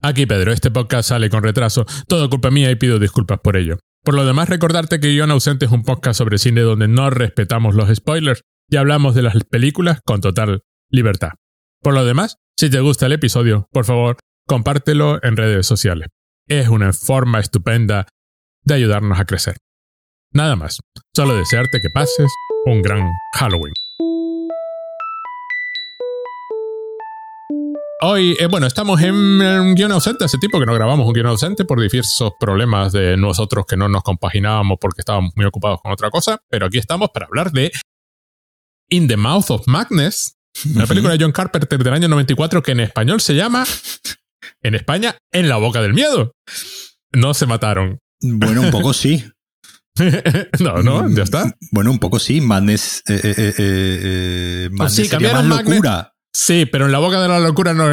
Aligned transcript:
Aquí 0.00 0.26
Pedro, 0.26 0.52
este 0.52 0.70
podcast 0.70 1.08
sale 1.08 1.28
con 1.28 1.42
retraso, 1.42 1.84
todo 2.06 2.30
culpa 2.30 2.52
mía 2.52 2.70
y 2.70 2.76
pido 2.76 3.00
disculpas 3.00 3.40
por 3.40 3.56
ello. 3.56 3.78
Por 4.04 4.14
lo 4.14 4.24
demás, 4.24 4.48
recordarte 4.48 5.00
que 5.00 5.08
Guión 5.08 5.32
Ausente 5.32 5.64
es 5.64 5.72
un 5.72 5.82
podcast 5.82 6.18
sobre 6.18 6.38
cine 6.38 6.60
donde 6.60 6.86
no 6.86 7.10
respetamos 7.10 7.74
los 7.74 7.92
spoilers 7.92 8.42
y 8.70 8.76
hablamos 8.76 9.16
de 9.16 9.22
las 9.22 9.34
películas 9.44 10.00
con 10.04 10.20
total 10.20 10.62
libertad. 10.88 11.30
Por 11.82 11.94
lo 11.94 12.04
demás, 12.04 12.36
si 12.56 12.70
te 12.70 12.78
gusta 12.78 13.06
el 13.06 13.12
episodio, 13.12 13.66
por 13.72 13.84
favor, 13.84 14.18
compártelo 14.46 15.18
en 15.24 15.36
redes 15.36 15.66
sociales. 15.66 16.08
Es 16.46 16.68
una 16.68 16.92
forma 16.92 17.40
estupenda 17.40 18.06
de 18.62 18.74
ayudarnos 18.74 19.18
a 19.18 19.24
crecer. 19.24 19.56
Nada 20.32 20.54
más, 20.54 20.78
solo 21.12 21.34
desearte 21.34 21.80
que 21.80 21.90
pases 21.92 22.30
un 22.66 22.82
gran 22.82 23.02
Halloween. 23.34 23.72
Hoy, 28.00 28.36
eh, 28.38 28.46
bueno, 28.46 28.68
estamos 28.68 29.00
en 29.02 29.12
un 29.14 29.74
guion 29.74 29.90
ausente, 29.90 30.24
hace 30.24 30.38
tiempo 30.38 30.60
que 30.60 30.66
no 30.66 30.74
grabamos 30.74 31.04
un 31.04 31.12
guion 31.12 31.26
ausente 31.26 31.64
por 31.64 31.80
diversos 31.80 32.30
problemas 32.38 32.92
de 32.92 33.16
nosotros 33.16 33.66
que 33.66 33.76
no 33.76 33.88
nos 33.88 34.04
compaginábamos 34.04 34.78
porque 34.80 35.00
estábamos 35.00 35.32
muy 35.34 35.44
ocupados 35.46 35.80
con 35.82 35.90
otra 35.90 36.08
cosa, 36.08 36.40
pero 36.48 36.66
aquí 36.66 36.78
estamos 36.78 37.10
para 37.12 37.26
hablar 37.26 37.50
de 37.50 37.72
In 38.88 39.08
the 39.08 39.16
Mouth 39.16 39.50
of 39.50 39.66
Madness, 39.66 40.36
una 40.76 40.86
película 40.86 41.14
de 41.14 41.24
John 41.24 41.32
Carpenter 41.32 41.82
del 41.82 41.92
año 41.92 42.06
94 42.06 42.62
que 42.62 42.70
en 42.70 42.80
español 42.80 43.20
se 43.20 43.34
llama, 43.34 43.64
en 44.62 44.76
España, 44.76 45.18
En 45.32 45.48
la 45.48 45.56
boca 45.56 45.82
del 45.82 45.92
miedo. 45.92 46.36
No 47.12 47.34
se 47.34 47.46
mataron. 47.46 47.98
Bueno, 48.20 48.62
un 48.62 48.70
poco 48.70 48.92
sí. 48.92 49.24
no, 50.60 50.82
no, 50.84 51.10
ya 51.10 51.24
está. 51.24 51.52
Bueno, 51.72 51.90
un 51.90 51.98
poco 51.98 52.20
sí. 52.20 52.40
Madness, 52.40 53.02
eh, 53.08 53.20
eh, 53.24 53.34
eh, 53.36 53.54
eh 53.58 54.68
Madness 54.70 54.94
sí, 54.94 55.04
sería 55.06 55.42
más 55.42 55.64
locura. 55.64 56.12
Sí, 56.40 56.66
pero 56.66 56.86
en 56.86 56.92
la 56.92 56.98
boca 57.00 57.20
de 57.20 57.26
la 57.26 57.40
locura 57.40 57.74
no. 57.74 57.86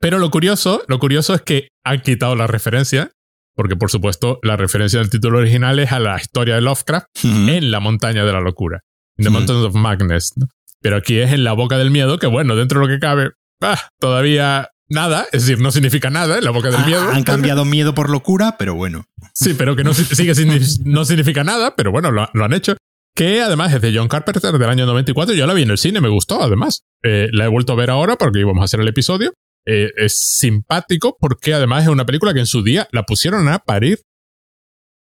Pero 0.00 0.18
lo 0.18 0.28
curioso, 0.30 0.82
lo 0.88 0.98
curioso 0.98 1.34
es 1.34 1.42
que 1.42 1.68
han 1.84 2.00
quitado 2.00 2.34
la 2.34 2.48
referencia, 2.48 3.12
porque 3.54 3.76
por 3.76 3.92
supuesto 3.92 4.40
la 4.42 4.56
referencia 4.56 4.98
del 4.98 5.08
título 5.08 5.38
original 5.38 5.78
es 5.78 5.92
a 5.92 6.00
la 6.00 6.16
historia 6.20 6.56
de 6.56 6.62
Lovecraft 6.62 7.06
en 7.22 7.70
la 7.70 7.78
montaña 7.78 8.24
de 8.24 8.32
la 8.32 8.40
locura, 8.40 8.80
The 9.18 9.28
Ujú. 9.28 9.32
Mountains 9.32 9.62
of 9.66 9.74
Madness. 9.76 10.32
¿no? 10.36 10.48
Pero 10.80 10.96
aquí 10.96 11.18
es 11.20 11.30
en 11.30 11.44
la 11.44 11.52
boca 11.52 11.78
del 11.78 11.92
miedo, 11.92 12.18
que 12.18 12.26
bueno, 12.26 12.56
dentro 12.56 12.80
de 12.80 12.86
lo 12.88 12.92
que 12.92 12.98
cabe, 12.98 13.30
ah, 13.60 13.78
todavía 14.00 14.70
nada, 14.88 15.26
es 15.30 15.42
decir, 15.46 15.60
no 15.62 15.70
significa 15.70 16.10
nada 16.10 16.38
en 16.38 16.44
la 16.44 16.50
boca 16.50 16.70
del 16.72 16.80
Ah, 16.80 16.86
miedo. 16.86 17.08
Han 17.12 17.22
cambiado 17.22 17.64
miedo 17.64 17.94
por 17.94 18.10
locura, 18.10 18.56
pero 18.58 18.74
bueno. 18.74 19.04
Sí, 19.32 19.54
pero 19.56 19.76
que 19.76 19.84
no 19.84 19.94
si- 19.94 20.04
sigue 20.04 20.34
sin, 20.34 20.50
no 20.84 21.04
significa 21.04 21.44
nada, 21.44 21.76
pero 21.76 21.92
bueno, 21.92 22.10
lo, 22.10 22.28
lo 22.34 22.44
han 22.44 22.52
hecho. 22.52 22.74
Que 23.14 23.42
además 23.42 23.72
es 23.74 23.80
de 23.82 23.94
John 23.94 24.08
Carpenter 24.08 24.52
del 24.52 24.68
año 24.68 24.86
94. 24.86 25.34
Yo 25.34 25.46
la 25.46 25.54
vi 25.54 25.62
en 25.62 25.70
el 25.70 25.78
cine, 25.78 26.00
me 26.00 26.08
gustó 26.08 26.42
además. 26.42 26.84
Eh, 27.02 27.28
la 27.32 27.44
he 27.44 27.48
vuelto 27.48 27.72
a 27.72 27.76
ver 27.76 27.90
ahora 27.90 28.16
porque 28.16 28.40
íbamos 28.40 28.62
a 28.62 28.64
hacer 28.64 28.80
el 28.80 28.88
episodio. 28.88 29.32
Eh, 29.66 29.90
es 29.96 30.18
simpático 30.18 31.16
porque 31.20 31.54
además 31.54 31.84
es 31.84 31.90
una 31.90 32.06
película 32.06 32.32
que 32.32 32.40
en 32.40 32.46
su 32.46 32.62
día 32.62 32.88
la 32.90 33.04
pusieron 33.04 33.48
a 33.48 33.58
parir. 33.58 34.00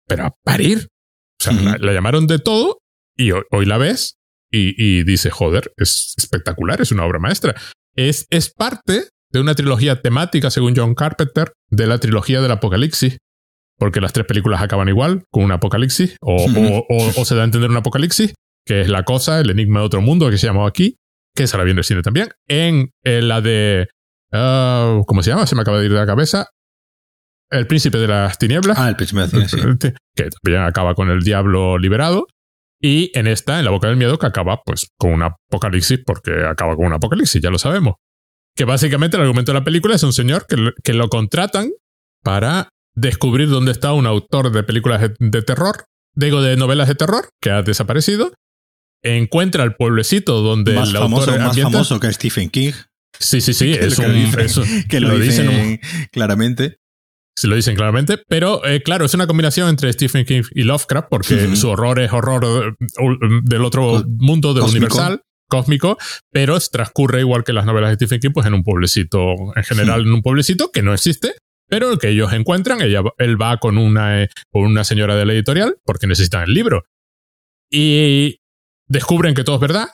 Pero 0.07 0.25
a 0.25 0.35
parir. 0.43 0.87
O 1.41 1.43
sea, 1.43 1.53
la, 1.53 1.77
la 1.79 1.93
llamaron 1.93 2.27
de 2.27 2.39
todo 2.39 2.79
y 3.17 3.31
hoy, 3.31 3.43
hoy 3.51 3.65
la 3.65 3.77
ves 3.77 4.17
y, 4.51 4.75
y 4.77 5.03
dice, 5.03 5.31
joder, 5.31 5.73
es 5.77 6.13
espectacular, 6.17 6.81
es 6.81 6.91
una 6.91 7.05
obra 7.05 7.19
maestra. 7.19 7.55
Es, 7.95 8.27
es 8.29 8.53
parte 8.53 9.09
de 9.31 9.39
una 9.39 9.55
trilogía 9.55 10.01
temática, 10.01 10.51
según 10.51 10.75
John 10.75 10.95
Carpenter, 10.95 11.53
de 11.69 11.87
la 11.87 11.97
trilogía 11.97 12.41
del 12.41 12.51
Apocalipsis 12.51 13.17
porque 13.77 14.01
las 14.01 14.13
tres 14.13 14.25
películas 14.25 14.61
acaban 14.61 14.87
igual, 14.89 15.23
con 15.31 15.43
un 15.43 15.51
apocalipsis, 15.51 16.17
o, 16.21 16.35
o- 16.45 16.85
o- 16.89 17.21
o 17.21 17.25
se 17.25 17.35
da 17.35 17.41
a 17.41 17.45
entender 17.45 17.69
un 17.69 17.77
apocalipsis, 17.77 18.33
que 18.65 18.81
es 18.81 18.89
la 18.89 19.03
cosa, 19.03 19.39
el 19.39 19.49
enigma 19.49 19.79
de 19.81 19.85
otro 19.87 20.01
mundo 20.01 20.29
que 20.29 20.37
se 20.37 20.47
llamó 20.47 20.65
aquí, 20.65 20.95
que 21.35 21.43
esa 21.43 21.57
la 21.57 21.63
vi 21.63 21.71
en 21.71 21.77
el 21.79 21.83
cine 21.83 22.01
también, 22.01 22.29
en, 22.47 22.91
en 23.03 23.27
la 23.27 23.41
de... 23.41 23.87
ah, 24.31 25.01
¿Cómo 25.05 25.21
se 25.21 25.29
llama? 25.31 25.45
Se 25.47 25.55
me 25.55 25.61
acaba 25.61 25.79
de 25.79 25.85
ir 25.85 25.91
de 25.91 25.97
la 25.99 26.05
cabeza. 26.05 26.47
El 27.51 27.67
príncipe 27.67 27.97
de 27.99 28.07
las 28.07 28.37
tinieblas, 28.39 28.77
Ah, 28.79 28.89
el 28.89 28.95
príncipe 28.95 29.21
de 29.21 29.27
cine, 29.27 29.47
sí. 29.79 29.89
que 30.15 30.29
también 30.29 30.63
acaba 30.63 30.95
con 30.95 31.09
el 31.09 31.21
diablo 31.21 31.77
liberado. 31.77 32.27
Y 32.81 33.11
en 33.17 33.27
esta, 33.27 33.59
en 33.59 33.65
la 33.65 33.71
boca 33.71 33.87
del 33.87 33.97
miedo, 33.97 34.17
que 34.17 34.25
acaba 34.25 34.61
pues 34.65 34.87
con 34.97 35.13
un 35.13 35.23
apocalipsis, 35.23 35.99
porque 36.05 36.31
acaba 36.45 36.75
con 36.75 36.85
un 36.87 36.93
apocalipsis, 36.93 37.41
ya 37.41 37.49
lo 37.49 37.57
sabemos. 37.59 37.95
Que 38.55 38.65
básicamente 38.65 39.17
el 39.17 39.23
argumento 39.23 39.51
de 39.53 39.59
la 39.59 39.63
película 39.65 39.95
es 39.95 40.03
un 40.03 40.13
señor 40.13 40.45
que, 40.47 40.55
que 40.83 40.93
lo 40.93 41.07
contratan 41.09 41.71
para 42.23 42.69
descubrir 42.95 43.49
dónde 43.49 43.71
está 43.71 43.93
un 43.93 44.05
autor 44.05 44.51
de 44.51 44.63
películas 44.63 45.01
de, 45.19 45.41
terror, 45.41 45.85
digo 46.15 46.41
de 46.41 46.55
novelas 46.57 46.87
de 46.87 46.95
terror, 46.95 47.29
que 47.41 47.51
ha 47.51 47.61
desaparecido. 47.61 48.33
Encuentra 49.03 49.63
el 49.63 49.75
pueblecito 49.75 50.41
donde 50.41 50.73
Más 50.73 50.89
el 50.89 50.97
famoso, 50.97 51.31
autor 51.31 51.45
más 51.45 51.59
famoso 51.59 51.99
que 51.99 52.11
Stephen 52.11 52.49
King, 52.49 52.71
Sí, 53.19 53.39
sí, 53.41 53.53
sí, 53.53 53.71
que 53.79 53.85
es 53.85 53.97
lo 53.99 54.07
un, 54.07 54.13
dicen- 54.13 54.87
que 54.89 54.99
lo, 54.99 55.09
lo 55.09 55.19
dicen 55.19 55.47
dicen 55.47 55.69
un- 55.71 55.79
claramente. 56.11 56.77
se 57.37 57.47
lo 57.47 57.55
dicen 57.55 57.75
claramente, 57.75 58.17
pero 58.27 58.65
eh, 58.65 58.81
claro, 58.81 59.05
es 59.05 59.13
una 59.13 59.27
combinación 59.27 59.69
entre 59.69 59.91
Stephen 59.93 60.25
King 60.25 60.43
y 60.51 60.63
Lovecraft, 60.63 61.07
porque 61.09 61.55
su 61.55 61.69
horror 61.69 61.99
es 61.99 62.11
horror 62.11 62.75
del 63.43 63.63
otro 63.63 64.03
mundo, 64.07 64.53
del 64.53 64.63
universal, 64.63 65.21
cósmico, 65.49 65.97
pero 66.31 66.57
transcurre 66.59 67.19
igual 67.21 67.43
que 67.43 67.53
las 67.53 67.65
novelas 67.65 67.91
de 67.91 67.95
Stephen 67.95 68.19
King, 68.19 68.31
pues 68.33 68.47
en 68.47 68.53
un 68.53 68.63
pueblecito, 68.63 69.33
en 69.55 69.63
general 69.63 70.01
en 70.01 70.13
un 70.13 70.21
pueblecito 70.21 70.71
que 70.71 70.81
no 70.81 70.93
existe, 70.93 71.35
pero 71.67 71.91
el 71.91 71.99
que 71.99 72.09
ellos 72.09 72.33
encuentran, 72.33 72.81
ella, 72.81 73.01
él 73.17 73.41
va 73.41 73.57
con 73.57 73.77
una, 73.77 74.23
eh, 74.23 74.29
con 74.51 74.63
una 74.63 74.83
señora 74.83 75.15
de 75.15 75.25
la 75.25 75.33
editorial, 75.33 75.77
porque 75.83 76.07
necesitan 76.07 76.43
el 76.43 76.53
libro, 76.53 76.83
y 77.71 78.37
descubren 78.87 79.33
que 79.33 79.43
todo 79.43 79.55
es 79.55 79.61
verdad, 79.61 79.87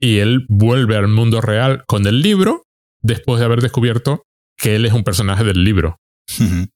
y 0.00 0.18
él 0.18 0.46
vuelve 0.48 0.96
al 0.96 1.08
mundo 1.08 1.40
real 1.40 1.84
con 1.86 2.06
el 2.06 2.20
libro, 2.20 2.64
después 3.02 3.38
de 3.38 3.46
haber 3.46 3.60
descubierto 3.60 4.22
que 4.56 4.76
él 4.76 4.84
es 4.84 4.92
un 4.92 5.04
personaje 5.04 5.44
del 5.44 5.64
libro. 5.64 5.96
Ujú. 6.40 6.66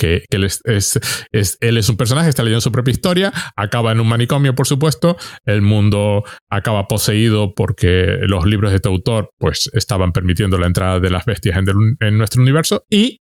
Que, 0.00 0.24
que 0.30 0.36
él, 0.38 0.44
es, 0.44 0.60
es- 0.64 0.98
es- 1.30 1.58
él 1.60 1.76
es 1.76 1.88
un 1.90 1.96
personaje, 1.98 2.28
está 2.30 2.42
leyendo 2.42 2.62
su 2.62 2.72
propia 2.72 2.92
historia, 2.92 3.32
acaba 3.56 3.92
en 3.92 4.00
un 4.00 4.08
manicomio, 4.08 4.54
por 4.54 4.66
supuesto, 4.66 5.16
el 5.44 5.60
mundo 5.62 6.24
acaba 6.50 6.88
poseído 6.88 7.54
porque 7.54 8.16
los 8.22 8.46
libros 8.46 8.70
de 8.70 8.76
este 8.76 8.88
autor 8.88 9.30
pues 9.38 9.68
estaban 9.74 10.12
permitiendo 10.12 10.56
la 10.58 10.66
entrada 10.66 11.00
de 11.00 11.10
las 11.10 11.24
bestias 11.26 11.58
en, 11.58 11.64
del- 11.66 11.96
en 12.00 12.16
nuestro 12.18 12.40
universo 12.42 12.84
y 12.90 13.18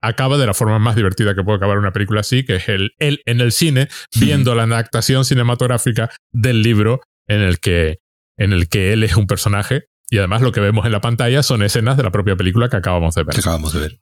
acaba 0.00 0.36
de 0.38 0.46
la 0.46 0.54
forma 0.54 0.78
más 0.78 0.96
divertida 0.96 1.34
que 1.34 1.42
puede 1.42 1.56
acabar 1.58 1.78
una 1.78 1.92
película 1.92 2.20
así, 2.20 2.44
que 2.44 2.56
es 2.56 2.68
el, 2.68 2.92
él 2.98 3.20
en 3.26 3.40
el 3.40 3.52
cine 3.52 3.88
viendo 4.20 4.54
la 4.54 4.64
adaptación 4.64 5.24
cinematográfica 5.24 6.10
del 6.32 6.62
libro 6.62 7.00
en 7.28 7.40
el 7.40 7.58
que, 7.60 7.98
en 8.38 8.52
el 8.52 8.68
que 8.68 8.92
él 8.92 9.02
es 9.04 9.16
un 9.16 9.26
personaje 9.26 9.84
y 10.10 10.18
además 10.18 10.42
lo 10.42 10.52
que 10.52 10.60
vemos 10.60 10.84
en 10.86 10.92
la 10.92 11.00
pantalla 11.00 11.42
son 11.42 11.62
escenas 11.62 11.96
de 11.96 12.02
la 12.02 12.10
propia 12.10 12.36
película 12.36 12.68
que 12.68 12.76
acabamos 12.76 13.14
de 13.14 13.22
ver. 13.24 13.34
Que 13.34 13.40
acabamos 13.40 13.72
de 13.72 13.80
ver. 13.80 13.98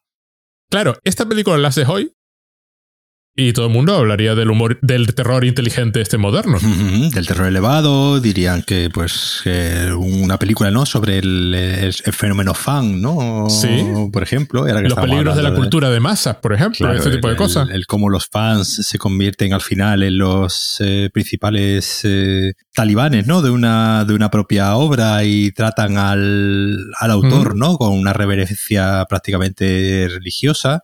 Claro, 0.70 0.96
esta 1.02 1.26
película 1.26 1.58
la 1.58 1.68
haces 1.68 1.88
hoy 1.88 2.12
y 3.36 3.52
todo 3.52 3.66
el 3.66 3.72
mundo 3.72 3.94
hablaría 3.96 4.34
del 4.34 4.50
humor, 4.50 4.78
del 4.82 5.14
terror 5.14 5.44
inteligente 5.44 6.00
este 6.00 6.18
moderno. 6.18 6.58
Del 6.60 7.26
terror 7.26 7.46
elevado, 7.46 8.20
dirían 8.20 8.62
que 8.62 8.90
pues 8.92 9.40
que 9.44 9.92
una 9.96 10.36
película, 10.38 10.70
¿no? 10.70 10.84
Sobre 10.84 11.18
el, 11.18 11.54
el- 11.54 11.94
el 12.04 12.12
fenómeno 12.12 12.54
fan, 12.54 13.00
¿no? 13.00 13.46
Sí. 13.48 13.82
Por 14.12 14.22
ejemplo, 14.22 14.66
era 14.66 14.82
que 14.82 14.88
Los 14.88 14.98
peligros 14.98 15.36
de 15.36 15.42
la 15.42 15.54
cultura 15.54 15.90
de 15.90 16.00
masas, 16.00 16.36
por 16.36 16.52
ejemplo, 16.52 16.78
Claro, 16.78 16.98
este 16.98 17.10
tipo 17.10 17.28
de 17.28 17.32
el- 17.34 17.38
cosas. 17.38 17.68
El, 17.70 17.76
el 17.76 17.86
cómo 17.86 18.08
los 18.10 18.26
fans 18.26 18.86
se 18.86 18.98
convierten 18.98 19.52
al 19.54 19.60
final 19.62 20.02
en 20.02 20.18
los 20.18 20.76
eh, 20.80 21.08
principales 21.12 22.00
eh, 22.04 22.52
talibanes, 22.74 23.26
¿no? 23.26 23.40
De 23.42 23.50
una, 23.50 24.04
de 24.04 24.14
una 24.14 24.30
propia 24.30 24.74
obra 24.76 25.24
y 25.24 25.52
tratan 25.52 25.96
al, 25.98 26.76
al 26.98 27.10
autor, 27.10 27.56
¿no? 27.56 27.76
Con 27.78 27.92
una 27.92 28.12
reverencia 28.12 29.06
prácticamente 29.08 30.08
religiosa. 30.10 30.82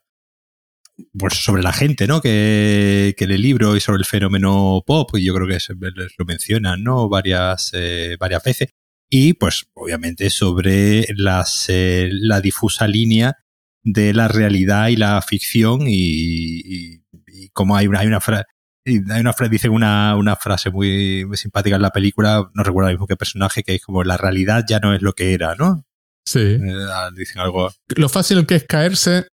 Pues 1.19 1.35
sobre 1.35 1.63
la 1.63 1.73
gente, 1.73 2.07
¿no? 2.07 2.21
Que, 2.21 3.15
que 3.17 3.27
lee 3.27 3.35
el 3.35 3.43
libro 3.43 3.77
y 3.77 3.81
sobre 3.81 3.99
el 3.99 4.05
fenómeno 4.05 4.83
pop, 4.87 5.11
y 5.15 5.25
yo 5.25 5.35
creo 5.35 5.47
que 5.47 5.61
se, 5.61 5.75
lo 5.75 6.25
mencionan, 6.25 6.83
¿no? 6.83 7.09
Varias, 7.09 7.71
eh, 7.75 8.17
varias 8.19 8.43
veces. 8.43 8.69
Y 9.11 9.35
pues, 9.35 9.67
obviamente, 9.75 10.31
sobre 10.31 11.07
las, 11.17 11.67
eh, 11.69 12.09
la 12.11 12.41
difusa 12.41 12.89
línea 12.89 13.37
de 13.83 14.15
la 14.15 14.29
realidad 14.29 14.89
y 14.89 14.97
la 14.97 15.21
ficción 15.23 15.83
y, 15.87 16.61
y, 16.65 17.05
y 17.27 17.49
como 17.51 17.77
hay 17.77 17.87
una, 17.87 18.01
hay 18.01 18.07
una 18.09 18.21
frase 18.21 18.47
hay 18.87 19.21
una 19.21 19.33
frase, 19.33 19.51
dicen 19.51 19.73
una, 19.73 20.15
una 20.17 20.37
frase 20.37 20.71
muy, 20.71 21.25
muy 21.25 21.37
simpática 21.37 21.77
en 21.77 21.83
la 21.83 21.91
película, 21.91 22.49
no 22.55 22.63
recuerdo 22.63 22.91
mismo 22.91 23.07
qué 23.07 23.17
personaje, 23.17 23.63
que 23.63 23.75
es 23.75 23.83
como 23.83 24.05
la 24.05 24.17
realidad 24.17 24.65
ya 24.69 24.79
no 24.79 24.95
es 24.95 25.03
lo 25.03 25.13
que 25.13 25.35
era, 25.35 25.55
¿no? 25.57 25.85
Sí. 26.25 26.41
Eh, 26.41 26.87
dicen 27.15 27.41
algo. 27.41 27.73
Lo 27.97 28.09
fácil 28.09 28.47
que 28.47 28.57
es 28.57 28.65
caerse 28.65 29.27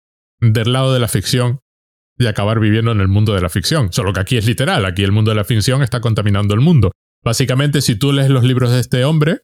del 0.41 0.73
lado 0.73 0.93
de 0.93 0.99
la 0.99 1.07
ficción 1.07 1.59
y 2.17 2.27
acabar 2.27 2.59
viviendo 2.59 2.91
en 2.91 2.99
el 2.99 3.07
mundo 3.07 3.33
de 3.33 3.41
la 3.41 3.49
ficción. 3.49 3.91
Solo 3.93 4.13
que 4.13 4.19
aquí 4.19 4.38
es 4.38 4.45
literal, 4.45 4.85
aquí 4.85 5.03
el 5.03 5.11
mundo 5.11 5.31
de 5.31 5.35
la 5.35 5.43
ficción 5.43 5.81
está 5.81 6.01
contaminando 6.01 6.53
el 6.53 6.59
mundo. 6.59 6.91
Básicamente, 7.23 7.81
si 7.81 7.95
tú 7.95 8.11
lees 8.11 8.29
los 8.29 8.43
libros 8.43 8.71
de 8.71 8.79
este 8.79 9.05
hombre, 9.05 9.39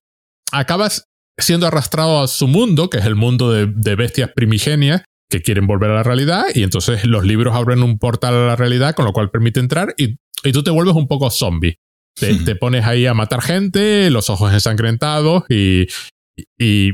acabas 0.52 1.06
siendo 1.40 1.68
arrastrado 1.68 2.22
a 2.22 2.28
su 2.28 2.48
mundo, 2.48 2.90
que 2.90 2.98
es 2.98 3.06
el 3.06 3.16
mundo 3.16 3.52
de, 3.52 3.68
de 3.68 3.96
bestias 3.96 4.32
primigenias 4.36 5.04
que 5.30 5.42
quieren 5.42 5.68
volver 5.68 5.92
a 5.92 5.96
la 5.96 6.04
realidad, 6.04 6.46
y 6.54 6.64
entonces 6.64 7.06
los 7.06 7.26
libros 7.26 7.56
abren 7.56 7.84
un 7.84 8.00
portal 8.00 8.34
a 8.34 8.48
la 8.48 8.56
realidad, 8.56 8.96
con 8.96 9.06
lo 9.06 9.14
cual 9.14 9.30
permite 9.30 9.60
entrar, 9.60 9.94
y, 9.98 10.16
y 10.44 10.52
tú 10.52 10.64
te 10.64 10.72
vuelves 10.72 10.96
un 10.96 11.08
poco 11.08 11.30
zombie. 11.30 11.78
Te, 12.20 12.34
Hmm. 12.34 12.46
te 12.46 12.56
pones 12.56 12.86
ahí 12.86 13.06
a 13.06 13.14
matar 13.14 13.42
gente, 13.42 14.10
los 14.10 14.30
ojos 14.32 14.52
ensangrentados, 14.54 15.44
y, 15.50 15.88
y, 16.58 16.94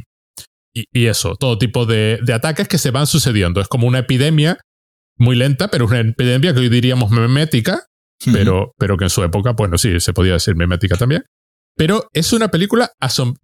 y, 0.73 1.05
eso, 1.05 1.35
todo 1.35 1.57
tipo 1.57 1.85
de, 1.85 2.19
ataques 2.33 2.67
que 2.67 2.77
se 2.77 2.91
van 2.91 3.07
sucediendo. 3.07 3.61
Es 3.61 3.67
como 3.67 3.87
una 3.87 3.99
epidemia 3.99 4.57
muy 5.17 5.35
lenta, 5.35 5.69
pero 5.69 5.85
una 5.85 5.99
epidemia 5.99 6.53
que 6.53 6.61
hoy 6.61 6.69
diríamos 6.69 7.11
memética, 7.11 7.85
pero, 8.31 8.73
pero 8.77 8.97
que 8.97 9.03
en 9.05 9.09
su 9.09 9.23
época, 9.23 9.51
bueno, 9.51 9.77
sí, 9.77 9.99
se 9.99 10.13
podía 10.13 10.33
decir 10.33 10.55
memética 10.55 10.95
también. 10.95 11.23
Pero 11.75 12.07
es 12.13 12.33
una 12.33 12.49
película, 12.49 12.91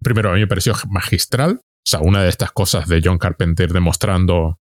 primero 0.00 0.30
a 0.30 0.34
mí 0.34 0.40
me 0.40 0.46
pareció 0.46 0.74
magistral, 0.88 1.60
o 1.62 1.86
sea, 1.86 2.00
una 2.00 2.22
de 2.22 2.28
estas 2.28 2.52
cosas 2.52 2.88
de 2.88 3.00
John 3.02 3.18
Carpenter 3.18 3.72
demostrando... 3.72 4.58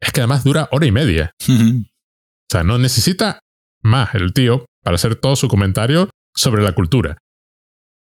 Es 0.00 0.12
que 0.12 0.20
además 0.20 0.44
dura 0.44 0.68
hora 0.70 0.86
y 0.86 0.92
media. 0.92 1.32
O 1.48 2.50
sea, 2.50 2.62
no 2.62 2.78
necesita 2.78 3.40
más 3.82 4.14
el 4.14 4.32
tío 4.32 4.64
para 4.82 4.94
hacer 4.94 5.16
todo 5.16 5.36
su 5.36 5.48
comentario 5.48 6.08
sobre 6.34 6.62
la 6.62 6.72
cultura. 6.72 7.18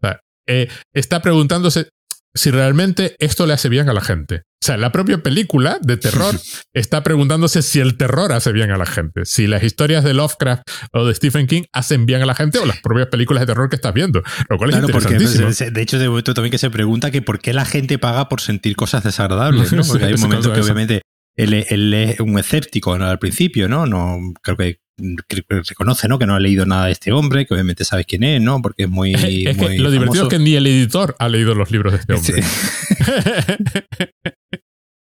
O 0.02 0.08
sea, 0.08 0.20
eh, 0.48 0.70
está 0.94 1.22
preguntándose 1.22 1.90
si 2.36 2.52
realmente 2.52 3.16
esto 3.20 3.46
le 3.46 3.54
hace 3.54 3.70
bien 3.70 3.90
a 3.90 3.94
la 3.94 4.02
gente. 4.02 4.44
O 4.64 4.66
sea, 4.66 4.78
la 4.78 4.92
propia 4.92 5.22
película 5.22 5.78
de 5.82 5.98
terror 5.98 6.36
está 6.74 7.04
preguntándose 7.04 7.62
si 7.62 7.80
el 7.80 7.98
terror 7.98 8.32
hace 8.32 8.52
bien 8.54 8.72
a 8.72 8.78
la 8.78 8.86
gente, 8.86 9.26
si 9.26 9.46
las 9.46 9.64
historias 9.64 10.04
de 10.04 10.14
Lovecraft 10.14 10.64
o 10.94 11.06
de 11.06 11.14
Stephen 11.14 11.48
King 11.48 11.64
hacen 11.74 12.06
bien 12.06 12.22
a 12.22 12.26
la 12.26 12.34
gente 12.34 12.60
o 12.60 12.66
las 12.66 12.80
propias 12.80 13.08
películas 13.08 13.42
de 13.42 13.48
terror 13.48 13.70
que 13.70 13.76
estás 13.76 13.94
viendo, 13.94 14.24
lo 14.50 14.58
cual 14.58 14.70
es 14.70 14.78
interesantísimo. 14.78 15.48
Porque, 15.48 15.72
de 15.72 15.82
hecho, 15.82 16.00
de 16.00 16.08
momento 16.08 16.34
también 16.34 16.52
que 16.52 16.58
se 16.58 16.70
pregunta 16.70 17.12
que 17.12 17.22
por 17.22 17.40
qué 17.40 17.54
la 17.54 17.66
gente 17.66 18.00
paga 18.00 18.30
por 18.30 18.42
sentir 18.42 18.76
cosas 18.76 19.04
desagradables, 19.04 19.74
¿no? 19.74 19.84
Porque 19.88 20.06
hay 20.06 20.16
momentos 20.16 20.54
que 20.54 20.62
obviamente 20.62 21.02
él, 21.36 21.94
es 21.94 22.20
un 22.20 22.40
escéptico 22.40 22.94
al 22.94 23.20
principio, 23.20 23.68
¿no? 23.68 23.86
No 23.86 24.20
creo 24.42 24.58
que 24.58 24.78
reconoce 24.98 26.08
¿no? 26.08 26.20
que 26.20 26.26
no 26.26 26.36
ha 26.36 26.40
leído 26.40 26.66
nada 26.66 26.86
de 26.86 26.92
este 26.92 27.12
hombre, 27.12 27.46
que 27.46 27.54
obviamente 27.54 27.84
sabes 27.84 28.06
quién 28.06 28.24
es, 28.24 28.42
¿no? 28.42 28.62
Porque 28.62 28.84
es 28.84 28.90
muy. 28.90 29.14
lo 29.14 29.92
divertido 29.92 30.24
es 30.24 30.30
que 30.30 30.40
ni 30.40 30.56
el 30.56 30.68
editor 30.68 31.16
ha 31.20 31.30
leído 31.30 31.56
los 31.56 31.72
libros 31.72 31.94
de 31.94 32.00
este 32.00 32.14
hombre. 32.14 32.44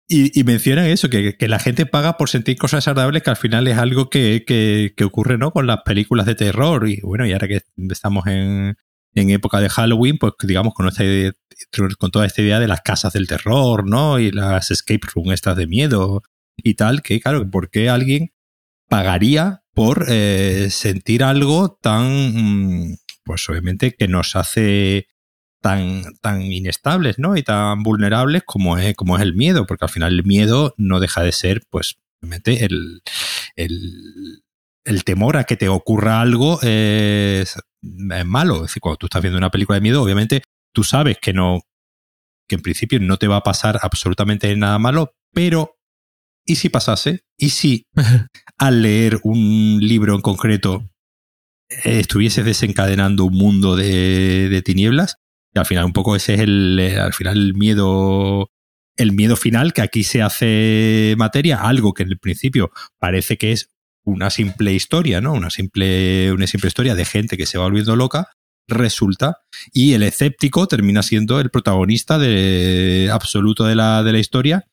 y, 0.09 0.39
y, 0.39 0.45
mencionan 0.45 0.87
eso, 0.87 1.11
que, 1.11 1.37
la 1.41 1.59
gente 1.59 1.85
paga 1.87 2.17
por 2.17 2.29
sentir 2.29 2.57
cosas 2.57 2.87
agradables, 2.89 3.23
que 3.23 3.31
al 3.31 3.37
final 3.37 3.69
es 3.69 3.77
algo 3.77 4.09
que, 4.09 4.45
que, 4.47 5.05
ocurre 5.05 5.39
¿no? 5.39 5.51
con 5.51 5.67
las 5.67 5.83
películas 5.85 6.27
de 6.27 6.35
terror. 6.35 6.89
Y 6.89 7.01
bueno, 7.03 7.27
y 7.27 7.33
ahora 7.33 7.49
que 7.49 7.63
estamos 7.91 8.27
en, 8.27 8.77
en 9.15 9.31
época 9.31 9.61
de 9.61 9.69
Halloween, 9.69 10.19
pues 10.19 10.33
digamos 10.43 10.75
con, 10.75 10.91
con 11.99 12.11
toda 12.11 12.27
esta 12.27 12.43
idea 12.43 12.61
de 12.61 12.69
las 12.69 12.81
casas 12.81 13.13
del 13.13 13.27
terror, 13.27 13.89
¿no? 13.89 14.19
Y 14.19 14.31
las 14.31 14.71
escape 14.71 15.07
room 15.15 15.33
estas 15.33 15.57
de 15.57 15.67
miedo 15.67 16.23
y 16.57 16.75
tal, 16.75 17.03
que 17.03 17.21
claro, 17.21 17.51
¿por 17.51 17.71
qué 17.71 17.91
alguien 17.91 18.33
pagaría 18.89 19.63
por 19.77 20.07
eh, 20.09 20.69
sentir 20.71 21.23
algo 21.23 21.79
tan, 21.83 22.89
mm, 22.89 22.97
pues 23.25 23.47
obviamente 23.51 23.95
que 23.95 24.09
nos 24.09 24.35
hace 24.35 25.07
tan, 25.61 26.03
tan 26.23 26.41
inestables, 26.41 27.19
¿no? 27.19 27.37
Y 27.37 27.43
tan 27.43 27.83
vulnerables 27.83 28.43
como 28.47 28.79
es, 28.79 28.97
como 28.97 29.17
es 29.17 29.23
el 29.23 29.35
miedo, 29.35 29.67
porque 29.67 29.85
al 29.85 29.91
final 29.91 30.15
el 30.15 30.25
miedo 30.25 30.75
no 30.79 30.99
deja 30.99 31.23
de 31.23 31.33
ser, 31.33 31.63
pues, 31.69 31.99
obviamente, 32.23 32.65
el, 32.65 33.03
el, 33.55 35.05
temor 35.05 35.37
a 35.37 35.45
que 35.45 35.59
te 35.59 35.69
ocurra 35.69 36.23
algo 36.23 36.59
es, 36.63 37.55
es, 37.55 38.25
malo. 38.25 38.57
Es 38.57 38.63
decir, 38.63 38.81
cuando 38.81 38.97
tú 38.97 39.07
estás 39.07 39.21
viendo 39.21 39.37
una 39.37 39.51
película 39.51 39.77
de 39.77 39.83
miedo, 39.83 40.03
obviamente 40.03 40.43
tú 40.73 40.85
sabes 40.85 41.19
que 41.21 41.35
no, 41.35 41.61
que 42.49 42.55
en 42.55 42.63
principio 42.63 42.99
no 42.99 43.19
te 43.19 43.29
va 43.29 43.37
a 43.37 43.43
pasar 43.43 43.79
absolutamente 43.83 44.57
nada 44.57 44.79
malo, 44.79 45.13
pero 45.35 45.76
¿y 46.47 46.57
si 46.57 46.69
pasase? 46.69 47.25
¿Y 47.37 47.51
si 47.51 47.87
al 48.59 48.83
leer 48.83 49.19
un 49.25 49.79
libro 49.81 50.15
en 50.15 50.23
concreto 50.23 50.89
eh, 51.69 51.99
estuviese 52.01 52.43
desencadenando 52.43 53.25
un 53.25 53.35
mundo 53.35 53.77
de, 53.77 54.63
tinieblas? 54.65 55.17
Y 55.53 55.59
al 55.59 55.67
final 55.67 55.85
un 55.85 55.93
poco 55.93 56.17
ese 56.17 56.35
es 56.35 56.41
el, 56.41 56.79
eh, 56.81 56.99
al 56.99 57.13
final 57.13 57.37
el 57.37 57.55
miedo, 57.55 58.51
el 58.97 59.13
miedo 59.13 59.37
final 59.37 59.73
que 59.73 59.83
aquí 59.83 60.05
se 60.05 60.23
hace 60.23 61.15
materia, 61.19 61.61
algo 61.63 61.93
que 61.93 62.05
en 62.05 62.11
el 62.11 62.19
principio 62.19 62.71
parece 62.99 63.37
que 63.37 63.53
es 63.53 63.71
una 64.05 64.31
simple 64.31 64.73
historia, 64.73 65.21
¿no? 65.21 65.33
Una 65.33 65.51
simple, 65.51 66.31
una 66.33 66.47
simple 66.47 66.69
historia 66.69 66.95
de 66.95 67.05
gente 67.05 67.37
que 67.37 67.47
se 67.47 67.59
va 67.59 67.65
volviendo 67.65 67.97
loca, 67.97 68.29
resulta, 68.69 69.39
y 69.73 69.95
el 69.95 70.05
escéptico 70.05 70.69
termina 70.69 71.03
siendo 71.03 71.41
el 71.41 71.51
protagonista 71.51 72.19
de, 72.19 73.11
absoluto 73.13 73.65
de 73.65 73.75
la, 73.75 74.03
de 74.05 74.13
la 74.13 74.19
historia 74.19 74.65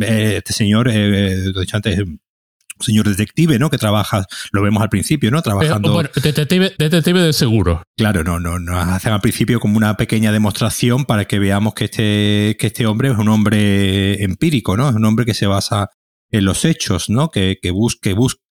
este 0.00 0.52
señor, 0.52 0.88
eh, 0.88 1.36
lo 1.52 1.58
he 1.58 1.62
dicho 1.62 1.76
antes, 1.76 1.98
un 1.98 2.84
señor 2.84 3.08
detective, 3.08 3.58
¿no? 3.58 3.70
Que 3.70 3.78
trabaja, 3.78 4.26
lo 4.52 4.62
vemos 4.62 4.82
al 4.82 4.88
principio, 4.88 5.30
¿no? 5.30 5.42
Trabajando. 5.42 5.92
bueno, 5.92 6.10
detective, 6.14 6.74
detective 6.78 7.20
de 7.22 7.32
seguro. 7.32 7.82
Claro, 7.96 8.22
no, 8.24 8.38
no, 8.38 8.58
nos 8.58 8.86
hacen 8.88 9.12
al 9.12 9.20
principio 9.20 9.60
como 9.60 9.76
una 9.76 9.96
pequeña 9.96 10.32
demostración 10.32 11.04
para 11.04 11.24
que 11.24 11.38
veamos 11.38 11.74
que 11.74 11.84
este, 11.84 12.56
que 12.58 12.66
este 12.66 12.86
hombre 12.86 13.10
es 13.10 13.18
un 13.18 13.28
hombre 13.28 14.22
empírico, 14.22 14.76
¿no? 14.76 14.88
Es 14.88 14.94
un 14.94 15.04
hombre 15.04 15.24
que 15.24 15.34
se 15.34 15.46
basa 15.46 15.88
en 16.30 16.44
los 16.44 16.64
hechos, 16.64 17.08
¿no? 17.08 17.30
Que, 17.30 17.56
que 17.60 17.70
busque, 17.70 18.12
busque 18.12 18.42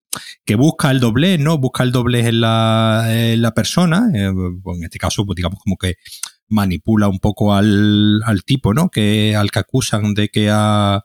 que 0.44 0.54
busca 0.54 0.90
el 0.90 1.00
doblez, 1.00 1.38
¿no? 1.38 1.58
Busca 1.58 1.82
el 1.82 1.92
doblez 1.92 2.26
en 2.26 2.40
la, 2.40 3.06
en 3.08 3.42
la 3.42 3.52
persona. 3.52 4.08
Eh, 4.14 4.28
en 4.28 4.84
este 4.84 4.98
caso, 4.98 5.26
pues 5.26 5.36
digamos 5.36 5.58
como 5.62 5.76
que 5.76 5.96
manipula 6.48 7.08
un 7.08 7.18
poco 7.18 7.54
al, 7.54 8.22
al 8.24 8.44
tipo, 8.44 8.72
¿no? 8.72 8.88
Que, 8.88 9.36
al 9.36 9.50
que 9.50 9.58
acusan 9.58 10.14
de 10.14 10.28
que 10.28 10.48
ha, 10.50 11.02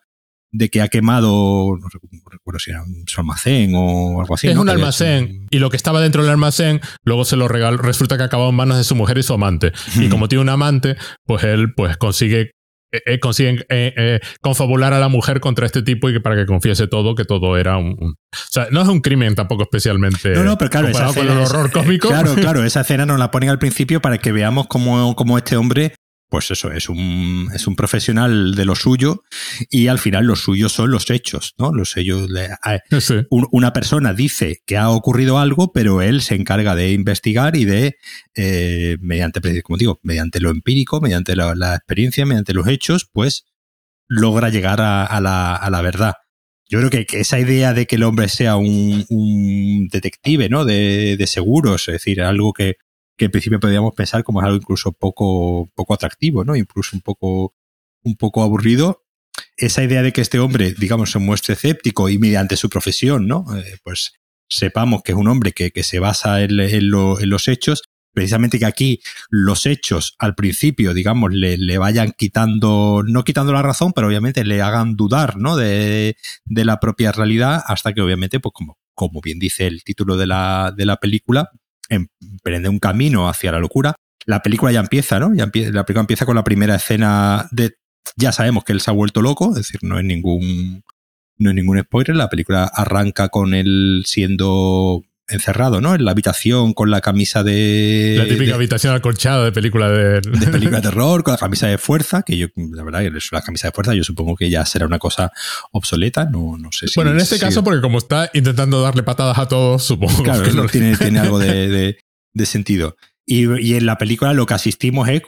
de 0.52 0.70
que 0.70 0.82
ha 0.82 0.88
quemado, 0.90 1.78
no 1.80 1.88
recuerdo 2.30 2.60
si 2.60 2.72
era 2.72 2.84
su 3.08 3.22
almacén 3.22 3.72
o 3.76 4.22
algo 4.22 4.36
así. 4.36 4.48
Es 4.48 4.58
un 4.58 4.70
almacén. 4.70 5.48
Y 5.50 5.60
lo 5.60 5.70
que 5.70 5.78
estaba 5.78 6.02
dentro 6.02 6.24
del 6.24 6.32
almacén, 6.32 6.82
luego 7.04 7.26
se 7.26 7.38
lo 7.38 7.48
regaló, 7.48 7.78
resulta 7.78 8.18
que 8.18 8.24
acabó 8.24 8.50
en 8.50 8.56
manos 8.56 8.78
de 8.78 8.84
su 8.84 8.96
mujer 8.96 9.18
y 9.18 9.24
su 9.24 9.34
amante. 9.34 9.72
Y 9.96 10.10
como 10.10 10.28
tiene 10.28 10.42
un 10.42 10.50
amante, 10.50 10.98
pues 11.26 11.44
él 11.44 11.74
pues 11.74 11.98
consigue 11.98 12.52
eh, 12.94 13.02
eh 13.06 13.20
consiguen 13.20 13.60
eh, 13.70 13.94
eh, 13.96 14.20
confabular 14.42 14.94
a 14.94 15.00
la 15.00 15.08
mujer 15.08 15.40
contra 15.40 15.66
este 15.66 15.82
tipo 15.82 16.10
y 16.10 16.14
que 16.14 16.20
para 16.20 16.36
que 16.36 16.46
confiese 16.46 16.88
todo, 16.88 17.16
que 17.16 17.24
todo 17.24 17.58
era 17.58 17.78
un, 17.78 17.94
O 17.94 18.16
sea, 18.50 18.68
no 18.72 18.82
es 18.82 18.88
un 18.90 19.00
crimen 19.00 19.34
tampoco 19.34 19.64
especialmente. 19.64 20.32
No, 20.32 20.44
no, 20.44 20.58
pero 20.58 20.70
claro, 20.70 20.90
esa 20.90 21.14
con 21.14 21.30
el 21.30 21.38
horror 21.38 21.72
cósmico. 21.72 22.10
Claro, 22.10 22.36
claro, 22.36 22.64
esa 22.66 22.82
escena 22.82 23.06
nos 23.06 23.18
la 23.18 23.32
ponen 23.32 23.50
al 23.50 23.60
principio 23.60 24.02
para 24.02 24.18
que 24.18 24.34
veamos 24.34 24.68
cómo, 24.68 25.16
cómo 25.16 25.38
este 25.38 25.56
hombre 25.56 25.94
pues 26.32 26.50
eso, 26.50 26.72
es 26.72 26.88
un, 26.88 27.50
es 27.54 27.68
un 27.68 27.76
profesional 27.76 28.56
de 28.56 28.64
lo 28.64 28.76
suyo 28.76 29.24
y 29.70 29.88
al 29.88 30.00
final 30.00 30.24
lo 30.24 30.38
suyo 30.38 30.70
son 30.70 30.90
los 30.90 31.10
hechos, 31.10 31.56
¿no? 31.58 31.74
Los 31.74 31.98
hechos. 31.98 32.32
una 33.30 33.74
persona 33.74 34.14
dice 34.14 34.62
que 34.66 34.78
ha 34.78 34.92
ocurrido 34.92 35.40
algo, 35.40 35.74
pero 35.74 36.02
él 36.02 36.22
se 36.22 36.36
encarga 36.36 36.74
de 36.74 36.94
investigar 36.94 37.58
y 37.58 37.66
de, 37.66 37.98
eh, 38.34 38.96
mediante, 39.02 39.62
como 39.62 39.76
digo, 39.76 40.00
mediante 40.04 40.40
lo 40.40 40.52
empírico, 40.52 41.02
mediante 41.02 41.36
la, 41.36 41.76
experiencia, 41.76 42.26
mediante 42.26 42.54
los 42.54 42.66
hechos, 42.68 43.10
pues 43.12 43.44
logra 44.08 44.48
llegar 44.48 44.80
a, 44.80 45.20
la, 45.20 45.54
a 45.54 45.70
la, 45.70 45.82
verdad. 45.82 46.14
Yo 46.70 46.80
creo 46.80 46.90
que, 46.90 47.20
esa 47.20 47.40
idea 47.40 47.74
de 47.74 47.88
que 47.88 47.98
el 47.98 48.04
hombre 48.04 48.30
sea 48.30 48.56
un, 48.56 49.06
un 49.10 49.90
detective, 49.90 50.48
¿no? 50.48 50.64
De, 50.64 51.18
de 51.18 51.28
seguros, 51.28 51.90
es 51.90 51.96
decir, 51.96 52.22
algo 52.22 52.54
que, 52.54 52.78
que 53.22 53.26
en 53.26 53.32
principio 53.32 53.60
podríamos 53.60 53.94
pensar 53.94 54.24
como 54.24 54.42
algo 54.42 54.56
incluso 54.56 54.94
poco, 54.94 55.70
poco 55.76 55.94
atractivo, 55.94 56.44
¿no? 56.44 56.56
Incluso 56.56 56.96
un 56.96 57.04
poco, 57.04 57.54
un 58.04 58.16
poco 58.16 58.42
aburrido. 58.42 59.04
Esa 59.58 59.84
idea 59.84 60.02
de 60.02 60.12
que 60.12 60.22
este 60.22 60.40
hombre, 60.40 60.74
digamos, 60.74 61.12
se 61.12 61.20
muestre 61.20 61.54
escéptico 61.54 62.10
y 62.10 62.18
mediante 62.18 62.58
su 62.58 62.68
profesión, 62.68 63.28
¿no? 63.28 63.46
Eh, 63.56 63.78
pues 63.84 64.14
sepamos 64.50 65.04
que 65.04 65.12
es 65.12 65.18
un 65.20 65.28
hombre 65.28 65.52
que, 65.52 65.70
que 65.70 65.84
se 65.84 66.00
basa 66.00 66.42
en, 66.42 66.60
en, 66.60 66.90
los 66.90 67.48
hechos, 67.48 67.84
precisamente 68.12 68.58
que 68.58 68.66
aquí 68.66 69.02
los 69.30 69.68
hechos 69.68 70.16
al 70.18 70.34
principio, 70.34 70.96
digamos, 70.96 71.32
le, 71.32 71.60
le, 71.60 71.78
vayan 71.78 72.16
quitando, 72.18 73.04
no 73.06 73.24
quitando 73.24 73.54
la 73.54 73.62
razón, 73.62 73.94
pero 73.94 74.08
obviamente 74.08 74.44
le 74.44 74.64
hagan 74.64 74.96
dudar, 74.96 75.38
¿no? 75.38 75.58
De, 75.58 76.18
de 76.46 76.66
la 76.66 76.80
propia 76.80 77.12
realidad, 77.12 77.62
hasta 77.68 77.94
que 77.94 78.02
obviamente, 78.02 78.40
pues 78.40 78.54
como, 78.56 78.80
como 78.96 79.22
bien 79.22 79.38
dice 79.38 79.68
el 79.68 79.84
título 79.84 80.18
de 80.18 80.26
la, 80.26 80.74
de 80.76 80.88
la 80.88 80.98
película, 80.98 81.52
emprende 81.92 82.70
un 82.70 82.80
camino 82.80 83.30
hacia 83.30 83.52
la 83.52 83.60
locura. 83.60 83.96
La 84.26 84.42
película 84.42 84.72
ya 84.72 84.80
empieza, 84.80 85.20
¿no? 85.20 85.32
La 85.34 85.52
película 85.52 86.02
empieza 86.02 86.26
con 86.26 86.36
la 86.36 86.44
primera 86.44 86.76
escena 86.76 87.48
de. 87.52 87.76
Ya 88.16 88.32
sabemos 88.32 88.64
que 88.64 88.74
él 88.74 88.82
se 88.82 88.90
ha 88.92 88.94
vuelto 88.94 89.22
loco, 89.22 89.50
es 89.50 89.56
decir, 89.56 89.80
no 89.84 90.00
es 90.00 90.06
ningún. 90.06 90.84
No 91.38 91.50
es 91.50 91.56
ningún 91.56 91.80
spoiler. 91.80 92.16
La 92.16 92.30
película 92.30 92.66
arranca 92.66 93.30
con 93.30 93.54
él 93.54 94.04
siendo 94.06 95.04
encerrado, 95.32 95.82
¿no? 95.82 95.96
En 95.96 96.06
la 96.06 96.12
habitación 96.12 96.74
con 96.74 96.92
la 96.92 97.02
camisa 97.02 97.44
de. 97.44 98.16
La 98.18 98.26
típica 98.26 98.56
habitación 98.56 98.94
acolchada 98.94 99.46
de 99.46 99.52
película 99.52 99.90
de. 99.90 100.22
De 100.22 100.48
película 100.52 100.78
de 100.78 100.90
terror, 100.90 101.24
con 101.24 101.34
la 101.34 101.38
camisa 101.38 101.68
de 101.68 101.78
fuerza, 101.78 102.24
que 102.24 102.38
yo, 102.38 102.48
la 102.56 102.84
verdad, 102.84 103.02
la 103.32 103.42
camisa 103.42 103.68
de 103.68 103.72
fuerza, 103.72 103.94
yo 103.94 104.04
supongo 104.04 104.36
que 104.36 104.50
ya 104.50 104.66
será 104.66 104.86
una 104.86 105.00
cosa 105.00 105.32
obsoleta, 105.72 106.26
no, 106.26 106.58
no 106.58 106.72
sé 106.72 106.88
si. 106.88 106.96
Bueno, 106.96 107.12
en 107.12 107.20
este 107.20 107.40
caso, 107.40 107.64
porque 107.64 107.82
como 107.82 107.98
está 107.98 108.30
intentando 108.34 108.82
darle 108.82 109.04
patadas 109.04 109.38
a 109.38 109.48
todos, 109.48 109.84
supongo 109.84 110.24
claro, 110.24 110.44
que 110.44 110.52
no 110.52 110.68
tiene, 110.68 110.96
tiene 110.98 111.20
algo 111.20 111.40
de, 111.40 111.98
de, 112.34 112.46
sentido. 112.46 112.96
Y, 113.26 113.46
y 113.62 113.76
en 113.76 113.86
la 113.86 113.98
película 113.98 114.34
lo 114.34 114.46
que 114.46 114.54
asistimos 114.54 115.08
es 115.10 115.22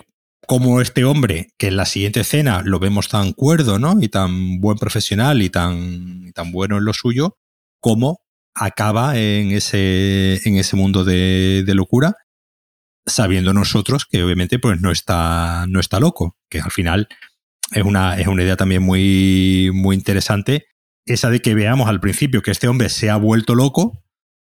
como 0.47 0.81
este 0.81 1.05
hombre, 1.05 1.49
que 1.57 1.67
en 1.67 1.77
la 1.77 1.85
siguiente 1.85 2.21
escena 2.21 2.61
lo 2.63 2.79
vemos 2.79 3.07
tan 3.07 3.33
cuerdo, 3.33 3.79
¿no? 3.79 4.01
Y 4.01 4.09
tan 4.09 4.59
buen 4.59 4.77
profesional 4.77 5.41
y 5.41 5.49
tan, 5.49 6.27
y 6.27 6.31
tan 6.31 6.51
bueno 6.51 6.77
en 6.77 6.85
lo 6.85 6.93
suyo, 6.93 7.37
como 7.79 8.22
acaba 8.55 9.17
en 9.17 9.51
ese, 9.51 10.39
en 10.47 10.57
ese 10.57 10.75
mundo 10.75 11.03
de, 11.03 11.63
de, 11.65 11.75
locura, 11.75 12.15
sabiendo 13.05 13.53
nosotros 13.53 14.05
que 14.05 14.23
obviamente 14.23 14.59
pues 14.59 14.79
no 14.79 14.91
está, 14.91 15.65
no 15.67 15.79
está 15.79 15.99
loco, 15.99 16.37
que 16.49 16.59
al 16.61 16.71
final 16.71 17.07
es 17.71 17.83
una, 17.83 18.19
es 18.19 18.27
una 18.27 18.43
idea 18.43 18.55
también 18.55 18.83
muy, 18.83 19.71
muy 19.73 19.95
interesante. 19.95 20.65
Esa 21.05 21.29
de 21.29 21.41
que 21.41 21.55
veamos 21.55 21.89
al 21.89 21.99
principio 21.99 22.41
que 22.41 22.51
este 22.51 22.67
hombre 22.67 22.89
se 22.89 23.09
ha 23.09 23.17
vuelto 23.17 23.55
loco 23.55 24.03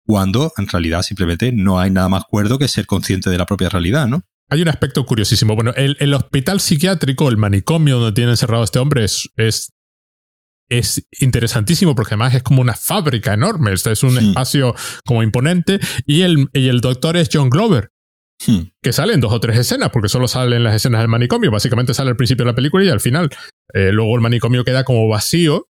cuando 0.05 0.51
en 0.57 0.67
realidad 0.67 1.01
simplemente 1.01 1.51
no 1.51 1.79
hay 1.79 1.89
nada 1.89 2.09
más 2.09 2.25
cuerdo 2.25 2.59
que 2.59 2.67
ser 2.67 2.85
consciente 2.85 3.29
de 3.29 3.37
la 3.37 3.45
propia 3.45 3.69
realidad, 3.69 4.07
¿no? 4.07 4.21
Hay 4.49 4.61
un 4.61 4.67
aspecto 4.67 5.05
curiosísimo. 5.05 5.55
Bueno, 5.55 5.73
el, 5.75 5.95
el 5.99 6.13
hospital 6.13 6.59
psiquiátrico, 6.59 7.29
el 7.29 7.37
manicomio 7.37 7.97
donde 7.97 8.13
tiene 8.13 8.31
encerrado 8.31 8.63
este 8.63 8.79
hombre 8.79 9.05
es, 9.05 9.73
es 10.79 11.07
interesantísimo 11.19 11.95
porque 11.95 12.13
además 12.15 12.35
es 12.35 12.43
como 12.43 12.61
una 12.61 12.73
fábrica 12.75 13.33
enorme. 13.33 13.73
Este 13.73 13.91
es 13.91 14.03
un 14.03 14.17
Sí. 14.19 14.27
espacio 14.29 14.75
como 15.05 15.23
imponente. 15.23 15.79
Y 16.05 16.21
el, 16.21 16.47
y 16.53 16.67
el 16.69 16.81
doctor 16.81 17.17
es 17.17 17.29
John 17.31 17.49
Glover, 17.49 17.89
Hmm. 18.45 18.71
que 18.81 18.91
sale 18.93 19.13
en 19.13 19.21
dos 19.21 19.31
o 19.31 19.39
tres 19.39 19.57
escenas, 19.57 19.89
porque 19.91 20.09
solo 20.09 20.27
salen 20.27 20.63
las 20.63 20.75
escenas 20.75 21.01
del 21.01 21.07
manicomio. 21.09 21.51
Básicamente 21.51 21.93
sale 21.93 22.09
al 22.09 22.17
principio 22.17 22.45
de 22.45 22.51
la 22.51 22.55
película 22.55 22.83
y 22.83 22.89
al 22.89 22.99
final. 22.99 23.29
Eh, 23.73 23.91
luego 23.91 24.15
el 24.15 24.21
manicomio 24.21 24.63
queda 24.63 24.83
como 24.83 25.07
vacío. 25.07 25.67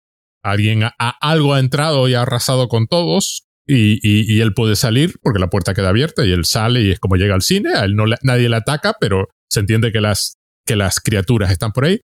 Alguien 0.43 0.83
a, 0.83 0.93
a- 0.99 1.17
algo 1.21 1.53
ha 1.53 1.59
entrado 1.59 2.07
y 2.07 2.13
ha 2.13 2.21
arrasado 2.21 2.67
con 2.67 2.87
todos. 2.87 3.45
Y, 3.67 3.99
y- 4.01 4.31
y 4.33 4.41
él 4.41 4.53
puede 4.55 4.75
salir 4.75 5.15
porque 5.21 5.39
la 5.39 5.49
puerta 5.49 5.73
queda 5.75 5.89
abierta 5.89 6.25
y 6.25 6.31
él 6.31 6.45
sale 6.45 6.81
y 6.81 6.91
es 6.91 6.99
como 6.99 7.17
llega 7.17 7.35
al 7.35 7.41
cine. 7.43 7.73
A 7.75 7.85
él 7.85 7.95
no 7.95 8.05
le- 8.07 8.17
nadie 8.23 8.49
le 8.49 8.55
ataca, 8.55 8.93
pero 8.99 9.27
se 9.49 9.59
entiende 9.59 9.91
que 9.91 10.01
las, 10.01 10.37
que 10.65 10.75
las 10.75 10.99
criaturas 10.99 11.51
están 11.51 11.71
por 11.71 11.85
ahí. 11.85 12.01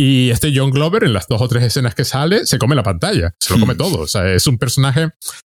Y 0.00 0.30
este 0.30 0.52
John 0.54 0.70
Glover, 0.70 1.02
en 1.02 1.12
las 1.12 1.26
dos 1.26 1.42
o 1.42 1.48
tres 1.48 1.64
escenas 1.64 1.94
que 1.94 2.04
sale, 2.04 2.46
se 2.46 2.56
come 2.58 2.76
la 2.76 2.84
pantalla. 2.84 3.34
Se 3.40 3.52
lo 3.54 3.58
come 3.60 3.74
Hmm. 3.74 3.78
todo. 3.78 3.98
O 4.00 4.06
sea, 4.06 4.32
es 4.32 4.46
un 4.46 4.56
personaje, 4.56 5.08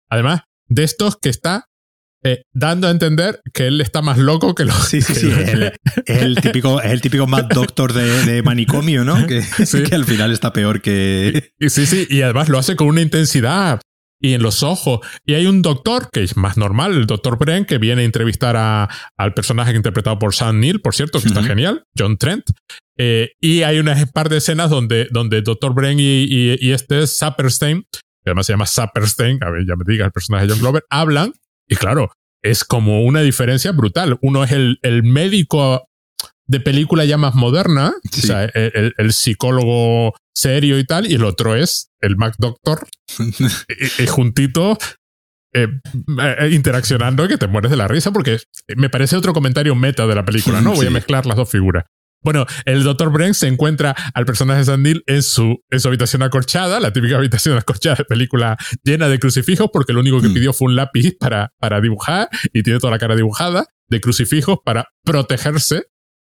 además, 0.09 0.43
de 0.69 0.85
estos 0.85 1.17
que 1.21 1.29
está 1.31 1.65
eh, 2.25 2.43
dando 2.53 2.89
a 2.89 2.91
entender 2.93 3.41
que 3.53 3.67
él 3.67 3.81
está 3.81 4.03
más 4.03 4.19
loco 4.19 4.55
que 4.55 4.65
los. 4.65 4.75
Sí, 4.89 5.01
sí, 5.03 5.15
sí. 5.15 5.29
Es 5.31 5.49
el, 5.51 5.63
es 6.07 6.23
el 6.23 6.37
típico, 6.41 6.81
es 6.81 6.91
el 6.93 7.01
típico 7.01 7.27
Mad 7.27 7.47
Doctor 7.47 7.93
de, 7.93 8.25
de 8.25 8.43
manicomio, 8.43 9.05
¿no? 9.05 9.27
Que, 9.27 9.43
Sí. 9.43 9.83
que 9.83 9.95
al 9.95 10.05
final 10.05 10.33
está 10.33 10.53
peor 10.53 10.81
que. 10.81 11.51
Y 11.59 11.69
sí, 11.69 11.85
sí, 11.87 12.07
y 12.09 12.23
además 12.23 12.49
lo 12.49 12.59
hace 12.59 12.75
con 12.77 12.87
una 12.89 13.01
intensidad 13.03 13.81
y 14.21 14.33
en 14.35 14.43
los 14.43 14.63
ojos. 14.63 15.01
Y 15.25 15.35
hay 15.35 15.47
un 15.47 15.63
doctor 15.63 16.09
que 16.13 16.23
es 16.23 16.37
más 16.37 16.57
normal, 16.57 16.93
el 16.95 17.07
doctor 17.07 17.39
Brent, 17.39 17.69
que 17.69 17.79
viene 17.79 18.03
a 18.03 18.05
entrevistar 18.05 18.57
a- 18.57 18.89
al 19.17 19.35
personaje 19.35 19.75
interpretado 19.75 20.19
por 20.19 20.35
Sam 20.35 20.61
Neill, 20.61 20.81
por 20.81 20.95
cierto, 20.95 21.21
que 21.21 21.29
está 21.29 21.43
genial, 21.43 21.85
John 21.97 22.17
Trent. 22.17 22.45
Eh, 22.99 23.33
y 23.41 23.63
hay 23.63 23.79
una 23.79 23.95
par 24.15 24.29
de 24.29 24.39
escenas 24.39 24.71
donde, 24.71 25.09
donde 25.11 25.39
el 25.39 25.45
doctor 25.45 25.75
Brent 25.75 26.01
y, 26.01 26.25
y- 26.29 26.57
y 26.61 26.73
este 26.73 27.07
Saperstein, 27.07 27.83
que 27.93 28.31
además 28.31 28.47
se 28.47 28.53
llama 28.55 28.67
Saperstein, 28.67 29.39
a 29.45 29.51
ver, 29.51 29.67
ya 29.67 29.77
me 29.77 29.85
diga 29.87 30.07
el 30.07 30.13
personaje 30.13 30.47
de 30.47 30.53
John 30.53 30.61
Glover, 30.61 30.85
hablan 30.91 31.33
y 31.69 31.77
claro, 31.77 32.11
es 32.43 32.65
como 32.65 33.03
una 33.05 33.21
diferencia 33.23 33.73
brutal. 33.73 34.19
Uno 34.23 34.45
es 34.45 34.53
el, 34.53 34.79
el 34.83 35.03
médico 35.03 35.89
de 36.49 36.61
película 36.61 37.05
ya 37.05 37.17
más 37.19 37.35
moderna, 37.35 37.95
Sí. 38.11 38.21
o 38.25 38.27
sea, 38.27 38.45
el, 38.45 38.53
el- 38.75 38.95
el 38.99 39.13
psicólogo 39.13 40.15
serio 40.35 40.79
y 40.79 40.85
tal, 40.85 41.11
y 41.11 41.15
el 41.15 41.25
otro 41.25 41.55
es 41.57 41.91
el 42.01 42.17
Mac 42.17 42.35
Doctor, 42.39 42.87
y, 43.19 44.03
y 44.03 44.07
juntito, 44.07 44.79
eh, 45.55 45.69
eh, 46.39 46.51
interaccionando 46.53 47.27
que 47.29 47.39
te 47.39 47.47
mueres 47.47 47.71
de 47.71 47.77
la 47.77 47.89
risa, 47.89 48.13
porque 48.13 48.39
me 48.77 48.91
parece 48.91 49.17
otro 49.17 49.33
comentario 49.33 49.75
meta 49.75 50.07
de 50.07 50.15
la 50.15 50.25
película, 50.25 50.61
¿no? 50.61 50.73
Voy 50.75 50.87
a 50.87 50.91
mezclar 50.91 51.25
las 51.27 51.37
dos 51.37 51.49
figuras. 51.51 51.85
Bueno, 52.23 52.45
el 52.65 52.83
Dr. 52.83 53.11
Brent 53.11 53.35
se 53.35 53.47
encuentra 53.47 53.95
al 54.15 54.27
personaje 54.27 54.59
de 54.61 54.65
Sandil 54.65 55.03
en 55.07 55.23
su, 55.23 55.63
en 55.71 55.81
su 55.81 55.89
habitación 55.89 56.23
acorchada, 56.23 56.81
la 56.81 56.93
típica 56.93 57.17
habitación 57.17 57.57
acorchada 57.57 57.97
de 57.97 58.05
película 58.09 58.57
llena 58.83 59.09
de 59.09 59.19
crucifijos, 59.19 59.69
porque 59.73 59.93
lo 59.93 60.01
único 60.01 60.21
que 60.21 60.29
Mm. 60.29 60.35
pidió 60.35 60.53
fue 60.53 60.67
un 60.69 60.77
lápiz 60.77 61.15
para, 61.19 61.53
para 61.59 61.81
dibujar 61.81 62.29
y 62.53 62.63
tiene 62.63 62.81
toda 62.81 62.91
la 62.91 62.99
cara 62.99 63.15
dibujada 63.17 63.67
de 63.89 64.01
crucifijos 64.01 64.59
para 64.65 64.89
protegerse, 65.05 65.85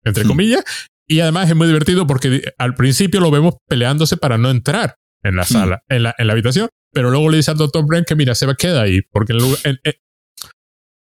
entre 0.08 0.24
comillas. 0.24 0.64
Y 1.06 1.20
además 1.20 1.48
es 1.48 1.56
muy 1.56 1.66
divertido 1.66 2.06
porque 2.06 2.42
al 2.58 2.74
principio 2.74 3.20
lo 3.20 3.30
vemos 3.30 3.54
peleándose 3.66 4.16
para 4.16 4.36
no 4.38 4.50
entrar 4.50 4.96
en 5.22 5.36
la 5.36 5.44
sala, 5.44 5.82
en, 5.88 6.02
la, 6.02 6.14
en 6.18 6.26
la 6.26 6.32
habitación, 6.34 6.68
pero 6.92 7.10
luego 7.10 7.30
le 7.30 7.38
dice 7.38 7.50
al 7.50 7.56
Dr. 7.56 7.84
Brent 7.86 8.06
que 8.06 8.14
mira, 8.14 8.34
se 8.34 8.46
va 8.46 8.54
queda 8.54 8.82
ahí, 8.82 9.00
porque 9.10 9.32
en 9.32 9.38
lugar- 9.38 9.60
en- 9.64 9.78
en- 9.84 9.94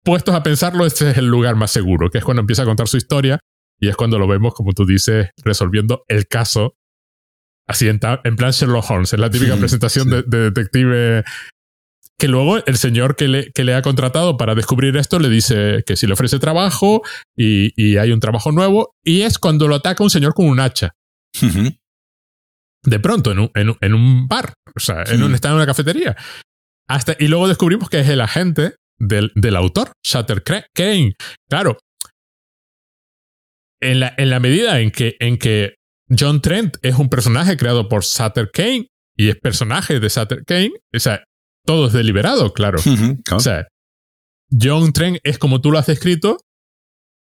puestos 0.03 0.33
a 0.35 0.41
pensarlo, 0.43 0.85
este 0.85 1.11
es 1.11 1.17
el 1.17 1.27
lugar 1.27 1.55
más 1.55 1.71
seguro, 1.71 2.09
que 2.09 2.17
es 2.19 2.23
cuando 2.23 2.41
empieza 2.41 2.63
a 2.63 2.65
contar 2.65 2.87
su 2.87 2.97
historia 2.97 3.39
y 3.79 3.87
es 3.89 3.95
cuando 3.95 4.17
lo 4.19 4.27
vemos, 4.27 4.53
como 4.53 4.73
tú 4.73 4.85
dices, 4.85 5.29
resolviendo 5.43 6.03
el 6.07 6.27
caso 6.27 6.75
así 7.67 7.87
en, 7.87 7.99
plan 7.99 8.51
Sherlock 8.51 8.89
Holmes, 8.89 9.13
es 9.13 9.19
la 9.19 9.29
típica 9.29 9.53
Sí, 9.53 9.59
presentación 9.59 10.05
sí. 10.09 10.15
de, 10.15 10.23
de 10.23 10.37
detective 10.51 11.23
que 12.19 12.27
luego 12.27 12.63
el 12.63 12.77
señor 12.77 13.15
que 13.15 13.27
le, 13.27 13.51
que 13.51 13.63
le 13.63 13.73
ha 13.73 13.81
contratado 13.81 14.37
para 14.37 14.53
descubrir 14.53 14.95
esto 14.97 15.17
le 15.19 15.29
dice 15.29 15.83
que 15.87 15.95
si 15.95 16.05
le 16.05 16.13
ofrece 16.13 16.37
trabajo 16.37 17.01
y, 17.35 17.71
y 17.81 17.97
hay 17.97 18.11
un 18.11 18.19
trabajo 18.19 18.51
nuevo 18.51 18.91
y 19.03 19.21
es 19.21 19.39
cuando 19.39 19.67
lo 19.67 19.75
ataca 19.75 20.03
un 20.03 20.09
señor 20.11 20.33
con 20.33 20.45
un 20.47 20.59
hacha 20.59 20.91
de 22.83 22.99
pronto 22.99 23.31
en 23.31 23.39
un, 23.39 23.51
en 23.55 23.75
en 23.81 23.93
un 23.93 24.27
bar, 24.27 24.53
o 24.75 24.79
sea, 24.79 25.03
en 25.07 25.23
un, 25.23 25.33
está 25.35 25.49
en 25.49 25.55
una 25.55 25.65
cafetería. 25.65 26.15
Hasta, 26.87 27.15
y 27.19 27.27
luego 27.27 27.47
descubrimos 27.47 27.89
que 27.89 27.99
es 27.99 28.09
el 28.09 28.21
agente 28.21 28.75
del, 28.99 29.31
del 29.35 29.55
autor, 29.55 29.91
Shutter 30.03 30.43
Cra- 30.43 30.65
Kane. 30.73 31.13
Claro, 31.49 31.77
en 33.81 33.99
la, 33.99 34.13
en 34.17 34.29
la 34.29 34.39
medida 34.39 34.79
en 34.79 34.91
que, 34.91 35.15
en 35.19 35.37
que 35.37 35.75
John 36.09 36.41
Trent 36.41 36.77
es 36.81 36.95
un 36.95 37.09
personaje 37.09 37.55
creado 37.57 37.87
por 37.87 38.03
Sutter 38.03 38.49
Kane 38.51 38.87
y 39.17 39.29
es 39.29 39.35
personaje 39.37 39.99
de 39.99 40.09
Sutter 40.09 40.43
Kane, 40.45 40.71
o 40.95 40.99
sea, 40.99 41.23
todo 41.69 41.85
es 41.87 41.93
deliberado, 41.93 42.51
claro. 42.53 42.79
O 43.31 43.39
sea, 43.39 43.67
John 44.51 44.91
Trent 44.91 45.19
es 45.23 45.37
como 45.37 45.61
tú 45.61 45.69
lo 45.71 45.77
has 45.77 45.85
descrito 45.85 46.37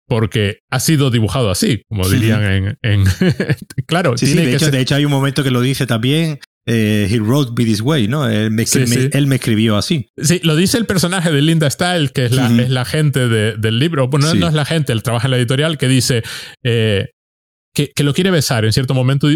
porque 0.08 0.60
ha 0.70 0.80
sido 0.80 1.10
dibujado 1.10 1.50
así, 1.50 1.82
como 1.88 2.08
dirían 2.08 2.42
en... 2.44 2.78
en 2.82 3.04
claro, 3.86 4.16
Sí, 4.16 4.32
de 4.34 4.42
que 4.44 4.50
hecho, 4.54 4.58
ser- 4.66 4.70
de 4.72 4.80
hecho 4.80 4.94
hay 4.94 5.04
un 5.04 5.10
momento 5.10 5.42
que 5.44 5.50
lo 5.50 5.60
dice 5.60 5.86
también. 5.86 6.38
eh, 6.66 7.08
he 7.10 7.18
wrote 7.20 7.52
me 7.56 7.64
this 7.64 7.80
way, 7.82 8.08
¿no? 8.08 8.26
Él 8.28 8.50
me, 8.50 8.64
Sí, 8.66 8.80
me- 8.80 8.86
sí. 8.86 9.08
él 9.12 9.26
me 9.26 9.34
escribió 9.36 9.76
así. 9.76 10.08
Sí, 10.16 10.40
lo 10.44 10.56
dice 10.56 10.78
el 10.78 10.86
personaje 10.86 11.30
de 11.30 11.42
Linda 11.42 11.68
Style, 11.70 12.10
que 12.12 12.24
es 12.26 12.32
la, 12.32 12.46
es 12.62 12.70
la 12.70 12.84
gente 12.84 13.28
de- 13.28 13.56
del 13.56 13.78
libro. 13.78 14.08
Bueno, 14.08 14.30
Sí. 14.32 14.38
no 14.38 14.48
es 14.48 14.54
la 14.54 14.64
gente, 14.64 14.92
él 14.92 15.02
trabaja 15.02 15.26
en 15.26 15.32
la 15.32 15.36
editorial, 15.38 15.76
que 15.78 15.88
dice 15.88 16.22
eh, 16.64 17.08
que, 17.74 17.90
que 17.94 18.02
lo 18.04 18.12
quiere 18.14 18.30
besar 18.30 18.64
en 18.64 18.72
cierto 18.72 18.94
momento, 18.94 19.28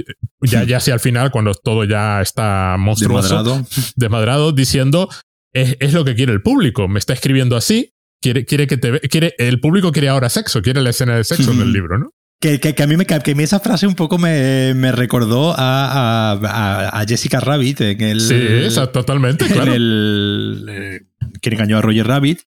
ya, 0.43 0.65
ya 0.65 0.77
hacia 0.79 0.95
el 0.95 1.01
final, 1.01 1.31
cuando 1.31 1.55
todo 1.55 1.85
ya 1.85 2.21
está 2.21 2.77
monstruoso, 2.79 3.29
Desmadrado. 3.43 3.67
desmadrado, 3.97 4.53
diciendo 4.53 5.09
es, 5.53 5.77
es 5.81 5.93
lo 5.95 6.05
que 6.05 6.15
quiere 6.15 6.33
el 6.33 6.43
público. 6.43 6.87
Me 6.89 6.99
está 6.99 7.13
escribiendo 7.15 7.57
así. 7.57 7.93
Quiere, 8.23 8.45
quiere 8.45 8.67
que 8.67 8.77
te 8.79 8.91
ve- 8.93 9.01
quiere, 9.01 9.35
el 9.39 9.61
público 9.61 9.93
quiere 9.93 10.09
ahora 10.09 10.29
sexo, 10.31 10.61
quiere 10.63 10.81
la 10.83 10.91
escena 10.91 11.17
de 11.17 11.25
sexo 11.25 11.53
del 11.55 11.73
libro, 11.73 11.99
¿no? 11.99 12.11
Que, 12.41 12.61
que- 12.61 12.75
que 12.75 12.83
a 12.83 12.87
mí 12.87 12.97
me, 12.97 13.07
que 13.07 13.15
a 13.15 13.35
mí 13.35 13.43
esa 13.43 13.61
frase 13.61 13.87
un 13.87 13.95
poco 13.95 14.19
me, 14.19 14.75
me 14.75 14.93
recordó 14.93 15.55
a, 15.57 16.33
a- 16.33 16.89
a- 17.01 17.05
Jessica 17.07 17.41
Rabbit 17.41 17.81
en 17.83 18.01
el. 18.03 18.21
Sí, 18.21 18.35
esa, 18.35 18.91
totalmente, 18.93 19.47
en 19.47 19.53
claro. 19.53 19.73
el. 19.73 20.67
eh, 20.69 21.01
quien 21.41 21.55
engañó 21.55 21.79
a 21.79 21.83
Roger 21.83 22.07
Rabbit, 22.07 22.41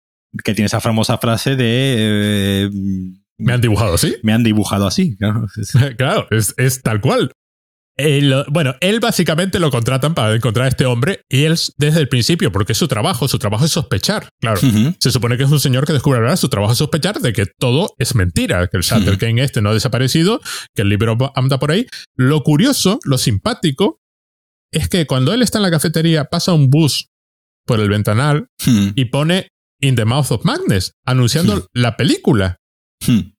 que 0.43 0.55
tiene 0.55 0.67
esa 0.67 0.81
famosa 0.81 1.19
frase 1.19 1.55
de. 1.57 1.95
eh, 1.99 2.71
Me 3.39 3.53
han 3.53 3.61
dibujado 3.61 3.95
así. 3.95 4.17
me 4.23 4.33
han 4.33 4.43
dibujado 4.43 4.87
así. 4.87 5.17
claro. 5.17 5.47
claro, 5.97 6.27
es, 6.31 6.55
es 6.57 6.83
tal 6.83 7.01
cual. 7.01 7.33
Él, 7.99 8.45
bueno, 8.49 8.75
él 8.81 9.01
básicamente 9.01 9.59
lo 9.59 9.71
contratan 9.71 10.15
para 10.15 10.35
encontrar 10.35 10.67
a 10.67 10.69
este 10.69 10.85
hombre 10.85 11.23
y 11.31 11.45
él 11.45 11.57
desde 11.79 12.01
el 12.01 12.09
principio, 12.09 12.53
porque 12.53 12.73
es 12.73 12.79
su 12.79 12.89
trabajo, 12.89 13.27
su 13.27 13.39
trabajo 13.39 13.65
es 13.65 13.71
sospechar, 13.71 14.29
claro. 14.39 14.61
Se 15.01 15.11
supone 15.11 15.39
que 15.39 15.45
es 15.45 15.51
un 15.51 15.61
señor 15.61 15.87
que 15.87 15.95
descubre 15.95 16.19
ahora 16.19 16.37
su 16.37 16.51
trabajo 16.51 16.73
es 16.73 16.79
sospechar 16.79 17.21
de 17.21 17.33
que 17.33 17.47
todo 17.59 17.95
es 17.99 18.15
mentira, 18.15 18.67
que 18.67 18.77
el 18.77 18.83
Shutter 18.83 19.15
Ujú. 19.15 19.19
Kane 19.19 19.43
este 19.43 19.63
no 19.63 19.71
ha 19.71 19.75
desaparecido, 19.75 20.43
que 20.75 20.83
el 20.83 20.91
libro 20.91 21.17
anda 21.35 21.59
por 21.59 21.71
ahí. 21.71 21.87
Lo 22.15 22.43
curioso, 22.43 22.99
lo 23.05 23.17
simpático, 23.17 23.99
es 24.71 24.91
que 24.91 25.07
cuando 25.07 25.33
él 25.33 25.41
está 25.41 25.57
en 25.59 25.63
la 25.63 25.71
cafetería 25.71 26.27
pasa 26.27 26.53
un 26.53 26.69
bus 26.69 27.09
por 27.65 27.81
el 27.81 27.89
ventanal 27.89 28.49
y 28.95 29.07
pone 29.07 29.49
In 29.81 29.95
the 29.95 30.05
Mouth 30.05 30.33
of 30.33 30.45
Madness, 30.45 30.93
anunciando 31.07 31.67
la 31.73 31.97
película 31.97 32.59
Ujú. 33.03 33.33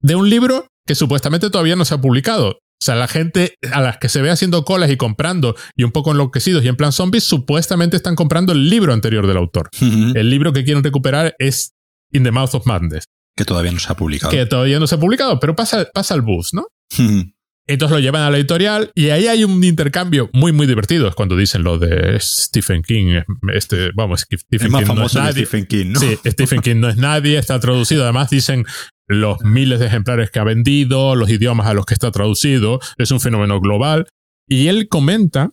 de 0.00 0.14
un 0.14 0.28
libro 0.30 0.66
que 0.86 0.94
supuestamente 0.94 1.50
todavía 1.50 1.76
no 1.76 1.84
se 1.84 1.94
ha 1.94 2.00
publicado. 2.00 2.50
O 2.50 2.84
sea, 2.84 2.94
la 2.94 3.08
gente 3.08 3.54
a 3.72 3.80
las 3.80 3.98
que 3.98 4.08
se 4.08 4.22
ve 4.22 4.30
haciendo 4.30 4.64
colas 4.64 4.90
y 4.90 4.96
comprando 4.96 5.56
y 5.76 5.82
un 5.84 5.90
poco 5.90 6.12
enloquecidos 6.12 6.64
y 6.64 6.68
en 6.68 6.76
plan 6.76 6.92
zombies, 6.92 7.24
supuestamente 7.24 7.96
están 7.96 8.14
comprando 8.14 8.52
el 8.52 8.70
libro 8.70 8.92
anterior 8.92 9.26
del 9.26 9.36
autor. 9.36 9.68
Ujú. 9.80 10.12
El 10.16 10.30
libro 10.30 10.52
que 10.52 10.64
quieren 10.64 10.84
recuperar 10.84 11.34
es 11.38 11.72
In 12.12 12.22
the 12.22 12.30
Mouth 12.30 12.54
of 12.54 12.66
Madness, 12.66 13.04
Que 13.36 13.44
todavía 13.44 13.72
no 13.72 13.80
se 13.80 13.90
ha 13.92 13.96
publicado. 13.96 14.30
que 14.30 14.46
todavía 14.46 14.78
no 14.78 14.86
se 14.86 14.94
ha 14.94 15.00
publicado, 15.00 15.40
pero 15.40 15.56
pasa, 15.56 15.86
pasa 15.92 16.14
el 16.14 16.22
bus, 16.22 16.54
¿no? 16.54 16.68
Ujú. 16.98 17.24
Entonces 17.68 17.94
lo 17.96 18.00
llevan 18.00 18.22
a 18.22 18.30
la 18.30 18.38
editorial 18.38 18.90
y 18.94 19.10
ahí 19.10 19.26
hay 19.28 19.44
un 19.44 19.62
intercambio 19.62 20.30
muy, 20.32 20.52
muy 20.52 20.66
divertido. 20.66 21.06
Es 21.06 21.14
cuando 21.14 21.36
dicen 21.36 21.62
lo 21.62 21.78
de 21.78 22.18
Stephen 22.18 22.82
King. 22.82 23.20
Este, 23.52 23.90
vamos, 23.94 24.24
que 24.24 24.36
Es 24.36 24.42
Stephen 24.42 24.72
más 24.72 24.80
King 24.80 24.86
no 24.88 24.92
es 24.94 24.98
famoso 25.12 25.18
nadie. 25.20 25.44
Stephen 25.44 25.66
King, 25.66 25.86
¿no? 25.92 26.00
Sí, 26.00 26.16
Stephen 26.26 26.60
King 26.62 26.76
no 26.76 26.88
es 26.88 26.96
nadie, 26.96 27.36
está 27.38 27.60
traducido. 27.60 28.04
Además 28.04 28.30
dicen 28.30 28.64
los 29.06 29.40
miles 29.42 29.80
de 29.80 29.86
ejemplares 29.86 30.30
que 30.30 30.38
ha 30.38 30.44
vendido, 30.44 31.14
los 31.14 31.28
idiomas 31.30 31.66
a 31.66 31.74
los 31.74 31.84
que 31.84 31.92
está 31.94 32.10
traducido. 32.10 32.80
Es 32.96 33.10
un 33.10 33.20
fenómeno 33.20 33.60
global. 33.60 34.06
Y 34.48 34.68
él 34.68 34.88
comenta, 34.88 35.50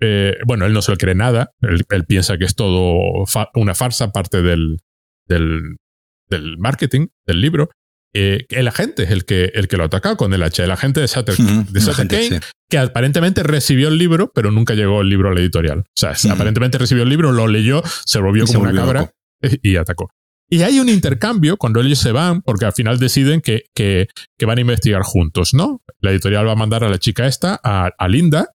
eh, 0.00 0.34
bueno, 0.46 0.66
él 0.66 0.72
no 0.72 0.82
se 0.82 0.90
lo 0.90 0.98
cree 0.98 1.14
nada. 1.14 1.52
Él, 1.60 1.84
él 1.90 2.04
piensa 2.06 2.38
que 2.38 2.44
es 2.44 2.56
todo 2.56 3.24
fa- 3.26 3.50
una 3.54 3.76
farsa, 3.76 4.10
parte 4.10 4.42
del, 4.42 4.78
del, 5.28 5.76
del 6.28 6.58
marketing 6.58 7.06
del 7.24 7.40
libro. 7.40 7.70
Eh, 8.14 8.46
el 8.50 8.68
agente 8.68 9.04
es 9.04 9.10
el 9.10 9.24
que, 9.24 9.52
el 9.54 9.68
que 9.68 9.76
lo 9.76 9.84
ataca 9.84 10.16
con 10.16 10.34
el 10.34 10.42
hacha, 10.42 10.64
el 10.64 10.70
agente 10.70 11.00
de 11.00 11.08
Sutter, 11.08 11.36
de 11.36 11.80
Sutter 11.80 12.08
Kane, 12.08 12.40
que 12.68 12.78
aparentemente 12.78 13.42
recibió 13.42 13.88
el 13.88 13.98
libro, 13.98 14.30
pero 14.34 14.50
nunca 14.50 14.74
llegó 14.74 15.00
el 15.00 15.08
libro 15.08 15.30
a 15.30 15.34
la 15.34 15.40
editorial. 15.40 15.80
O 15.80 15.84
sea, 15.94 16.14
aparentemente 16.30 16.78
recibió 16.78 17.04
el 17.04 17.08
libro, 17.08 17.32
lo 17.32 17.48
leyó, 17.48 17.82
se 18.04 18.20
volvió 18.20 18.46
como 18.46 18.60
una 18.60 18.74
cabra 18.74 19.12
y 19.62 19.76
atacó. 19.76 20.10
Y 20.52 20.62
hay 20.62 20.80
un 20.80 20.90
intercambio 20.90 21.56
cuando 21.56 21.80
ellos 21.80 21.98
se 21.98 22.12
van, 22.12 22.42
porque 22.42 22.66
al 22.66 22.74
final 22.74 22.98
deciden 22.98 23.40
que, 23.40 23.62
que, 23.74 24.08
que, 24.38 24.44
van 24.44 24.58
a 24.58 24.60
investigar 24.60 25.00
juntos, 25.02 25.54
¿no? 25.54 25.80
La 26.00 26.10
editorial 26.10 26.46
va 26.46 26.52
a 26.52 26.56
mandar 26.56 26.84
a 26.84 26.90
la 26.90 26.98
chica 26.98 27.26
esta, 27.26 27.58
a, 27.64 27.88
a 27.96 28.08
Linda, 28.08 28.50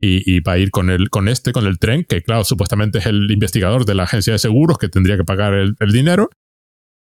y, 0.00 0.22
y, 0.24 0.40
va 0.40 0.52
a 0.52 0.58
ir 0.58 0.70
con, 0.70 0.88
el, 0.88 1.10
con 1.10 1.28
este, 1.28 1.52
con 1.52 1.66
el 1.66 1.78
tren, 1.78 2.06
que 2.08 2.22
claro, 2.22 2.44
supuestamente 2.44 3.00
es 3.00 3.06
el 3.06 3.30
investigador 3.30 3.84
de 3.84 3.94
la 3.94 4.04
agencia 4.04 4.32
de 4.32 4.38
seguros 4.38 4.78
que 4.78 4.88
tendría 4.88 5.18
que 5.18 5.24
pagar 5.24 5.52
el, 5.52 5.76
el 5.78 5.92
dinero. 5.92 6.30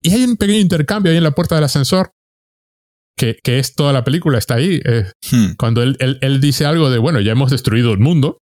Y 0.03 0.13
hay 0.13 0.25
un 0.25 0.37
pequeño 0.37 0.61
intercambio 0.61 1.11
ahí 1.11 1.19
en 1.19 1.25
la 1.25 1.33
puerta 1.33 1.55
del 1.55 1.65
ascensor, 1.65 2.13
que, 3.17 3.39
que 3.43 3.59
es 3.59 3.75
toda 3.75 3.93
la 3.93 4.05
película, 4.05 4.39
está 4.39 4.55
ahí. 4.55 4.81
Eh, 4.85 5.11
hmm. 5.31 5.55
Cuando 5.59 5.83
él, 5.83 5.97
él, 5.99 6.19
él, 6.21 6.41
dice 6.41 6.65
algo 6.67 6.89
de, 6.91 6.99
bueno, 6.99 7.21
ya 7.21 7.33
hemos 7.33 7.51
destruido 7.51 7.93
el 7.93 7.99
mundo. 7.99 8.39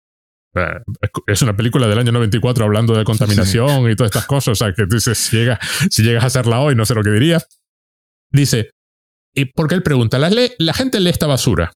Eh, 0.56 0.82
es 1.28 1.42
una 1.42 1.56
película 1.56 1.88
del 1.88 2.00
año 2.00 2.12
94 2.12 2.66
hablando 2.66 2.94
de 2.94 3.04
contaminación 3.04 3.86
sí. 3.86 3.92
y 3.92 3.96
todas 3.96 4.10
estas 4.10 4.26
cosas. 4.26 4.50
O 4.50 4.56
sea, 4.56 4.74
que 4.74 4.86
dices, 4.86 5.18
si, 5.18 5.38
llega, 5.38 5.60
si 5.90 6.04
llegas 6.04 6.24
a 6.26 6.28
hacerla 6.28 6.60
hoy, 6.60 6.76
no 6.76 6.86
sé 6.86 6.94
lo 6.94 7.04
que 7.04 7.12
diría. 7.12 7.42
Dice, 8.32 8.72
y 9.34 9.46
porque 9.46 9.76
él 9.76 9.84
pregunta, 9.84 10.20
¿la, 10.20 10.74
gente 10.74 11.00
lee 11.00 11.10
esta 11.10 11.28
basura? 11.28 11.72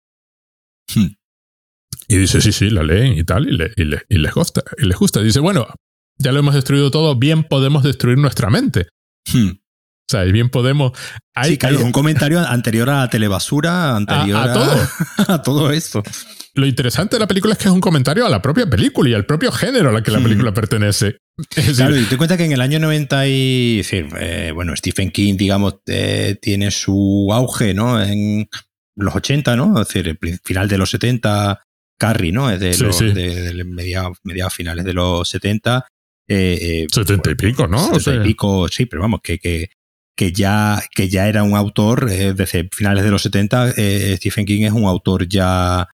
Hmm. 0.94 1.14
Y 2.08 2.18
dice, 2.18 2.42
sí, 2.42 2.52
sí, 2.52 2.70
la 2.70 2.84
leen 2.84 3.14
y 3.14 3.24
tal, 3.24 3.48
y, 3.48 3.56
le, 3.56 3.72
y, 3.76 3.84
le, 3.86 4.02
y 4.10 4.18
les 4.18 4.34
gusta. 4.34 4.64
Y 4.78 4.86
les 4.86 4.98
gusta. 4.98 5.22
Dice, 5.22 5.40
bueno, 5.40 5.68
ya 6.18 6.32
lo 6.32 6.40
hemos 6.40 6.56
destruido 6.56 6.92
todo, 6.92 7.16
bien 7.16 7.44
podemos 7.44 7.84
destruir 7.84 8.18
nuestra 8.18 8.50
mente. 8.50 8.88
Hmm. 9.32 9.52
O 10.10 10.12
sea, 10.12 10.24
bien 10.24 10.50
podemos. 10.50 10.94
Hay, 11.36 11.52
sí, 11.52 11.58
claro, 11.60 11.78
hay... 11.78 11.84
un 11.84 11.92
comentario 11.92 12.40
anterior 12.48 12.90
a 12.90 13.02
la 13.02 13.10
telebasura, 13.10 13.96
anterior 13.96 14.38
a, 14.38 14.44
a 14.44 14.54
todo. 14.54 14.88
a 15.28 15.42
todo 15.44 15.72
esto. 15.72 16.02
Lo 16.56 16.66
interesante 16.66 17.16
de 17.16 17.20
la 17.20 17.28
película 17.28 17.54
es 17.54 17.60
que 17.60 17.66
es 17.68 17.74
un 17.74 17.80
comentario 17.80 18.26
a 18.26 18.30
la 18.30 18.42
propia 18.42 18.68
película 18.68 19.10
y 19.10 19.14
al 19.14 19.28
propio 19.28 19.52
género 19.52 19.90
a 19.90 19.92
la 19.92 20.02
que 20.02 20.10
la 20.10 20.20
película 20.20 20.50
hmm. 20.50 20.56
pertenece. 20.56 21.18
Es 21.56 21.78
claro, 21.78 21.96
y 21.96 22.06
te 22.06 22.18
cuenta 22.18 22.38
que 22.38 22.46
en 22.46 22.54
el 22.54 22.62
año 22.62 22.80
90 22.80 23.28
y. 23.28 23.78
Decir, 23.78 24.08
eh, 24.20 24.52
bueno, 24.54 24.76
Stephen 24.76 25.12
King, 25.12 25.38
digamos, 25.38 25.76
eh, 25.86 26.38
tiene 26.42 26.72
su 26.72 27.30
auge, 27.32 27.76
¿no? 27.76 28.02
En 28.02 28.50
los 28.96 29.16
80, 29.16 29.56
¿no? 29.56 29.80
Es 29.80 29.88
decir, 29.88 30.18
el 30.22 30.40
final 30.44 30.68
de 30.68 30.78
los 30.80 30.90
70, 30.90 31.62
Carrie, 32.00 32.32
¿no? 32.32 32.50
Es 32.50 32.60
de, 32.60 32.74
sí, 32.74 32.84
los, 32.84 32.98
sí. 32.98 33.12
de, 33.12 33.54
de 33.54 33.64
mediados, 33.64 34.18
finales 34.52 34.84
de 34.86 34.94
los 34.94 35.30
70. 35.30 35.86
Eh, 36.28 36.88
70 36.92 37.32
y 37.32 37.36
pico, 37.36 37.68
¿no? 37.68 37.78
70 37.78 37.96
o 37.96 38.00
sea. 38.00 38.16
y 38.16 38.20
pico, 38.28 38.68
sí, 38.68 38.86
pero 38.86 39.04
vamos, 39.04 39.22
que, 39.24 39.38
que, 39.38 39.70
que 40.20 40.34
ya, 40.34 40.84
que 40.94 41.08
ya 41.08 41.30
era 41.30 41.44
un 41.44 41.56
autor 41.56 42.12
eh, 42.12 42.34
desde 42.34 42.68
finales 42.74 43.06
de 43.06 43.10
los 43.10 43.22
70. 43.22 43.76
Eh, 43.78 44.18
Stephen 44.18 44.46
King 44.46 44.64
es 44.66 44.74
un 44.74 44.84
autor 44.84 45.30
ya 45.30 45.88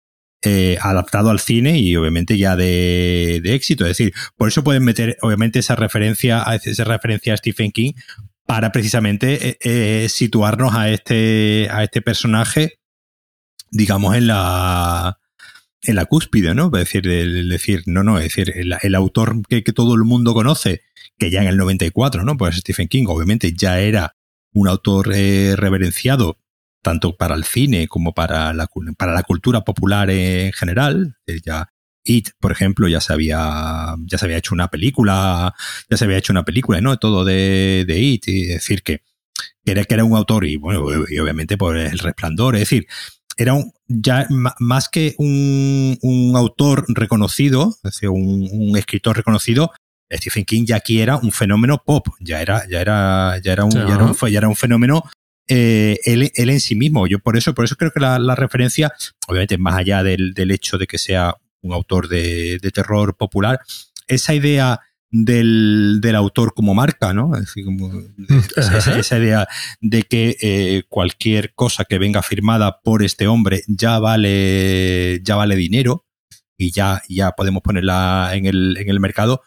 eh, 0.45 0.79
adaptado 0.81 1.31
al 1.31 1.41
cine 1.41 1.81
y 1.81 1.97
obviamente 1.97 2.38
ya 2.38 2.55
de, 2.55 3.41
de, 3.43 3.55
éxito. 3.57 3.85
Es 3.85 3.99
decir, 3.99 4.14
por 4.37 4.47
eso 4.47 4.62
pueden 4.62 4.85
meter 4.85 5.17
obviamente 5.23 5.59
esa 5.59 5.75
referencia, 5.75 6.45
esa 6.62 6.85
referencia 6.85 7.35
a 7.35 7.37
Stephen 7.37 7.73
King 7.73 7.95
para 8.47 8.71
precisamente 8.71 9.59
situarnos 10.09 10.73
a 10.73 10.91
este, 10.91 11.67
a 11.69 11.83
este 11.83 12.00
personaje, 12.00 12.79
digamos, 13.73 14.14
en 14.14 14.29
la, 14.29 15.19
en 15.83 15.97
la 15.97 16.07
cúspide, 16.07 16.55
¿no? 16.55 16.67
Es 16.67 16.85
decir, 16.85 17.09
el, 17.09 17.49
decir, 17.49 17.83
no, 17.87 18.03
no, 18.03 18.19
es 18.19 18.25
decir, 18.25 18.53
el, 18.57 18.75
el 18.81 18.95
autor 18.95 19.43
que, 19.49 19.65
que, 19.65 19.73
todo 19.73 19.95
el 19.95 20.03
mundo 20.03 20.35
conoce, 20.35 20.83
que 21.19 21.31
ya 21.31 21.43
en 21.43 21.49
el 21.49 21.57
94, 21.57 22.25
¿no? 22.25 22.37
Pues 22.37 22.57
Stephen 22.57 22.89
King, 22.89 23.07
obviamente, 23.09 23.53
ya 23.53 23.81
era 23.81 24.15
un 24.53 24.69
autor 24.69 25.12
eh, 25.15 25.55
reverenciado 25.57 26.39
tanto 26.83 27.17
para 27.17 27.35
el 27.35 27.45
cine 27.45 27.89
como 27.89 28.12
para 28.12 28.53
la, 28.53 28.69
para 28.97 29.12
la 29.12 29.23
cultura 29.23 29.62
popular 29.62 30.11
en 30.11 30.53
general. 30.53 31.17
Ya 31.45 31.69
It, 32.05 32.31
por 32.41 32.51
ejemplo, 32.53 32.89
ya 32.89 33.01
se 33.01 33.12
había, 33.12 33.95
ya 34.05 34.19
se 34.19 34.25
había 34.25 34.39
hecho 34.39 34.55
una 34.55 34.69
película, 34.69 35.55
ya 35.89 35.97
se 35.97 36.05
había 36.05 36.19
hecho 36.19 36.33
una 36.33 36.45
película, 36.45 36.81
¿no? 36.81 36.97
Todo 36.97 37.25
de, 37.25 37.85
de 37.87 38.00
It, 38.00 38.26
y 38.26 38.47
decir 38.47 38.83
que, 38.83 39.02
que 39.65 39.73
era, 39.73 39.85
que 39.85 39.95
era 39.95 40.04
un 40.04 40.17
autor 40.17 40.45
y 40.45 40.56
bueno, 40.56 40.85
y 41.09 41.19
obviamente 41.19 41.56
por 41.56 41.76
el 41.76 41.99
resplandor, 41.99 42.56
es 42.56 42.63
decir, 42.63 42.87
era 43.36 43.54
un, 43.54 43.73
ya 43.88 44.26
más 44.58 44.88
que 44.88 45.14
un, 45.18 45.99
un 46.02 46.36
autor 46.36 46.84
reconocido, 46.88 47.76
es 47.76 47.92
decir, 47.92 48.08
un, 48.08 48.49
un, 48.50 48.76
escritor 48.76 49.16
reconocido, 49.16 49.73
Stephen 50.10 50.45
King 50.45 50.64
ya 50.66 50.76
aquí 50.76 51.00
era 51.00 51.16
un 51.16 51.32
fenómeno 51.32 51.82
pop, 51.84 52.08
ya 52.21 52.42
era, 52.42 52.68
ya 52.68 52.80
era, 52.80 53.38
ya 53.42 53.52
era 53.52 53.64
un, 53.64 53.73
ya 53.73 53.95
era 53.95 54.04
un, 54.04 54.14
ya 54.14 54.38
era 54.38 54.49
un 54.49 54.56
fenómeno 54.56 55.04
eh, 55.49 55.99
él, 56.04 56.30
él, 56.34 56.50
en 56.50 56.60
sí 56.60 56.75
mismo. 56.75 57.06
Yo 57.06 57.18
por 57.18 57.36
eso, 57.36 57.54
por 57.54 57.64
eso 57.64 57.76
creo 57.76 57.90
que 57.90 58.00
la, 58.00 58.18
la 58.18 58.34
referencia, 58.34 58.92
obviamente, 59.26 59.58
más 59.58 59.76
allá 59.76 60.02
del, 60.02 60.34
del, 60.34 60.50
hecho 60.50 60.78
de 60.78 60.86
que 60.86 60.99
sea 60.99 61.36
un 61.62 61.73
autor 61.73 62.08
de, 62.08 62.58
de 62.58 62.71
terror 62.71 63.16
popular, 63.16 63.60
esa 64.06 64.34
idea 64.34 64.80
del, 65.13 65.99
del, 66.01 66.17
autor 66.17 66.55
como 66.55 66.75
marca, 66.75 67.13
¿no? 67.13 67.35
Es 67.35 67.43
decir, 67.43 67.65
como 67.67 67.93
esa, 68.57 68.99
esa, 68.99 69.19
idea 69.19 69.47
de 69.81 70.03
que 70.05 70.37
eh, 70.41 70.85
cualquier 70.89 71.55
cosa 71.55 71.85
que 71.85 71.99
venga 71.99 72.23
firmada 72.23 72.81
por 72.83 73.03
este 73.05 73.29
hombre 73.29 73.63
ya 73.69 73.99
vale, 73.99 75.21
ya 75.23 75.37
vale 75.37 75.55
dinero 75.55 76.07
y 76.57 76.73
ya, 76.73 77.03
ya 77.09 77.33
podemos 77.33 77.63
ponerla 77.63 78.31
en 78.33 78.47
el, 78.47 78.77
en 78.79 78.89
el 78.89 79.01
mercado. 79.01 79.43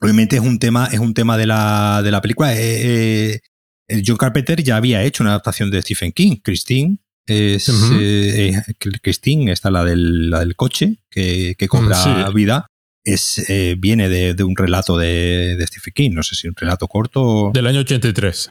Obviamente 0.00 0.36
es 0.36 0.42
un 0.42 0.58
tema, 0.58 0.88
es 0.92 1.00
un 1.00 1.12
tema 1.12 1.36
de 1.36 1.46
la, 1.46 2.00
de 2.02 2.10
la 2.12 2.22
película. 2.22 2.54
Eh, 2.56 3.40
eh, 3.88 4.02
John 4.06 4.16
Carpenter 4.16 4.62
ya 4.62 4.76
había 4.76 5.02
hecho 5.02 5.24
una 5.24 5.30
adaptación 5.30 5.70
de 5.70 5.82
Stephen 5.82 6.12
King, 6.12 6.36
Christine. 6.42 6.98
Es, 7.26 7.68
uh 7.68 7.72
-huh. 7.72 7.98
eh, 8.00 8.62
Christine, 9.00 9.52
está 9.52 9.70
la 9.70 9.84
del, 9.84 10.30
la 10.30 10.40
del 10.40 10.56
coche 10.56 10.98
que, 11.08 11.54
que 11.56 11.68
cobra 11.68 11.96
sí. 11.96 12.10
vida. 12.34 12.66
Es, 13.04 13.48
eh, 13.48 13.74
viene 13.78 14.08
de, 14.08 14.34
de, 14.34 14.44
un 14.44 14.56
relato 14.56 14.96
de, 14.96 15.56
de, 15.56 15.66
Stephen 15.66 15.92
King, 15.94 16.10
no 16.12 16.22
sé 16.22 16.36
si 16.36 16.48
un 16.48 16.54
relato 16.54 16.86
corto. 16.86 17.50
Del 17.52 17.66
año 17.66 17.80
83. 17.80 18.50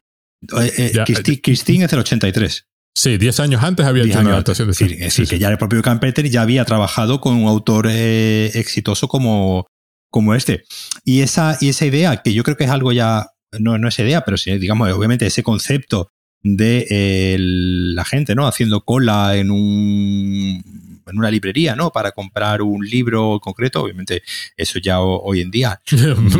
Eh, 0.78 0.92
ya, 0.94 1.06
Christine, 1.06 1.42
Christine, 1.42 1.86
es 1.86 1.92
del 1.92 2.00
83. 2.00 2.66
Sí, 2.94 3.18
10 3.18 3.40
años 3.40 3.64
antes 3.64 3.86
había 3.86 4.04
hecho 4.04 4.20
una 4.20 4.32
adaptación 4.32 4.68
de 4.68 4.74
Stephen 4.74 4.98
King. 4.98 5.10
Sí, 5.10 5.26
sí, 5.26 5.30
que 5.30 5.40
ya 5.40 5.50
el 5.50 5.58
propio 5.58 5.82
Carpenter 5.82 6.30
ya 6.30 6.42
había 6.42 6.66
trabajado 6.66 7.22
con 7.22 7.36
un 7.36 7.48
autor 7.48 7.88
eh, 7.90 8.52
exitoso 8.56 9.08
como, 9.08 9.68
como 10.10 10.36
este. 10.36 10.64
Y 11.06 11.22
esa, 11.22 11.58
y 11.62 11.70
esa 11.70 11.86
idea, 11.86 12.22
que 12.22 12.34
yo 12.34 12.44
creo 12.44 12.58
que 12.58 12.66
es 12.66 12.70
algo 12.70 12.92
ya 12.92 13.28
no, 13.60 13.78
no 13.78 13.88
esa 13.88 14.04
idea, 14.04 14.22
pero 14.22 14.38
sí, 14.38 14.58
digamos, 14.58 14.92
obviamente 14.92 15.26
ese 15.26 15.44
concepto 15.44 16.10
de 16.44 16.88
eh, 16.90 17.38
la 17.40 18.04
gente, 18.04 18.36
¿no? 18.36 18.48
Haciendo 18.48 18.82
cola 18.82 19.36
en 19.36 19.52
un 19.52 20.91
en 21.08 21.18
una 21.18 21.32
librería, 21.32 21.76
¿no? 21.76 21.92
Para 21.92 22.12
comprar 22.12 22.62
un 22.62 22.86
libro 22.86 23.40
concreto, 23.42 23.84
obviamente 23.84 24.24
eso 24.58 24.80
ya 24.80 25.00
hoy 25.00 25.42
en 25.42 25.52
día 25.52 25.82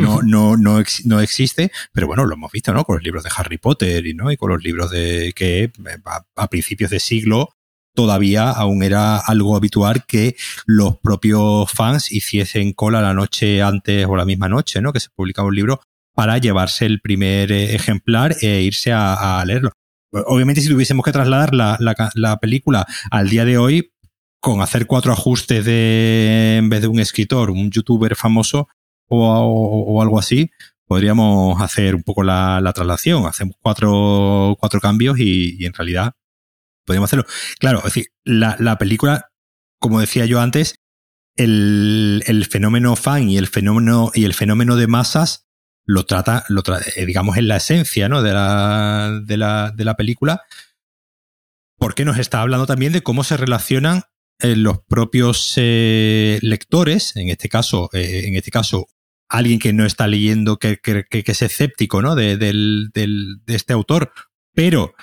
no, 0.00 0.22
no, 0.22 0.56
no, 0.56 0.80
ex, 0.80 1.04
no, 1.06 1.20
existe, 1.20 1.70
pero 1.92 2.06
bueno, 2.06 2.24
lo 2.24 2.34
hemos 2.34 2.52
visto, 2.52 2.72
¿no? 2.72 2.84
Con 2.84 2.96
los 2.96 3.04
libros 3.04 3.24
de 3.24 3.30
Harry 3.36 3.58
Potter 3.58 4.06
y, 4.06 4.14
¿no? 4.14 4.30
y 4.30 4.36
con 4.36 4.50
los 4.50 4.62
libros 4.62 4.90
de 4.90 5.32
que 5.34 5.70
a, 6.04 6.24
a 6.36 6.48
principios 6.48 6.90
de 6.90 7.00
siglo 7.00 7.50
todavía 7.94 8.50
aún 8.50 8.82
era 8.82 9.18
algo 9.18 9.56
habitual 9.56 10.04
que 10.06 10.36
los 10.66 10.98
propios 10.98 11.70
fans 11.70 12.10
hiciesen 12.10 12.72
cola 12.72 13.02
la 13.02 13.14
noche 13.14 13.62
antes 13.62 14.06
o 14.06 14.16
la 14.16 14.24
misma 14.24 14.48
noche, 14.48 14.80
¿no? 14.80 14.92
Que 14.92 15.00
se 15.00 15.10
publicaba 15.14 15.48
un 15.48 15.54
libro 15.54 15.80
para 16.14 16.38
llevarse 16.38 16.86
el 16.86 17.00
primer 17.00 17.52
eh, 17.52 17.74
ejemplar 17.74 18.36
e 18.40 18.62
irse 18.62 18.92
a, 18.92 19.40
a 19.40 19.44
leerlo. 19.44 19.72
Obviamente, 20.12 20.60
si 20.60 20.68
tuviésemos 20.68 21.04
que 21.04 21.12
trasladar 21.12 21.54
la, 21.54 21.76
la, 21.80 21.94
la, 22.14 22.36
película 22.38 22.86
al 23.10 23.30
día 23.30 23.46
de 23.46 23.56
hoy, 23.56 23.92
con 24.42 24.60
hacer 24.60 24.86
cuatro 24.88 25.12
ajustes 25.12 25.64
de, 25.64 26.56
en 26.56 26.68
vez 26.68 26.80
de 26.80 26.88
un 26.88 26.98
escritor, 26.98 27.48
un 27.52 27.70
youtuber 27.70 28.16
famoso 28.16 28.68
o, 29.08 29.86
o, 29.86 30.02
algo 30.02 30.18
así, 30.18 30.50
podríamos 30.84 31.62
hacer 31.62 31.94
un 31.94 32.02
poco 32.02 32.24
la, 32.24 32.60
la 32.60 32.72
traslación. 32.72 33.24
Hacemos 33.26 33.54
cuatro, 33.60 34.56
cuatro 34.58 34.80
cambios 34.80 35.20
y, 35.20 35.56
y, 35.62 35.64
en 35.64 35.72
realidad 35.72 36.14
podríamos 36.84 37.08
hacerlo. 37.08 37.24
Claro, 37.60 37.78
es 37.78 37.84
decir, 37.84 38.06
la, 38.24 38.56
la 38.58 38.78
película, 38.78 39.30
como 39.78 40.00
decía 40.00 40.26
yo 40.26 40.40
antes, 40.40 40.74
el, 41.36 42.24
el 42.26 42.44
fenómeno 42.46 42.96
fan 42.96 43.28
y 43.28 43.38
el 43.38 43.46
fenómeno, 43.46 44.10
y 44.12 44.24
el 44.24 44.34
fenómeno 44.34 44.74
de 44.74 44.88
masas 44.88 45.46
lo 45.84 46.04
trata, 46.04 46.44
lo 46.48 46.64
trata, 46.64 46.84
eh, 46.96 47.06
digamos, 47.06 47.36
en 47.36 47.46
la 47.46 47.58
esencia 47.58 48.08
¿no? 48.08 48.22
de, 48.22 48.32
la, 48.32 49.20
de, 49.24 49.36
la, 49.36 49.70
de 49.70 49.84
la 49.84 49.94
película, 49.94 50.42
porque 51.78 52.04
nos 52.04 52.18
está 52.18 52.40
hablando 52.40 52.66
también 52.66 52.92
de 52.92 53.04
cómo 53.04 53.22
se 53.22 53.36
relacionan 53.36 54.02
eh, 54.42 54.56
los 54.56 54.80
propios 54.80 55.54
eh, 55.56 56.38
lectores, 56.42 57.14
en 57.16 57.28
este 57.28 57.48
caso, 57.48 57.88
eh, 57.92 58.24
en 58.26 58.34
este 58.34 58.50
caso, 58.50 58.88
alguien 59.28 59.60
que 59.60 59.72
no 59.72 59.86
está 59.86 60.08
leyendo, 60.08 60.58
que, 60.58 60.80
es 60.82 61.42
escéptico 61.42 62.02
¿no? 62.02 62.16
de, 62.16 62.36
del, 62.36 62.90
del, 62.92 63.36
de 63.46 63.54
este 63.54 63.72
autor, 63.72 64.12
pero 64.52 64.94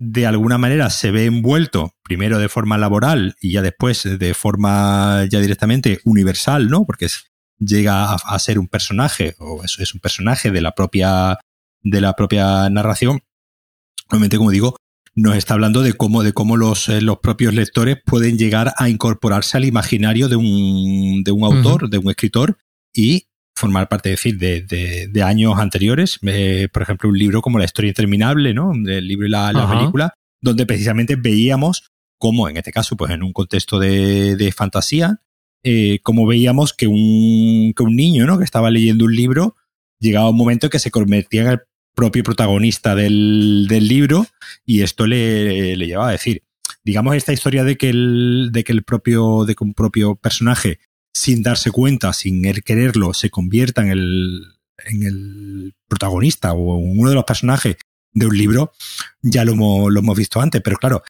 de 0.00 0.26
alguna 0.26 0.58
manera 0.58 0.90
se 0.90 1.12
ve 1.12 1.26
envuelto, 1.26 1.94
primero 2.02 2.40
de 2.40 2.48
forma 2.48 2.76
laboral 2.76 3.36
y 3.40 3.52
ya 3.52 3.62
después 3.62 4.02
de 4.02 4.34
forma 4.34 5.26
ya 5.30 5.38
directamente 5.38 6.00
universal, 6.04 6.68
¿no? 6.68 6.84
Porque 6.84 7.06
llega 7.60 8.14
a, 8.14 8.38
ser 8.40 8.58
un 8.58 8.66
personaje, 8.66 9.36
o 9.38 9.62
es 9.62 9.94
un 9.94 10.00
personaje 10.00 10.50
de 10.50 10.60
la 10.60 10.72
propia, 10.72 11.38
de 11.82 12.00
la 12.00 12.14
propia 12.14 12.68
narración. 12.68 13.20
Obviamente, 14.08 14.38
como 14.38 14.50
digo, 14.50 14.76
nos 15.14 15.36
está 15.36 15.54
hablando 15.54 15.82
de 15.82 15.92
cómo, 15.92 16.22
de 16.22 16.32
cómo 16.32 16.56
los, 16.56 16.88
eh, 16.88 17.00
los 17.00 17.18
propios 17.18 17.54
lectores 17.54 17.98
pueden 18.04 18.38
llegar 18.38 18.72
a 18.76 18.88
incorporarse 18.88 19.56
al 19.56 19.64
imaginario 19.64 20.28
de 20.28 20.36
un, 20.36 21.22
de 21.24 21.32
un 21.32 21.44
autor, 21.44 21.90
de 21.90 21.98
un 21.98 22.10
escritor, 22.10 22.56
y 22.94 23.26
formar 23.54 23.88
parte, 23.88 24.10
decir, 24.10 24.38
de, 24.38 24.62
de, 24.62 25.22
años 25.22 25.58
anteriores. 25.58 26.18
Eh, 26.22 26.68
por 26.72 26.82
ejemplo, 26.82 27.10
un 27.10 27.18
libro 27.18 27.42
como 27.42 27.58
La 27.58 27.66
historia 27.66 27.90
interminable, 27.90 28.54
¿no? 28.54 28.72
El 28.72 29.06
libro 29.06 29.26
y 29.26 29.30
la, 29.30 29.68
película, 29.68 30.14
donde 30.40 30.66
precisamente 30.66 31.16
veíamos 31.16 31.90
cómo, 32.18 32.48
en 32.48 32.56
este 32.56 32.72
caso, 32.72 32.96
pues 32.96 33.10
en 33.10 33.22
un 33.22 33.32
contexto 33.32 33.78
de, 33.78 34.36
de 34.36 34.52
fantasía, 34.52 35.20
eh, 35.62 36.00
como 36.02 36.26
veíamos 36.26 36.72
que 36.72 36.86
un, 36.86 37.72
que 37.76 37.82
un 37.82 37.94
niño, 37.94 38.26
¿no? 38.26 38.38
Que 38.38 38.44
estaba 38.44 38.70
leyendo 38.70 39.04
un 39.04 39.14
libro, 39.14 39.54
llegaba 40.00 40.30
un 40.30 40.36
momento 40.36 40.66
en 40.66 40.70
que 40.70 40.78
se 40.78 40.90
convertía 40.90 41.42
en 41.42 41.48
el 41.48 41.60
propio 41.94 42.22
protagonista 42.22 42.94
del, 42.94 43.66
del 43.68 43.88
libro 43.88 44.26
y 44.64 44.82
esto 44.82 45.06
le, 45.06 45.76
le, 45.76 45.86
llevaba 45.86 46.08
a 46.08 46.12
decir, 46.12 46.42
digamos, 46.84 47.16
esta 47.16 47.32
historia 47.32 47.64
de 47.64 47.76
que 47.76 47.90
el, 47.90 48.50
de 48.52 48.64
que 48.64 48.72
el 48.72 48.82
propio, 48.82 49.44
de 49.44 49.54
que 49.54 49.64
un 49.64 49.74
propio 49.74 50.16
personaje, 50.16 50.78
sin 51.14 51.42
darse 51.42 51.70
cuenta, 51.70 52.12
sin 52.12 52.42
quererlo, 52.64 53.14
se 53.14 53.30
convierta 53.30 53.82
en 53.82 53.90
el, 53.90 54.42
en 54.86 55.02
el 55.02 55.74
protagonista 55.88 56.52
o 56.52 56.78
en 56.78 56.98
uno 56.98 57.10
de 57.10 57.14
los 57.14 57.24
personajes 57.24 57.76
de 58.12 58.26
un 58.26 58.36
libro, 58.36 58.72
ya 59.22 59.44
lo 59.44 59.52
hemos, 59.52 59.92
lo 59.92 60.00
hemos 60.00 60.16
visto 60.16 60.40
antes, 60.40 60.60
pero 60.62 60.76
claro, 60.76 61.02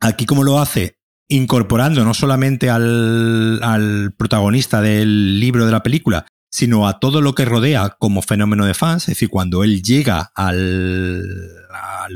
aquí 0.00 0.26
como 0.26 0.42
lo 0.42 0.60
hace 0.60 0.96
incorporando 1.28 2.04
no 2.04 2.12
solamente 2.12 2.68
al, 2.68 3.62
al 3.62 4.12
protagonista 4.16 4.82
del 4.82 5.40
libro 5.40 5.64
de 5.64 5.72
la 5.72 5.82
película, 5.82 6.26
sino 6.54 6.86
a 6.86 7.00
todo 7.00 7.20
lo 7.20 7.34
que 7.34 7.44
rodea 7.44 7.96
como 7.98 8.22
fenómeno 8.22 8.64
de 8.64 8.74
fans, 8.74 9.02
es 9.02 9.16
decir, 9.16 9.28
cuando 9.28 9.64
él 9.64 9.82
llega 9.82 10.30
al, 10.36 11.50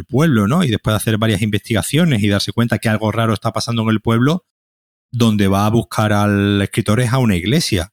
pueblo, 0.08 0.46
¿no? 0.46 0.62
Y 0.62 0.68
después 0.68 0.92
de 0.92 0.96
hacer 0.98 1.18
varias 1.18 1.42
investigaciones 1.42 2.22
y 2.22 2.28
darse 2.28 2.52
cuenta 2.52 2.78
que 2.78 2.88
algo 2.88 3.10
raro 3.10 3.34
está 3.34 3.52
pasando 3.52 3.82
en 3.82 3.88
el 3.88 4.00
pueblo, 4.00 4.46
donde 5.10 5.48
va 5.48 5.66
a 5.66 5.70
buscar 5.70 6.12
al 6.12 6.62
escritor 6.62 7.00
es 7.00 7.12
a 7.12 7.18
una 7.18 7.34
iglesia. 7.34 7.92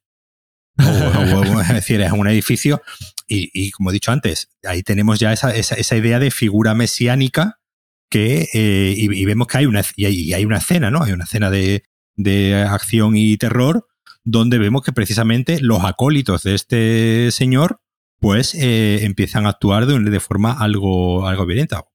es 0.78 1.74
decir, 1.74 2.00
es 2.02 2.12
un 2.12 2.28
edificio. 2.28 2.80
Y, 3.28 3.50
y, 3.52 3.72
como 3.72 3.90
he 3.90 3.94
dicho 3.94 4.12
antes, 4.12 4.52
ahí 4.66 4.84
tenemos 4.84 5.20
ya 5.20 5.34
esa, 5.34 5.56
esa, 5.56 5.74
esa 5.74 5.98
idea 5.98 6.20
de 6.20 6.30
figura 6.30 6.76
mesiánica 6.76 7.60
que, 8.08 8.50
eh, 8.54 8.94
y, 8.96 9.26
vemos 9.26 9.48
que 9.48 9.58
hay 9.58 9.66
una, 9.66 9.82
y 9.96 10.06
hay, 10.06 10.14
y 10.16 10.34
hay, 10.36 10.46
una 10.46 10.60
escena, 10.60 10.92
¿no? 10.92 11.02
Hay 11.02 11.14
una 11.14 11.24
escena 11.24 11.50
de, 11.50 11.86
de 12.16 12.54
acción 12.70 13.16
y 13.16 13.36
terror 13.38 13.88
donde 14.26 14.58
vemos 14.58 14.82
que 14.82 14.92
precisamente 14.92 15.62
los 15.62 15.84
acólitos 15.84 16.44
de 16.44 16.56
este 16.56 17.32
señor 17.32 17.80
pues 18.20 18.56
eh, 18.56 19.06
empiezan 19.06 19.46
a 19.46 19.50
actuar 19.50 19.86
de, 19.86 20.00
de, 20.00 20.20
forma 20.20 20.54
algo, 20.54 21.28
algo 21.28 21.46
violenta. 21.46 21.86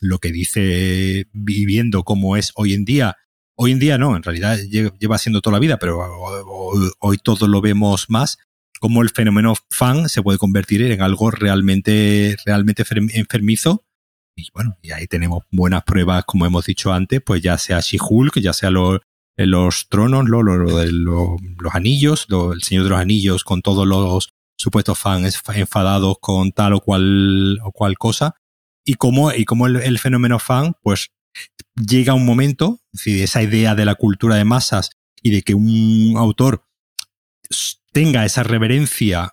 Lo 0.00 0.18
que 0.18 0.30
dice 0.30 1.26
viviendo 1.32 2.04
cómo 2.04 2.36
es 2.36 2.52
hoy 2.54 2.74
en 2.74 2.84
día, 2.84 3.16
hoy 3.56 3.72
en 3.72 3.78
día 3.78 3.96
no, 3.96 4.14
en 4.14 4.22
realidad 4.22 4.58
lleva 4.58 5.16
siendo 5.16 5.40
toda 5.40 5.54
la 5.54 5.60
vida, 5.60 5.78
pero 5.78 6.00
hoy, 6.46 6.90
hoy 6.98 7.16
todo 7.16 7.48
lo 7.48 7.62
vemos 7.62 8.10
más, 8.10 8.38
como 8.78 9.00
el 9.00 9.08
fenómeno 9.08 9.54
fan 9.70 10.10
se 10.10 10.22
puede 10.22 10.36
convertir 10.36 10.82
en 10.82 11.00
algo 11.00 11.30
realmente, 11.30 12.36
realmente 12.44 12.84
enfermizo. 13.14 13.86
Y 14.36 14.48
bueno, 14.52 14.76
y 14.82 14.90
ahí 14.90 15.06
tenemos 15.06 15.44
buenas 15.50 15.84
pruebas, 15.84 16.24
como 16.26 16.44
hemos 16.44 16.66
dicho 16.66 16.92
antes, 16.92 17.22
pues 17.24 17.40
ya 17.40 17.56
sea 17.56 17.80
She-Hulk, 17.80 18.40
ya 18.40 18.52
sea 18.52 18.70
lo, 18.70 19.00
los 19.36 19.88
tronos, 19.88 20.28
lo, 20.28 20.42
lo, 20.42 20.58
los 20.60 21.74
anillos, 21.74 22.26
el 22.30 22.62
Señor 22.62 22.84
de 22.84 22.90
los 22.90 23.00
Anillos 23.00 23.44
con 23.44 23.62
todos 23.62 23.86
los 23.86 24.28
supuestos 24.56 24.98
fans 24.98 25.40
enfadados 25.54 26.16
con 26.20 26.52
tal 26.52 26.74
o 26.74 26.80
cual, 26.80 27.58
o 27.62 27.72
cual 27.72 27.98
cosa. 27.98 28.34
Y 28.84 28.94
cómo, 28.94 29.32
y 29.32 29.44
cómo 29.44 29.66
el, 29.66 29.98
fenómeno 29.98 30.38
fan, 30.38 30.74
pues 30.82 31.10
llega 31.74 32.14
un 32.14 32.26
momento, 32.26 32.80
es 32.92 33.06
esa 33.06 33.42
idea 33.42 33.74
de 33.74 33.86
la 33.86 33.94
cultura 33.94 34.36
de 34.36 34.44
masas 34.44 34.90
y 35.22 35.30
de 35.30 35.42
que 35.42 35.54
un 35.54 36.14
autor 36.16 36.66
tenga 37.92 38.24
esa 38.24 38.42
reverencia 38.42 39.32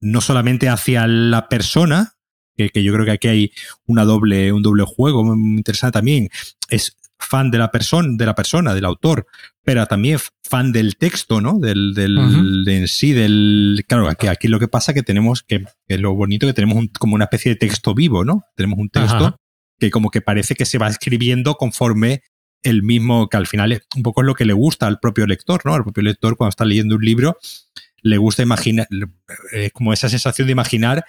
no 0.00 0.20
solamente 0.20 0.68
hacia 0.68 1.06
la 1.06 1.48
persona, 1.48 2.14
que, 2.56 2.70
que, 2.70 2.82
yo 2.82 2.92
creo 2.94 3.04
que 3.04 3.10
aquí 3.10 3.28
hay 3.28 3.52
una 3.84 4.04
doble, 4.04 4.52
un 4.52 4.62
doble 4.62 4.84
juego 4.86 5.34
interesante 5.34 5.98
también, 5.98 6.30
es 6.70 6.96
fan 7.18 7.50
de 7.50 7.58
la 7.58 7.70
persona, 7.70 8.08
de 8.16 8.26
la 8.26 8.34
persona, 8.34 8.74
del 8.74 8.84
autor, 8.84 9.26
pero 9.64 9.86
también 9.86 10.18
fan 10.44 10.72
del 10.72 10.96
texto, 10.96 11.40
¿no? 11.40 11.58
Del, 11.58 11.94
del, 11.94 12.64
de 12.64 12.76
en 12.76 12.88
sí, 12.88 13.12
del, 13.12 13.84
claro, 13.88 14.08
aquí, 14.08 14.28
aquí 14.28 14.48
lo 14.48 14.60
que 14.60 14.68
pasa 14.68 14.94
que 14.94 15.02
tenemos 15.02 15.42
que, 15.42 15.64
que 15.88 15.98
lo 15.98 16.14
bonito 16.14 16.46
que 16.46 16.52
tenemos 16.52 16.84
como 16.98 17.14
una 17.14 17.24
especie 17.24 17.52
de 17.52 17.56
texto 17.56 17.94
vivo, 17.94 18.24
¿no? 18.24 18.44
Tenemos 18.54 18.78
un 18.78 18.88
texto 18.88 19.36
que 19.78 19.90
como 19.90 20.10
que 20.10 20.20
parece 20.20 20.54
que 20.54 20.64
se 20.64 20.78
va 20.78 20.88
escribiendo 20.88 21.54
conforme 21.54 22.22
el 22.62 22.82
mismo, 22.82 23.28
que 23.28 23.36
al 23.36 23.46
final 23.46 23.72
es 23.72 23.82
un 23.94 24.02
poco 24.02 24.22
es 24.22 24.26
lo 24.26 24.34
que 24.34 24.44
le 24.44 24.52
gusta 24.52 24.86
al 24.86 24.98
propio 24.98 25.26
lector, 25.26 25.64
¿no? 25.64 25.74
Al 25.74 25.84
propio 25.84 26.02
lector 26.02 26.36
cuando 26.36 26.50
está 26.50 26.64
leyendo 26.64 26.96
un 26.96 27.04
libro, 27.04 27.38
le 28.02 28.18
gusta 28.18 28.42
imaginar, 28.42 28.88
es 29.52 29.72
como 29.72 29.92
esa 29.92 30.08
sensación 30.08 30.46
de 30.46 30.52
imaginar 30.52 31.04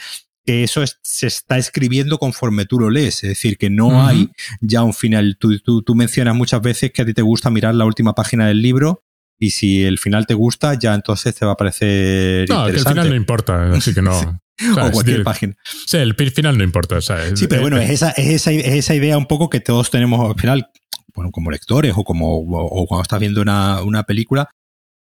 que 0.48 0.64
eso 0.64 0.82
se 1.02 1.28
está 1.28 1.58
escribiendo 1.58 2.18
conforme 2.20 2.66
tú 2.66 2.80
lo 2.80 2.90
lees, 2.90 3.22
es 3.22 3.32
decir, 3.32 3.58
que 3.58 3.70
no 3.70 4.08
hay 4.08 4.30
ya 4.62 4.82
un 4.82 4.94
final. 4.94 5.36
Tú, 5.38 5.60
tú, 5.60 5.94
mencionas 5.94 6.36
muchas 6.36 6.62
veces 6.62 6.94
que 6.94 7.02
a 7.02 7.06
ti 7.06 7.14
te 7.14 7.22
gusta 7.22 7.50
mirar 7.50 7.76
la 7.76 7.84
última 7.84 8.16
página 8.16 8.48
del 8.48 8.62
libro 8.62 9.04
y 9.38 9.52
si 9.52 9.84
el 9.84 10.00
final 10.00 10.26
te 10.26 10.36
gusta, 10.36 10.80
ya 10.80 10.96
entonces 10.96 11.36
te 11.36 11.46
va 11.46 11.52
a 11.52 11.58
parecer 11.58 12.48
no, 12.48 12.60
interesante. 12.60 12.78
el 12.78 12.86
final 12.86 13.10
no 13.10 13.16
importa, 13.18 13.72
así 13.74 13.94
que 13.94 14.02
no. 14.02 14.18
o, 14.18 14.92
cualquier 14.92 15.24
página. 15.26 15.54
Sí, 15.86 15.98
el 15.98 16.16
final 16.16 16.58
no 16.58 16.64
importa. 16.64 17.02
sí, 17.02 17.48
pero 17.50 17.64
bueno, 17.64 17.78
es 17.78 17.90
esa, 17.90 18.12
es, 18.12 18.28
esa, 18.28 18.52
es 18.54 18.68
esa 18.68 18.96
idea 18.96 19.18
un 19.18 19.26
poco 19.26 19.50
que 19.50 19.60
todos 19.60 19.92
tenemos 19.92 20.30
al 20.30 20.40
final, 20.40 20.70
bueno, 21.14 21.30
como 21.32 21.52
lectores 21.52 21.94
o 21.98 22.06
como 22.06 22.38
o 22.38 22.88
cuando 22.88 23.02
estás 23.02 23.20
viendo 23.20 23.42
una, 23.42 23.82
una 23.82 24.04
película, 24.04 24.50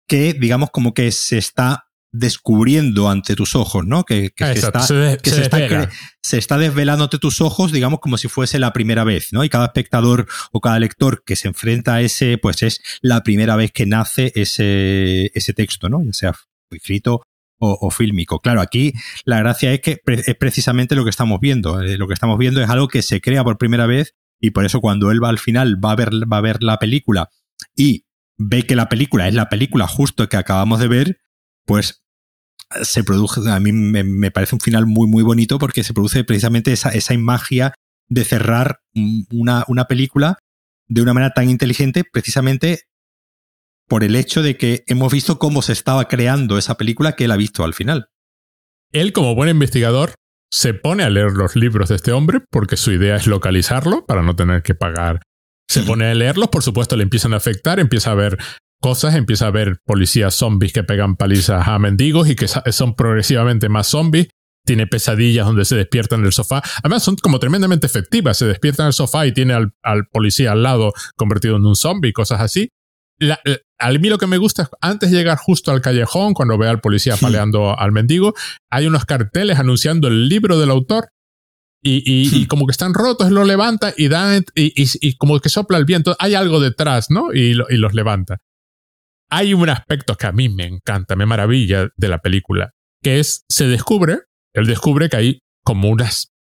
que 0.10 0.33
digamos 0.33 0.71
como 0.71 0.93
que 0.93 1.10
se 1.13 1.38
está 1.38 1.87
descubriendo 2.19 3.10
ante 3.10 3.36
tus 3.36 3.56
ojos, 3.56 3.86
¿no? 3.86 4.03
Que, 4.03 4.32
que, 4.32 4.51
está, 4.51 4.80
se, 4.80 5.17
que 5.21 5.30
se, 5.30 5.41
está, 5.41 5.89
se, 6.21 6.38
está, 6.38 6.58
desvelando 6.58 7.06
ante 7.06 7.19
tus 7.19 7.41
ojos, 7.41 7.71
digamos, 7.71 7.99
como 7.99 8.17
si 8.17 8.27
fuese 8.27 8.60
la 8.60 8.73
primera 8.73 9.03
vez, 9.03 9.30
¿no? 9.32 9.43
Y 9.43 9.49
cada 9.49 9.65
espectador 9.65 10.27
o 10.51 10.62
cada 10.62 10.80
lector 10.80 11.23
que 11.25 11.36
se 11.36 11.47
enfrenta 11.47 11.95
a 11.95 12.01
ese, 12.01 12.38
pues 12.38 12.63
es 12.63 12.82
la 13.01 13.23
primera 13.23 13.56
vez 13.56 13.71
que 13.71 13.86
nace 13.86 14.32
ese, 14.36 15.32
ese 15.34 15.53
texto, 15.53 15.89
¿no? 15.89 16.03
Ya 16.03 16.13
sea 16.13 16.34
escrito 16.71 17.21
o, 17.60 17.77
o 17.82 17.91
fílmico. 17.91 18.39
Claro, 18.39 18.62
aquí 18.62 18.93
la 19.25 19.39
gracia 19.39 19.73
es 19.73 19.82
que 19.82 20.01
es 20.06 20.36
precisamente 20.36 20.95
lo 20.95 21.03
que 21.03 21.10
estamos 21.10 21.39
viendo. 21.39 21.82
Eh, 21.82 21.97
lo 21.97 22.08
que 22.08 22.13
estamos 22.13 22.38
viendo 22.38 22.62
es 22.62 22.69
algo 22.69 22.88
que 22.88 23.01
se 23.01 23.21
crea 23.21 23.43
por 23.43 23.58
primera 23.58 23.86
vez 23.86 24.15
y 24.39 24.51
por 24.51 24.65
eso 24.65 24.82
cuando 24.82 25.12
él 25.12 25.23
va 25.23 25.30
al 25.30 25.39
final 25.39 25.84
va 25.84 25.91
a 25.91 25.95
ver, 25.95 26.12
va 26.32 26.38
a 26.38 26.41
ver 26.41 26.62
la 26.62 26.77
película 26.77 27.30
y 27.75 28.06
ve 28.38 28.63
que 28.63 28.75
la 28.75 28.89
película 28.89 29.27
es 29.27 29.34
la 29.34 29.49
película 29.49 29.88
justo 29.88 30.30
que 30.30 30.38
acabamos 30.38 30.80
de 30.80 30.88
ver, 30.88 31.19
pues 31.65 32.03
se 32.84 33.03
produce, 33.03 33.49
a 33.49 33.60
mí 33.60 33.71
me, 33.71 34.32
parece 34.32 34.56
un 34.56 34.62
final 34.62 34.86
muy, 34.86 35.08
muy 35.08 35.23
bonito 35.23 35.58
porque 35.58 35.84
se 35.84 35.93
produce 35.93 36.23
precisamente 36.23 36.73
esa, 36.73 36.89
esa 36.89 37.17
magia 37.17 37.73
de 38.10 38.23
cerrar 38.23 38.80
una, 39.32 39.63
una 39.67 39.86
película 39.86 40.38
de 40.88 41.01
una 41.01 41.13
manera 41.13 41.34
tan 41.34 41.49
inteligente 41.49 42.03
precisamente 42.03 42.84
por 43.88 44.03
el 44.03 44.15
hecho 44.15 44.41
de 44.41 44.58
que 44.58 44.84
hemos 44.88 45.12
visto 45.12 45.39
cómo 45.39 45.62
se 45.62 45.73
estaba 45.73 46.08
creando 46.08 46.58
esa 46.58 46.75
película 46.75 47.13
que 47.13 47.25
él 47.25 47.32
ha 47.32 47.38
visto 47.38 47.63
al 47.63 47.73
final. 47.73 48.10
Él, 48.91 49.13
como 49.13 49.36
buen 49.36 49.49
investigador, 49.49 50.15
se 50.51 50.73
pone 50.73 51.03
a 51.03 51.10
leer 51.10 51.32
los 51.32 51.56
libros 51.56 51.89
de 51.89 51.95
este 51.95 52.12
hombre 52.12 52.41
porque 52.49 52.77
su 52.77 52.91
idea 52.91 53.15
es 53.15 53.27
localizarlo 53.27 54.06
para 54.06 54.23
no 54.23 54.36
tener 54.36 54.62
que 54.63 54.75
pagar. 54.75 55.21
Se 55.69 55.84
pone 55.84 56.06
a 56.06 56.13
leerlos, 56.13 56.47
por 56.47 56.63
supuesto, 56.63 56.95
le 56.95 57.03
empiezan 57.03 57.34
a 57.34 57.38
afectar, 57.38 57.80
empieza 57.80 58.12
a 58.12 58.15
ver 58.15 58.38
cosas, 58.79 59.15
empieza 59.15 59.47
a 59.47 59.51
ver 59.51 59.79
policías 59.85 60.35
zombies 60.35 60.73
que 60.73 60.83
pegan 60.83 61.15
palizas 61.15 61.67
a 61.67 61.79
mendigos 61.79 62.29
y 62.29 62.35
que 62.35 62.47
son 62.47 62.95
progresivamente 62.95 63.69
más 63.69 63.87
zombies. 63.87 64.29
Tiene 64.65 64.85
pesadillas 64.85 65.45
donde 65.45 65.63
se 65.63 65.77
despiertan 65.77 66.19
en 66.19 66.25
el 66.25 66.33
sofá. 66.33 66.61
Además, 66.83 67.01
son 67.01 67.15
como 67.15 67.39
tremendamente 67.39 67.87
efectivas. 67.87 68.37
Se 68.37 68.45
despierta 68.45 68.83
en 68.83 68.87
el 68.87 68.93
sofá 68.93 69.25
y 69.25 69.33
tiene 69.33 69.53
al, 69.53 70.07
policía 70.11 70.51
al 70.51 70.61
lado 70.61 70.93
convertido 71.15 71.55
en 71.55 71.65
un 71.65 71.75
zombie, 71.75 72.11
cosas 72.11 72.41
así. 72.41 72.69
La, 73.17 73.39
a 73.79 73.91
mí 73.91 74.09
lo 74.09 74.17
que 74.17 74.27
me 74.27 74.37
gusta 74.37 74.63
es 74.63 74.69
antes 74.81 75.09
de 75.09 75.17
llegar 75.17 75.37
justo 75.37 75.71
al 75.71 75.81
callejón, 75.81 76.33
cuando 76.33 76.57
ve 76.57 76.67
al 76.67 76.81
policía 76.81 77.15
paleando 77.15 77.79
al 77.79 77.91
mendigo, 77.91 78.33
hay 78.69 78.85
unos 78.85 79.05
carteles 79.05 79.57
anunciando 79.57 80.07
el 80.07 80.27
libro 80.27 80.59
del 80.59 80.69
autor 80.69 81.09
y, 81.81 82.03
y, 82.05 82.45
como 82.47 82.67
que 82.67 82.71
están 82.71 82.93
rotos, 82.93 83.31
lo 83.31 83.45
levanta 83.45 83.93
y 83.95 84.09
dan 84.09 84.43
y, 84.53 84.73
y, 84.75 85.15
como 85.15 85.39
que 85.39 85.47
sopla 85.47 85.77
el 85.77 85.85
viento. 85.85 86.15
Hay 86.19 86.35
algo 86.35 86.59
detrás, 86.59 87.09
¿no? 87.09 87.33
Y, 87.33 87.51
y 87.69 87.77
los 87.77 87.93
levanta 87.93 88.39
hay 89.29 89.53
un 89.53 89.69
aspecto 89.69 90.15
que 90.15 90.27
a 90.27 90.31
mí 90.31 90.49
me 90.49 90.65
encanta, 90.65 91.15
me 91.15 91.25
maravilla 91.25 91.89
de 91.95 92.07
la 92.07 92.19
película, 92.19 92.71
que 93.01 93.19
es, 93.19 93.45
se 93.49 93.67
descubre, 93.67 94.21
él 94.53 94.65
descubre 94.65 95.09
que 95.09 95.17
hay 95.17 95.39
como 95.63 95.89
unas 95.89 96.31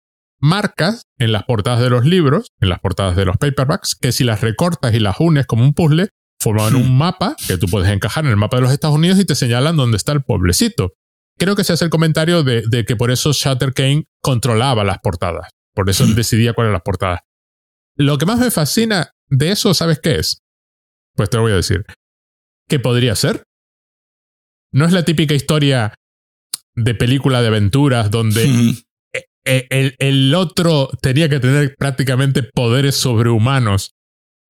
marcas 0.40 1.03
en 1.18 1.33
las 1.33 1.44
portadas 1.44 1.81
de 1.81 1.90
los 1.90 2.05
libros, 2.05 2.49
en 2.61 2.68
las 2.68 2.81
portadas 2.81 3.16
de 3.16 3.25
los 3.25 3.37
paperbacks, 3.37 3.94
que 3.94 4.12
si 4.12 4.25
las 4.25 4.40
recortas 4.40 4.94
y 4.94 5.01
las 5.01 5.16
unes 5.18 5.46
como 5.46 5.64
un 5.64 5.75
puzzle, 5.75 6.11
forman 6.38 6.75
un 6.77 6.96
mapa 6.96 7.35
que 7.46 7.57
tú 7.57 7.66
puedes 7.66 7.90
encajar 7.90 8.25
en 8.25 8.31
el 8.31 8.37
mapa 8.37 8.59
de 8.59 8.62
los 8.62 8.72
Estados 8.72 8.96
Unidos 8.96 9.18
y 9.18 9.25
te 9.25 9.35
señalan 9.35 9.77
dónde 9.77 9.96
está 9.96 10.12
el 10.12 10.22
pueblecito. 10.22 10.92
Creo 11.38 11.57
que 11.57 11.64
se 11.64 11.72
hace 11.72 11.85
el 11.85 11.90
comentario 11.90 12.42
de, 12.42 12.62
de 12.68 12.85
que 12.85 12.96
por 12.96 13.11
eso 13.11 13.33
Shutter 13.33 13.72
Kane 13.72 14.05
controlaba 14.22 14.85
las 14.85 14.99
portadas. 14.99 15.51
Por 15.75 15.90
eso 15.90 16.05
él 16.05 16.14
decidía 16.14 16.53
cuáles 16.53 16.68
eran 16.68 16.75
las 16.75 16.83
portadas. 16.83 17.20
lo 17.96 18.18
que 18.18 18.27
más 18.27 18.38
me 18.38 18.51
fascina 18.51 19.11
de 19.29 19.51
eso, 19.51 19.75
¿sabes 19.75 19.99
qué 20.01 20.16
es? 20.16 20.42
Pues 21.14 21.31
te 21.31 21.37
lo 21.37 21.42
voy 21.42 21.53
a 21.53 21.57
decir. 21.57 21.85
¿Qué 22.69 22.79
podría 22.79 23.15
ser? 23.15 23.45
No 24.73 24.85
es 24.85 24.93
la 24.93 25.05
típica 25.05 25.35
historia 25.35 25.95
de 26.75 26.95
película 26.95 27.41
de 27.41 27.49
aventuras 27.49 28.11
donde 28.11 28.45
e, 29.15 29.25
e, 29.45 29.67
el, 29.71 29.95
el, 29.99 30.35
otro 30.35 30.91
tenía 31.01 31.29
que 31.29 31.41
tener 31.41 31.75
prácticamente 31.79 32.43
poderes 32.43 32.97
sobrehumanos 32.97 33.93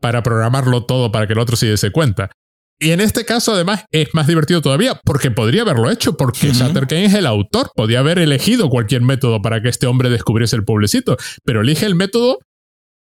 para 0.01 0.23
programarlo 0.23 0.85
todo 0.85 1.13
para 1.13 1.27
que 1.27 1.35
el 1.35 1.39
otro 1.39 1.57
se 1.57 1.71
diese 1.71 1.91
cuenta. 1.91 2.31
Y 2.79 2.91
en 2.91 3.01
este 3.01 3.25
caso, 3.25 3.55
además, 3.55 3.85
es 3.91 4.09
más 4.13 4.27
divertido 4.27 4.61
todavía 4.61 5.01
porque 5.05 5.31
podría 5.31 5.63
haberlo 5.63 5.91
hecho, 5.91 6.17
porque 6.17 6.51
uh 6.51 6.87
es 6.91 7.15
el 7.15 7.27
autor, 7.27 7.71
podía 7.75 8.01
haber 8.01 8.19
elegido 8.19 8.69
cualquier 8.69 9.01
método 9.01 9.41
para 9.41 9.63
que 9.63 9.71
este 9.71 9.87
hombre 9.87 10.11
descubriese 10.11 10.57
el 10.57 10.65
pueblecito, 10.65 11.17
pero 11.45 11.63
elige 11.63 11.87
el 11.87 11.95
método 11.95 12.39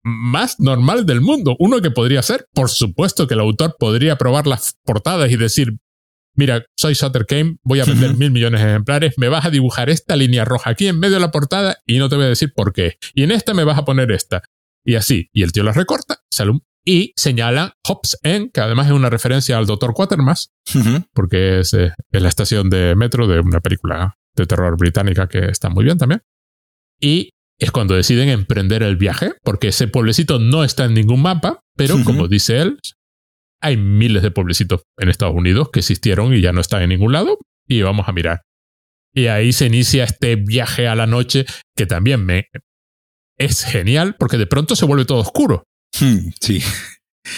más 0.03 0.59
normal 0.59 1.05
del 1.05 1.21
mundo, 1.21 1.55
uno 1.59 1.81
que 1.81 1.91
podría 1.91 2.21
ser, 2.21 2.47
por 2.53 2.69
supuesto 2.69 3.27
que 3.27 3.33
el 3.35 3.39
autor 3.39 3.75
podría 3.77 4.15
probar 4.17 4.47
las 4.47 4.75
portadas 4.83 5.31
y 5.31 5.37
decir, 5.37 5.77
mira, 6.35 6.65
soy 6.77 6.95
Sutter 6.95 7.25
Kane, 7.25 7.57
voy 7.63 7.79
a 7.79 7.85
vender 7.85 8.15
mil 8.15 8.31
millones 8.31 8.61
de 8.61 8.69
ejemplares, 8.69 9.13
me 9.17 9.29
vas 9.29 9.45
a 9.45 9.49
dibujar 9.49 9.89
esta 9.89 10.15
línea 10.15 10.45
roja 10.45 10.71
aquí 10.71 10.87
en 10.87 10.99
medio 10.99 11.15
de 11.15 11.21
la 11.21 11.31
portada 11.31 11.77
y 11.85 11.97
no 11.97 12.09
te 12.09 12.15
voy 12.15 12.25
a 12.25 12.29
decir 12.29 12.51
por 12.55 12.73
qué. 12.73 12.97
Y 13.13 13.23
en 13.23 13.31
esta 13.31 13.53
me 13.53 13.63
vas 13.63 13.77
a 13.77 13.85
poner 13.85 14.11
esta. 14.11 14.43
Y 14.83 14.95
así. 14.95 15.29
Y 15.31 15.43
el 15.43 15.51
tío 15.51 15.63
la 15.63 15.73
recorta, 15.73 16.21
sale 16.31 16.51
un 16.51 16.63
y 16.83 17.13
señala 17.15 17.77
Hobbs 17.87 18.17
End, 18.23 18.51
que 18.51 18.61
además 18.61 18.87
es 18.87 18.93
una 18.93 19.09
referencia 19.09 19.57
al 19.57 19.67
Dr. 19.67 19.93
Quatermass, 19.93 20.51
porque 21.13 21.59
es, 21.59 21.73
eh, 21.73 21.93
es, 22.11 22.21
la 22.21 22.29
estación 22.29 22.69
de 22.69 22.95
metro 22.95 23.27
de 23.27 23.39
una 23.39 23.59
película 23.59 24.17
de 24.35 24.45
terror 24.45 24.75
británica 24.77 25.27
que 25.27 25.45
está 25.45 25.69
muy 25.69 25.83
bien 25.83 25.97
también. 25.97 26.21
Y 26.99 27.33
es 27.61 27.71
cuando 27.71 27.95
deciden 27.95 28.27
emprender 28.29 28.81
el 28.81 28.97
viaje, 28.97 29.33
porque 29.43 29.67
ese 29.67 29.87
pueblecito 29.87 30.39
no 30.39 30.63
está 30.63 30.85
en 30.85 30.95
ningún 30.95 31.21
mapa, 31.21 31.61
pero 31.77 32.03
como 32.03 32.27
dice 32.27 32.59
él, 32.59 32.79
hay 33.61 33.77
miles 33.77 34.23
de 34.23 34.31
pueblecitos 34.31 34.81
en 34.97 35.09
Estados 35.09 35.35
Unidos 35.35 35.69
que 35.71 35.79
existieron 35.79 36.33
y 36.33 36.41
ya 36.41 36.53
no 36.53 36.59
están 36.59 36.81
en 36.81 36.89
ningún 36.89 37.13
lado, 37.13 37.37
y 37.67 37.83
vamos 37.83 38.09
a 38.09 38.13
mirar. 38.13 38.41
Y 39.13 39.27
ahí 39.27 39.53
se 39.53 39.67
inicia 39.67 40.05
este 40.05 40.37
viaje 40.37 40.87
a 40.87 40.95
la 40.95 41.05
noche 41.05 41.45
que 41.77 41.85
también 41.85 42.25
me 42.25 42.47
es 43.37 43.63
genial 43.63 44.15
porque 44.17 44.37
de 44.37 44.47
pronto 44.47 44.75
se 44.75 44.85
vuelve 44.85 45.05
todo 45.05 45.19
oscuro. 45.19 45.63
Hmm, 45.99 46.29
sí. 46.39 46.63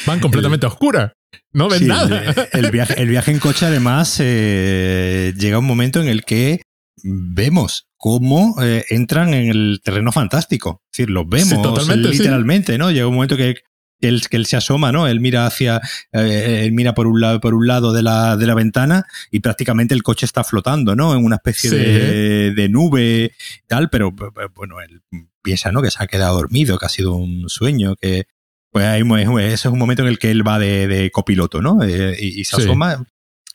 Van 0.06 0.22
completamente 0.22 0.66
a 0.66 0.70
oscura. 0.70 1.14
No 1.52 1.68
ven 1.68 1.88
nada. 1.88 2.48
El, 2.54 2.72
viaje, 2.72 3.02
el 3.02 3.10
viaje 3.10 3.32
en 3.32 3.40
coche, 3.40 3.66
además, 3.66 4.18
eh, 4.22 5.34
llega 5.38 5.60
un 5.60 5.66
momento 5.66 6.02
en 6.02 6.08
el 6.08 6.24
que 6.24 6.62
vemos 7.04 7.88
cómo 7.98 8.56
eh, 8.62 8.86
entran 8.89 9.34
en 9.34 9.50
el 9.50 9.82
terreno 9.84 10.12
fantástico. 10.12 10.82
Es 10.86 10.98
decir, 10.98 11.10
los 11.10 11.28
vemos 11.28 11.88
literalmente, 11.89 12.78
¿no? 12.78 12.92
Llega 12.92 13.08
un 13.08 13.16
momento 13.16 13.38
que, 13.38 13.58
él, 14.02 14.28
que 14.28 14.38
él 14.38 14.46
se 14.46 14.58
asoma, 14.58 14.92
¿no? 14.92 15.08
Él 15.08 15.20
mira 15.20 15.46
hacia, 15.46 15.82
eh, 16.12 16.62
él 16.63 16.72
mira 16.72 16.94
por 16.94 17.08
un 17.08 17.22
lado, 17.22 17.39
por 17.39 17.54
un 17.54 17.68
lado 17.68 17.94
de 17.94 18.02
la, 18.02 18.38
de 18.38 18.48
la 18.48 18.56
ventana 18.56 19.06
y 19.32 19.39
prácticamente 19.39 19.94
el 19.94 20.04
coche 20.04 20.26
está 20.26 20.44
flotando, 20.44 20.96
¿no? 20.96 21.16
En 21.16 21.24
una 21.24 21.36
especie 21.36 21.70
de, 21.72 22.52
de, 22.52 22.70
nube 22.70 23.34
tal, 23.68 23.89
pero 23.89 24.12
bueno, 24.56 24.82
él 24.82 25.02
piensa, 25.42 25.72
¿no? 25.72 25.82
Que 25.82 25.92
se 25.92 26.04
ha 26.04 26.08
quedado 26.08 26.36
dormido, 26.36 26.78
que 26.78 26.86
ha 26.86 26.89
sido 26.89 27.16
un 27.16 27.50
sueño, 27.50 27.96
que, 27.96 28.26
pues 28.72 28.86
ahí, 28.86 29.04
ese 29.42 29.54
es 29.54 29.66
un 29.66 29.80
momento 29.80 30.02
en 30.02 30.10
el 30.10 30.20
que 30.20 30.32
él 30.32 30.46
va 30.46 30.60
de, 30.60 31.10
copiloto, 31.13 31.62
¿no? 31.62 31.84
Eh, 31.84 32.18
y, 32.20 32.44
se 32.46 32.58
asoma 32.58 33.06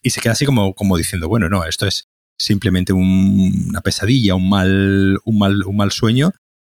y 0.01 0.11
se 0.11 0.21
queda 0.21 0.33
así 0.33 0.45
como, 0.45 0.73
como 0.73 0.97
diciendo, 0.97 1.27
bueno, 1.27 1.49
no, 1.49 1.65
esto 1.65 1.85
es 1.85 2.08
simplemente 2.39 2.93
una 2.93 3.81
pesadilla, 3.81 4.35
un 4.35 4.49
mal, 4.49 5.19
un 5.25 5.37
mal, 5.37 5.63
un 5.65 5.77
mal 5.77 5.91
sueño. 5.91 6.31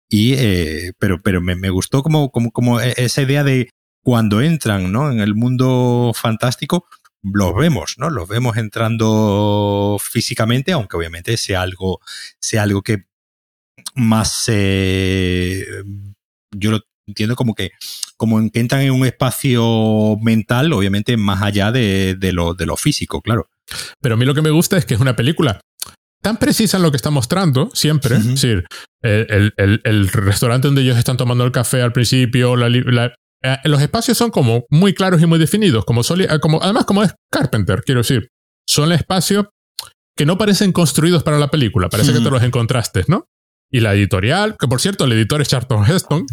Y, 0.10 0.34
eh, 0.34 0.93
pero, 0.99 1.21
pero 1.21 1.41
me, 1.41 1.69
gustó 1.69 2.04
como, 2.04 2.30
como, 2.32 2.51
como 2.51 2.80
e, 2.80 2.93
esa 2.97 3.23
idea 3.23 3.43
de 3.43 3.69
cuando 4.04 4.41
entran, 4.41 4.91
¿no? 4.91 5.12
En 5.12 5.19
el 5.19 5.34
mundo 5.36 6.12
fantástico, 6.15 6.86
los 7.23 7.56
vemos, 7.56 7.95
¿no? 7.97 8.10
Los 8.12 8.30
vemos 8.30 8.56
entrando 8.58 9.97
físicamente, 9.99 10.71
aunque 10.71 10.95
obviamente 10.95 11.38
sea 11.38 11.63
algo, 11.63 11.99
sea 12.39 12.63
algo 12.63 12.84
que 12.84 13.06
más, 13.95 14.45
eh, 14.47 15.65
yo 16.56 16.71
lo 16.71 16.82
entiendo 17.08 17.36
como 17.36 17.56
que 17.56 17.71
como 18.17 18.49
que 18.49 18.60
entran 18.60 18.82
en 18.82 18.91
un 18.91 19.06
espacio 19.06 20.17
mental, 20.21 20.71
obviamente 20.73 21.17
más 21.17 21.41
allá 21.41 21.71
de, 21.71 22.17
lo, 22.32 22.54
de 22.54 22.65
lo 22.65 22.78
físico, 22.78 23.21
claro. 23.21 23.49
Pero 24.01 24.15
a 24.15 24.17
mí 24.17 24.25
lo 24.25 24.34
que 24.34 24.41
me 24.41 24.51
gusta 24.51 24.78
es 24.78 24.86
que 24.86 24.93
es 24.93 24.99
una 24.99 25.15
película 25.15 25.60
tan 26.21 26.38
precisa 26.38 26.78
en 26.78 26.84
lo 26.84 26.89
que 26.89 26.97
está 26.97 27.12
mostrando, 27.12 27.69
siempre. 27.73 28.15
Es 28.15 28.25
decir, 28.25 28.65
el, 29.04 29.54
el, 29.58 30.08
restaurante 30.08 30.67
donde 30.67 30.82
ellos 30.82 30.97
están 30.97 31.17
tomando 31.17 31.43
el 31.43 31.51
café 31.51 31.84
al 31.84 31.93
principio, 31.93 32.56
la, 32.56 33.13
eh, 33.45 33.58
los 33.65 33.80
espacios 33.80 34.17
son 34.17 34.32
como 34.32 34.65
muy 34.71 34.95
claros 34.95 35.21
y 35.21 35.28
muy 35.28 35.38
definidos, 35.38 35.86
como, 35.86 36.01
eh, 36.01 36.39
como 36.41 36.63
además 36.63 36.86
como 36.86 37.04
es 37.04 37.13
Carpenter, 37.32 37.84
quiero 37.86 38.01
decir. 38.01 38.30
Son 38.67 38.91
espacios 38.91 39.45
que 40.17 40.25
no 40.25 40.38
parecen 40.39 40.71
construidos 40.71 41.21
para 41.21 41.38
la 41.38 41.49
película, 41.49 41.89
parece 41.89 42.12
que 42.12 42.21
te 42.21 42.32
los 42.32 42.41
encontraste, 42.41 43.06
¿no? 43.08 43.28
Y 43.71 43.82
la 43.82 43.93
editorial, 43.93 44.56
que 44.60 44.67
por 44.67 44.82
cierto, 44.82 45.06
el 45.06 45.12
editor 45.12 45.41
es 45.41 45.49
Charlton 45.49 45.86
Heston, 45.86 46.25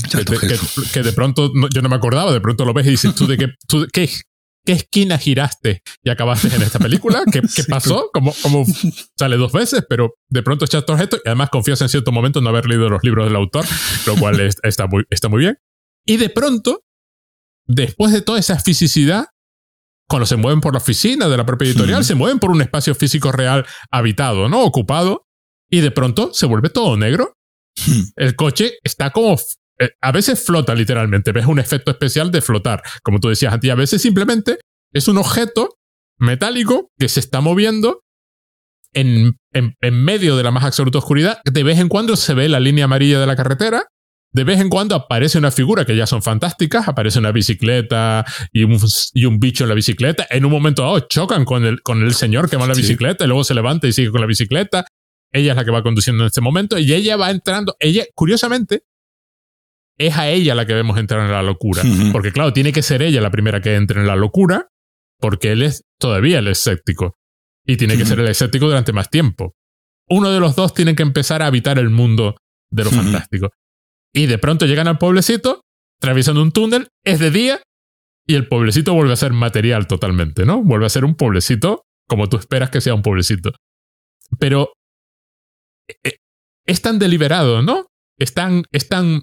que, 0.93 1.03
de 1.03 1.13
pronto 1.13 1.53
yo 1.75 1.83
no 1.83 1.91
me 1.91 1.97
acordaba, 1.97 2.33
de 2.33 2.41
pronto 2.41 2.65
lo 2.65 2.73
ves 2.73 2.87
y 2.87 2.91
dices, 2.91 3.15
¿tú 3.15 3.27
de 3.27 3.37
qué, 3.37 3.49
tú, 3.69 3.87
qué, 3.93 4.09
qué 4.65 4.73
esquina 4.73 5.19
giraste 5.19 5.83
y 6.03 6.11
acabaste 6.11 6.55
en 6.55 6.63
esta 6.63 6.79
película? 6.79 7.23
¿Qué, 7.31 7.41
qué 7.55 7.65
pasó? 7.65 8.11
Como, 8.13 8.33
como 8.43 8.65
sale 9.19 9.37
dos 9.37 9.53
veces, 9.53 9.85
pero 9.89 10.15
de 10.29 10.43
pronto 10.43 10.65
es 10.65 10.71
Charlton 10.71 11.01
Heston 11.01 11.21
y 11.25 11.29
además 11.29 11.51
confías 11.51 11.81
en 11.81 11.89
cierto 11.89 12.13
momento 12.13 12.39
en 12.39 12.45
no 12.45 12.51
haber 12.51 12.67
leído 12.67 12.89
los 12.89 13.03
libros 13.03 13.27
del 13.27 13.37
autor, 13.37 13.65
lo 14.07 14.17
cual 14.17 14.41
está, 14.63 14.87
muy, 14.87 15.05
está 15.11 15.29
muy 15.29 15.41
bien. 15.41 15.59
Y 16.07 16.17
de 16.17 16.31
pronto, 16.31 16.83
después 17.67 18.13
de 18.13 18.23
toda 18.23 18.39
esa 18.39 18.59
fisicidad, 18.59 19.27
cuando 20.09 20.27
se 20.27 20.37
mueven 20.37 20.61
por 20.61 20.75
la 20.75 20.79
oficina 20.79 21.29
de 21.29 21.37
la 21.37 21.47
propia 21.47 21.69
editorial, 21.69 22.05
se 22.05 22.15
mueven 22.15 22.39
por 22.39 22.51
un 22.51 22.61
espacio 22.61 22.95
físico 22.95 23.33
real 23.33 23.65
habitado, 23.91 24.49
¿no? 24.49 24.63
Ocupado, 24.63 25.27
y 25.71 25.81
de 25.81 25.91
pronto 25.91 26.35
se 26.35 26.45
vuelve 26.45 26.69
todo 26.69 26.97
negro. 26.97 27.39
El 28.17 28.37
coche 28.37 28.75
está 28.85 29.11
como... 29.11 29.39
Eh, 29.79 29.91
a 30.01 30.13
veces 30.13 30.45
flota 30.45 30.75
literalmente, 30.75 31.33
ves 31.33 31.47
un 31.47 31.59
efecto 31.59 31.91
especial 31.91 32.31
de 32.31 32.43
flotar, 32.43 32.83
como 33.03 33.21
tú 33.21 33.29
decías 33.29 33.53
antes, 33.53 33.71
a 33.71 33.75
veces 33.75 34.03
simplemente 34.03 34.59
es 34.93 35.09
un 35.09 35.19
objeto 35.19 35.77
metálico 36.19 36.91
que 36.99 37.09
se 37.09 37.21
está 37.21 37.41
moviendo 37.41 38.03
en, 38.95 39.39
en, 39.53 39.75
en, 39.81 40.05
medio 40.05 40.37
de 40.37 40.43
la 40.43 40.51
más 40.51 40.65
absoluta 40.65 40.99
oscuridad. 40.99 41.41
De 41.45 41.63
vez 41.63 41.79
en 41.79 41.89
cuando 41.89 42.17
se 42.17 42.35
ve 42.35 42.49
la 42.49 42.61
línea 42.61 42.85
amarilla 42.85 43.21
de 43.21 43.27
la 43.27 43.37
carretera. 43.37 43.87
De 44.35 44.45
vez 44.45 44.61
en 44.61 44.71
cuando 44.71 44.95
aparece 44.95 45.37
una 45.37 45.51
figura 45.51 45.85
que 45.85 45.95
ya 45.97 46.07
son 46.07 46.23
fantásticas. 46.23 46.89
Aparece 46.89 47.19
una 47.19 47.33
bicicleta 47.33 48.25
y 48.53 48.65
un, 48.65 48.79
y 49.13 49.25
un 49.27 49.39
bicho 49.39 49.65
en 49.65 49.69
la 49.69 49.75
bicicleta. 49.75 50.27
En 50.31 50.45
un 50.45 50.53
momento 50.53 50.83
dado 50.83 51.01
chocan 51.01 51.45
con 51.45 51.65
el, 51.65 51.83
con 51.83 52.03
el 52.03 52.15
señor 52.15 52.49
que 52.49 52.57
va 52.57 52.63
en 52.63 52.71
la 52.71 52.75
bicicleta 52.75 53.25
y 53.25 53.27
luego 53.27 53.45
se 53.45 53.55
levanta 53.55 53.87
y 53.87 53.93
sigue 53.93 54.11
con 54.11 54.21
la 54.21 54.27
bicicleta. 54.27 54.85
Ella 55.33 55.53
es 55.53 55.57
la 55.57 55.65
que 55.65 55.71
va 55.71 55.83
conduciendo 55.83 56.23
en 56.25 56.27
este 56.27 56.41
momento 56.41 56.79
y 56.79 56.93
ella 56.93 57.17
va 57.17 57.31
entrando. 57.31 57.77
Ella, 57.81 58.05
curiosamente, 58.15 58.85
es 60.07 60.17
a 60.17 60.29
ella 60.29 60.55
la 60.55 60.67
que 60.67 60.75
vemos 60.75 60.99
entrar 60.99 61.25
en 61.25 61.33
la 61.33 61.43
locura. 61.43 61.83
Porque, 62.13 62.33
claro, 62.33 62.53
tiene 62.53 62.73
que 62.73 62.83
ser 62.83 63.03
ella 63.03 63.21
la 63.21 63.31
primera 63.31 63.61
que 63.61 63.75
entre 63.75 64.01
en 64.01 64.07
la 64.07 64.17
locura, 64.17 64.69
porque 65.19 65.53
él 65.53 65.63
es 65.63 65.85
todavía 65.99 66.39
el 66.39 66.49
escéptico. 66.49 67.17
Y 67.67 67.77
tiene 67.77 67.97
que 67.97 68.05
ser 68.05 68.19
el 68.19 68.29
escéptico 68.29 68.67
durante 68.67 68.93
más 68.93 69.09
tiempo. 69.11 69.55
Uno 70.09 70.31
de 70.31 70.41
los 70.41 70.57
dos 70.57 70.75
tiene 70.75 70.95
que 70.95 71.03
empezar 71.03 71.43
a 71.43 71.47
habitar 71.47 71.79
el 71.79 71.91
mundo 71.91 72.37
de 72.71 72.85
lo 72.85 72.91
fantástico. 72.91 73.51
Y 74.13 74.27
de 74.27 74.39
pronto 74.39 74.67
llegan 74.67 74.89
al 74.89 74.99
pueblecito, 74.99 75.63
atravesando 76.01 76.43
un 76.43 76.53
túnel, 76.53 76.89
es 77.05 77.19
de 77.19 77.31
día, 77.31 77.63
y 78.27 78.35
el 78.35 78.49
pueblecito 78.49 78.95
vuelve 78.95 79.13
a 79.13 79.17
ser 79.17 79.33
material 79.33 79.87
totalmente, 79.87 80.45
¿no? 80.45 80.63
Vuelve 80.63 80.87
a 80.87 80.91
ser 80.91 81.05
un 81.05 81.15
pueblecito 81.15 81.85
como 82.09 82.29
tú 82.29 82.37
esperas 82.37 82.71
que 82.71 82.81
sea 82.81 82.95
un 82.95 83.03
pueblecito. 83.03 83.53
Pero 84.39 84.73
eh, 85.89 86.17
es 86.67 86.83
tan 86.83 86.99
deliberado, 86.99 87.63
¿no? 87.63 87.87
Es 88.19 88.35
tan, 88.35 88.65
es 88.71 88.89
tan, 88.89 89.23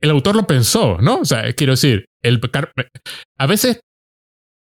el 0.00 0.10
autor 0.10 0.36
lo 0.36 0.46
pensó, 0.46 0.98
¿no? 1.00 1.20
O 1.20 1.24
sea, 1.24 1.52
quiero 1.52 1.74
decir, 1.74 2.06
el, 2.22 2.40
a 3.38 3.46
veces 3.46 3.80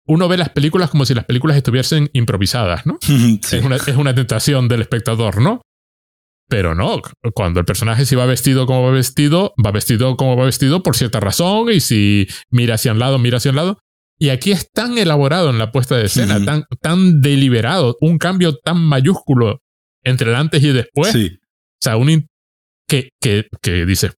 uno 0.06 0.28
ve 0.28 0.37
las 0.37 0.50
películas 0.50 0.90
como 0.90 1.04
si 1.04 1.14
las 1.14 1.24
películas 1.24 1.56
estuviesen 1.56 2.11
improvisadas, 2.12 2.87
¿no? 2.87 2.98
Es, 3.42 3.64
una, 3.64 3.76
es, 3.76 3.96
una, 3.96 4.14
tentación 4.14 4.68
del 4.68 4.82
espectador, 4.82 5.40
¿no? 5.40 5.62
Pero 6.48 6.74
no, 6.74 7.00
cuando 7.35 7.61
el 7.61 7.66
personaje 7.66 8.04
si 8.04 8.14
va 8.14 8.26
vestido 8.26 8.66
como 8.66 8.82
va 8.82 8.90
vestido, 8.90 9.54
va 9.64 9.70
vestido 9.70 10.16
como 10.16 10.37
va 10.37 10.44
vestido 10.44 10.82
por 10.82 10.96
cierta 10.96 11.18
razón 11.18 11.70
y 11.70 11.80
si 11.80 12.26
mira 12.50 12.74
hacia 12.74 12.92
un 12.92 12.98
lado, 12.98 13.18
mira 13.18 13.38
hacia 13.38 13.52
un 13.52 13.56
lado. 13.56 13.78
Y 14.18 14.28
aquí 14.28 14.52
es 14.52 14.70
tan 14.70 14.98
elaborado 14.98 15.50
en 15.50 15.58
la 15.58 15.72
puesta 15.72 15.96
de 15.96 16.04
escena, 16.04 16.44
tan, 16.44 16.64
tan 16.80 17.22
deliberado, 17.22 17.96
un 18.00 18.18
cambio 18.18 18.56
tan 18.56 18.78
mayúsculo 18.78 19.61
entre 20.04 20.30
el 20.30 20.37
antes 20.37 20.62
y 20.62 20.72
después. 20.72 21.12
Sí. 21.12 21.38
O 21.40 21.80
sea, 21.80 21.96
un 21.96 22.26
que, 22.87 23.08
que, 23.20 23.46
que 23.62 23.87
dices, 23.87 24.12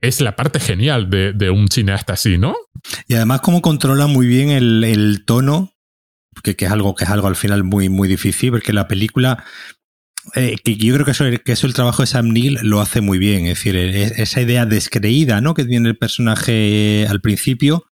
es 0.00 0.20
la 0.20 0.36
parte 0.36 0.60
genial 0.60 1.10
de, 1.10 1.32
de, 1.32 1.50
un 1.50 1.68
cineasta 1.68 2.12
así, 2.14 2.38
¿no? 2.38 2.54
Y 3.06 3.14
además 3.14 3.40
cómo 3.40 3.62
controla 3.62 4.06
muy 4.06 4.26
bien 4.26 4.50
el, 4.50 4.84
el 4.84 5.24
tono, 5.24 5.74
que, 6.42 6.54
que, 6.54 6.66
es 6.66 6.70
algo 6.70 6.94
que 6.94 7.04
es 7.04 7.10
algo 7.10 7.26
al 7.26 7.36
final 7.36 7.64
muy, 7.64 7.88
muy 7.88 8.08
difícil, 8.08 8.50
porque 8.50 8.72
la 8.72 8.86
película 8.88 9.44
eh, 10.34 10.56
que 10.62 10.76
yo 10.76 10.94
creo 10.94 11.04
que 11.04 11.12
eso, 11.12 11.24
que 11.44 11.52
eso 11.52 11.66
el 11.66 11.74
trabajo 11.74 12.02
de 12.02 12.06
Sam 12.06 12.28
Neill 12.28 12.58
lo 12.62 12.80
hace 12.80 13.00
muy 13.00 13.18
bien. 13.18 13.46
Es 13.46 13.58
decir, 13.58 13.76
esa 13.76 14.40
idea 14.40 14.66
descreída 14.66 15.40
¿no? 15.40 15.54
que 15.54 15.64
tiene 15.64 15.88
el 15.88 15.96
personaje 15.98 17.06
al 17.08 17.20
principio 17.20 17.86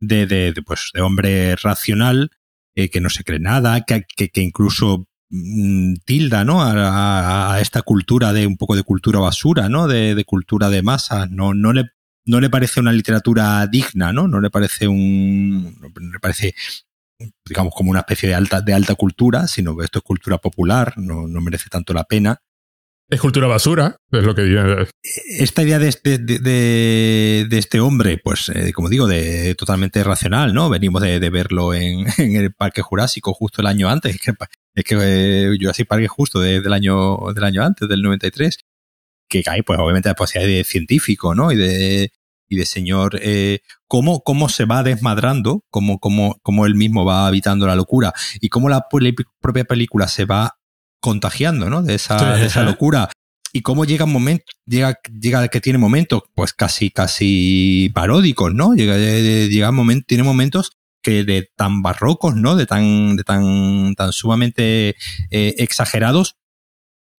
de, 0.00 0.26
de, 0.26 0.54
pues, 0.64 0.90
de 0.94 1.00
hombre 1.00 1.56
racional 1.56 2.30
eh, 2.74 2.88
que 2.90 3.00
no 3.00 3.10
se 3.10 3.24
cree 3.24 3.40
nada, 3.40 3.82
que, 3.82 4.04
que, 4.04 4.40
incluso 4.40 5.06
tilda 6.04 6.44
¿no? 6.44 6.62
A, 6.62 7.54
a, 7.54 7.60
esta 7.60 7.82
cultura 7.82 8.32
de 8.32 8.46
un 8.46 8.56
poco 8.56 8.76
de 8.76 8.82
cultura 8.82 9.18
basura, 9.20 9.68
¿no? 9.68 9.88
de, 9.88 10.14
de 10.14 10.24
cultura 10.24 10.68
de 10.68 10.82
masa. 10.82 11.26
No, 11.26 11.54
no, 11.54 11.72
le, 11.72 11.90
no 12.26 12.40
le 12.40 12.50
parece 12.50 12.80
una 12.80 12.92
literatura 12.92 13.66
digna, 13.66 14.12
¿no? 14.12 14.28
No 14.28 14.40
le 14.40 14.50
parece 14.50 14.88
un. 14.88 15.78
No 15.80 16.12
le 16.12 16.18
parece 16.20 16.54
digamos, 17.46 17.72
como 17.74 17.90
una 17.90 18.00
especie 18.00 18.28
de 18.28 18.34
alta, 18.34 18.60
de 18.60 18.74
alta 18.74 18.94
cultura, 18.94 19.46
sino 19.46 19.76
que 19.76 19.84
esto 19.84 20.00
es 20.00 20.04
cultura 20.04 20.38
popular, 20.38 20.94
no, 20.96 21.28
no 21.28 21.40
merece 21.40 21.68
tanto 21.70 21.94
la 21.94 22.04
pena. 22.04 22.38
Es 23.08 23.20
cultura 23.20 23.46
basura, 23.46 23.96
es 24.10 24.24
lo 24.24 24.34
que 24.34 24.42
diría. 24.42 24.88
Esta 25.38 25.62
idea 25.62 25.78
de 25.78 25.88
este, 25.88 26.18
de, 26.18 27.46
de, 27.48 27.58
este 27.58 27.78
hombre, 27.78 28.18
pues, 28.18 28.48
eh, 28.48 28.72
como 28.72 28.88
digo, 28.88 29.06
de 29.06 29.54
totalmente 29.54 30.02
racional, 30.02 30.54
¿no? 30.54 30.70
Venimos 30.70 31.02
de, 31.02 31.18
verlo 31.30 31.74
en, 31.74 32.06
en, 32.18 32.36
el 32.36 32.54
Parque 32.54 32.80
Jurásico 32.80 33.34
justo 33.34 33.60
el 33.60 33.66
año 33.66 33.90
antes. 33.90 34.18
Que, 34.18 34.32
es 34.74 34.84
que 34.84 34.96
eh, 35.00 35.56
Jurassic 35.60 35.86
Park 35.86 36.06
justo 36.08 36.40
del, 36.40 36.72
año, 36.72 37.18
del 37.34 37.44
año 37.44 37.62
antes, 37.62 37.88
del 37.88 38.02
93. 38.02 38.58
Que 39.28 39.42
hay, 39.46 39.62
pues, 39.62 39.78
obviamente, 39.78 40.08
la 40.08 40.14
posibilidad 40.14 40.58
de 40.58 40.64
científico, 40.64 41.34
¿no? 41.34 41.52
Y 41.52 41.56
de, 41.56 42.12
y 42.48 42.56
de 42.56 42.66
señor, 42.66 43.18
eh, 43.22 43.60
cómo, 43.86 44.22
cómo 44.22 44.48
se 44.48 44.64
va 44.64 44.82
desmadrando, 44.82 45.64
cómo, 45.70 45.98
cómo, 45.98 46.38
cómo 46.42 46.66
él 46.66 46.74
mismo 46.74 47.04
va 47.04 47.26
habitando 47.26 47.66
la 47.66 47.76
locura 47.76 48.12
y 48.40 48.48
cómo 48.48 48.68
la 48.68 48.86
propia 49.40 49.64
película 49.64 50.08
se 50.08 50.24
va 50.24 50.58
contagiando, 51.00 51.70
¿no? 51.70 51.82
De 51.82 51.94
esa, 51.94 52.36
de 52.36 52.46
esa 52.46 52.62
locura. 52.62 53.10
Y 53.54 53.60
cómo 53.60 53.84
llega 53.84 54.06
un 54.06 54.12
momento, 54.12 54.44
llega, 54.66 54.98
llega 55.20 55.48
que 55.48 55.60
tiene 55.60 55.78
momentos, 55.78 56.22
pues 56.34 56.54
casi, 56.54 56.90
casi 56.90 57.90
paródicos, 57.94 58.54
¿no? 58.54 58.74
Llega, 58.74 58.96
llega 58.96 59.70
momento, 59.72 60.06
tiene 60.06 60.22
momentos 60.22 60.72
que 61.02 61.24
de 61.24 61.50
tan 61.56 61.82
barrocos, 61.82 62.36
¿no? 62.36 62.56
De 62.56 62.66
tan, 62.66 63.16
de 63.16 63.24
tan, 63.24 63.94
tan 63.94 64.12
sumamente 64.12 64.96
eh, 65.30 65.54
exagerados, 65.58 66.36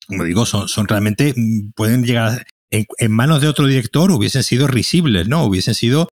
como 0.07 0.23
digo, 0.23 0.45
son, 0.45 0.67
son 0.67 0.87
realmente, 0.87 1.33
mm, 1.35 1.71
pueden 1.75 2.03
llegar, 2.03 2.45
en, 2.71 3.11
manos 3.11 3.41
de 3.41 3.47
otro 3.47 3.67
director 3.67 4.11
hubiesen 4.11 4.43
sido 4.43 4.67
risibles, 4.67 5.27
¿no? 5.27 5.43
Hubiesen 5.43 5.75
sido 5.75 6.09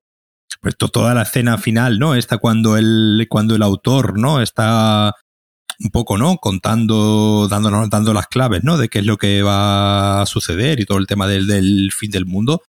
pues 0.60 0.76
toda 0.76 1.14
la 1.14 1.22
escena 1.22 1.58
final, 1.58 1.98
¿no? 1.98 2.14
Esta 2.14 2.38
cuando 2.38 2.76
el, 2.76 3.26
cuando 3.28 3.56
el 3.56 3.62
autor, 3.62 4.18
¿no? 4.18 4.40
Está 4.40 5.14
un 5.80 5.90
poco, 5.90 6.18
¿no? 6.18 6.36
Contando, 6.36 7.48
dándonos, 7.50 7.90
dando 7.90 8.14
las 8.14 8.28
claves, 8.28 8.62
¿no? 8.62 8.76
De 8.78 8.88
qué 8.88 9.00
es 9.00 9.06
lo 9.06 9.16
que 9.16 9.42
va 9.42 10.22
a 10.22 10.26
suceder 10.26 10.78
y 10.80 10.84
todo 10.84 10.98
el 10.98 11.06
tema 11.06 11.26
del, 11.26 11.46
del 11.46 11.90
fin 11.92 12.10
del 12.10 12.26
mundo 12.26 12.62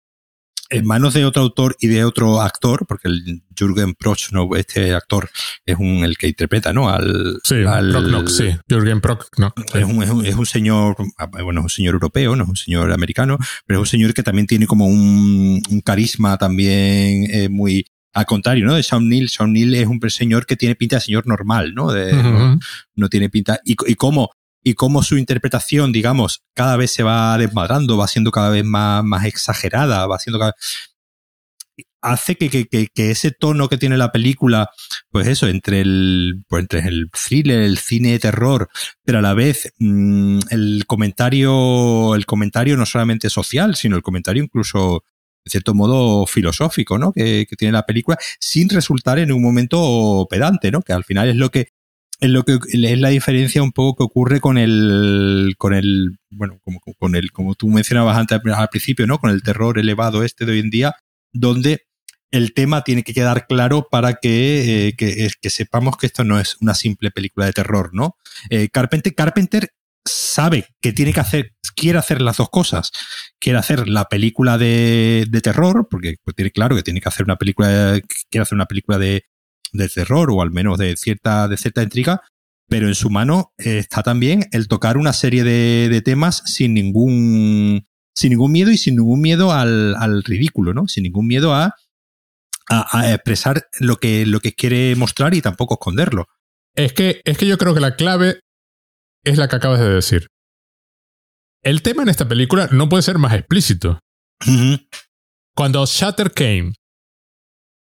en 0.70 0.86
manos 0.86 1.14
de 1.14 1.26
otro 1.26 1.44
autor 1.44 1.76
y 1.80 1.88
de 1.88 2.04
otro 2.04 2.42
actor, 2.42 2.86
porque 2.88 3.08
el 3.08 3.44
Jürgen 3.56 3.94
Prochnow, 3.94 4.56
este 4.56 4.94
actor, 4.94 5.30
es 5.66 5.78
un, 5.78 6.04
el 6.04 6.18
que 6.18 6.28
interpreta, 6.28 6.74
¿no? 6.74 6.90
Al, 6.90 7.40
sí, 7.44 7.64
al, 7.68 8.28
sí, 8.28 8.50
Jürgen 8.68 9.02
Prochnow. 9.02 9.52
Es, 9.74 9.84
un, 9.84 10.04
es, 10.04 10.10
un, 10.10 10.26
es, 10.26 10.36
un, 10.36 10.46
señor, 10.46 10.96
bueno, 11.44 11.62
es 11.62 11.66
un 11.66 11.70
señor 11.70 11.94
europeo, 11.94 12.36
no 12.36 12.44
es 12.44 12.50
un 12.50 12.56
señor 12.56 12.92
americano, 12.92 13.38
pero 13.66 13.80
es 13.80 13.82
un 13.82 13.92
señor 13.92 14.14
que 14.14 14.24
también 14.24 14.48
tiene 14.48 14.68
como 14.68 14.88
un, 14.88 15.62
un 15.70 15.82
carisma 15.82 16.38
también 16.38 17.28
eh, 17.30 17.50
muy, 17.50 17.86
al 18.14 18.26
contrario, 18.26 18.66
¿no? 18.66 18.76
De 18.76 18.84
Sean 18.84 19.10
Neil. 19.10 19.30
Sean 19.30 19.54
Neil 19.54 19.74
es 19.76 19.88
un 19.88 20.00
señor 20.10 20.46
que 20.46 20.56
tiene 20.56 20.76
pinta 20.76 20.98
de 20.98 21.02
señor 21.02 21.28
normal, 21.28 21.74
¿no? 21.74 21.92
De, 21.92 22.14
no, 22.14 22.60
no, 22.96 23.10
tiene 23.10 23.30
pinta. 23.30 23.60
Y, 23.66 23.76
y 23.88 23.96
cómo 23.96 24.32
y 24.64 24.76
cómo 24.76 25.04
su 25.04 25.18
interpretación, 25.18 25.92
digamos, 25.92 26.44
cada 26.54 26.78
vez 26.78 26.92
se 26.92 27.04
va 27.04 27.38
desmadrando, 27.38 27.98
va 27.98 28.08
siendo 28.08 28.32
cada 28.32 28.50
vez 28.50 28.64
más, 28.64 29.04
más 29.04 29.26
exagerada, 29.26 30.08
va 30.08 30.20
siendo 30.20 30.40
cada 30.40 30.56
hace 32.04 32.36
que, 32.36 32.50
que, 32.50 32.88
que, 32.94 33.12
ese 33.12 33.32
tono 33.32 33.70
que 33.70 33.78
tiene 33.78 33.98
la 33.98 34.12
película, 34.12 34.70
pues 35.10 35.28
eso, 35.28 35.48
entre 35.48 35.82
el, 35.82 36.44
pues 36.48 36.62
entre 36.64 36.82
el 36.82 37.10
thriller, 37.10 37.62
el 37.62 37.78
cine 37.78 38.12
de 38.12 38.20
terror, 38.20 38.70
pero 39.06 39.20
a 39.20 39.22
la 39.22 39.34
vez 39.34 39.74
mmm, 39.80 40.40
el 40.50 40.84
comentario, 40.86 42.14
el 42.16 42.26
comentario 42.26 42.76
no 42.78 42.86
solamente 42.86 43.30
social, 43.30 43.76
sino 43.76 43.96
el 43.96 44.04
comentario 44.04 44.44
incluso, 44.44 45.04
de 45.46 45.50
cierto 45.50 45.74
modo, 45.74 46.26
filosófico, 46.28 46.98
¿no? 46.98 47.14
Que 47.14 47.48
tiene 47.58 47.72
la 47.72 47.86
película, 47.86 48.18
sin 48.40 48.70
resultar 48.70 49.18
en 49.20 49.32
un 49.32 49.42
momento 49.42 50.28
pedante, 50.30 50.72
¿no? 50.72 50.82
Que 50.82 50.94
al 50.94 51.06
final 51.06 51.30
es 51.30 51.38
lo 51.38 51.52
que 51.52 51.70
es 52.24 52.30
lo 52.30 52.44
que 52.44 52.58
es 52.68 53.00
la 53.00 53.10
diferencia 53.10 53.62
un 53.62 53.74
poco 53.74 53.98
que 53.98 54.04
ocurre 54.06 54.40
con 54.40 54.58
el 54.58 55.56
con 55.58 55.74
el 55.74 56.18
bueno 56.30 56.58
como 56.64 56.80
con 56.98 57.16
el 57.16 57.32
como 57.34 57.54
tú 57.54 57.68
mencionabas 57.68 58.18
antes 58.18 58.40
al 58.46 58.70
principio 58.70 59.06
no 59.06 59.20
con 59.20 59.30
el 59.30 59.44
terror 59.44 59.78
elevado 59.78 60.24
este 60.24 60.46
de 60.46 60.54
hoy 60.54 60.60
en 60.60 60.70
día 60.70 60.96
donde 61.34 61.86
el 62.32 62.54
tema 62.54 62.84
tiene 62.84 63.04
que 63.04 63.14
quedar 63.14 63.46
claro 63.46 63.88
para 63.92 64.16
que, 64.16 64.88
eh, 64.88 64.96
que, 64.96 65.30
que, 65.40 65.50
sepamos 65.52 65.98
que 65.98 66.08
esto 66.08 66.24
no 66.24 66.40
es 66.40 66.58
una 66.62 66.74
simple 66.74 67.12
película 67.12 67.46
de 67.46 67.54
terror, 67.54 67.92
¿no? 67.94 68.18
Eh, 68.50 68.70
Carpenter, 68.70 69.14
Carpenter 69.14 69.70
sabe 70.04 70.66
que 70.82 70.94
tiene 70.94 71.14
que 71.14 71.20
hacer, 71.20 71.54
quiere 71.76 72.00
hacer 72.00 72.24
las 72.24 72.38
dos 72.38 72.50
cosas. 72.50 72.92
Quiere 73.40 73.60
hacer 73.60 73.88
la 73.88 74.06
película 74.06 74.58
de, 74.58 75.28
de 75.30 75.42
terror, 75.42 75.88
porque 75.88 76.16
pues, 76.24 76.36
tiene 76.36 76.50
claro 76.50 76.76
que 76.76 76.82
tiene 76.82 77.02
que 77.02 77.10
hacer 77.10 77.24
una 77.24 77.36
película, 77.36 78.00
quiere 78.32 78.42
hacer 78.42 78.56
una 78.56 78.66
película 78.66 78.98
de, 78.98 79.26
de 79.74 79.90
terror 79.90 80.32
o 80.32 80.42
al 80.42 80.52
menos 80.52 80.78
de 80.78 80.96
cierta, 80.96 81.48
de 81.48 81.58
cierta 81.58 81.84
intriga, 81.84 82.22
pero 82.70 82.88
en 82.88 82.96
su 82.96 83.10
mano 83.10 83.54
eh, 83.58 83.80
está 83.80 84.04
también 84.04 84.46
el 84.52 84.68
tocar 84.68 84.98
una 84.98 85.14
serie 85.14 85.44
de, 85.44 85.90
de, 85.90 86.02
temas 86.02 86.44
sin 86.46 86.74
ningún, 86.74 87.88
sin 88.16 88.30
ningún 88.30 88.52
miedo 88.52 88.72
y 88.72 88.78
sin 88.78 88.96
ningún 88.96 89.22
miedo 89.22 89.52
al, 89.52 89.96
al 89.96 90.24
ridículo, 90.24 90.74
¿no? 90.74 90.88
Sin 90.88 91.04
ningún 91.04 91.28
miedo 91.28 91.54
a, 91.54 91.76
a, 92.70 93.00
a, 93.00 93.14
expresar 93.14 93.68
lo 93.80 93.98
que, 93.98 94.26
lo 94.26 94.40
que 94.40 94.54
quiere 94.54 94.96
mostrar 94.96 95.34
y 95.34 95.42
tampoco 95.42 95.76
esconderlo. 95.76 96.28
Es 96.76 96.94
que, 96.94 97.22
es 97.26 97.38
que 97.38 97.48
yo 97.48 97.58
creo 97.58 97.74
que 97.74 97.80
la 97.80 97.96
clave 97.96 98.40
es 99.24 99.38
la 99.38 99.48
que 99.48 99.56
acabas 99.56 99.80
de 99.80 99.90
decir. 99.90 100.28
El 101.62 101.82
tema 101.82 102.04
en 102.04 102.10
esta 102.10 102.28
película 102.28 102.70
no 102.72 102.90
puede 102.90 103.04
ser 103.04 103.18
más 103.18 103.34
explícito. 103.34 104.00
Uh 104.46 104.50
-huh. 104.50 104.88
Cuando 105.56 105.86
Shatter 105.86 106.32
came 106.32 106.74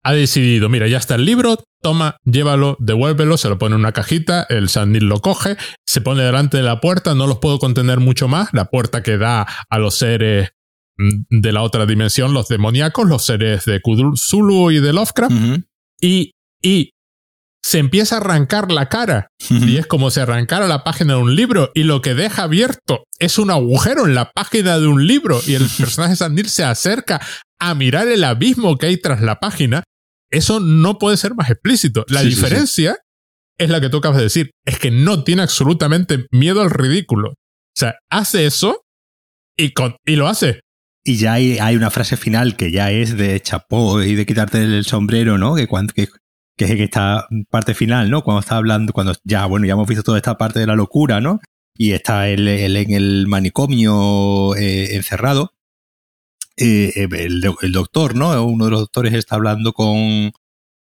ha 0.03 0.13
decidido, 0.13 0.69
mira, 0.69 0.87
ya 0.87 0.97
está 0.97 1.15
el 1.15 1.25
libro, 1.25 1.63
toma, 1.81 2.17
llévalo, 2.23 2.77
devuélvelo, 2.79 3.37
se 3.37 3.49
lo 3.49 3.57
pone 3.57 3.75
en 3.75 3.81
una 3.81 3.91
cajita, 3.91 4.45
el 4.49 4.69
Sandil 4.69 5.05
lo 5.05 5.19
coge, 5.21 5.57
se 5.85 6.01
pone 6.01 6.23
delante 6.23 6.57
de 6.57 6.63
la 6.63 6.79
puerta, 6.79 7.15
no 7.15 7.27
los 7.27 7.39
puedo 7.39 7.59
contener 7.59 7.99
mucho 7.99 8.27
más, 8.27 8.49
la 8.53 8.65
puerta 8.65 9.03
que 9.03 9.17
da 9.17 9.45
a 9.69 9.79
los 9.79 9.97
seres 9.97 10.49
mm, 10.97 11.39
de 11.41 11.51
la 11.51 11.63
otra 11.63 11.85
dimensión, 11.85 12.33
los 12.33 12.47
demoníacos, 12.47 13.07
los 13.07 13.25
seres 13.25 13.65
de 13.65 13.81
Zulu 14.15 14.71
y 14.71 14.79
de 14.79 14.93
Lovecraft, 14.93 15.31
uh 15.31 15.35
-huh. 15.35 15.63
y, 16.01 16.31
y 16.61 16.91
se 17.61 17.79
empieza 17.79 18.15
a 18.15 18.19
arrancar 18.19 18.71
la 18.71 18.87
cara 18.87 19.27
uh 19.49 19.53
-huh. 19.53 19.69
y 19.69 19.77
es 19.77 19.85
como 19.85 20.11
si 20.11 20.21
arrancara 20.21 20.67
la 20.67 20.83
página 20.83 21.15
de 21.15 21.19
un 21.19 21.35
libro 21.35 21.71
y 21.75 21.83
lo 21.83 22.01
que 22.01 22.13
deja 22.15 22.43
abierto 22.43 23.03
es 23.19 23.37
un 23.37 23.51
agujero 23.51 24.05
en 24.05 24.15
la 24.15 24.31
página 24.31 24.79
de 24.79 24.87
un 24.87 25.05
libro 25.05 25.41
y 25.45 25.55
el 25.55 25.67
personaje 25.77 26.15
Sandil 26.15 26.49
se 26.49 26.63
acerca 26.63 27.19
a 27.59 27.75
mirar 27.75 28.07
el 28.07 28.23
abismo 28.23 28.77
que 28.77 28.87
hay 28.87 28.97
tras 28.97 29.21
la 29.21 29.39
página, 29.39 29.83
eso 30.31 30.59
no 30.59 30.97
puede 30.97 31.17
ser 31.17 31.35
más 31.35 31.49
explícito. 31.49 32.05
La 32.07 32.21
sí, 32.21 32.29
diferencia 32.29 32.93
sí, 32.93 32.97
sí. 32.97 33.63
es 33.65 33.69
la 33.69 33.81
que 33.81 33.89
tú 33.89 33.97
acabas 33.97 34.17
de 34.17 34.23
decir, 34.23 34.51
es 34.65 34.79
que 34.79 34.91
no 34.91 35.23
tiene 35.23 35.41
absolutamente 35.41 36.25
miedo 36.31 36.61
al 36.61 36.69
ridículo. 36.69 37.31
O 37.31 37.75
sea, 37.75 37.95
hace 38.09 38.45
eso 38.45 38.83
y, 39.57 39.71
con, 39.71 39.95
y 40.05 40.15
lo 40.15 40.27
hace. 40.27 40.61
Y 41.03 41.17
ya 41.17 41.33
hay, 41.33 41.57
hay, 41.59 41.75
una 41.75 41.89
frase 41.89 42.17
final 42.17 42.55
que 42.55 42.71
ya 42.71 42.91
es 42.91 43.17
de 43.17 43.39
chapó 43.39 44.01
y 44.03 44.15
de 44.15 44.25
quitarte 44.25 44.61
el 44.61 44.85
sombrero, 44.85 45.37
¿no? 45.37 45.55
Que, 45.55 45.65
cuando, 45.65 45.93
que, 45.93 46.07
que 46.57 46.65
es 46.65 46.71
esta 46.71 47.27
parte 47.49 47.73
final, 47.73 48.09
¿no? 48.09 48.21
Cuando 48.21 48.41
está 48.41 48.57
hablando, 48.57 48.93
cuando 48.93 49.15
ya, 49.23 49.45
bueno, 49.45 49.65
ya 49.65 49.73
hemos 49.73 49.87
visto 49.87 50.03
toda 50.03 50.17
esta 50.17 50.37
parte 50.37 50.59
de 50.59 50.67
la 50.67 50.75
locura, 50.75 51.21
¿no? 51.21 51.39
Y 51.75 51.93
está 51.93 52.27
él, 52.27 52.47
él 52.47 52.75
en 52.75 52.91
el 52.91 53.27
manicomio 53.27 54.55
eh, 54.55 54.95
encerrado 54.95 55.53
eh, 56.59 57.07
el, 57.11 57.43
el, 57.61 57.71
doctor, 57.71 58.15
¿no? 58.15 58.45
Uno 58.45 58.65
de 58.65 58.71
los 58.71 58.79
doctores 58.81 59.13
está 59.13 59.35
hablando 59.35 59.73
con, 59.73 60.31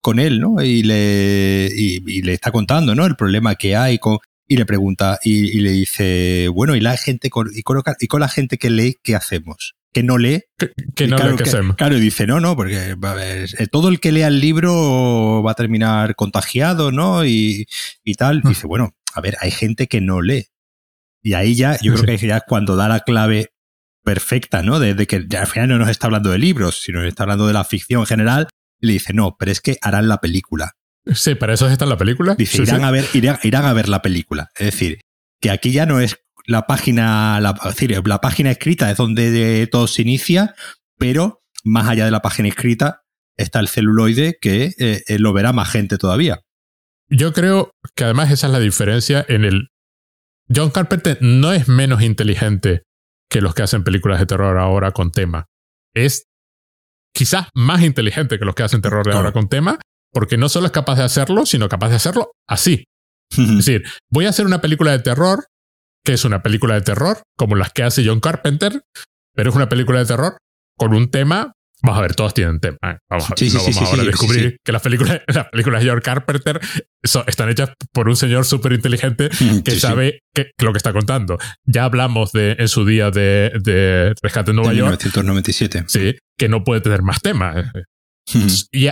con 0.00 0.18
él, 0.18 0.40
¿no? 0.40 0.62
Y 0.62 0.82
le, 0.82 1.68
y, 1.74 2.02
y 2.06 2.22
le 2.22 2.32
está 2.32 2.50
contando, 2.50 2.94
¿no? 2.94 3.06
El 3.06 3.16
problema 3.16 3.54
que 3.54 3.76
hay 3.76 3.98
con, 3.98 4.18
y 4.48 4.56
le 4.56 4.66
pregunta, 4.66 5.18
y, 5.22 5.56
y 5.56 5.60
le 5.60 5.70
dice, 5.70 6.48
bueno, 6.48 6.76
y 6.76 6.80
la 6.80 6.96
gente 6.96 7.30
con, 7.30 7.48
y 7.54 7.62
con, 7.62 7.82
y 8.00 8.06
con 8.06 8.20
la 8.20 8.28
gente 8.28 8.58
que 8.58 8.70
lee, 8.70 8.96
¿qué 9.02 9.14
hacemos? 9.14 9.76
que 9.96 10.02
no 10.02 10.18
lee. 10.18 10.42
Que, 10.58 10.72
que 10.94 11.06
no 11.06 11.16
claro, 11.16 11.36
lee. 11.36 11.74
Claro, 11.74 11.96
y 11.96 12.00
dice, 12.00 12.26
no, 12.26 12.38
no, 12.38 12.54
porque 12.54 12.94
a 13.00 13.14
ver, 13.14 13.48
eh, 13.58 13.66
todo 13.66 13.88
el 13.88 13.98
que 13.98 14.12
lea 14.12 14.26
el 14.26 14.40
libro 14.40 15.42
va 15.42 15.52
a 15.52 15.54
terminar 15.54 16.14
contagiado, 16.16 16.92
¿no? 16.92 17.24
Y, 17.24 17.66
y 18.04 18.14
tal. 18.14 18.42
Y 18.44 18.48
dice, 18.48 18.66
bueno, 18.66 18.94
a 19.14 19.22
ver, 19.22 19.38
hay 19.40 19.50
gente 19.50 19.86
que 19.86 20.02
no 20.02 20.20
lee. 20.20 20.48
Y 21.22 21.32
ahí 21.32 21.54
ya, 21.54 21.78
yo 21.80 21.94
creo 21.94 22.18
que 22.18 22.26
ya 22.26 22.42
cuando 22.42 22.76
da 22.76 22.88
la 22.88 23.00
clave 23.00 23.52
perfecta, 24.06 24.62
¿no? 24.62 24.78
De, 24.78 24.94
de, 24.94 25.06
que 25.08 25.26
al 25.36 25.46
final 25.48 25.68
no 25.68 25.78
nos 25.78 25.90
está 25.90 26.06
hablando 26.06 26.30
de 26.30 26.38
libros, 26.38 26.80
sino 26.80 27.02
está 27.02 27.24
hablando 27.24 27.48
de 27.48 27.52
la 27.52 27.64
ficción 27.64 28.02
en 28.02 28.06
general. 28.06 28.48
Y 28.80 28.86
le 28.86 28.92
dice, 28.94 29.12
no, 29.12 29.36
pero 29.36 29.50
es 29.50 29.60
que 29.60 29.78
harán 29.82 30.06
la 30.08 30.18
película. 30.18 30.72
Sí, 31.12 31.34
para 31.34 31.54
eso 31.54 31.68
está 31.68 31.86
en 31.86 31.90
la 31.90 31.96
película. 31.96 32.36
Dice, 32.36 32.58
sí, 32.58 32.62
irán, 32.62 32.80
sí. 32.80 32.84
A 32.84 32.90
ver, 32.92 33.04
irán, 33.14 33.38
irán 33.42 33.64
a 33.64 33.72
ver 33.72 33.88
la 33.88 34.02
película. 34.02 34.48
Es 34.56 34.66
decir, 34.66 35.00
que 35.40 35.50
aquí 35.50 35.72
ya 35.72 35.86
no 35.86 35.98
es 35.98 36.18
la 36.46 36.66
página, 36.68 37.40
la, 37.40 37.58
decir, 37.64 38.00
la 38.06 38.20
página 38.20 38.52
escrita 38.52 38.90
es 38.90 38.96
donde 38.96 39.68
todo 39.72 39.88
se 39.88 40.02
inicia, 40.02 40.54
pero 40.98 41.42
más 41.64 41.88
allá 41.88 42.04
de 42.04 42.12
la 42.12 42.22
página 42.22 42.48
escrita 42.48 43.02
está 43.36 43.58
el 43.58 43.66
celuloide 43.66 44.38
que 44.40 44.74
eh, 44.78 45.02
eh, 45.08 45.18
lo 45.18 45.32
verá 45.32 45.52
más 45.52 45.68
gente 45.68 45.98
todavía. 45.98 46.42
Yo 47.08 47.32
creo 47.32 47.72
que 47.96 48.04
además 48.04 48.30
esa 48.30 48.46
es 48.46 48.52
la 48.52 48.60
diferencia 48.60 49.26
en 49.28 49.44
el... 49.44 49.68
John 50.54 50.70
Carpenter 50.70 51.18
no 51.20 51.52
es 51.52 51.66
menos 51.66 52.02
inteligente 52.02 52.85
que 53.30 53.40
los 53.40 53.54
que 53.54 53.62
hacen 53.62 53.84
películas 53.84 54.20
de 54.20 54.26
terror 54.26 54.58
ahora 54.58 54.92
con 54.92 55.10
tema. 55.10 55.46
Es 55.94 56.26
quizás 57.14 57.48
más 57.54 57.82
inteligente 57.82 58.38
que 58.38 58.44
los 58.44 58.54
que 58.54 58.62
hacen 58.62 58.82
terror 58.82 59.06
de 59.06 59.14
ahora 59.14 59.32
con 59.32 59.48
tema, 59.48 59.78
porque 60.12 60.36
no 60.36 60.48
solo 60.48 60.66
es 60.66 60.72
capaz 60.72 60.96
de 60.96 61.04
hacerlo, 61.04 61.46
sino 61.46 61.68
capaz 61.68 61.88
de 61.88 61.96
hacerlo 61.96 62.32
así. 62.46 62.84
es 63.30 63.56
decir, 63.56 63.84
voy 64.10 64.26
a 64.26 64.30
hacer 64.30 64.46
una 64.46 64.60
película 64.60 64.92
de 64.92 65.00
terror, 65.00 65.46
que 66.04 66.12
es 66.12 66.24
una 66.24 66.42
película 66.42 66.74
de 66.74 66.82
terror, 66.82 67.22
como 67.36 67.56
las 67.56 67.72
que 67.72 67.82
hace 67.82 68.06
John 68.06 68.20
Carpenter, 68.20 68.82
pero 69.34 69.50
es 69.50 69.56
una 69.56 69.68
película 69.68 69.98
de 69.98 70.06
terror 70.06 70.36
con 70.76 70.94
un 70.94 71.10
tema 71.10 71.52
Vamos 71.86 72.00
a 72.00 72.02
ver, 72.02 72.16
todos 72.16 72.34
tienen 72.34 72.58
tema. 72.58 72.76
¿eh? 72.82 72.96
Vamos, 73.08 73.28
sí, 73.36 73.48
no 73.50 73.60
vamos 73.60 73.76
ahora 73.76 74.02
a 74.02 74.06
descubrir 74.06 74.58
que 74.64 74.72
las 74.72 74.82
películas, 74.82 75.20
las 75.28 75.48
películas 75.50 75.80
de 75.80 75.86
George 75.86 76.02
Carpenter 76.02 76.60
están 77.00 77.48
hechas 77.48 77.70
por 77.92 78.08
un 78.08 78.16
señor 78.16 78.44
súper 78.44 78.72
inteligente 78.72 79.30
que 79.64 79.70
sabe 79.78 80.18
lo 80.58 80.72
que 80.72 80.78
está 80.78 80.92
contando. 80.92 81.38
Ya 81.64 81.84
hablamos 81.84 82.32
de, 82.32 82.56
en 82.58 82.66
su 82.66 82.84
día 82.84 83.12
de, 83.12 83.52
de 83.62 84.14
Rescate 84.20 84.50
en 84.50 84.56
Nueva 84.56 84.72
York. 84.72 85.00
1997. 85.00 85.84
Sí, 85.86 86.18
que 86.36 86.48
no 86.48 86.64
puede 86.64 86.80
tener 86.80 87.02
más 87.02 87.20
temas. 87.22 87.66
Y 88.72 88.88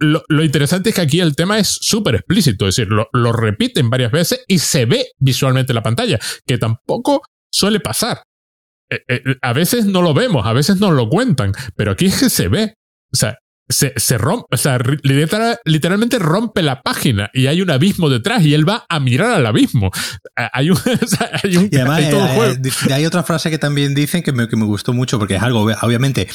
lo, 0.00 0.42
interesante 0.42 0.88
es 0.88 0.96
que 0.96 1.02
aquí 1.02 1.20
el 1.20 1.36
tema 1.36 1.60
es 1.60 1.78
súper 1.80 2.16
explícito, 2.16 2.66
es 2.66 2.74
decir, 2.74 2.90
lo, 2.90 3.08
lo 3.12 3.32
repiten 3.32 3.88
varias 3.88 4.10
veces 4.10 4.42
y 4.48 4.58
se 4.58 4.86
ve 4.86 5.06
visualmente 5.20 5.70
en 5.70 5.76
la 5.76 5.84
pantalla, 5.84 6.18
que 6.44 6.58
tampoco 6.58 7.22
suele 7.52 7.78
pasar. 7.78 8.24
Eh, 8.90 9.00
eh, 9.08 9.36
a 9.42 9.52
veces 9.52 9.86
no 9.86 10.02
lo 10.02 10.14
vemos, 10.14 10.46
a 10.46 10.52
veces 10.52 10.78
no 10.78 10.90
lo 10.90 11.08
cuentan, 11.08 11.52
pero 11.76 11.92
aquí 11.92 12.06
es 12.06 12.18
que 12.18 12.30
se 12.30 12.48
ve. 12.48 12.74
O 13.12 13.16
sea, 13.16 13.38
se, 13.68 13.94
se 13.96 14.18
rompe, 14.18 14.46
o 14.50 14.56
sea, 14.56 14.78
literalmente 15.02 16.18
rompe 16.18 16.62
la 16.62 16.82
página 16.82 17.30
y 17.32 17.46
hay 17.46 17.62
un 17.62 17.70
abismo 17.70 18.10
detrás 18.10 18.44
y 18.44 18.52
él 18.52 18.68
va 18.68 18.84
a 18.88 19.00
mirar 19.00 19.32
al 19.32 19.46
abismo. 19.46 19.90
Hay 20.36 20.70
un, 20.70 20.78
hay 21.42 21.56
un 21.56 21.68
y 21.72 21.76
además, 21.76 22.00
hay, 22.00 22.92
hay, 22.92 23.06
otra 23.06 23.22
frase 23.22 23.50
que 23.50 23.58
también 23.58 23.94
dicen 23.94 24.22
que 24.22 24.32
me, 24.32 24.48
que 24.48 24.56
me 24.56 24.66
gustó 24.66 24.92
mucho 24.92 25.18
porque 25.18 25.36
es 25.36 25.42
algo, 25.42 25.60
obviamente, 25.60 26.28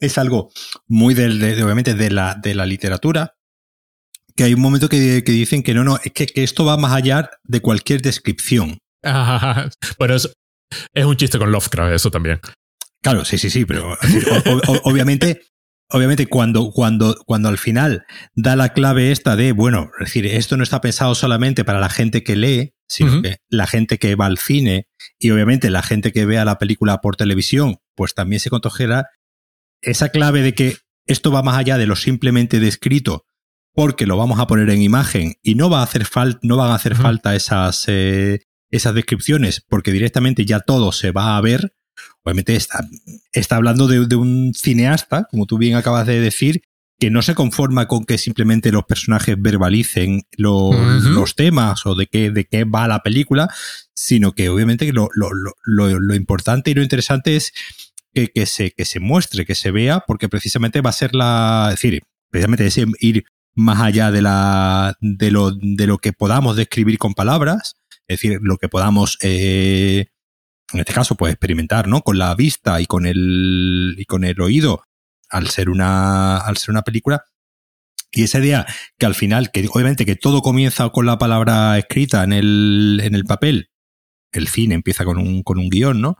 es 0.00 0.18
algo 0.18 0.50
muy 0.88 1.14
del, 1.14 1.38
de, 1.38 1.62
obviamente 1.62 1.94
de 1.94 2.10
la, 2.10 2.34
de 2.34 2.54
la 2.54 2.66
literatura, 2.66 3.36
que 4.34 4.44
hay 4.44 4.54
un 4.54 4.60
momento 4.60 4.88
que, 4.88 5.22
que 5.24 5.32
dicen 5.32 5.62
que 5.62 5.74
no, 5.74 5.84
no, 5.84 5.98
es 6.02 6.12
que, 6.12 6.26
que, 6.26 6.42
esto 6.42 6.64
va 6.64 6.76
más 6.76 6.92
allá 6.92 7.30
de 7.44 7.60
cualquier 7.60 8.02
descripción. 8.02 8.78
bueno, 9.98 10.14
es, 10.14 10.32
es 10.92 11.04
un 11.04 11.16
chiste 11.16 11.38
con 11.38 11.52
Lovecraft, 11.52 11.94
eso 11.94 12.10
también. 12.10 12.40
Claro, 13.02 13.24
sí, 13.24 13.36
sí, 13.36 13.50
sí, 13.50 13.64
pero 13.64 13.96
obviamente, 14.84 15.42
obviamente 15.90 16.26
cuando, 16.26 16.70
cuando, 16.70 17.16
cuando 17.26 17.48
al 17.48 17.58
final 17.58 18.04
da 18.34 18.54
la 18.54 18.72
clave 18.72 19.10
esta 19.10 19.34
de, 19.34 19.52
bueno, 19.52 19.90
es 19.98 20.06
decir, 20.06 20.26
esto 20.26 20.56
no 20.56 20.62
está 20.62 20.80
pensado 20.80 21.14
solamente 21.14 21.64
para 21.64 21.80
la 21.80 21.88
gente 21.88 22.22
que 22.22 22.36
lee, 22.36 22.74
sino 22.88 23.22
que 23.22 23.38
la 23.48 23.66
gente 23.66 23.98
que 23.98 24.14
va 24.14 24.26
al 24.26 24.38
cine 24.38 24.86
y 25.18 25.30
obviamente 25.30 25.70
la 25.70 25.82
gente 25.82 26.12
que 26.12 26.26
vea 26.26 26.44
la 26.44 26.58
película 26.58 26.98
por 26.98 27.16
televisión, 27.16 27.78
pues 27.96 28.14
también 28.14 28.38
se 28.38 28.50
contojera 28.50 29.06
esa 29.80 30.10
clave 30.10 30.42
de 30.42 30.54
que 30.54 30.76
esto 31.06 31.32
va 31.32 31.42
más 31.42 31.56
allá 31.56 31.78
de 31.78 31.86
lo 31.86 31.96
simplemente 31.96 32.60
descrito, 32.60 33.24
porque 33.74 34.06
lo 34.06 34.16
vamos 34.16 34.38
a 34.38 34.46
poner 34.46 34.70
en 34.70 34.82
imagen 34.82 35.34
y 35.42 35.54
no 35.54 35.70
va 35.70 35.80
a 35.80 35.84
hacer 35.84 36.04
falta, 36.04 36.38
no 36.42 36.56
van 36.56 36.70
a 36.70 36.74
hacer 36.74 36.94
falta 36.94 37.34
esas, 37.34 37.84
eh, 37.88 38.42
esas 38.72 38.94
descripciones 38.94 39.64
porque 39.68 39.92
directamente 39.92 40.44
ya 40.44 40.58
todo 40.58 40.90
se 40.90 41.12
va 41.12 41.36
a 41.36 41.40
ver. 41.40 41.76
Obviamente 42.24 42.56
está, 42.56 42.80
está 43.32 43.56
hablando 43.56 43.86
de, 43.86 44.16
un 44.16 44.52
cineasta, 44.54 45.28
como 45.30 45.46
tú 45.46 45.58
bien 45.58 45.76
acabas 45.76 46.06
de 46.06 46.18
decir, 46.18 46.62
que 46.98 47.10
no 47.10 47.22
se 47.22 47.34
conforma 47.34 47.86
con 47.86 48.04
que 48.04 48.16
simplemente 48.16 48.72
los 48.72 48.84
personajes 48.84 49.36
verbalicen 49.38 50.22
los 50.36 51.34
temas 51.36 51.84
o 51.84 51.94
de 51.94 52.06
qué, 52.06 52.30
de 52.30 52.44
qué 52.44 52.64
va 52.64 52.88
la 52.88 53.02
película, 53.02 53.52
sino 53.94 54.32
que 54.32 54.48
obviamente 54.48 54.92
lo, 54.92 55.08
lo, 55.14 55.30
lo, 55.64 56.00
lo 56.00 56.14
importante 56.14 56.70
y 56.70 56.74
lo 56.74 56.82
interesante 56.82 57.36
es 57.36 57.52
que, 58.14 58.28
que, 58.28 58.46
se, 58.46 58.70
que 58.70 58.84
se 58.84 59.00
muestre, 59.00 59.44
que 59.44 59.54
se 59.54 59.70
vea, 59.70 60.04
porque 60.06 60.28
precisamente 60.28 60.80
va 60.80 60.90
a 60.90 60.94
ser 60.94 61.14
la, 61.14 61.70
es 61.72 61.80
decir, 61.80 62.02
precisamente 62.30 62.66
es 62.66 62.80
ir 63.00 63.24
más 63.54 63.80
allá 63.80 64.10
de, 64.10 64.22
la, 64.22 64.96
de, 65.00 65.30
lo, 65.30 65.50
de 65.50 65.86
lo 65.86 65.98
que 65.98 66.12
podamos 66.12 66.56
describir 66.56 66.98
con 66.98 67.14
palabras, 67.14 67.76
es 68.12 68.20
decir, 68.20 68.38
lo 68.42 68.58
que 68.58 68.68
podamos, 68.68 69.18
eh, 69.22 70.06
en 70.72 70.80
este 70.80 70.92
caso, 70.92 71.14
pues 71.16 71.32
experimentar, 71.32 71.88
¿no? 71.88 72.02
Con 72.02 72.18
la 72.18 72.34
vista 72.34 72.80
y 72.80 72.86
con 72.86 73.06
el, 73.06 73.94
y 73.98 74.04
con 74.04 74.24
el 74.24 74.40
oído, 74.40 74.84
al 75.28 75.48
ser 75.48 75.70
una, 75.70 76.38
al 76.38 76.56
ser 76.56 76.70
una 76.70 76.82
película. 76.82 77.24
Y 78.10 78.24
esa 78.24 78.40
idea 78.40 78.66
que 78.98 79.06
al 79.06 79.14
final, 79.14 79.50
que 79.50 79.66
obviamente 79.72 80.04
que 80.04 80.16
todo 80.16 80.42
comienza 80.42 80.88
con 80.90 81.06
la 81.06 81.18
palabra 81.18 81.78
escrita 81.78 82.22
en 82.24 82.32
el, 82.32 83.00
en 83.02 83.14
el 83.14 83.24
papel, 83.24 83.70
el 84.32 84.48
cine 84.48 84.74
empieza 84.74 85.04
con 85.04 85.18
un, 85.18 85.42
con 85.42 85.58
un 85.58 85.70
guion, 85.70 86.00
¿no? 86.00 86.16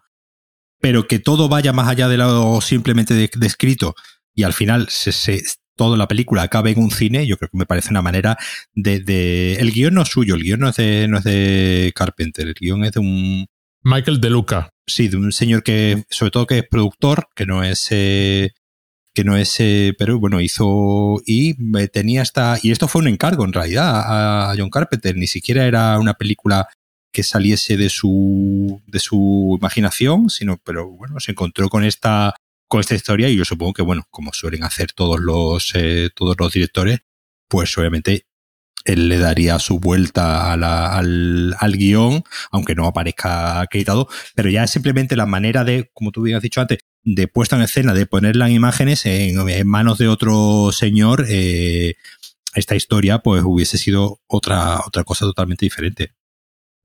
Pero 0.80 1.06
que 1.06 1.18
todo 1.18 1.48
vaya 1.48 1.72
más 1.72 1.88
allá 1.88 2.08
de 2.08 2.16
lo 2.16 2.60
simplemente 2.60 3.14
descrito 3.36 3.94
y 4.34 4.44
al 4.44 4.52
final 4.52 4.88
se, 4.88 5.42
toda 5.76 5.96
la 5.96 6.08
película 6.08 6.42
acabe 6.42 6.70
en 6.72 6.78
un 6.80 6.90
cine, 6.90 7.26
yo 7.26 7.36
creo 7.36 7.48
que 7.50 7.58
me 7.58 7.66
parece 7.66 7.90
una 7.90 8.02
manera 8.02 8.36
de... 8.74 9.54
El 9.54 9.72
guion 9.72 9.94
no 9.94 10.02
es 10.02 10.08
suyo, 10.08 10.34
el 10.34 10.42
guion 10.42 10.60
no 10.60 10.68
es 10.68 10.76
de, 10.76 11.06
no 11.08 11.18
es 11.18 11.24
de 11.24 11.92
Carpenter, 11.94 12.46
el 12.48 12.54
guion 12.54 12.84
es 12.84 12.92
de 12.92 13.00
un... 13.00 13.46
Michael 13.84 14.20
De 14.20 14.30
Luca. 14.30 14.70
Sí, 14.86 15.08
de 15.08 15.16
un 15.16 15.32
señor 15.32 15.62
que, 15.62 16.04
sobre 16.08 16.30
todo 16.30 16.46
que 16.46 16.58
es 16.58 16.68
productor, 16.68 17.28
que 17.34 17.46
no 17.46 17.62
es... 17.62 17.88
Eh, 17.90 18.52
que 19.14 19.24
no 19.24 19.36
es, 19.36 19.60
eh, 19.60 19.94
pero 19.98 20.18
bueno, 20.18 20.40
hizo 20.40 21.20
y 21.26 21.54
tenía 21.88 22.22
esta, 22.22 22.58
y 22.62 22.70
esto 22.70 22.88
fue 22.88 23.02
un 23.02 23.08
encargo 23.08 23.44
en 23.44 23.52
realidad 23.52 24.50
a, 24.50 24.54
John 24.56 24.70
Carpenter, 24.70 25.16
ni 25.16 25.26
siquiera 25.26 25.66
era 25.66 25.98
una 25.98 26.14
película 26.14 26.68
que 27.12 27.22
saliese 27.22 27.76
de 27.76 27.90
su, 27.90 28.80
de 28.86 28.98
su 29.00 29.56
imaginación, 29.58 30.30
sino, 30.30 30.58
pero 30.64 30.88
bueno, 30.88 31.20
se 31.20 31.32
encontró 31.32 31.68
con 31.68 31.84
esta, 31.84 32.34
con 32.72 32.80
esta 32.80 32.94
historia 32.94 33.28
y 33.28 33.36
yo 33.36 33.44
supongo 33.44 33.74
que, 33.74 33.82
bueno, 33.82 34.06
como 34.08 34.32
suelen 34.32 34.64
hacer 34.64 34.92
todos 34.92 35.20
los, 35.20 35.72
eh, 35.74 36.08
todos 36.16 36.36
los 36.38 36.50
directores, 36.50 37.00
pues 37.46 37.76
obviamente 37.76 38.24
él 38.86 39.10
le 39.10 39.18
daría 39.18 39.58
su 39.58 39.78
vuelta 39.78 40.54
al, 40.54 40.64
al, 40.64 41.76
guion, 41.76 42.24
aunque 42.50 42.74
no 42.74 42.86
aparezca 42.86 43.60
acreditado, 43.60 44.08
pero 44.34 44.48
ya 44.48 44.64
es 44.64 44.70
simplemente 44.70 45.16
la 45.16 45.26
manera 45.26 45.64
de, 45.64 45.90
como 45.92 46.12
tú 46.12 46.22
bien 46.22 46.38
has 46.38 46.42
dicho 46.42 46.62
antes, 46.62 46.78
de 47.02 47.28
puesta 47.28 47.56
en 47.56 47.62
escena, 47.62 47.92
de 47.92 48.06
ponerla 48.06 48.46
en 48.46 48.54
imágenes 48.54 49.04
en, 49.04 49.36
manos 49.68 49.98
de 49.98 50.08
otro 50.08 50.72
señor, 50.72 51.26
eh, 51.28 51.96
esta 52.54 52.74
historia 52.74 53.18
pues 53.18 53.42
hubiese 53.44 53.76
sido 53.76 54.22
otra, 54.26 54.80
otra 54.86 55.04
cosa 55.04 55.26
totalmente 55.26 55.66
diferente. 55.66 56.14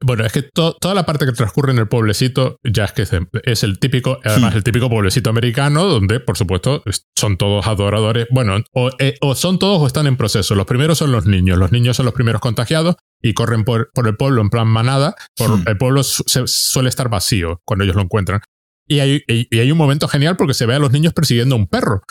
Bueno, 0.04 0.26
es 0.26 0.32
que 0.32 0.44
toda 0.44 0.94
la 0.94 1.06
parte 1.06 1.26
que 1.26 1.32
transcurre 1.32 1.72
en 1.72 1.80
el 1.80 1.88
pueblecito 1.88 2.60
ya 2.64 2.86
es 2.86 2.92
que 2.92 3.02
es, 3.02 3.64
el 3.64 3.80
típico, 3.80 4.20
además 4.24 4.54
el 4.54 4.64
típico 4.64 4.90
pueblecito 4.90 5.32
americano 5.32 5.86
donde, 5.86 6.20
por 6.20 6.38
supuesto, 6.38 6.84
son 7.18 7.38
todos 7.38 7.66
adoradores. 7.66 8.28
Bueno, 8.30 8.58
eh, 9.00 9.16
o, 9.22 9.34
son 9.34 9.58
todos 9.58 9.82
o 9.82 9.88
están 9.88 10.06
en 10.06 10.16
proceso. 10.16 10.54
Los 10.54 10.68
primeros 10.68 11.00
son 11.00 11.12
los 11.12 11.26
niños. 11.26 11.58
Los 11.58 11.72
niños 11.72 11.98
son 11.98 12.06
los 12.06 12.14
primeros 12.14 12.42
contagiados 12.42 12.96
y 13.24 13.34
corren 13.34 13.64
por, 13.64 13.90
por 13.92 14.08
el 14.08 14.16
pueblo 14.16 14.42
en 14.42 14.52
plan 14.52 14.68
manada. 14.68 15.16
Por, 15.36 15.62
El 15.66 15.78
pueblo 15.78 16.04
suele 16.04 16.90
estar 16.90 17.10
vacío 17.10 17.62
cuando 17.66 17.84
ellos 17.84 17.96
lo 17.96 18.04
encuentran. 18.04 18.42
Y 18.90 19.00
hay, 19.00 19.22
y 19.28 19.60
hay, 19.60 19.70
un 19.70 19.78
momento 19.78 20.08
genial 20.08 20.38
porque 20.38 20.54
se 20.54 20.66
ve 20.66 20.76
a 20.76 20.80
los 20.80 20.92
niños 20.92 21.12
persiguiendo 21.14 21.56
a 21.56 21.58
un 21.58 21.68
perro. 21.68 22.04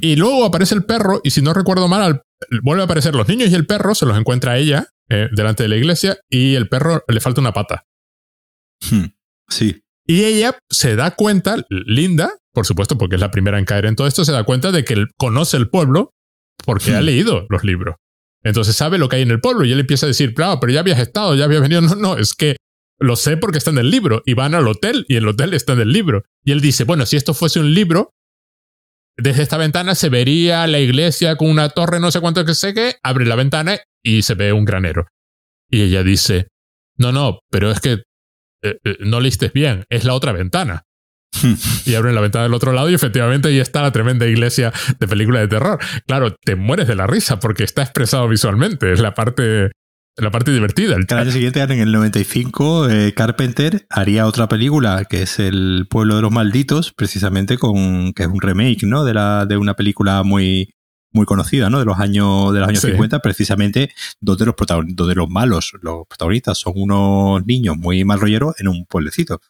Y 0.00 0.16
luego 0.16 0.46
aparece 0.46 0.74
el 0.74 0.84
perro, 0.84 1.20
y 1.22 1.30
si 1.30 1.42
no 1.42 1.52
recuerdo 1.52 1.86
mal, 1.86 2.22
vuelve 2.62 2.82
a 2.82 2.84
aparecer 2.84 3.14
los 3.14 3.28
niños 3.28 3.50
y 3.50 3.54
el 3.54 3.66
perro, 3.66 3.94
se 3.94 4.06
los 4.06 4.18
encuentra 4.18 4.58
ella 4.58 4.88
eh, 5.08 5.28
delante 5.32 5.62
de 5.62 5.68
la 5.68 5.76
iglesia 5.76 6.18
y 6.28 6.54
el 6.54 6.68
perro 6.68 7.04
le 7.08 7.20
falta 7.20 7.40
una 7.40 7.52
pata. 7.52 7.84
Hmm, 8.90 9.06
sí. 9.48 9.82
Y 10.06 10.24
ella 10.24 10.58
se 10.70 10.96
da 10.96 11.12
cuenta, 11.12 11.56
Linda, 11.68 12.32
por 12.52 12.66
supuesto, 12.66 12.98
porque 12.98 13.16
es 13.16 13.20
la 13.20 13.30
primera 13.30 13.58
en 13.58 13.64
caer 13.64 13.86
en 13.86 13.96
todo 13.96 14.06
esto, 14.06 14.24
se 14.24 14.32
da 14.32 14.44
cuenta 14.44 14.70
de 14.72 14.84
que 14.84 14.94
él 14.94 15.08
conoce 15.16 15.56
el 15.56 15.68
pueblo 15.68 16.14
porque 16.64 16.94
ha 16.94 17.00
hmm. 17.00 17.04
leído 17.04 17.46
los 17.48 17.64
libros. 17.64 17.96
Entonces 18.44 18.76
sabe 18.76 18.98
lo 18.98 19.08
que 19.08 19.16
hay 19.16 19.22
en 19.22 19.30
el 19.30 19.40
pueblo 19.40 19.64
y 19.64 19.72
él 19.72 19.80
empieza 19.80 20.06
a 20.06 20.08
decir, 20.08 20.34
claro, 20.34 20.60
pero 20.60 20.72
ya 20.72 20.80
habías 20.80 21.00
estado, 21.00 21.34
ya 21.34 21.44
habías 21.44 21.62
venido. 21.62 21.80
No, 21.82 21.94
no, 21.94 22.16
es 22.16 22.34
que 22.34 22.56
lo 23.00 23.16
sé 23.16 23.36
porque 23.36 23.58
está 23.58 23.70
en 23.70 23.78
el 23.78 23.90
libro. 23.90 24.22
Y 24.26 24.34
van 24.34 24.54
al 24.54 24.68
hotel 24.68 25.04
y 25.08 25.16
el 25.16 25.26
hotel 25.26 25.54
está 25.54 25.72
en 25.72 25.80
el 25.80 25.92
libro. 25.92 26.24
Y 26.44 26.52
él 26.52 26.60
dice, 26.60 26.84
bueno, 26.84 27.06
si 27.06 27.16
esto 27.16 27.34
fuese 27.34 27.58
un 27.58 27.72
libro, 27.74 28.12
desde 29.16 29.42
esta 29.42 29.56
ventana 29.56 29.94
se 29.94 30.08
vería 30.08 30.66
la 30.66 30.80
iglesia 30.80 31.36
con 31.36 31.48
una 31.48 31.68
torre, 31.68 32.00
no 32.00 32.10
sé 32.10 32.20
cuánto 32.20 32.44
que 32.44 32.54
sé 32.54 32.74
que, 32.74 32.94
abre 33.02 33.26
la 33.26 33.36
ventana 33.36 33.78
y 34.02 34.22
se 34.22 34.34
ve 34.34 34.52
un 34.52 34.64
granero. 34.64 35.06
Y 35.68 35.82
ella 35.82 36.02
dice, 36.02 36.48
no, 36.96 37.12
no, 37.12 37.40
pero 37.50 37.70
es 37.70 37.80
que 37.80 38.02
eh, 38.62 38.78
eh, 38.84 38.96
no 39.00 39.20
leíste 39.20 39.50
bien, 39.52 39.84
es 39.88 40.04
la 40.04 40.14
otra 40.14 40.32
ventana. 40.32 40.82
y 41.86 41.94
abren 41.94 42.14
la 42.14 42.20
ventana 42.20 42.44
del 42.44 42.54
otro 42.54 42.72
lado 42.72 42.88
y 42.90 42.94
efectivamente 42.94 43.48
ahí 43.48 43.58
está 43.58 43.82
la 43.82 43.90
tremenda 43.90 44.26
iglesia 44.26 44.72
de 44.98 45.08
película 45.08 45.40
de 45.40 45.48
terror. 45.48 45.78
Claro, 46.06 46.34
te 46.44 46.54
mueres 46.54 46.86
de 46.86 46.94
la 46.94 47.06
risa 47.06 47.40
porque 47.40 47.64
está 47.64 47.82
expresado 47.82 48.28
visualmente, 48.28 48.92
es 48.92 49.00
la 49.00 49.14
parte 49.14 49.72
la 50.16 50.30
parte 50.30 50.52
divertida. 50.52 50.96
El 50.96 51.18
año 51.18 51.30
siguiente, 51.30 51.60
en 51.60 51.72
el 51.72 51.92
95, 51.92 52.88
eh, 52.88 53.14
Carpenter 53.14 53.86
haría 53.90 54.26
otra 54.26 54.48
película 54.48 55.04
que 55.06 55.22
es 55.22 55.38
El 55.38 55.86
pueblo 55.90 56.16
de 56.16 56.22
los 56.22 56.30
malditos, 56.30 56.92
precisamente 56.92 57.58
con 57.58 58.12
que 58.12 58.22
es 58.22 58.28
un 58.28 58.40
remake, 58.40 58.84
¿no? 58.84 59.04
De 59.04 59.14
la 59.14 59.46
de 59.46 59.56
una 59.56 59.74
película 59.74 60.22
muy 60.22 60.74
muy 61.12 61.26
conocida, 61.26 61.70
¿no? 61.70 61.78
De 61.78 61.84
los 61.84 61.98
años 61.98 62.52
de 62.52 62.60
los 62.60 62.68
años 62.68 62.82
50, 62.82 63.20
precisamente 63.20 63.92
donde 64.20 64.46
los 64.46 64.54
donde 64.88 65.14
los 65.14 65.28
malos, 65.28 65.72
los 65.80 66.06
protagonistas 66.08 66.58
son 66.58 66.74
unos 66.76 67.44
niños 67.46 67.76
muy 67.76 68.04
mal 68.04 68.20
rolleros 68.20 68.54
en 68.58 68.68
un 68.68 68.84
pueblecito. 68.86 69.40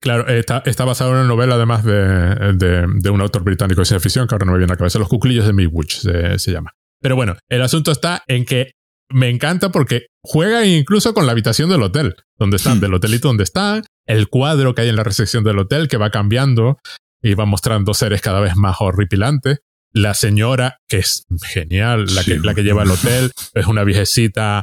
Claro, 0.00 0.28
está, 0.28 0.62
está 0.64 0.84
basado 0.84 1.10
en 1.10 1.16
una 1.16 1.26
novela 1.26 1.56
además 1.56 1.84
de, 1.84 2.54
de, 2.54 3.10
un 3.10 3.20
autor 3.20 3.42
británico 3.42 3.80
de 3.80 3.84
ciencia 3.84 4.00
ficción, 4.00 4.28
que 4.28 4.34
ahora 4.36 4.46
no 4.46 4.52
me 4.52 4.58
viene 4.58 4.70
a 4.70 4.74
la 4.74 4.78
cabeza, 4.78 5.00
Los 5.00 5.08
cuclillos 5.08 5.44
de 5.44 5.52
Midwich 5.52 5.98
se, 5.98 6.38
se 6.38 6.52
llama. 6.52 6.72
Pero 7.00 7.16
bueno, 7.16 7.36
el 7.48 7.62
asunto 7.62 7.90
está 7.90 8.22
en 8.28 8.44
que 8.44 8.77
me 9.10 9.28
encanta 9.28 9.70
porque 9.70 10.06
juega 10.22 10.66
incluso 10.66 11.14
con 11.14 11.26
la 11.26 11.32
habitación 11.32 11.70
del 11.70 11.82
hotel, 11.82 12.16
donde 12.38 12.56
están, 12.56 12.80
del 12.80 12.94
hotelito 12.94 13.28
donde 13.28 13.44
están, 13.44 13.82
el 14.06 14.28
cuadro 14.28 14.74
que 14.74 14.82
hay 14.82 14.88
en 14.88 14.96
la 14.96 15.04
recepción 15.04 15.44
del 15.44 15.58
hotel 15.58 15.88
que 15.88 15.96
va 15.96 16.10
cambiando 16.10 16.78
y 17.22 17.34
va 17.34 17.46
mostrando 17.46 17.94
seres 17.94 18.20
cada 18.20 18.40
vez 18.40 18.56
más 18.56 18.76
horripilantes. 18.80 19.58
La 19.92 20.14
señora, 20.14 20.78
que 20.86 20.98
es 20.98 21.24
genial, 21.42 22.06
la, 22.14 22.22
que, 22.22 22.38
la 22.38 22.54
que 22.54 22.62
lleva 22.62 22.82
el 22.82 22.90
hotel, 22.90 23.32
es 23.54 23.66
una 23.66 23.84
viejecita. 23.84 24.62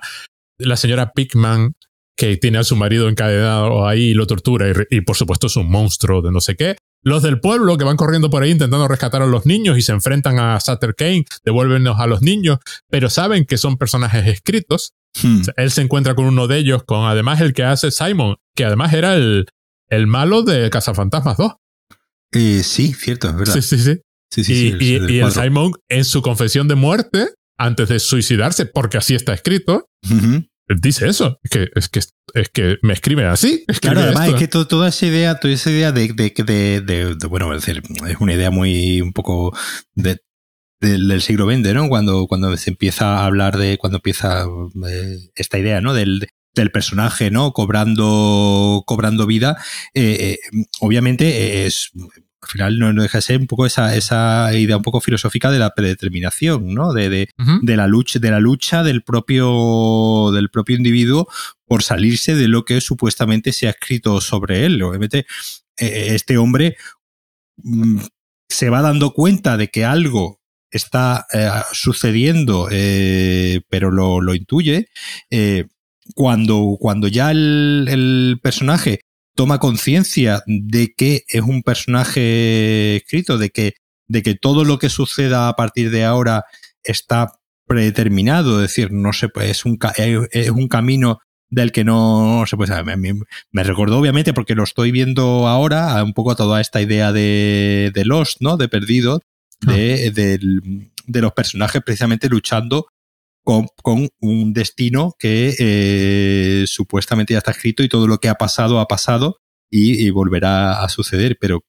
La 0.60 0.78
señora 0.78 1.12
Pickman, 1.14 1.74
que 2.16 2.38
tiene 2.38 2.60
a 2.60 2.64
su 2.64 2.76
marido 2.76 3.10
encadenado 3.10 3.88
ahí 3.88 4.10
y 4.10 4.14
lo 4.14 4.28
tortura, 4.28 4.70
y, 4.70 4.98
y 4.98 5.02
por 5.02 5.16
supuesto 5.16 5.48
es 5.48 5.56
un 5.56 5.70
monstruo 5.70 6.22
de 6.22 6.32
no 6.32 6.42
sé 6.42 6.56
qué. 6.56 6.78
Los 7.06 7.22
del 7.22 7.40
pueblo 7.40 7.78
que 7.78 7.84
van 7.84 7.98
corriendo 7.98 8.32
por 8.32 8.42
ahí 8.42 8.50
intentando 8.50 8.88
rescatar 8.88 9.22
a 9.22 9.28
los 9.28 9.46
niños 9.46 9.78
y 9.78 9.84
se 9.84 9.92
enfrentan 9.92 10.40
a 10.40 10.60
Sutter 10.60 10.96
Kane, 10.96 11.26
devuélvenos 11.46 12.00
a 12.00 12.08
los 12.08 12.24
niños, 12.24 12.58
pero 12.90 13.12
saben 13.12 13.46
que 13.46 13.58
son 13.58 13.78
personajes 13.78 14.28
escritos. 14.28 14.94
Hmm. 15.22 15.44
él 15.56 15.72
se 15.72 15.82
encuentra 15.82 16.14
con 16.14 16.26
uno 16.26 16.48
de 16.48 16.58
ellos, 16.58 16.84
con 16.84 17.06
además 17.06 17.40
el 17.40 17.54
que 17.54 17.64
hace 17.64 17.92
Simon, 17.92 18.36
que 18.54 18.66
además 18.66 18.92
era 18.92 19.16
el, 19.16 19.46
el 19.88 20.08
malo 20.08 20.42
de 20.42 20.70
Cazafantasmas 20.70 21.38
2. 21.38 21.54
Eh, 22.34 22.64
sí, 22.64 22.94
cierto, 22.94 23.30
es 23.30 23.36
verdad. 23.36 23.54
Sí, 23.54 23.62
sí, 23.62 24.02
sí. 24.44 24.76
y, 24.80 24.96
el, 24.96 25.32
Simon, 25.32 25.74
en 25.88 26.06
su 26.06 26.24
confesión 26.24 26.68
de 26.68 26.76
muerte, 26.76 27.30
antes 27.56 27.88
de 27.88 28.00
suicidarse, 28.00 28.66
porque 28.66 28.98
así 28.98 29.14
está 29.14 29.34
escrito, 29.34 29.88
dice 30.68 31.08
eso. 31.08 31.40
Es 31.44 31.50
que, 31.50 31.70
es 31.76 31.90
que, 31.90 32.00
es 32.34 32.50
que 32.50 32.78
me 32.82 32.94
escribe 32.94 33.26
así. 33.26 33.66
claro, 33.82 34.02
además 34.02 34.30
es 34.30 34.36
que 34.36 34.48
toda 34.48 34.90
esa 34.90 35.06
idea, 35.06 35.40
toda 35.40 35.54
esa 35.54 35.72
idea 35.72 35.92
de, 35.92 36.08
de, 36.14 36.82
de, 36.82 37.28
bueno, 37.28 37.54
es 37.54 37.66
decir, 37.66 37.84
es 38.08 38.18
una 38.20 38.34
idea 38.34 38.52
muy 38.52 39.02
un 39.02 39.14
poco 39.14 39.56
de, 39.94 40.20
del, 40.80 41.22
siglo 41.22 41.46
XX, 41.50 41.74
¿no? 41.74 41.90
Cuando, 41.90 42.28
cuando 42.28 42.56
se 42.58 42.70
empieza 42.70 43.20
a 43.20 43.26
hablar 43.26 43.58
de, 43.58 43.78
cuando 43.78 43.98
empieza 43.98 44.46
eh, 44.88 45.18
esta 45.36 45.58
idea, 45.58 45.82
¿no? 45.82 45.94
Del, 45.94 46.28
del 46.56 46.72
personaje, 46.72 47.32
¿no? 47.32 47.52
Cobrando, 47.52 48.84
cobrando 48.86 49.26
vida. 49.26 49.58
Eh, 49.94 50.40
eh, 50.54 50.66
obviamente 50.80 51.66
es 51.66 51.92
al 52.46 52.52
final 52.52 52.80
no, 52.80 53.02
deja 53.02 53.18
de 53.18 53.22
ser 53.24 53.40
un 53.40 53.48
poco 53.48 53.66
esa, 53.66 53.96
esa 53.96 54.54
idea 54.54 54.78
un 54.78 54.84
poco 54.84 55.02
filosófica 55.02 55.50
de 55.50 55.58
la 55.58 55.74
predeterminación, 55.74 56.74
¿no? 56.74 56.94
De, 56.94 57.10
de, 57.10 57.30
de, 57.62 57.78
la 57.78 57.88
lucha, 57.88 58.20
de 58.20 58.30
la 58.30 58.40
lucha 58.40 58.84
del 58.84 59.02
propio, 59.02 60.32
del 60.32 60.50
propio 60.50 60.78
individuo 60.78 61.28
por 61.66 61.82
salirse 61.82 62.36
de 62.36 62.48
lo 62.48 62.64
que 62.64 62.82
supuestamente 62.82 63.52
se 63.52 63.68
ha 63.68 63.72
escrito 63.72 64.22
sobre 64.22 64.66
él. 64.66 64.82
Obviamente, 64.84 65.20
eh, 65.20 65.26
eh, 65.88 66.08
este 66.16 66.38
hombre 66.38 66.78
mm, 67.58 68.02
se 68.48 68.70
va 68.70 68.82
dando 68.82 69.12
cuenta 69.12 69.58
de 69.58 69.70
que 69.70 69.84
algo 69.84 70.40
está 70.70 71.26
eh, 71.34 71.50
sucediendo, 71.72 72.68
pero 73.70 73.92
lo, 73.92 74.22
lo 74.22 74.36
intuye. 74.36 74.90
cuando, 76.14 76.78
cuando 76.80 77.08
ya 77.08 77.32
el, 77.32 77.88
el 77.90 78.40
personaje 78.44 79.02
toma 79.36 79.60
conciencia 79.60 80.44
de 80.48 80.94
que 80.96 81.24
es 81.28 81.42
un 81.42 81.62
personaje 81.62 82.98
escrito, 82.98 83.38
de 83.38 83.50
que, 83.50 83.74
de 84.08 84.24
que 84.24 84.36
todo 84.36 84.64
lo 84.64 84.80
que 84.80 84.90
suceda 84.90 85.50
a 85.50 85.56
partir 85.56 85.92
de 85.92 86.06
ahora 86.06 86.46
está 86.84 87.34
predeterminado, 87.68 88.64
es 88.64 88.70
decir, 88.70 88.92
no 88.92 89.12
se 89.14 89.30
es 89.42 89.66
un, 89.66 89.78
es 90.32 90.50
un 90.50 90.68
camino 90.68 91.20
del 91.50 91.72
que 91.72 91.84
no, 91.84 92.44
se 92.48 92.58
puede 92.58 92.74
saber. 92.74 92.98
Me, 92.98 93.64
recordó 93.64 94.00
obviamente 94.00 94.34
porque 94.34 94.56
lo 94.56 94.64
estoy 94.64 94.92
viendo 94.92 95.48
ahora, 95.48 96.04
un 96.04 96.14
poco 96.14 96.32
a 96.32 96.36
toda 96.36 96.62
esta 96.62 96.82
idea 96.82 97.12
de, 97.12 97.92
de 97.94 98.06
Lost, 98.06 98.38
¿no? 98.42 98.58
De 98.58 98.68
perdido, 98.68 99.22
de, 99.62 100.12
de, 100.12 100.40
de, 101.08 101.22
los 101.22 101.34
personajes 101.34 101.82
precisamente 101.84 102.30
luchando 102.30 102.88
con, 103.46 104.10
un 104.20 104.54
destino 104.54 105.14
que 105.18 105.56
eh, 105.60 106.66
supuestamente 106.68 107.34
ya 107.34 107.38
está 107.38 107.52
escrito 107.52 107.84
y 107.84 107.90
todo 107.90 108.08
lo 108.08 108.18
que 108.18 108.28
ha 108.28 108.36
pasado 108.36 108.80
ha 108.80 108.88
pasado 108.88 109.38
y, 109.70 110.10
volverá 110.10 110.84
a 110.84 110.90
suceder. 110.90 111.38
Pero, 111.40 111.64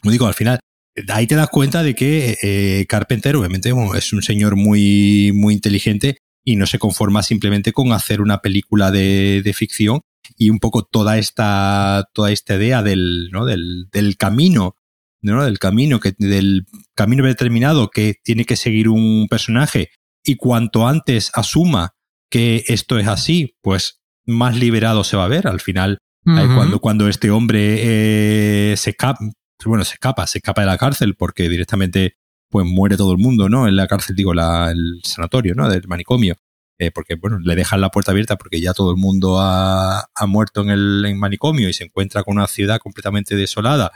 como 0.00 0.12
digo, 0.12 0.26
al 0.26 0.34
final, 0.34 0.60
ahí 1.08 1.26
te 1.26 1.34
das 1.34 1.48
cuenta 1.48 1.82
de 1.82 1.94
que 1.94 2.36
eh, 2.42 2.86
Carpenter, 2.88 3.36
obviamente, 3.36 3.72
es 3.96 4.12
un 4.12 4.22
señor 4.22 4.56
muy, 4.56 5.32
muy 5.34 5.54
inteligente 5.54 6.18
y 6.44 6.56
no 6.56 6.66
se 6.66 6.78
conforma 6.78 7.22
simplemente 7.22 7.72
con 7.72 7.92
hacer 7.92 8.20
una 8.20 8.40
película 8.40 8.90
de, 8.90 9.42
de 9.42 9.52
ficción 9.54 10.02
y 10.36 10.50
un 10.50 10.58
poco 10.58 10.84
toda 10.84 11.18
esta, 11.18 12.08
toda 12.12 12.32
esta 12.32 12.56
idea 12.56 12.82
del, 12.82 13.30
¿no? 13.32 13.46
del, 13.46 13.88
del 13.90 14.16
camino 14.16 14.76
¿no? 15.20 15.44
del 15.44 15.58
camino 15.58 16.00
que 16.00 16.14
del 16.18 16.64
camino 16.94 17.24
determinado 17.24 17.90
que 17.90 18.14
tiene 18.22 18.44
que 18.44 18.56
seguir 18.56 18.88
un 18.88 19.26
personaje 19.28 19.90
y 20.28 20.36
cuanto 20.36 20.86
antes 20.86 21.30
asuma 21.32 21.94
que 22.30 22.62
esto 22.66 22.98
es 22.98 23.08
así, 23.08 23.56
pues 23.62 24.02
más 24.26 24.58
liberado 24.58 25.02
se 25.02 25.16
va 25.16 25.24
a 25.24 25.28
ver. 25.28 25.48
Al 25.48 25.58
final, 25.58 25.96
cuando, 26.22 26.80
cuando 26.80 27.08
este 27.08 27.30
hombre 27.30 28.72
eh, 28.72 28.76
se 28.76 28.90
escapa, 28.90 29.20
bueno, 29.64 29.84
se 29.84 29.94
escapa, 29.94 30.26
se 30.26 30.36
escapa 30.36 30.60
de 30.60 30.66
la 30.66 30.76
cárcel 30.76 31.14
porque 31.14 31.48
directamente 31.48 32.16
pues 32.50 32.66
muere 32.66 32.98
todo 32.98 33.12
el 33.12 33.18
mundo, 33.18 33.48
¿no? 33.48 33.66
En 33.66 33.74
la 33.74 33.86
cárcel, 33.86 34.16
digo, 34.16 34.34
la, 34.34 34.70
el 34.70 35.00
sanatorio, 35.02 35.54
¿no? 35.54 35.66
Del 35.70 35.88
manicomio. 35.88 36.36
Eh, 36.78 36.90
porque, 36.90 37.14
bueno, 37.14 37.38
le 37.38 37.56
dejan 37.56 37.80
la 37.80 37.88
puerta 37.88 38.12
abierta 38.12 38.36
porque 38.36 38.60
ya 38.60 38.74
todo 38.74 38.90
el 38.90 38.98
mundo 38.98 39.40
ha, 39.40 40.10
ha 40.14 40.26
muerto 40.26 40.60
en 40.60 40.68
el 40.68 41.14
manicomio 41.16 41.70
y 41.70 41.72
se 41.72 41.84
encuentra 41.84 42.22
con 42.22 42.36
una 42.36 42.48
ciudad 42.48 42.80
completamente 42.80 43.34
desolada 43.34 43.92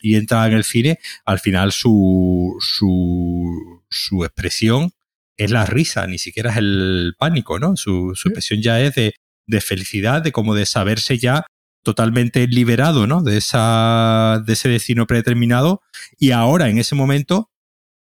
y 0.00 0.14
entra 0.14 0.46
en 0.46 0.52
el 0.52 0.62
cine, 0.62 1.00
al 1.24 1.40
final 1.40 1.72
su, 1.72 2.56
su, 2.60 3.82
su 3.88 4.24
expresión 4.24 4.92
es 5.36 5.50
la 5.50 5.66
risa, 5.66 6.06
ni 6.06 6.18
siquiera 6.18 6.50
es 6.50 6.56
el 6.58 7.14
pánico, 7.18 7.58
¿no? 7.58 7.76
Su, 7.76 8.12
su 8.14 8.28
expresión 8.28 8.62
ya 8.62 8.80
es 8.80 8.94
de, 8.94 9.14
de, 9.46 9.60
felicidad, 9.60 10.22
de 10.22 10.32
como 10.32 10.54
de 10.54 10.66
saberse 10.66 11.18
ya 11.18 11.46
totalmente 11.82 12.46
liberado, 12.46 13.06
¿no? 13.06 13.22
De, 13.22 13.38
esa, 13.38 14.42
de 14.46 14.52
ese 14.52 14.68
destino 14.68 15.06
predeterminado. 15.06 15.80
Y 16.18 16.30
ahora, 16.30 16.68
en 16.68 16.78
ese 16.78 16.94
momento, 16.94 17.50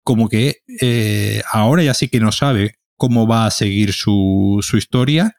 como 0.05 0.29
que 0.29 0.59
eh, 0.81 1.43
ahora 1.51 1.83
ya 1.83 1.95
sí 1.95 2.09
que 2.09 2.21
no 2.21 2.33
sabe 2.33 2.75
cómo 2.97 3.27
va 3.27 3.47
a 3.47 3.51
seguir 3.51 3.93
su, 3.93 4.59
su 4.63 4.77
historia 4.77 5.37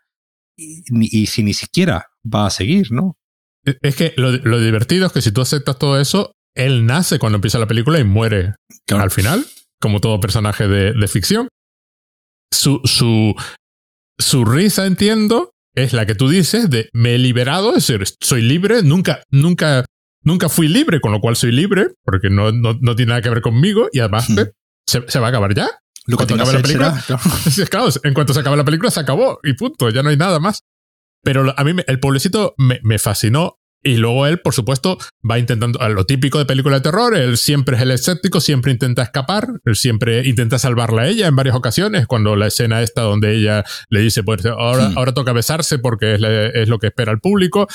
y, 0.58 0.84
y, 0.90 1.28
si 1.28 1.44
ni 1.44 1.54
siquiera 1.54 2.08
va 2.24 2.48
a 2.48 2.50
seguir, 2.50 2.92
¿no? 2.92 3.18
Es 3.82 3.96
que 3.96 4.14
lo, 4.18 4.32
lo, 4.32 4.60
divertido 4.60 5.08
es 5.08 5.14
que 5.14 5.22
si 5.22 5.32
tú 5.32 5.42
aceptas 5.42 5.80
todo 5.80 6.00
eso, 6.00 6.34
él 6.56 6.86
nace 6.86 7.20
cuando 7.20 7.38
empieza 7.38 7.60
la 7.60 7.68
película 7.68 8.00
y 8.00 8.04
muere 8.04 8.56
al 8.90 9.12
final, 9.12 9.46
como 9.80 10.02
todo 10.02 10.20
personaje 10.20 10.68
de, 10.68 10.94
de 10.94 11.08
ficción 11.08 11.48
su, 12.54 12.82
su, 12.84 13.36
su 14.18 14.46
risa, 14.46 14.86
entiendo, 14.86 15.52
es 15.76 15.94
la 15.94 16.06
que 16.06 16.16
tú 16.16 16.30
dices 16.30 16.70
de 16.70 16.90
me 16.94 17.16
he 17.16 17.18
liberado, 17.18 17.76
es 17.76 17.88
decir, 17.88 18.06
soy 18.22 18.42
libre, 18.42 18.84
nunca, 18.84 19.24
nunca, 19.30 19.86
nunca 20.22 20.50
fui 20.50 20.68
libre, 20.68 21.02
con 21.02 21.12
lo 21.12 21.20
cual 21.20 21.36
soy 21.36 21.52
libre, 21.52 21.88
porque 22.04 22.30
no, 22.30 22.52
no, 22.52 22.78
no 22.80 22.96
tiene 22.96 23.10
nada 23.10 23.22
que 23.22 23.30
ver 23.30 23.42
conmigo 23.42 23.90
y 23.92 24.00
además 24.00 24.30
hmm. 24.30 24.40
se, 24.88 25.04
se, 25.08 25.20
va 25.20 25.28
a 25.28 25.30
acabar 25.30 25.54
ya. 25.54 25.70
Lo 26.06 26.18
que 26.18 26.24
acabe 26.26 26.54
la 26.54 26.62
película, 26.62 27.04
claro. 27.70 27.90
en 28.04 28.14
cuanto 28.14 28.34
se 28.34 28.40
acaba 28.42 28.56
la 28.56 28.66
película, 28.66 28.92
se 28.92 29.00
acabó 29.00 29.40
y 29.44 29.54
punto, 29.54 29.90
ya 29.90 30.04
no 30.04 30.10
hay 30.10 30.18
nada 30.18 30.40
más. 30.40 30.62
Pero 31.24 31.54
a 31.58 31.64
mí 31.64 31.82
el 31.88 32.00
pueblecito 32.02 32.54
me, 32.58 32.80
me 32.84 33.00
fascinó 33.00 33.58
y 33.84 33.98
luego 33.98 34.26
él, 34.26 34.40
por 34.40 34.54
supuesto, 34.54 34.98
va 35.30 35.38
intentando, 35.40 35.82
a 35.82 35.90
lo 35.90 36.06
típico 36.06 36.40
de 36.40 36.46
película 36.46 36.78
de 36.78 36.82
terror, 36.82 37.16
él 37.16 37.38
siempre 37.38 37.76
es 37.76 37.82
el 37.82 37.92
escéptico, 37.92 38.40
siempre 38.40 38.72
intenta 38.72 39.04
escapar, 39.04 39.48
él 39.66 39.76
siempre 39.76 40.28
intenta 40.28 40.58
salvarla 40.58 41.04
a 41.04 41.08
ella 41.08 41.28
en 41.28 41.36
varias 41.36 41.56
ocasiones, 41.56 42.08
cuando 42.08 42.36
la 42.36 42.48
escena 42.48 42.82
esta 42.82 43.02
donde 43.02 43.36
ella 43.36 43.64
le 43.90 44.00
dice, 44.00 44.24
pues 44.24 44.46
ahora, 44.46 44.92
ahora 44.96 45.14
toca 45.14 45.34
besarse 45.34 45.80
porque 45.80 46.16
es, 46.16 46.22
es, 46.54 46.70
lo 46.70 46.80
que 46.80 46.88
espera 46.88 47.12
el 47.12 47.20
público. 47.20 47.68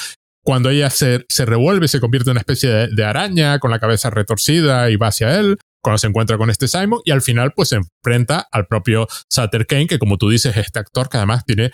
Cuando 0.42 0.70
ella 0.70 0.88
se, 0.88 1.26
se 1.28 1.44
revuelve, 1.44 1.88
se 1.88 2.00
convierte 2.00 2.30
en 2.30 2.32
una 2.32 2.40
especie 2.40 2.70
de, 2.70 2.88
de, 2.88 3.04
araña 3.04 3.58
con 3.58 3.70
la 3.70 3.78
cabeza 3.78 4.08
retorcida 4.08 4.88
y 4.88 4.96
va 4.96 5.08
hacia 5.08 5.38
él, 5.38 5.58
cuando 5.82 5.98
se 5.98 6.06
encuentra 6.06 6.38
con 6.38 6.48
este 6.48 6.68
Simon, 6.68 7.00
y 7.04 7.10
al 7.10 7.20
final 7.20 7.52
pues 7.54 7.68
se 7.68 7.76
enfrenta 7.76 8.46
al 8.50 8.66
propio 8.66 9.06
Sutter 9.30 9.66
Kane, 9.66 9.86
que 9.86 9.98
como 9.98 10.16
tú 10.16 10.30
dices, 10.30 10.56
este 10.56 10.78
actor 10.78 11.08
que 11.08 11.18
además 11.18 11.44
tiene 11.44 11.70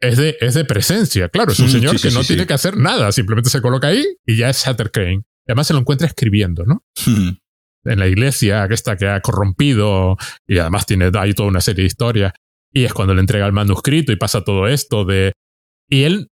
es 0.00 0.16
de, 0.16 0.36
es 0.40 0.54
de 0.54 0.64
presencia, 0.64 1.28
claro, 1.28 1.52
es 1.52 1.58
un 1.60 1.66
mm, 1.66 1.70
señor 1.70 2.00
que 2.00 2.10
no 2.10 2.22
tiene 2.22 2.46
que 2.46 2.54
hacer 2.54 2.76
nada, 2.76 3.10
simplemente 3.12 3.50
se 3.50 3.60
coloca 3.60 3.88
ahí 3.88 4.04
y 4.26 4.36
ya 4.36 4.50
es 4.50 4.58
Sutter 4.58 4.90
Kane. 4.90 5.22
Además 5.46 5.66
se 5.66 5.72
lo 5.72 5.80
encuentra 5.80 6.06
escribiendo, 6.06 6.64
¿no? 6.66 6.84
En 7.84 7.98
la 7.98 8.06
iglesia, 8.06 8.68
que 8.68 8.74
está 8.74 8.96
que 8.96 9.08
ha 9.08 9.20
corrompido 9.20 10.16
y 10.46 10.58
además 10.58 10.84
tiene 10.84 11.10
ahí 11.14 11.32
toda 11.32 11.48
una 11.48 11.60
serie 11.60 11.82
de 11.82 11.86
historias. 11.86 12.32
Y 12.70 12.84
es 12.84 12.92
cuando 12.92 13.14
le 13.14 13.20
entrega 13.20 13.46
el 13.46 13.52
manuscrito 13.52 14.12
y 14.12 14.16
pasa 14.16 14.44
todo 14.44 14.68
esto 14.68 15.06
de... 15.06 15.32
Y 15.88 16.02
él, 16.02 16.28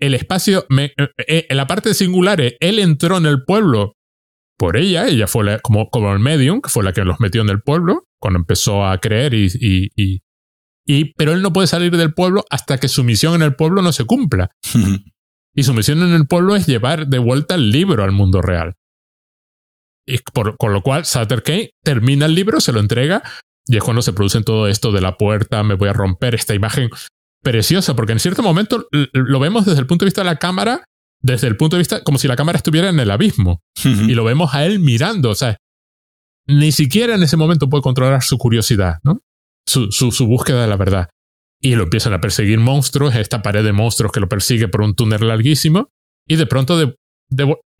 el 0.00 0.14
espacio, 0.14 0.66
me, 0.68 0.92
eh, 1.28 1.46
en 1.48 1.56
la 1.56 1.68
parte 1.68 1.94
singular, 1.94 2.40
él 2.40 2.78
entró 2.80 3.18
en 3.18 3.26
el 3.26 3.44
pueblo 3.44 3.92
por 4.58 4.76
ella, 4.76 5.06
ella 5.06 5.26
fue 5.26 5.60
como, 5.60 5.90
como 5.90 6.12
el 6.12 6.18
medium, 6.18 6.60
que 6.60 6.70
fue 6.70 6.82
la 6.82 6.92
que 6.92 7.04
los 7.04 7.20
metió 7.20 7.42
en 7.42 7.50
el 7.50 7.60
pueblo, 7.60 8.08
cuando 8.18 8.40
empezó 8.40 8.84
a 8.84 8.98
creer 8.98 9.34
y, 9.34 9.46
y, 9.60 9.90
y, 9.94 10.22
pero 11.16 11.32
él 11.32 11.42
no 11.42 11.52
puede 11.52 11.66
salir 11.66 11.96
del 11.96 12.14
pueblo 12.14 12.44
hasta 12.50 12.78
que 12.78 12.88
su 12.88 13.04
misión 13.04 13.34
en 13.34 13.42
el 13.42 13.54
pueblo 13.54 13.82
no 13.82 13.92
se 13.92 14.04
cumpla. 14.04 14.50
y 15.54 15.62
su 15.62 15.74
misión 15.74 16.02
en 16.02 16.12
el 16.12 16.26
pueblo 16.26 16.54
es 16.54 16.66
llevar 16.66 17.06
de 17.08 17.18
vuelta 17.18 17.54
el 17.54 17.70
libro 17.70 18.04
al 18.04 18.12
mundo 18.12 18.42
real. 18.42 18.74
Y 20.06 20.18
por, 20.18 20.56
con 20.56 20.72
lo 20.72 20.82
cual, 20.82 21.04
Sutter 21.04 21.42
Kane 21.42 21.70
termina 21.82 22.26
el 22.26 22.34
libro, 22.34 22.60
se 22.60 22.72
lo 22.72 22.78
entrega, 22.78 23.22
y 23.66 23.76
es 23.76 23.82
cuando 23.82 24.02
se 24.02 24.12
produce 24.12 24.40
todo 24.42 24.68
esto 24.68 24.92
de 24.92 25.00
la 25.00 25.16
puerta, 25.16 25.64
me 25.64 25.74
voy 25.74 25.88
a 25.88 25.92
romper 25.92 26.36
esta 26.36 26.54
imagen 26.54 26.90
preciosa, 27.42 27.96
porque 27.96 28.12
en 28.12 28.20
cierto 28.20 28.42
momento 28.42 28.86
lo 29.12 29.40
vemos 29.40 29.66
desde 29.66 29.80
el 29.80 29.86
punto 29.86 30.04
de 30.04 30.08
vista 30.08 30.20
de 30.20 30.26
la 30.26 30.36
cámara 30.36 30.84
desde 31.26 31.48
el 31.48 31.56
punto 31.56 31.76
de 31.76 31.80
vista 31.80 32.02
como 32.04 32.18
si 32.18 32.28
la 32.28 32.36
cámara 32.36 32.56
estuviera 32.56 32.88
en 32.88 33.00
el 33.00 33.10
abismo 33.10 33.62
y 33.84 34.14
lo 34.14 34.24
vemos 34.24 34.54
a 34.54 34.64
él 34.64 34.78
mirando, 34.78 35.30
o 35.30 35.34
sea, 35.34 35.56
ni 36.46 36.72
siquiera 36.72 37.14
en 37.14 37.22
ese 37.22 37.36
momento 37.36 37.68
puede 37.68 37.82
controlar 37.82 38.22
su 38.22 38.38
curiosidad, 38.38 38.98
¿no? 39.02 39.20
Su, 39.66 39.90
su, 39.90 40.26
búsqueda 40.26 40.62
de 40.62 40.68
la 40.68 40.76
verdad. 40.76 41.08
Y 41.60 41.74
lo 41.74 41.84
empiezan 41.84 42.12
a 42.12 42.20
perseguir 42.20 42.58
monstruos, 42.60 43.14
esta 43.14 43.42
pared 43.42 43.64
de 43.64 43.72
monstruos 43.72 44.12
que 44.12 44.20
lo 44.20 44.28
persigue 44.28 44.68
por 44.68 44.82
un 44.82 44.94
túnel 44.94 45.26
larguísimo, 45.26 45.88
y 46.28 46.36
de 46.36 46.46
pronto 46.46 46.78
de, 46.78 46.94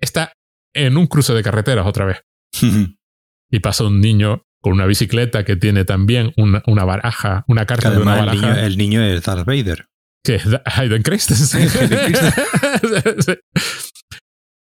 está 0.00 0.32
en 0.74 0.96
un 0.96 1.06
cruce 1.06 1.32
de 1.32 1.42
carreteras 1.42 1.86
otra 1.86 2.06
vez. 2.06 2.22
y 3.50 3.60
pasa 3.60 3.84
un 3.84 4.00
niño 4.00 4.42
con 4.60 4.72
una 4.72 4.86
bicicleta 4.86 5.44
que 5.44 5.56
tiene 5.56 5.84
también 5.84 6.32
una, 6.36 6.62
una 6.66 6.84
baraja, 6.84 7.44
una 7.46 7.66
carta 7.66 7.90
de 7.90 7.98
una 7.98 8.16
baraja. 8.16 8.32
El 8.32 8.40
niño, 8.40 8.66
el 8.66 8.78
niño 8.78 9.02
es 9.02 9.22
Darth 9.22 9.46
Vader 9.46 9.86
que 10.26 10.34
es 10.34 10.44
Hayden 10.64 11.02
Christensen. 11.02 11.68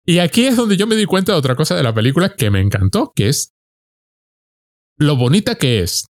y 0.05 0.20
aquí 0.20 0.45
es 0.45 0.55
donde 0.55 0.78
yo 0.78 0.88
me 0.88 0.95
di 0.95 1.05
cuenta 1.05 1.34
de 1.34 1.38
otra 1.38 1.55
cosa 1.55 1.76
de 1.76 1.84
la 1.84 1.93
película 1.93 2.34
que 2.36 2.49
me 2.49 2.62
encantó, 2.62 3.12
que 3.14 3.28
es 3.28 3.53
lo 4.97 5.18
bonita 5.18 5.55
que 5.55 5.82
es. 5.82 6.05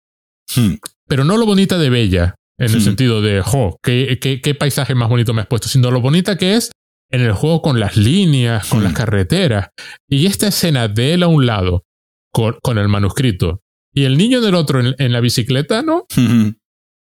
Hmm. 0.56 0.76
Pero 1.08 1.24
no 1.24 1.38
lo 1.38 1.46
bonita 1.46 1.78
de 1.78 1.90
bella, 1.90 2.36
en 2.58 2.72
el 2.72 2.78
hmm. 2.78 2.84
sentido 2.84 3.22
de, 3.22 3.42
jo, 3.42 3.78
¿qué, 3.84 4.20
qué, 4.20 4.56
paisaje 4.56 4.96
más 4.96 5.10
bonito 5.10 5.34
me 5.34 5.42
has 5.42 5.48
puesto, 5.48 5.68
sino 5.68 5.92
lo 5.92 6.02
bonita 6.02 6.38
que 6.38 6.56
es 6.56 6.72
en 7.12 7.22
el 7.22 7.34
juego 7.34 7.62
con 7.62 7.80
las 7.80 7.98
líneas, 7.98 8.68
con 8.68 8.84
las 8.84 8.94
hmm. 8.94 8.96
carreteras. 8.96 9.70
Y 10.08 10.26
esta 10.26 10.48
escena 10.48 10.88
de 10.88 11.14
él 11.14 11.24
a 11.24 11.28
un 11.28 11.46
lado, 11.46 11.84
con, 12.32 12.78
el 12.78 12.88
manuscrito, 12.88 13.62
y 13.94 14.04
el 14.04 14.18
niño 14.18 14.42
del 14.42 14.56
otro 14.56 14.80
en, 14.80 14.96
en 15.00 15.12
la 15.12 15.20
bicicleta, 15.20 15.82
¿no? 15.82 16.06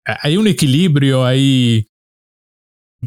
Hay 0.04 0.36
un 0.36 0.46
equilibrio 0.46 1.24
ahí 1.24 1.86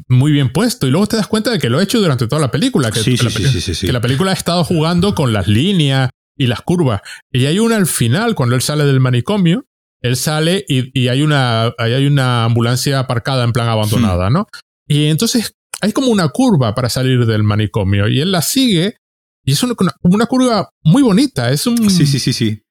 muy 0.08 0.32
bien 0.32 0.52
puesto. 0.52 0.88
Y 0.88 0.92
luego 0.92 1.08
te 1.08 1.18
das 1.18 1.28
cuenta 1.28 1.52
de 1.52 1.60
que 1.60 1.70
lo 1.70 1.80
ha 1.80 1.84
hecho 1.84 2.00
durante 2.00 2.28
toda 2.28 2.42
la 2.42 2.52
película. 2.52 2.92
Que, 2.92 3.92
la, 3.92 4.02
película 4.02 4.32
ha 4.32 4.34
estado 4.34 4.64
jugando 4.64 5.16
con 5.16 5.34
las 5.34 5.48
líneas 5.48 6.10
y 6.38 6.48
las 6.48 6.62
curvas. 6.62 7.02
Y 7.32 7.46
hay 7.46 7.60
una 7.60 7.76
al 7.76 7.88
final, 7.88 8.36
cuando 8.36 8.56
él 8.56 8.62
sale 8.62 8.86
del 8.86 9.00
manicomio, 9.00 9.66
él 10.02 10.16
sale 10.16 10.66
y, 10.68 11.08
hay, 11.08 11.22
una, 11.22 11.74
hay 11.78 12.06
una 12.06 12.46
ambulancia 12.46 13.00
aparcada 13.00 13.44
en 13.44 13.52
plan 13.52 13.68
abandonada. 13.68 14.30
¿no? 14.30 14.48
Y 14.88 15.06
entonces 15.06 15.54
hay 15.82 15.92
como 15.92 16.08
una 16.08 16.30
curva 16.30 16.76
para 16.76 16.90
salir 16.90 17.26
del 17.26 17.44
manicomio 17.44 18.08
y 18.08 18.22
él 18.22 18.32
la 18.32 18.42
sigue 18.42 18.98
y 19.46 19.54
es 19.54 19.64
una, 19.64 19.74
una 20.04 20.26
curva 20.26 20.70
muy 20.84 21.02
bonita. 21.02 21.52
Es 21.52 21.66
un... 21.68 21.90
Sí, 21.90 22.06
sí, 22.06 22.20
sí, 22.20 22.34
sí. 22.34 22.62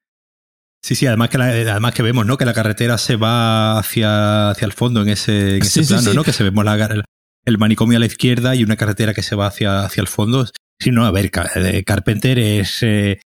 Sí, 0.80 0.94
sí, 0.94 1.06
además 1.06 1.28
que, 1.30 1.38
además 1.38 1.92
que 1.92 2.02
vemos, 2.02 2.24
¿no? 2.24 2.36
Que 2.36 2.44
la 2.44 2.54
carretera 2.54 2.98
se 2.98 3.16
va 3.16 3.78
hacia, 3.78 4.50
hacia 4.50 4.64
el 4.64 4.72
fondo 4.72 5.02
en 5.02 5.08
ese, 5.08 5.56
en 5.56 5.62
ese 5.62 5.82
plano, 5.82 6.14
¿no? 6.14 6.22
Que 6.22 6.32
se 6.32 6.44
vemos 6.44 6.64
la, 6.64 7.02
el 7.44 7.58
manicomio 7.58 7.96
a 7.96 8.00
la 8.00 8.06
izquierda 8.06 8.54
y 8.54 8.62
una 8.62 8.76
carretera 8.76 9.12
que 9.12 9.22
se 9.22 9.34
va 9.34 9.48
hacia, 9.48 9.84
hacia 9.84 10.00
el 10.00 10.06
fondo. 10.06 10.46
Sí, 10.80 10.92
no, 10.92 11.04
a 11.04 11.10
ver, 11.10 11.32
eh, 11.56 11.84
Carpenter 11.84 12.38
es, 12.38 12.82
eh, 12.82 13.20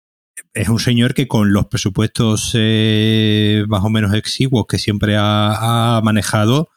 es 0.54 0.70
un 0.70 0.80
señor 0.80 1.14
que 1.14 1.28
con 1.28 1.54
los 1.54 1.68
presupuestos 1.68 2.52
eh, 2.56 3.64
más 3.68 3.84
o 3.84 3.90
menos 3.90 4.14
exiguos 4.14 4.66
que 4.68 4.78
siempre 4.78 5.16
ha, 5.18 6.02
manejado, 6.04 6.70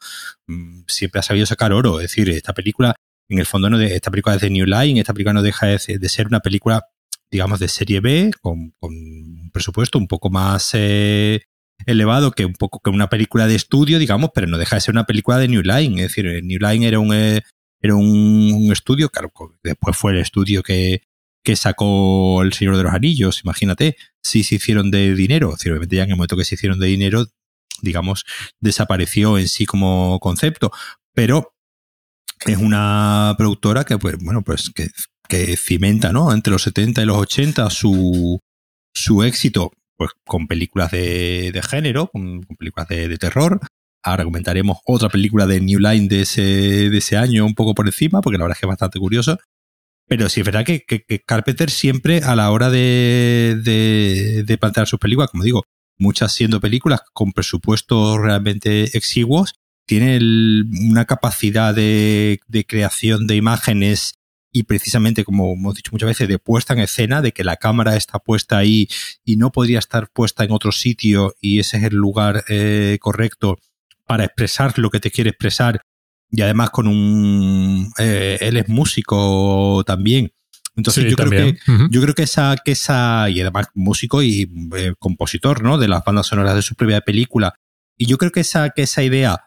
mm, 0.47 0.81
siempre 0.87 1.19
ha 1.19 1.23
sabido 1.23 1.45
sacar 1.45 1.73
oro. 1.73 1.99
Es 1.99 2.09
decir, 2.09 2.29
esta 2.29 2.53
película, 2.53 2.95
en 3.29 3.39
el 3.39 3.45
fondo, 3.45 3.69
no 3.69 3.77
de, 3.77 3.95
esta 3.95 4.11
película 4.11 4.35
es 4.35 4.41
de 4.41 4.49
New 4.49 4.65
Line, 4.65 4.99
esta 4.99 5.13
película 5.13 5.33
no 5.33 5.41
deja 5.41 5.67
de, 5.67 5.79
ser 5.79 6.27
una 6.27 6.39
película 6.39 6.85
digamos, 7.31 7.59
de 7.59 7.67
serie 7.67 7.99
B, 7.99 8.31
con, 8.41 8.73
un 8.79 9.49
presupuesto 9.51 9.97
un 9.97 10.07
poco 10.07 10.29
más 10.29 10.69
eh, 10.73 11.41
elevado 11.85 12.31
que 12.31 12.45
un 12.45 12.53
poco 12.53 12.79
que 12.79 12.89
una 12.89 13.09
película 13.09 13.47
de 13.47 13.55
estudio, 13.55 13.99
digamos, 13.99 14.29
pero 14.33 14.47
no 14.47 14.57
deja 14.57 14.77
de 14.77 14.81
ser 14.81 14.93
una 14.93 15.05
película 15.05 15.37
de 15.37 15.47
New 15.49 15.61
Line. 15.61 16.01
Es 16.01 16.09
decir, 16.09 16.25
New 16.43 16.59
Line 16.59 16.87
era 16.87 16.99
un, 16.99 17.13
eh, 17.13 17.41
era 17.81 17.95
un, 17.95 18.69
estudio, 18.71 19.09
claro, 19.09 19.31
después 19.63 19.97
fue 19.97 20.13
el 20.13 20.19
estudio 20.19 20.63
que, 20.63 21.01
que 21.45 21.55
sacó 21.55 22.41
El 22.41 22.51
Señor 22.51 22.75
de 22.75 22.83
los 22.83 22.93
Anillos, 22.93 23.41
imagínate, 23.43 23.95
si 24.21 24.43
se 24.43 24.55
hicieron 24.55 24.91
de 24.91 25.15
dinero. 25.15 25.51
Obviamente 25.53 25.95
ya 25.95 26.03
en 26.03 26.09
el 26.09 26.15
momento 26.17 26.35
que 26.35 26.43
se 26.43 26.55
hicieron 26.55 26.79
de 26.79 26.87
dinero, 26.87 27.27
digamos, 27.81 28.25
desapareció 28.59 29.37
en 29.37 29.47
sí 29.47 29.65
como 29.65 30.19
concepto. 30.19 30.71
Pero 31.13 31.53
es 32.45 32.57
una 32.57 33.35
productora 33.37 33.85
que, 33.85 33.97
pues, 33.97 34.17
bueno, 34.19 34.41
pues 34.43 34.71
que, 34.71 35.57
cimenta, 35.57 36.11
¿no? 36.11 36.33
Entre 36.33 36.51
los 36.51 36.63
70 36.63 37.01
y 37.01 37.05
los 37.05 37.17
80 37.17 37.69
su, 37.69 38.39
su 38.93 39.23
éxito 39.23 39.71
pues, 39.97 40.11
con 40.25 40.47
películas 40.47 40.91
de, 40.91 41.51
de 41.51 41.61
género, 41.61 42.07
con, 42.07 42.41
películas 42.57 42.87
de, 42.87 43.17
terror. 43.17 43.59
Ahora 44.03 44.23
comentaremos 44.23 44.79
otra 44.85 45.09
película 45.09 45.45
de 45.47 45.61
New 45.61 45.79
Line 45.79 46.07
de 46.07 46.21
ese, 46.21 46.41
de 46.89 46.97
ese 46.97 47.17
año 47.17 47.45
un 47.45 47.55
poco 47.55 47.73
por 47.73 47.87
encima, 47.87 48.21
porque 48.21 48.37
la 48.37 48.45
verdad 48.45 48.57
es 48.57 48.59
que 48.59 48.65
es 48.65 48.69
bastante 48.69 48.99
curioso. 48.99 49.37
Pero 50.07 50.29
sí 50.29 50.41
es 50.41 50.45
verdad 50.45 50.65
que, 50.65 50.83
que, 50.85 51.03
Carpenter 51.25 51.69
siempre 51.71 52.19
a 52.19 52.35
la 52.35 52.51
hora 52.51 52.69
de, 52.69 53.59
de, 54.45 54.57
plantear 54.57 54.87
sus 54.87 54.99
películas, 54.99 55.29
como 55.31 55.43
digo, 55.43 55.63
muchas 55.97 56.33
siendo 56.33 56.59
películas 56.59 57.01
con 57.13 57.31
presupuestos 57.31 58.19
realmente 58.19 58.95
exiguos, 58.95 59.55
tiene 59.87 60.17
una 60.89 61.05
capacidad 61.05 61.73
de, 61.73 62.39
de, 62.47 62.65
creación 62.65 63.27
de 63.27 63.35
imágenes 63.35 64.13
y 64.51 64.63
precisamente, 64.63 65.25
como 65.25 65.53
hemos 65.53 65.75
dicho 65.75 65.91
muchas 65.91 66.07
veces, 66.07 66.27
de 66.27 66.39
puesta 66.39 66.73
en 66.73 66.79
escena, 66.79 67.21
de 67.21 67.33
que 67.33 67.43
la 67.43 67.57
cámara 67.57 67.95
está 67.95 68.19
puesta 68.19 68.57
ahí 68.57 68.87
y 69.23 69.35
no 69.35 69.51
podría 69.51 69.79
estar 69.79 70.09
puesta 70.09 70.43
en 70.43 70.51
otro 70.51 70.71
sitio 70.71 71.35
y 71.41 71.59
ese 71.59 71.77
es 71.77 71.83
el 71.83 71.95
lugar 71.95 72.45
eh, 72.47 72.97
correcto 73.01 73.57
para 74.05 74.23
expresar 74.23 74.77
lo 74.79 74.89
que 74.91 74.99
te 74.99 75.11
quiere 75.11 75.31
expresar 75.31 75.81
y 76.31 76.41
además 76.41 76.69
con 76.69 76.87
un... 76.87 77.91
Eh, 77.97 78.37
él 78.41 78.57
es 78.57 78.67
músico 78.67 79.83
también. 79.85 80.31
Entonces 80.75 81.09
yo, 81.09 81.15
creo 81.15 81.29
que, 81.29 81.57
yo 81.89 82.01
creo 82.01 82.13
que 82.13 82.23
esa, 82.23 82.55
que 82.63 82.73
esa, 82.73 83.29
y 83.29 83.39
además 83.39 83.67
músico 83.73 84.21
y 84.21 84.51
eh, 84.75 84.93
compositor, 84.99 85.63
¿no? 85.63 85.77
De 85.77 85.87
las 85.87 86.03
bandas 86.03 86.27
sonoras 86.27 86.55
de 86.55 86.61
su 86.61 86.75
propia 86.75 86.99
película. 86.99 87.55
Y 87.97 88.07
yo 88.07 88.17
creo 88.17 88.31
que 88.31 88.41
esa, 88.41 88.69
que 88.71 88.81
esa 88.81 89.01
idea, 89.01 89.45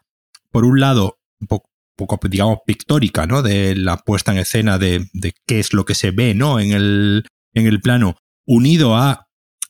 por 0.51 0.64
un 0.64 0.81
lado, 0.81 1.18
un 1.39 1.47
poco, 1.49 1.68
poco, 1.97 2.18
digamos, 2.29 2.61
pictórica, 2.66 3.26
¿no? 3.26 3.43
De 3.43 3.76
la 3.76 3.99
puesta 3.99 4.33
en 4.33 4.39
escena 4.39 4.79
de, 4.79 5.07
de 5.12 5.35
qué 5.47 5.61
es 5.61 5.74
lo 5.74 5.85
que 5.85 5.95
se 5.95 6.12
ve, 6.12 6.35
¿no? 6.35 6.61
En 6.61 6.72
el, 6.72 7.26
en 7.53 7.66
el 7.66 7.81
plano, 7.81 8.16
unido 8.47 8.97
a 8.97 9.26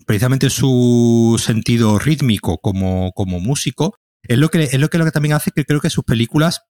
precisamente 0.06 0.48
su 0.48 1.40
sentido 1.44 1.98
rítmico 1.98 2.58
como, 2.58 3.12
como 3.12 3.40
músico, 3.40 3.96
es 4.22 4.38
lo 4.38 4.48
que, 4.48 4.62
es 4.62 4.78
lo 4.78 4.88
que, 4.88 4.98
lo 4.98 5.04
que 5.04 5.10
también 5.10 5.34
hace 5.34 5.50
que 5.50 5.64
creo 5.64 5.80
que 5.80 5.90
sus 5.90 6.04
películas 6.04 6.62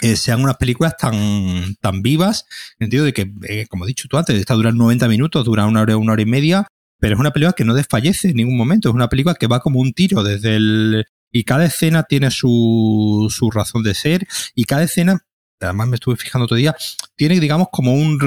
eh, 0.00 0.16
sean 0.16 0.42
unas 0.42 0.56
películas 0.56 0.96
tan, 0.96 1.76
tan 1.80 2.02
vivas, 2.02 2.46
en 2.78 2.84
el 2.84 2.86
sentido 2.86 3.04
de 3.04 3.12
que, 3.12 3.32
eh, 3.48 3.66
como 3.68 3.84
he 3.84 3.88
dicho 3.88 4.08
tú 4.08 4.18
antes, 4.18 4.38
esta 4.38 4.54
dura 4.54 4.72
90 4.72 5.08
minutos, 5.08 5.44
dura 5.44 5.66
una 5.66 5.82
hora, 5.82 5.96
una 5.96 6.12
hora 6.12 6.22
y 6.22 6.26
media, 6.26 6.66
pero 6.98 7.14
es 7.14 7.20
una 7.20 7.32
película 7.32 7.52
que 7.52 7.64
no 7.64 7.74
desfallece 7.74 8.30
en 8.30 8.36
ningún 8.36 8.56
momento, 8.56 8.88
es 8.88 8.94
una 8.94 9.08
película 9.08 9.34
que 9.34 9.46
va 9.46 9.60
como 9.60 9.80
un 9.80 9.92
tiro 9.92 10.22
desde 10.22 10.56
el, 10.56 11.04
y 11.32 11.44
cada 11.44 11.64
escena 11.64 12.04
tiene 12.04 12.30
su, 12.30 13.28
su 13.30 13.50
razón 13.50 13.82
de 13.82 13.94
ser 13.94 14.26
y 14.54 14.64
cada 14.64 14.84
escena, 14.84 15.20
además 15.60 15.88
me 15.88 15.96
estuve 15.96 16.16
fijando 16.16 16.44
otro 16.44 16.56
día, 16.56 16.76
tiene, 17.16 17.40
digamos, 17.40 17.68
como 17.72 17.94
un, 17.94 18.18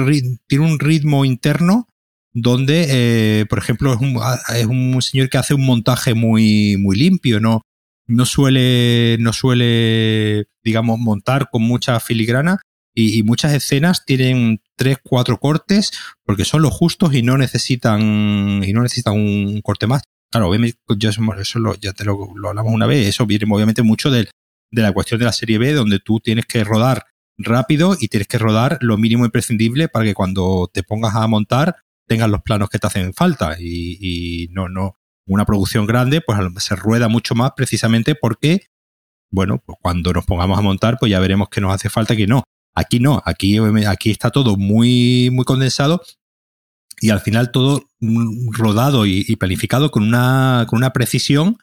tiene 0.46 0.64
un 0.64 0.78
ritmo 0.78 1.24
interno 1.24 1.86
donde, 2.38 2.86
eh, 3.40 3.46
por 3.46 3.58
ejemplo, 3.58 3.94
es 3.94 4.00
un, 4.00 4.20
es 4.54 4.66
un, 4.66 5.00
señor 5.00 5.30
que 5.30 5.38
hace 5.38 5.54
un 5.54 5.64
montaje 5.64 6.12
muy, 6.12 6.76
muy 6.76 6.96
limpio, 6.96 7.40
¿no? 7.40 7.62
No 8.06 8.24
suele, 8.24 9.16
no 9.18 9.32
suele, 9.32 10.46
digamos, 10.62 10.98
montar 10.98 11.48
con 11.50 11.62
mucha 11.62 11.98
filigrana 12.00 12.60
y, 12.98 13.22
muchas 13.24 13.52
escenas 13.52 14.04
tienen 14.06 14.62
tres, 14.74 14.98
cuatro 15.02 15.38
cortes 15.38 15.92
porque 16.24 16.46
son 16.46 16.62
los 16.62 16.72
justos 16.72 17.14
y 17.14 17.22
no 17.22 17.36
necesitan, 17.36 18.62
y 18.64 18.72
no 18.72 18.82
necesitan 18.82 19.14
un 19.14 19.60
corte 19.60 19.86
más. 19.86 20.02
Claro, 20.30 20.48
obviamente, 20.48 20.78
eso 21.38 21.58
lo, 21.58 21.74
ya 21.74 21.92
te 21.92 22.04
lo, 22.04 22.32
hablamos 22.48 22.72
una 22.72 22.86
vez, 22.86 23.06
eso 23.06 23.26
viene 23.26 23.44
obviamente 23.50 23.82
mucho 23.82 24.10
de, 24.10 24.28
de 24.70 24.82
la 24.82 24.92
cuestión 24.92 25.18
de 25.18 25.26
la 25.26 25.32
serie 25.32 25.58
B, 25.58 25.74
donde 25.74 26.00
tú 26.00 26.20
tienes 26.20 26.46
que 26.46 26.64
rodar 26.64 27.04
rápido 27.36 27.96
y 28.00 28.08
tienes 28.08 28.28
que 28.28 28.38
rodar 28.38 28.78
lo 28.80 28.96
mínimo 28.96 29.26
imprescindible 29.26 29.88
para 29.88 30.06
que 30.06 30.14
cuando 30.14 30.70
te 30.72 30.82
pongas 30.82 31.14
a 31.14 31.26
montar 31.26 31.76
tengas 32.06 32.30
los 32.30 32.40
planos 32.42 32.70
que 32.70 32.78
te 32.78 32.86
hacen 32.86 33.12
falta 33.12 33.56
y, 33.58 33.98
y 34.00 34.48
no, 34.52 34.68
no, 34.68 34.98
una 35.26 35.44
producción 35.44 35.86
grande 35.86 36.20
pues 36.20 36.38
se 36.58 36.76
rueda 36.76 37.08
mucho 37.08 37.34
más 37.34 37.52
precisamente 37.56 38.14
porque 38.14 38.66
bueno, 39.30 39.62
pues 39.64 39.78
cuando 39.80 40.12
nos 40.12 40.24
pongamos 40.24 40.58
a 40.58 40.62
montar, 40.62 40.96
pues 40.98 41.10
ya 41.10 41.20
veremos 41.20 41.48
qué 41.50 41.60
nos 41.60 41.74
hace 41.74 41.90
falta 41.90 42.14
y 42.14 42.18
qué 42.18 42.26
no. 42.26 42.44
Aquí 42.74 43.00
no, 43.00 43.22
aquí, 43.24 43.58
aquí 43.86 44.10
está 44.10 44.30
todo 44.30 44.56
muy, 44.56 45.30
muy 45.32 45.44
condensado 45.44 46.02
y 47.00 47.10
al 47.10 47.20
final 47.20 47.50
todo 47.50 47.84
rodado 48.52 49.06
y, 49.06 49.24
planificado 49.36 49.90
con 49.90 50.02
una, 50.02 50.66
con 50.68 50.78
una 50.78 50.92
precisión 50.92 51.58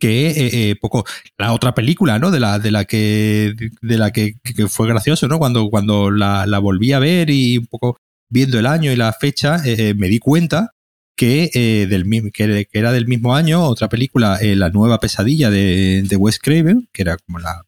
que 0.00 0.28
eh, 0.28 0.70
eh, 0.70 0.76
poco 0.76 1.04
la 1.36 1.52
otra 1.52 1.74
película 1.74 2.18
no 2.20 2.30
de 2.30 2.38
la 2.38 2.60
de 2.60 2.70
la 2.70 2.84
que 2.84 3.54
de 3.82 3.98
la 3.98 4.12
que, 4.12 4.34
fue 4.68 4.86
gracioso 4.86 5.26
no 5.26 5.38
cuando 5.38 5.68
cuando 5.70 6.10
la, 6.12 6.46
la, 6.46 6.60
volví 6.60 6.92
a 6.92 7.00
ver 7.00 7.30
y 7.30 7.58
un 7.58 7.66
poco 7.66 7.96
viendo 8.30 8.60
el 8.60 8.66
año 8.66 8.92
y 8.92 8.96
la 8.96 9.12
fecha 9.12 9.56
eh, 9.64 9.94
me 9.94 10.08
di 10.08 10.20
cuenta 10.20 10.70
que, 11.18 11.86
del, 11.88 12.32
que, 12.32 12.68
era 12.72 12.92
del 12.92 13.06
mismo 13.06 13.34
año 13.34 13.64
otra 13.64 13.88
película 13.90 14.38
la 14.40 14.70
nueva 14.70 15.00
pesadilla 15.00 15.50
de, 15.50 16.02
de 16.04 16.16
Wes 16.16 16.38
Craven 16.38 16.88
que 16.92 17.02
era 17.02 17.18
como 17.18 17.38
la 17.38 17.66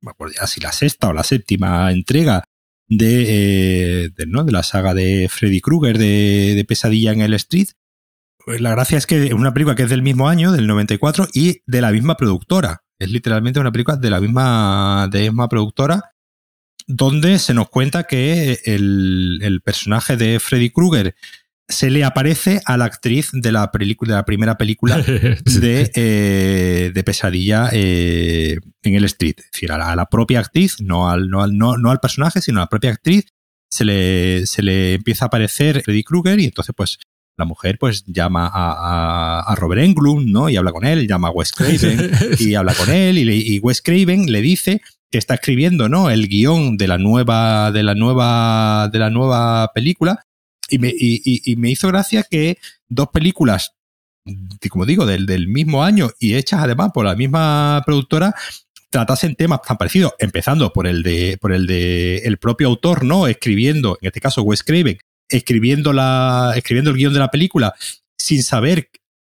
me 0.00 0.12
acuerdo 0.12 0.34
si 0.46 0.60
la 0.60 0.72
sexta 0.72 1.08
o 1.08 1.12
la 1.12 1.24
séptima 1.24 1.90
entrega 1.92 2.44
de, 2.88 4.10
de, 4.14 4.26
¿no? 4.26 4.44
de 4.44 4.52
la 4.52 4.62
saga 4.62 4.94
de 4.94 5.28
Freddy 5.28 5.60
Krueger 5.60 5.98
de, 5.98 6.54
de 6.54 6.64
Pesadilla 6.64 7.12
en 7.12 7.20
el 7.20 7.34
Street 7.34 7.68
pues 8.44 8.60
la 8.60 8.70
gracia 8.70 8.98
es 8.98 9.06
que 9.06 9.26
es 9.26 9.32
una 9.32 9.54
película 9.54 9.74
que 9.74 9.84
es 9.84 9.90
del 9.90 10.02
mismo 10.02 10.28
año, 10.28 10.52
del 10.52 10.66
94, 10.66 11.28
y 11.32 11.62
de 11.66 11.80
la 11.80 11.92
misma 11.92 12.16
productora. 12.16 12.82
Es 12.98 13.10
literalmente 13.10 13.58
una 13.58 13.72
película 13.72 13.96
de 13.96 14.10
la 14.10 14.20
misma, 14.20 15.08
de 15.10 15.20
misma 15.22 15.48
productora, 15.48 16.12
donde 16.86 17.38
se 17.38 17.54
nos 17.54 17.70
cuenta 17.70 18.04
que 18.04 18.60
el, 18.64 19.38
el 19.42 19.62
personaje 19.62 20.16
de 20.16 20.38
Freddy 20.40 20.70
Krueger 20.70 21.14
se 21.68 21.90
le 21.90 22.04
aparece 22.04 22.60
a 22.66 22.76
la 22.76 22.84
actriz 22.84 23.30
de 23.32 23.52
la, 23.52 23.70
película, 23.70 24.14
de 24.14 24.16
la 24.18 24.24
primera 24.24 24.56
película 24.56 24.98
de, 24.98 25.90
eh, 25.94 26.90
de 26.94 27.04
Pesadilla 27.04 27.70
eh, 27.72 28.58
en 28.82 28.94
el 28.94 29.04
Street. 29.04 29.36
Es 29.38 29.50
decir, 29.52 29.72
a 29.72 29.96
la, 29.96 30.06
propia 30.06 30.40
actriz, 30.40 30.80
no 30.80 31.10
al, 31.10 31.28
no, 31.28 31.42
al, 31.42 31.56
no, 31.56 31.76
no 31.76 31.90
al 31.90 32.00
personaje, 32.00 32.40
sino 32.40 32.58
a 32.58 32.64
la 32.64 32.68
propia 32.68 32.90
actriz, 32.90 33.26
se 33.70 33.84
le, 33.84 34.46
se 34.46 34.62
le 34.62 34.94
empieza 34.94 35.24
a 35.24 35.28
aparecer 35.28 35.82
Freddy 35.82 36.04
Krueger 36.04 36.38
y 36.38 36.44
entonces 36.44 36.74
pues 36.76 36.98
la 37.36 37.44
mujer 37.44 37.78
pues 37.80 38.04
llama 38.06 38.48
a, 38.52 39.40
a, 39.40 39.54
Robert 39.56 39.82
Englund, 39.82 40.30
¿no? 40.30 40.48
Y 40.48 40.56
habla 40.56 40.70
con 40.70 40.84
él, 40.84 41.08
llama 41.08 41.28
a 41.28 41.30
Wes 41.32 41.50
Craven 41.56 42.12
y 42.38 42.54
habla 42.54 42.74
con 42.74 42.90
él 42.90 43.18
y, 43.18 43.56
y, 43.56 43.58
Wes 43.58 43.82
Craven 43.82 44.30
le 44.30 44.40
dice 44.40 44.80
que 45.10 45.18
está 45.18 45.34
escribiendo, 45.34 45.88
¿no? 45.88 46.10
El 46.10 46.28
guion 46.28 46.76
de 46.76 46.86
la 46.86 46.98
nueva, 46.98 47.72
de 47.72 47.82
la 47.82 47.94
nueva, 47.94 48.88
de 48.92 48.98
la 49.00 49.10
nueva 49.10 49.72
película 49.74 50.24
y 50.68 50.78
me, 50.78 50.88
y, 50.88 51.42
y 51.50 51.56
me 51.56 51.70
hizo 51.70 51.88
gracia 51.88 52.24
que 52.28 52.58
dos 52.88 53.08
películas, 53.12 53.72
como 54.70 54.86
digo, 54.86 55.06
del, 55.06 55.26
del 55.26 55.48
mismo 55.48 55.84
año 55.84 56.10
y 56.18 56.34
hechas 56.34 56.60
además 56.62 56.90
por 56.92 57.04
la 57.04 57.14
misma 57.14 57.82
productora, 57.84 58.34
tratasen 58.90 59.34
temas 59.34 59.60
tan 59.62 59.76
parecidos, 59.76 60.12
empezando 60.18 60.72
por 60.72 60.86
el 60.86 61.02
de, 61.02 61.36
por 61.40 61.52
el 61.52 61.66
de 61.66 62.18
el 62.18 62.38
propio 62.38 62.68
autor, 62.68 63.04
¿no? 63.04 63.26
Escribiendo, 63.26 63.98
en 64.00 64.06
este 64.06 64.20
caso 64.20 64.42
Wes 64.42 64.62
Craven, 64.62 64.98
escribiendo, 65.28 65.92
la, 65.92 66.52
escribiendo 66.56 66.90
el 66.90 66.96
guion 66.96 67.12
de 67.12 67.18
la 67.18 67.30
película 67.30 67.74
sin 68.16 68.42
saber 68.42 68.90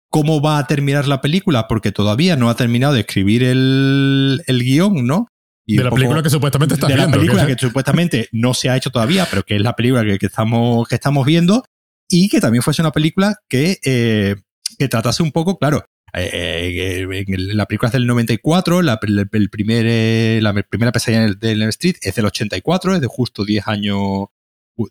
cómo 0.09 0.41
va 0.41 0.59
a 0.59 0.67
terminar 0.67 1.07
la 1.07 1.21
película, 1.21 1.67
porque 1.67 1.91
todavía 1.91 2.36
no 2.36 2.49
ha 2.49 2.55
terminado 2.55 2.93
de 2.93 3.01
escribir 3.01 3.43
el, 3.43 4.43
el 4.45 4.63
guion, 4.63 5.05
¿no? 5.05 5.28
De 5.76 5.84
la 5.84 5.91
película 5.91 6.24
que 6.24 6.30
supuestamente 6.30 6.76
está 6.76 6.88
viendo. 6.88 7.03
De 7.03 7.11
la 7.11 7.18
película 7.18 7.45
que, 7.45 7.57
supuestamente 7.57 8.30
no 8.32 8.53
se 8.53 8.70
ha 8.70 8.78
hecho 8.78 8.89
todavía, 8.89 9.28
pero 9.30 9.43
que 9.43 9.55
es 9.55 9.61
la 9.61 9.76
película 9.76 10.03
que, 10.18 10.26
estamos, 10.26 10.88
que 10.88 10.95
estamos 10.95 11.26
viendo, 11.26 11.63
y 12.09 12.30
que 12.30 12.39
también 12.39 12.63
fuese 12.63 12.82
una 12.82 12.91
película 12.91 13.36
que, 13.49 13.80
eh, 13.84 14.36
que 14.78 14.88
tratase 14.88 15.24
un 15.24 15.32
poco, 15.32 15.57
claro, 15.57 15.86
eh, 16.13 17.05
eh 17.09 17.26
la 17.38 17.65
película 17.65 17.89
es 17.89 17.93
del 17.93 18.07
94, 18.07 18.82
la, 18.82 18.99
el, 19.01 19.49
primer, 19.49 19.86
eh, 19.88 20.39
la 20.41 20.53
primera 20.53 20.91
pesadilla 20.91 21.34
del 21.34 21.61
Street 21.63 21.97
es 22.01 22.15
del 22.15 22.26
84, 22.26 22.95
es 22.95 23.01
de 23.01 23.07
justo 23.07 23.43
10 23.43 23.68
años 23.68 24.28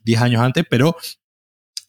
10 0.04 0.20
años 0.20 0.42
antes, 0.42 0.64
pero 0.68 0.96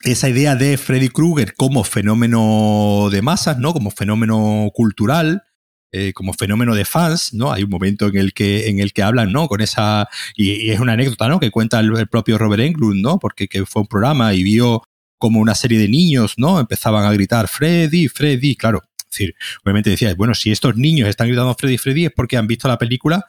esa 0.01 0.29
idea 0.29 0.55
de 0.55 0.77
Freddy 0.77 1.09
Krueger 1.09 1.55
como 1.55 1.83
fenómeno 1.83 3.09
de 3.11 3.21
masas, 3.21 3.57
¿no? 3.57 3.73
Como 3.73 3.91
fenómeno 3.91 4.69
cultural, 4.73 5.43
eh, 5.91 6.11
como 6.13 6.33
fenómeno 6.33 6.75
de 6.75 6.85
fans, 6.85 7.33
¿no? 7.33 7.51
Hay 7.51 7.63
un 7.63 7.69
momento 7.69 8.07
en 8.07 8.17
el 8.17 8.33
que, 8.33 8.67
en 8.69 8.79
el 8.79 8.93
que 8.93 9.03
hablan, 9.03 9.31
¿no? 9.31 9.47
Con 9.47 9.61
esa, 9.61 10.07
y, 10.35 10.69
es 10.69 10.79
una 10.79 10.93
anécdota, 10.93 11.27
¿no? 11.27 11.39
Que 11.39 11.51
cuenta 11.51 11.79
el, 11.79 12.07
propio 12.07 12.37
Robert 12.37 12.61
Englund, 12.63 13.01
¿no? 13.01 13.19
Porque 13.19 13.47
que 13.47 13.65
fue 13.65 13.83
un 13.83 13.87
programa 13.87 14.33
y 14.33 14.43
vio 14.43 14.83
como 15.17 15.39
una 15.39 15.55
serie 15.55 15.79
de 15.79 15.87
niños, 15.87 16.33
¿no? 16.37 16.59
Empezaban 16.59 17.05
a 17.05 17.11
gritar 17.11 17.47
Freddy, 17.47 18.07
Freddy, 18.07 18.55
claro. 18.55 18.83
Es 18.99 19.11
decir, 19.11 19.35
obviamente 19.63 19.89
decía, 19.89 20.13
bueno, 20.15 20.35
si 20.35 20.51
estos 20.51 20.75
niños 20.75 21.07
están 21.07 21.27
gritando 21.27 21.55
Freddy, 21.55 21.77
Freddy 21.77 22.05
es 22.05 22.11
porque 22.11 22.37
han 22.37 22.47
visto 22.47 22.67
la 22.67 22.77
película 22.77 23.25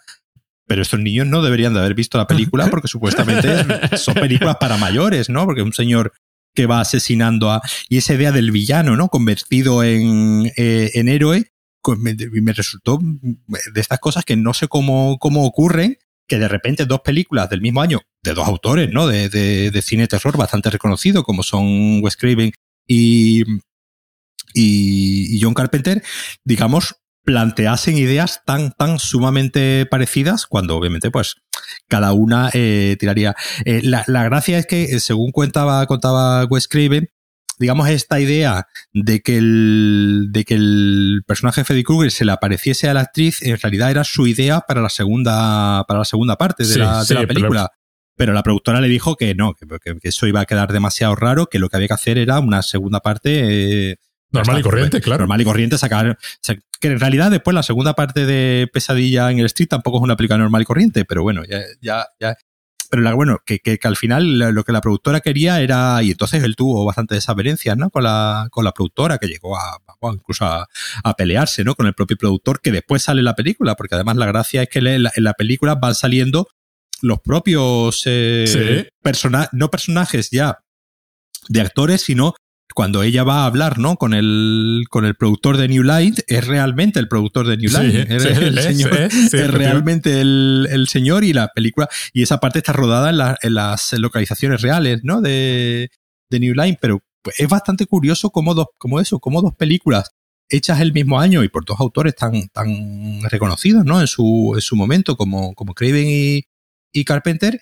pero 0.68 0.82
estos 0.82 1.00
niños 1.00 1.26
no 1.26 1.42
deberían 1.42 1.72
de 1.72 1.80
haber 1.80 1.94
visto 1.94 2.18
la 2.18 2.26
película 2.26 2.66
porque 2.70 2.86
supuestamente 2.86 3.96
son 3.96 4.14
películas 4.14 4.58
para 4.60 4.76
mayores, 4.76 5.28
¿no? 5.28 5.44
Porque 5.46 5.62
un 5.62 5.72
señor 5.72 6.12
que 6.54 6.66
va 6.66 6.80
asesinando 6.80 7.50
a... 7.50 7.62
Y 7.88 7.96
esa 7.96 8.14
idea 8.14 8.32
del 8.32 8.52
villano, 8.52 8.96
¿no? 8.96 9.08
Convertido 9.08 9.82
en, 9.82 10.52
eh, 10.56 10.90
en 10.94 11.08
héroe, 11.08 11.52
me, 11.98 12.14
me, 12.14 12.52
resultó 12.52 12.98
de 13.02 13.80
estas 13.80 13.98
cosas 13.98 14.24
que 14.24 14.36
no 14.36 14.54
sé 14.54 14.68
cómo, 14.68 15.18
cómo 15.18 15.44
ocurren, 15.44 15.98
que 16.26 16.38
de 16.38 16.48
repente 16.48 16.84
dos 16.84 17.00
películas 17.00 17.48
del 17.48 17.60
mismo 17.60 17.80
año, 17.80 18.02
de 18.22 18.34
dos 18.34 18.46
autores, 18.46 18.90
¿no? 18.92 19.06
De, 19.06 19.28
de, 19.28 19.70
de 19.70 19.82
cine 19.82 20.06
terror 20.06 20.36
bastante 20.36 20.70
reconocido, 20.70 21.22
como 21.22 21.42
son 21.42 22.02
Wes 22.02 22.16
Craven 22.16 22.52
y, 22.86 23.42
y, 24.54 25.36
y 25.36 25.40
John 25.40 25.54
Carpenter, 25.54 26.02
digamos, 26.44 26.96
planteasen 27.28 27.98
ideas 27.98 28.40
tan, 28.46 28.72
tan 28.72 28.98
sumamente 28.98 29.84
parecidas 29.84 30.46
cuando 30.46 30.76
obviamente 30.76 31.10
pues 31.10 31.36
cada 31.86 32.14
una 32.14 32.50
eh, 32.54 32.96
tiraría. 32.98 33.36
Eh, 33.66 33.80
la, 33.82 34.02
la, 34.06 34.24
gracia 34.24 34.58
es 34.58 34.66
que, 34.66 34.84
eh, 34.84 35.00
según 35.00 35.32
contaba, 35.32 35.86
contaba 35.86 36.46
Wes 36.46 36.68
Craven, 36.68 37.10
digamos, 37.58 37.88
esta 37.88 38.20
idea 38.20 38.66
de 38.92 39.20
que 39.20 39.38
el, 39.38 40.28
de 40.30 40.44
que 40.44 40.54
el 40.54 41.22
personaje 41.26 41.60
de 41.60 41.64
Freddy 41.64 41.82
Krueger 41.82 42.10
se 42.10 42.24
le 42.24 42.32
apareciese 42.32 42.88
a 42.88 42.94
la 42.94 43.00
actriz, 43.00 43.42
en 43.42 43.58
realidad 43.58 43.90
era 43.90 44.04
su 44.04 44.26
idea 44.26 44.60
para 44.60 44.80
la 44.80 44.88
segunda, 44.88 45.84
para 45.86 46.00
la 46.00 46.04
segunda 46.04 46.36
parte 46.36 46.64
de, 46.64 46.78
la, 46.78 47.04
de 47.04 47.14
la, 47.14 47.26
película. 47.26 47.70
Pero... 48.16 48.32
la 48.32 48.42
productora 48.42 48.80
le 48.80 48.88
dijo 48.88 49.16
que 49.16 49.34
no, 49.34 49.54
que, 49.54 49.66
que, 49.80 50.08
eso 50.08 50.26
iba 50.26 50.40
a 50.40 50.46
quedar 50.46 50.72
demasiado 50.72 51.14
raro, 51.14 51.46
que 51.46 51.58
lo 51.58 51.68
que 51.68 51.76
había 51.76 51.88
que 51.88 51.94
hacer 51.94 52.18
era 52.18 52.40
una 52.40 52.62
segunda 52.62 53.00
parte 53.00 53.90
eh, 53.90 53.96
Normal 54.30 54.60
y 54.60 54.62
corriente, 54.62 55.00
claro. 55.00 55.20
Normal 55.20 55.40
y 55.40 55.44
corriente, 55.44 55.78
sacar. 55.78 56.18
que 56.80 56.88
en 56.88 57.00
realidad 57.00 57.30
después 57.30 57.54
la 57.54 57.62
segunda 57.62 57.94
parte 57.94 58.26
de 58.26 58.68
Pesadilla 58.72 59.30
en 59.30 59.38
el 59.38 59.46
Street 59.46 59.68
tampoco 59.68 59.98
es 59.98 60.02
una 60.02 60.16
película 60.16 60.38
normal 60.38 60.62
y 60.62 60.64
corriente, 60.66 61.04
pero 61.04 61.22
bueno, 61.22 61.42
ya, 61.48 61.60
ya, 61.80 62.06
ya. 62.20 62.36
Pero 62.90 63.02
la, 63.02 63.14
bueno, 63.14 63.38
que, 63.44 63.58
que, 63.58 63.78
al 63.82 63.96
final 63.96 64.38
lo 64.38 64.64
que 64.64 64.72
la 64.72 64.80
productora 64.80 65.20
quería 65.20 65.60
era, 65.60 66.02
y 66.02 66.10
entonces 66.10 66.42
él 66.42 66.56
tuvo 66.56 66.84
bastante 66.84 67.14
desavenencias, 67.14 67.76
¿no? 67.76 67.90
Con 67.90 68.04
la, 68.04 68.48
con 68.50 68.64
la 68.64 68.72
productora, 68.72 69.18
que 69.18 69.26
llegó 69.26 69.58
a, 69.58 69.78
incluso 70.12 70.44
a, 70.44 70.66
a, 71.04 71.14
pelearse, 71.14 71.64
¿no? 71.64 71.74
Con 71.74 71.86
el 71.86 71.94
propio 71.94 72.16
productor, 72.16 72.60
que 72.60 72.72
después 72.72 73.02
sale 73.02 73.22
la 73.22 73.34
película, 73.34 73.74
porque 73.74 73.94
además 73.94 74.16
la 74.16 74.26
gracia 74.26 74.62
es 74.62 74.68
que 74.68 74.78
en 74.78 75.02
la, 75.02 75.12
en 75.14 75.24
la 75.24 75.34
película 75.34 75.74
van 75.74 75.94
saliendo 75.94 76.48
los 77.00 77.20
propios 77.20 78.02
eh, 78.06 78.88
no 79.52 79.70
personajes 79.70 80.30
ya 80.30 80.58
de 81.48 81.60
actores, 81.60 82.02
sino 82.02 82.34
cuando 82.74 83.02
ella 83.02 83.24
va 83.24 83.42
a 83.42 83.46
hablar, 83.46 83.78
¿no? 83.78 83.96
Con 83.96 84.14
el, 84.14 84.84
con 84.90 85.04
el 85.04 85.14
productor 85.14 85.56
de 85.56 85.68
New 85.68 85.82
Light, 85.82 86.20
es 86.26 86.46
realmente 86.46 87.00
el 87.00 87.08
productor 87.08 87.46
de 87.46 87.56
New 87.56 87.70
Light. 87.70 88.10
es, 88.10 88.24
el 88.24 88.58
señor, 88.58 88.94
es, 88.94 89.50
realmente 89.50 90.20
el, 90.20 90.68
el, 90.70 90.88
señor 90.88 91.24
y 91.24 91.32
la 91.32 91.48
película. 91.48 91.88
Y 92.12 92.22
esa 92.22 92.38
parte 92.38 92.58
está 92.58 92.72
rodada 92.72 93.10
en, 93.10 93.36
en 93.42 93.54
las 93.54 93.92
localizaciones 93.94 94.62
reales, 94.62 95.00
¿no? 95.02 95.20
De, 95.20 95.90
de 96.30 96.40
New 96.40 96.54
Line. 96.54 96.78
Pero 96.80 97.02
es 97.36 97.48
bastante 97.48 97.86
curioso 97.86 98.30
cómo 98.30 98.54
dos, 98.54 98.66
como 98.78 99.00
eso, 99.00 99.18
como 99.18 99.42
dos 99.42 99.54
películas 99.54 100.10
hechas 100.48 100.80
el 100.80 100.92
mismo 100.92 101.20
año 101.20 101.44
y 101.44 101.48
por 101.48 101.64
dos 101.64 101.78
autores 101.80 102.14
tan, 102.14 102.48
tan 102.48 103.22
reconocidos, 103.24 103.84
¿no? 103.84 104.00
En 104.00 104.06
su, 104.06 104.52
en 104.54 104.60
su 104.60 104.76
momento, 104.76 105.16
como, 105.16 105.54
como 105.54 105.74
Craven 105.74 106.06
y, 106.08 106.44
y 106.92 107.04
Carpenter, 107.04 107.60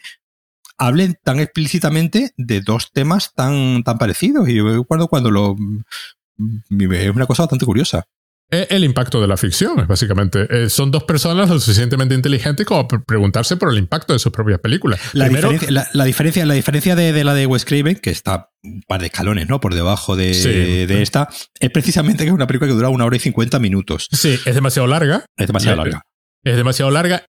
hablen 0.79 1.17
tan 1.23 1.41
explícitamente 1.41 2.33
de 2.37 2.61
dos 2.61 2.93
temas 2.93 3.33
tan, 3.35 3.83
tan 3.83 3.99
parecidos. 3.99 4.49
Y 4.49 4.57
yo 4.57 4.69
recuerdo 4.69 5.09
cuando 5.09 5.31
lo... 5.31 5.57
Mm, 5.57 6.93
es 6.93 7.15
una 7.15 7.27
cosa 7.27 7.45
bastante 7.45 7.65
curiosa. 7.65 8.05
Eh, 8.49 8.69
el 8.71 8.85
impacto 8.85 9.21
de 9.21 9.27
la 9.27 9.37
ficción, 9.37 9.87
básicamente. 9.89 10.47
Eh, 10.49 10.71
son 10.71 10.93
dos 10.93 11.03
personas 11.03 11.49
lo 11.49 11.59
suficientemente 11.59 12.15
inteligentes 12.15 12.65
como 12.65 12.87
preguntarse 12.87 13.57
por 13.57 13.73
el 13.73 13.79
impacto 13.79 14.13
de 14.13 14.21
sus 14.21 14.31
propias 14.31 14.61
películas. 14.61 15.01
La, 15.15 15.29
diferencia, 15.29 15.69
la, 15.93 16.05
diferencia, 16.05 16.47
la 16.47 16.55
diferencia 16.55 16.95
de, 16.95 17.25
la 17.25 17.35
de 17.35 17.47
Wes 17.47 17.65
Craven, 17.65 17.97
que 17.97 18.11
está 18.11 18.51
un 18.63 18.83
par 18.87 19.01
de 19.01 19.07
escalones, 19.07 19.49
¿no? 19.49 19.61
Por 19.61 19.75
debajo 19.75 20.15
de, 20.15 20.87
de, 20.87 21.03
esta, 21.03 21.29
es 21.59 21.71
precisamente 21.71 22.23
que 22.23 22.29
es 22.29 22.35
una 22.35 22.47
película 22.47 22.69
que 22.69 22.75
dura 22.75 22.89
una 22.89 23.05
hora 23.05 23.17
y 23.17 23.21
cincuenta 23.21 23.59
minutos. 23.59 24.07
Sí, 24.13 24.39
es 24.45 24.55
demasiado 24.55 24.87
larga. 24.87 25.25
Es 25.37 25.49
demasiado 25.49 25.79
larga. 25.79 26.03
Es 26.45 26.57
demasiado 26.57 26.93
larga 26.93 27.27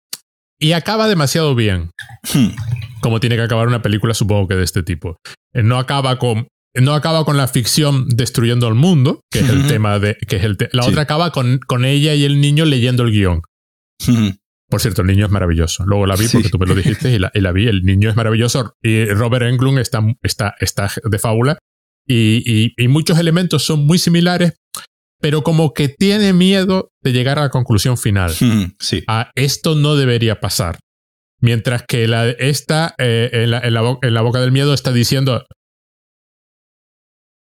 y 0.61 0.73
acaba 0.73 1.09
demasiado 1.09 1.57
bien. 1.57 1.91
Hmm 2.33 2.51
como 3.01 3.21
tiene 3.21 3.37
que 3.37 3.43
acabar 3.43 3.69
una 3.69 3.83
película, 3.83 4.15
supongo 4.15 4.49
que 4.49 4.57
de 4.57 4.65
este 4.65 4.83
tipo. 4.83 5.17
Eh, 5.53 5.63
no 5.63 5.79
acaba 5.79 6.19
con 6.19 6.49
no 6.77 6.95
acaba 6.95 7.25
con 7.25 7.37
la 7.37 7.49
ficción 7.49 8.07
destruyendo 8.09 8.69
el 8.69 8.75
mundo, 8.75 9.23
que 9.31 9.41
es 9.41 9.49
el 9.49 9.67
tema 9.67 9.99
de. 9.99 10.17
que 10.29 10.37
es 10.37 10.45
el 10.45 10.57
La 10.73 10.87
otra 10.87 11.03
acaba 11.03 11.33
con, 11.33 11.59
con 11.59 11.85
ella 11.85 12.15
y 12.15 12.25
el 12.25 12.41
niño 12.41 12.65
leyendo 12.65 13.03
el 13.03 13.11
guion. 13.11 13.43
Por 14.69 14.81
cierto, 14.81 15.03
el 15.03 15.09
niño 15.09 15.27
es 15.27 15.33
maravilloso. 15.33 15.85
Luego 15.85 16.07
la 16.07 16.15
vi 16.15 16.29
porque 16.29 16.49
tú 16.49 16.59
me 16.59 16.67
lo 16.67 16.77
dijiste 16.77 17.11
y 17.13 17.19
la, 17.19 17.53
vi. 17.53 17.67
El 17.67 17.83
niño 17.83 18.09
es 18.09 18.15
maravilloso. 18.15 18.75
Y 18.81 19.05
Robert 19.07 19.47
Englund 19.47 19.81
está, 19.81 20.01
está, 20.23 20.55
está 20.61 20.93
de 21.03 21.19
fábula. 21.19 21.59
Y, 22.07 22.73
y, 22.77 22.89
muchos 22.89 23.19
elementos 23.19 23.65
son 23.65 23.87
muy 23.87 23.99
similares, 23.99 24.55
pero 25.21 25.43
como 25.43 25.75
que 25.75 25.89
tiene 25.89 26.33
miedo 26.33 26.91
de 27.03 27.13
llegar 27.13 27.39
a 27.39 27.43
la 27.43 27.51
conclusión 27.51 27.99
final. 27.99 28.33
Sí. 28.79 29.05
A 29.09 29.33
esto 29.35 29.75
no 29.75 29.97
debería 29.97 30.41
pasar. 30.41 30.79
Mientras 31.41 31.85
que 31.89 32.07
la, 32.07 32.29
esta, 32.29 32.95
eh, 32.99 33.31
en, 33.33 33.51
la, 33.51 33.61
en, 33.61 33.75
la, 33.75 33.99
en, 34.03 34.15
la, 34.15 34.21
boca 34.21 34.41
del 34.41 34.53
miedo, 34.53 34.75
está 34.75 34.93
diciendo, 34.93 35.47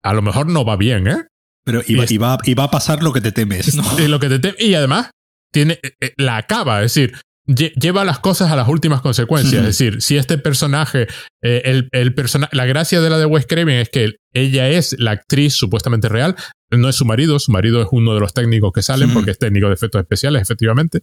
a 0.05 0.14
lo 0.14 0.22
mejor 0.22 0.47
no 0.47 0.64
va 0.64 0.76
bien, 0.76 1.09
¿eh? 1.09 1.24
Pero 1.64 1.82
y, 1.86 1.97
va, 2.18 2.39
y 2.45 2.55
va, 2.55 2.64
a 2.64 2.70
pasar 2.70 3.03
lo 3.03 3.12
que 3.12 3.20
te 3.20 3.32
temes, 3.32 3.74
¿no? 3.76 3.84
Y, 3.99 4.09
lo 4.09 4.20
que 4.20 4.39
te 4.39 4.55
y 4.64 4.74
además, 4.74 5.11
tiene, 5.53 5.78
eh, 5.82 5.93
eh, 6.01 6.12
la 6.18 6.36
acaba, 6.36 6.82
es 6.82 6.95
decir, 6.95 7.16
lleva 7.47 8.05
las 8.05 8.18
cosas 8.18 8.51
a 8.51 8.57
las 8.57 8.68
últimas 8.68 9.01
consecuencias. 9.01 9.61
Es 9.62 9.78
decir, 9.78 10.03
si 10.03 10.18
este 10.18 10.36
personaje, 10.36 11.07
el, 11.41 11.89
el 11.93 12.14
la 12.53 12.66
gracia 12.66 13.01
de 13.01 13.09
la 13.09 13.16
de 13.16 13.24
Wes 13.24 13.47
Craven 13.47 13.78
es 13.78 13.89
que 13.89 14.16
ella 14.34 14.68
es 14.68 14.97
la 14.99 15.12
actriz 15.12 15.55
supuestamente 15.55 16.11
real, 16.11 16.36
no 16.70 16.91
es 16.91 16.97
su 16.97 17.07
marido, 17.07 17.39
su 17.39 17.51
marido 17.51 17.80
es 17.80 17.89
uno 17.91 18.12
de 18.12 18.20
los 18.20 18.34
técnicos 18.34 18.72
que 18.74 18.82
salen 18.82 19.14
porque 19.14 19.30
es 19.30 19.39
técnico 19.39 19.68
de 19.68 19.74
efectos 19.74 19.99
especiales, 20.03 20.43
efectivamente, 20.43 21.01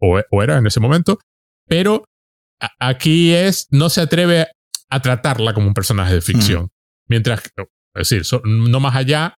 o, 0.00 0.18
o 0.30 0.42
era 0.42 0.56
en 0.56 0.66
ese 0.66 0.80
momento, 0.80 1.18
pero 1.68 2.04
aquí 2.78 3.32
es, 3.32 3.68
no 3.70 3.88
se 3.90 4.00
atreve 4.00 4.46
a 4.90 5.00
tratarla 5.00 5.54
como 5.54 5.68
un 5.68 5.74
personaje 5.74 6.14
de 6.14 6.20
ficción. 6.20 6.68
Mientras 7.08 7.42
que, 7.42 7.50
es 7.94 8.08
decir, 8.08 8.40
no 8.44 8.80
más 8.80 8.96
allá 8.96 9.34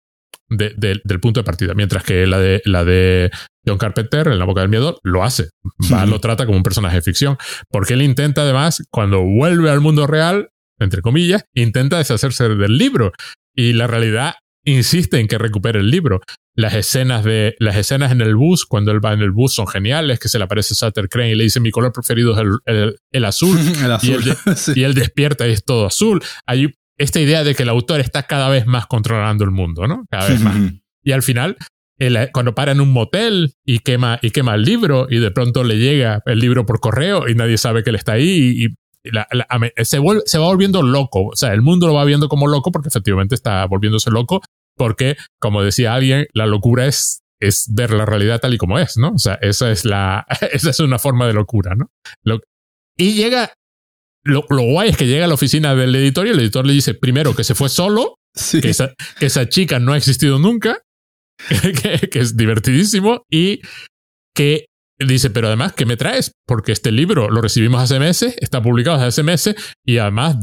del 0.48 1.20
punto 1.20 1.40
de 1.40 1.44
partida. 1.44 1.74
Mientras 1.74 2.04
que 2.04 2.26
la 2.26 2.38
de, 2.38 2.62
la 2.64 2.84
de 2.84 3.30
John 3.66 3.78
Carpenter, 3.78 4.28
en 4.28 4.38
La 4.38 4.44
Boca 4.44 4.60
del 4.60 4.70
Miedo, 4.70 4.98
lo 5.02 5.24
hace. 5.24 5.50
Va, 5.92 6.06
lo 6.06 6.20
trata 6.20 6.46
como 6.46 6.58
un 6.58 6.62
personaje 6.62 6.96
de 6.96 7.02
ficción. 7.02 7.36
Porque 7.70 7.94
él 7.94 8.02
intenta, 8.02 8.42
además, 8.42 8.82
cuando 8.90 9.22
vuelve 9.22 9.70
al 9.70 9.80
mundo 9.80 10.06
real, 10.06 10.50
entre 10.78 11.02
comillas, 11.02 11.44
intenta 11.54 11.98
deshacerse 11.98 12.48
del 12.48 12.78
libro. 12.78 13.12
Y 13.54 13.72
la 13.72 13.86
realidad 13.86 14.34
insiste 14.64 15.20
en 15.20 15.28
que 15.28 15.38
recupere 15.38 15.80
el 15.80 15.90
libro. 15.90 16.20
Las 16.56 16.74
escenas 16.74 17.24
de 17.24 17.56
las 17.58 17.74
escenas 17.74 18.12
en 18.12 18.20
el 18.20 18.36
bus, 18.36 18.64
cuando 18.64 18.92
él 18.92 19.04
va 19.04 19.12
en 19.12 19.20
el 19.20 19.32
bus, 19.32 19.54
son 19.54 19.66
geniales, 19.66 20.20
que 20.20 20.28
se 20.28 20.38
le 20.38 20.44
aparece 20.44 20.76
Sutter 20.76 21.08
Crane 21.08 21.32
y 21.32 21.34
le 21.34 21.44
dice 21.44 21.58
mi 21.58 21.72
color 21.72 21.92
preferido 21.92 22.32
es 22.32 22.96
el, 23.10 23.24
azul. 23.24 23.58
Y, 24.76 24.82
él, 24.82 24.94
despierta 24.94 25.48
y 25.48 25.52
es 25.52 25.64
todo 25.64 25.86
azul. 25.86 26.22
Hay 26.46 26.72
esta 26.96 27.20
idea 27.20 27.42
de 27.42 27.56
que 27.56 27.64
el 27.64 27.68
autor 27.68 27.98
está 27.98 28.22
cada 28.24 28.48
vez 28.48 28.66
más 28.66 28.86
controlando 28.86 29.42
el 29.44 29.50
mundo, 29.50 29.88
¿no? 29.88 30.04
Cada 30.08 30.28
vez 30.28 30.40
más. 30.40 30.56
y 31.02 31.10
al 31.10 31.24
final, 31.24 31.56
cuando 32.32 32.54
para 32.54 32.70
en 32.70 32.80
un 32.80 32.92
motel 32.92 33.54
y 33.64 33.80
quema, 33.80 34.20
y 34.22 34.30
quema 34.30 34.54
el 34.54 34.62
libro 34.62 35.08
y 35.10 35.18
de 35.18 35.32
pronto 35.32 35.64
le 35.64 35.78
llega 35.78 36.22
el 36.24 36.38
libro 36.38 36.66
por 36.66 36.78
correo 36.78 37.28
y 37.28 37.34
nadie 37.34 37.58
sabe 37.58 37.82
que 37.82 37.90
él 37.90 37.96
está 37.96 38.12
ahí 38.12 38.64
y, 38.64 38.68
se, 39.84 40.00
se 40.24 40.38
va 40.38 40.46
volviendo 40.46 40.82
loco. 40.82 41.26
O 41.32 41.36
sea, 41.36 41.52
el 41.52 41.62
mundo 41.62 41.88
lo 41.88 41.94
va 41.94 42.04
viendo 42.04 42.28
como 42.28 42.46
loco 42.46 42.70
porque 42.70 42.88
efectivamente 42.88 43.34
está 43.34 43.66
volviéndose 43.66 44.10
loco 44.10 44.40
porque, 44.76 45.16
como 45.40 45.62
decía 45.62 45.94
alguien, 45.94 46.26
la 46.32 46.46
locura 46.46 46.86
es, 46.86 47.22
es 47.40 47.66
ver 47.72 47.92
la 47.92 48.06
realidad 48.06 48.40
tal 48.40 48.54
y 48.54 48.58
como 48.58 48.78
es, 48.78 48.96
¿no? 48.96 49.10
O 49.10 49.18
sea, 49.18 49.34
esa 49.40 49.70
es 49.70 49.84
la, 49.84 50.26
esa 50.52 50.70
es 50.70 50.80
una 50.80 50.98
forma 50.98 51.26
de 51.26 51.34
locura, 51.34 51.74
¿no? 51.74 51.90
y 52.96 53.14
llega, 53.14 53.52
lo, 54.24 54.44
lo, 54.50 54.62
guay 54.62 54.90
es 54.90 54.96
que 54.96 55.06
llega 55.06 55.24
a 55.24 55.28
la 55.28 55.34
oficina 55.34 55.74
del 55.74 55.94
editor 55.96 56.26
y 56.26 56.30
el 56.30 56.38
editor 56.38 56.64
le 56.64 56.72
dice, 56.72 56.94
primero, 56.94 57.34
que 57.34 57.42
se 57.42 57.56
fue 57.56 57.68
solo, 57.68 58.18
que, 58.52 58.70
esa, 58.70 58.94
que, 59.18 59.26
esa, 59.26 59.48
chica 59.48 59.80
no 59.80 59.92
ha 59.92 59.96
existido 59.96 60.38
nunca, 60.38 60.78
que, 61.82 62.08
que 62.08 62.18
es 62.20 62.36
divertidísimo 62.36 63.24
y 63.28 63.62
que 64.34 64.66
dice, 64.98 65.30
pero 65.30 65.48
además, 65.48 65.72
¿qué 65.72 65.86
me 65.86 65.96
traes? 65.96 66.32
Porque 66.46 66.72
este 66.72 66.92
libro 66.92 67.28
lo 67.30 67.40
recibimos 67.40 67.82
hace 67.82 67.98
meses, 67.98 68.36
está 68.40 68.62
publicado 68.62 69.02
hace 69.02 69.22
meses 69.22 69.56
y 69.84 69.98
además 69.98 70.36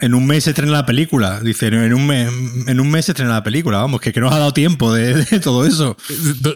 en 0.00 0.14
un 0.14 0.26
mes 0.26 0.44
se 0.44 0.50
estrena 0.50 0.72
la 0.72 0.86
película. 0.86 1.40
Dice, 1.40 1.66
en 1.66 1.92
un 1.92 2.06
mes, 2.06 2.30
en 2.66 2.80
un 2.80 2.90
mes 2.90 3.06
se 3.06 3.12
estrena 3.12 3.32
la 3.32 3.42
película. 3.42 3.78
Vamos, 3.78 4.00
que, 4.00 4.12
que 4.12 4.20
nos 4.20 4.32
ha 4.32 4.38
dado 4.38 4.52
tiempo 4.52 4.92
de, 4.92 5.24
todo 5.42 5.66
eso. 5.66 5.96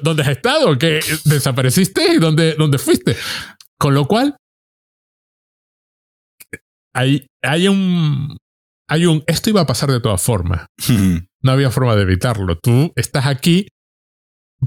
¿Dónde 0.02 0.22
has 0.22 0.28
estado? 0.28 0.78
¿Que 0.78 1.00
desapareciste? 1.24 2.14
¿Y 2.14 2.18
dónde, 2.18 2.54
dónde 2.54 2.78
fuiste? 2.78 3.16
Con 3.78 3.94
lo 3.94 4.06
cual, 4.06 4.36
hay, 6.94 7.26
hay 7.42 7.68
un. 7.68 8.36
Hay 8.88 9.06
un. 9.06 9.24
Esto 9.26 9.50
iba 9.50 9.62
a 9.62 9.66
pasar 9.66 9.90
de 9.90 10.00
todas 10.00 10.22
formas. 10.22 10.66
no 11.42 11.52
había 11.52 11.70
forma 11.70 11.96
de 11.96 12.02
evitarlo. 12.02 12.58
Tú 12.58 12.92
estás 12.94 13.26
aquí 13.26 13.66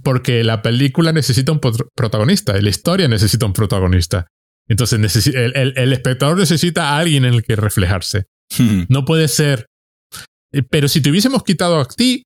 porque 0.03 0.43
la 0.43 0.61
película 0.61 1.13
necesita 1.13 1.53
un 1.53 1.61
protagonista 1.95 2.57
y 2.57 2.61
la 2.61 2.69
historia 2.69 3.07
necesita 3.07 3.45
un 3.45 3.53
protagonista. 3.53 4.28
Entonces, 4.67 5.28
el, 5.28 5.55
el, 5.55 5.73
el 5.78 5.93
espectador 5.93 6.38
necesita 6.38 6.89
a 6.89 6.97
alguien 6.97 7.23
en 7.23 7.36
el 7.36 7.43
que 7.43 7.55
reflejarse. 7.55 8.26
No 8.89 9.05
puede 9.05 9.27
ser. 9.27 9.67
Eh, 10.51 10.63
pero 10.69 10.87
si 10.87 11.01
te 11.01 11.09
hubiésemos 11.09 11.43
quitado 11.43 11.79
a 11.79 11.85
ti, 11.85 12.23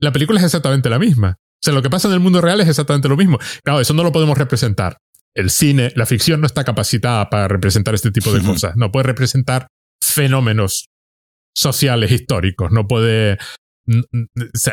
la 0.00 0.12
película 0.12 0.38
es 0.38 0.44
exactamente 0.44 0.90
la 0.90 0.98
misma. 0.98 1.36
O 1.38 1.62
sea, 1.62 1.72
lo 1.72 1.82
que 1.82 1.90
pasa 1.90 2.08
en 2.08 2.14
el 2.14 2.20
mundo 2.20 2.40
real 2.40 2.60
es 2.60 2.68
exactamente 2.68 3.08
lo 3.08 3.16
mismo. 3.16 3.38
Claro, 3.64 3.80
eso 3.80 3.94
no 3.94 4.02
lo 4.02 4.12
podemos 4.12 4.36
representar. 4.36 4.98
El 5.34 5.50
cine, 5.50 5.92
la 5.96 6.06
ficción 6.06 6.40
no 6.40 6.46
está 6.46 6.64
capacitada 6.64 7.28
para 7.28 7.48
representar 7.48 7.94
este 7.94 8.10
tipo 8.10 8.32
de 8.32 8.42
cosas. 8.42 8.76
No 8.76 8.90
puede 8.90 9.04
representar 9.04 9.66
fenómenos 10.02 10.86
sociales 11.54 12.10
históricos. 12.10 12.70
No 12.72 12.86
puede. 12.86 13.38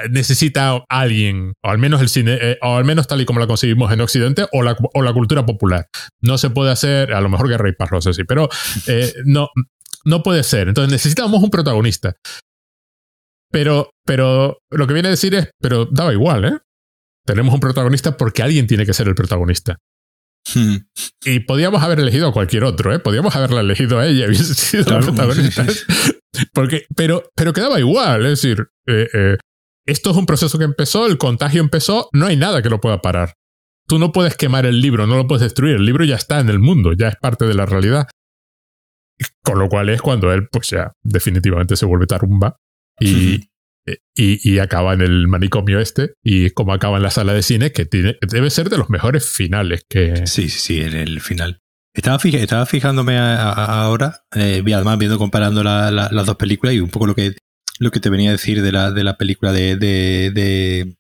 necesita 0.10 0.72
a 0.72 0.84
alguien, 0.90 1.54
o 1.64 1.70
al 1.70 1.78
menos 1.78 2.02
el 2.02 2.10
cine, 2.10 2.38
eh, 2.42 2.58
o 2.62 2.76
al 2.78 2.86
menos 2.86 3.08
tal 3.08 3.22
y 3.22 3.26
como 3.26 3.40
la 3.40 3.48
conseguimos 3.48 3.92
en 3.92 4.02
Occidente, 4.02 4.46
o 4.52 4.64
la, 4.64 4.76
o 4.94 5.02
la 5.02 5.14
cultura 5.14 5.46
popular. 5.46 5.88
No 6.22 6.38
se 6.38 6.50
puede 6.50 6.72
hacer, 6.72 7.14
a 7.14 7.22
lo 7.22 7.30
mejor 7.30 7.50
Guerra 7.50 7.70
y 7.70 7.74
Paz, 7.74 7.92
no 7.92 8.02
sé 8.02 8.14
si, 8.14 8.24
pero 8.24 8.50
eh, 8.88 9.14
no, 9.26 9.50
no 10.06 10.24
puede 10.24 10.44
ser. 10.44 10.68
Entonces 10.68 10.92
necesitamos 10.92 11.42
un 11.42 11.50
protagonista. 11.50 12.16
Pero, 13.52 13.92
pero 14.06 14.58
lo 14.72 14.88
que 14.88 14.94
viene 14.94 15.10
a 15.10 15.12
decir 15.12 15.36
es, 15.36 15.52
pero 15.62 15.86
daba 15.86 16.12
igual, 16.12 16.46
¿eh? 16.46 16.58
Tenemos 17.26 17.54
un 17.54 17.60
protagonista 17.60 18.18
porque 18.18 18.42
alguien 18.42 18.68
tiene 18.68 18.86
que 18.86 18.94
ser 18.94 19.08
el 19.08 19.16
protagonista. 19.16 19.78
Hmm. 20.54 20.78
Y 21.24 21.40
podíamos 21.42 21.82
haber 21.84 22.00
elegido 22.00 22.28
a 22.28 22.34
cualquier 22.34 22.64
otro, 22.64 22.94
¿eh? 22.94 23.00
Podíamos 23.00 23.36
haberla 23.36 23.62
elegido 23.62 24.00
a 24.00 24.08
ella, 24.08 24.26
hubiese 24.26 24.54
sido 24.56 24.86
la 24.92 25.00
protagonista. 25.00 25.66
Porque, 26.54 26.86
pero, 26.96 27.30
pero 27.36 27.54
quedaba 27.54 27.80
igual, 27.80 28.26
es 28.26 28.42
decir, 28.42 28.68
eh, 28.88 29.08
eh, 29.14 29.38
esto 29.86 30.12
es 30.12 30.18
un 30.18 30.26
proceso 30.26 30.58
que 30.58 30.66
empezó, 30.66 31.06
el 31.06 31.20
contagio 31.20 31.62
empezó, 31.62 32.10
no 32.12 32.26
hay 32.26 32.36
nada 32.36 32.62
que 32.62 32.70
lo 32.70 32.82
pueda 32.82 33.02
parar. 33.02 33.34
Tú 33.88 34.00
no 34.00 34.12
puedes 34.12 34.36
quemar 34.36 34.66
el 34.66 34.82
libro, 34.82 35.06
no 35.06 35.16
lo 35.16 35.28
puedes 35.28 35.44
destruir, 35.44 35.76
el 35.76 35.86
libro 35.86 36.06
ya 36.06 36.16
está 36.16 36.40
en 36.40 36.50
el 36.50 36.60
mundo, 36.60 36.94
ya 36.94 37.10
es 37.10 37.16
parte 37.18 37.46
de 37.46 37.54
la 37.54 37.66
realidad. 37.66 38.08
Con 39.44 39.60
lo 39.60 39.70
cual 39.70 39.90
es 39.90 40.02
cuando 40.02 40.32
él, 40.32 40.48
pues 40.52 40.70
ya 40.70 40.94
definitivamente 41.02 41.76
se 41.76 41.86
vuelve 41.86 42.08
tarumba 42.08 42.58
y, 43.00 43.50
y, 44.16 44.60
acaba 44.60 44.94
en 44.94 45.02
el 45.02 45.28
manicomio 45.28 45.80
este 45.80 46.14
y 46.24 46.52
como 46.52 46.74
acaba 46.74 46.98
en 46.98 47.04
la 47.04 47.10
sala 47.10 47.34
de 47.34 47.44
cine, 47.44 47.72
que 47.72 47.86
tiene, 47.86 48.18
debe 48.22 48.50
ser 48.50 48.70
de 48.70 48.78
los 48.78 48.90
mejores 48.90 49.30
finales 49.30 49.86
que... 49.90 50.26
Sí, 50.28 50.50
sí, 50.50 50.60
sí, 50.60 50.82
en 50.82 50.96
el 50.96 51.20
final. 51.22 51.62
Estaba, 51.94 52.18
estaba 52.24 52.66
fijándome 52.66 53.18
ahora, 53.20 54.24
eh, 54.36 54.64
además 54.74 54.98
viendo 54.98 55.20
comparando 55.20 55.64
las 55.64 56.26
dos 56.26 56.38
películas 56.38 56.76
y 56.76 56.80
un 56.80 56.90
poco 56.90 57.08
lo 57.08 57.16
que, 57.16 57.36
lo 57.80 57.92
que 57.92 58.00
te 58.00 58.10
venía 58.10 58.30
a 58.30 58.34
decir 58.34 58.62
de 58.62 58.72
la, 58.72 58.92
de 58.92 59.04
la 59.04 59.18
película 59.18 59.52
de, 59.52 59.76
de, 59.76 60.32
de, 60.32 60.96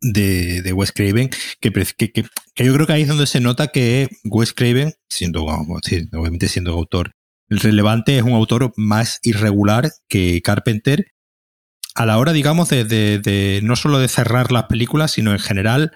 de 0.00 0.72
Wes 0.72 0.92
Craven, 0.92 1.30
que, 1.60 1.70
que, 1.70 2.12
que, 2.12 2.64
yo 2.64 2.74
creo 2.74 2.86
que 2.86 2.92
ahí 2.92 3.02
es 3.02 3.08
donde 3.08 3.26
se 3.26 3.40
nota 3.40 3.68
que 3.68 4.08
Wes 4.24 4.52
Craven, 4.52 4.92
siendo, 5.08 5.44
obviamente 5.44 6.48
siendo 6.48 6.72
autor 6.72 7.12
relevante, 7.48 8.18
es 8.18 8.22
un 8.22 8.32
autor 8.32 8.72
más 8.76 9.20
irregular 9.22 9.90
que 10.08 10.40
Carpenter. 10.42 11.06
A 11.94 12.06
la 12.06 12.18
hora, 12.18 12.32
digamos, 12.32 12.68
de, 12.68 12.84
de, 12.84 13.18
de 13.18 13.60
no 13.62 13.74
solo 13.74 13.98
de 13.98 14.08
cerrar 14.08 14.52
las 14.52 14.64
películas, 14.64 15.12
sino 15.12 15.32
en 15.32 15.40
general 15.40 15.92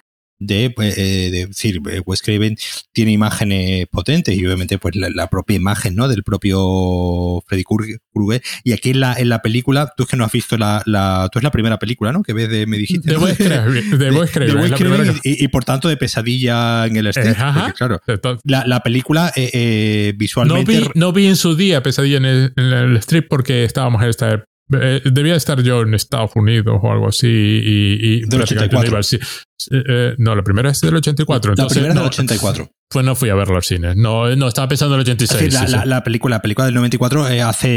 de, 0.46 0.70
pues, 0.70 0.96
eh, 0.98 1.30
de 1.30 1.46
decir, 1.46 1.80
eh, 1.90 2.00
Wes 2.04 2.22
Craven 2.22 2.56
tiene 2.92 3.12
imágenes 3.12 3.86
potentes 3.88 4.36
y 4.36 4.44
obviamente 4.44 4.78
pues 4.78 4.94
la, 4.96 5.26
propia 5.28 5.56
imagen 5.56 5.94
¿no? 5.94 6.08
del 6.08 6.22
propio 6.22 7.42
Freddy 7.46 7.64
Krueger. 7.64 8.42
Y 8.64 8.72
aquí 8.72 8.90
en 8.90 9.00
la, 9.00 9.14
en 9.14 9.28
la 9.28 9.42
película, 9.42 9.92
tú 9.96 10.02
es 10.04 10.08
que 10.08 10.16
no 10.16 10.24
has 10.24 10.32
visto 10.32 10.56
la, 10.56 10.82
la 10.86 11.28
tú 11.32 11.38
es 11.38 11.42
la 11.42 11.50
primera 11.50 11.78
película, 11.78 12.12
¿no? 12.12 12.22
Que 12.22 12.32
ves 12.32 12.48
de, 12.48 12.66
me 12.66 12.76
dijiste. 12.76 13.10
De 13.10 13.16
Wes 13.16 13.38
Craven. 13.38 13.98
De 13.98 14.10
Wes 14.10 14.30
Craven. 14.30 15.20
Y, 15.22 15.44
y, 15.44 15.48
por 15.48 15.64
tanto 15.64 15.88
de 15.88 15.96
pesadilla 15.96 16.86
en 16.86 16.96
el 16.96 17.06
street. 17.08 17.36
porque, 17.36 17.72
claro, 17.72 18.00
la, 18.44 18.64
la 18.66 18.80
película 18.80 19.32
eh, 19.36 20.12
visualmente... 20.16 20.72
No 20.72 20.80
vi, 20.80 20.90
no 20.94 21.12
vi, 21.12 21.26
en 21.26 21.36
su 21.36 21.56
día 21.56 21.82
pesadilla 21.82 22.18
en 22.18 22.24
el, 22.24 22.52
en 22.56 22.64
el 22.64 22.96
strip 22.98 23.26
porque 23.28 23.64
estábamos 23.64 24.02
en 24.02 24.08
esta 24.08 24.44
eh, 24.80 25.02
debía 25.04 25.34
estar 25.34 25.62
yo 25.62 25.82
en 25.82 25.94
Estados 25.94 26.32
Unidos 26.34 26.78
o 26.82 26.92
algo 26.92 27.08
así 27.08 27.28
y, 27.28 28.22
y 28.22 28.26
prácticamente 28.26 29.16
eh, 29.70 29.82
eh, 29.88 30.14
no, 30.18 30.34
la 30.34 30.42
primera 30.42 30.70
es 30.70 30.80
del 30.80 30.96
84. 30.96 31.54
la 31.56 31.66
primera 31.66 31.92
es 31.92 31.98
del 31.98 32.06
84. 32.06 32.70
Pues 32.88 33.04
no 33.04 33.14
fui 33.14 33.30
a 33.30 33.34
verlo 33.34 33.56
al 33.56 33.62
cine. 33.62 33.94
No, 33.94 34.34
no 34.36 34.48
estaba 34.48 34.68
pensando 34.68 34.94
en 34.94 35.00
el 35.00 35.06
86. 35.06 35.54
la, 35.86 36.02
película, 36.02 36.36
la 36.36 36.42
película 36.42 36.66
del 36.66 36.74
94 36.74 37.24
hace 37.46 37.68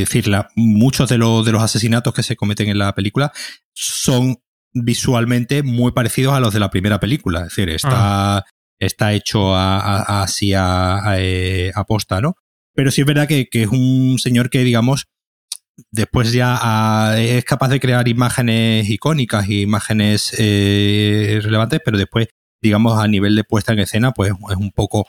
decir, 0.00 0.30
muchos 0.56 1.08
de, 1.08 1.18
los 1.18 1.44
de 1.44 1.52
los 1.52 1.62
asesinatos 1.62 2.12
que 2.12 2.22
se 2.22 2.36
cometen 2.36 2.68
en 2.68 2.78
la 2.78 2.94
película 2.94 3.32
son 3.72 4.36
visualmente 4.72 5.62
muy 5.62 5.92
parecidos 5.92 6.34
a 6.34 6.40
los 6.40 6.52
de 6.52 6.60
la 6.60 6.70
primera 6.70 7.00
película. 7.00 7.40
Es 7.40 7.48
decir, 7.48 7.70
está, 7.70 8.44
está 8.78 9.12
hecho 9.12 9.54
así 9.54 10.52
a, 10.54 11.16
eh, 11.18 11.72
a, 11.74 11.84
posta, 11.84 12.20
¿no? 12.20 12.34
Pero 12.74 12.90
sí 12.90 13.00
es 13.00 13.06
verdad 13.06 13.26
que, 13.26 13.48
es 13.50 13.68
un 13.68 14.18
señor 14.18 14.50
que, 14.50 14.62
digamos, 14.62 15.06
después 15.90 16.32
ya 16.32 17.14
es 17.18 17.44
capaz 17.44 17.68
de 17.68 17.80
crear 17.80 18.08
imágenes 18.08 18.88
icónicas 18.88 19.48
y 19.48 19.62
imágenes 19.62 20.34
eh, 20.38 21.40
relevantes, 21.42 21.80
pero 21.84 21.98
después, 21.98 22.28
digamos, 22.60 22.98
a 22.98 23.06
nivel 23.06 23.36
de 23.36 23.44
puesta 23.44 23.72
en 23.72 23.80
escena, 23.80 24.12
pues 24.12 24.32
es 24.50 24.56
un 24.56 24.72
poco, 24.72 25.06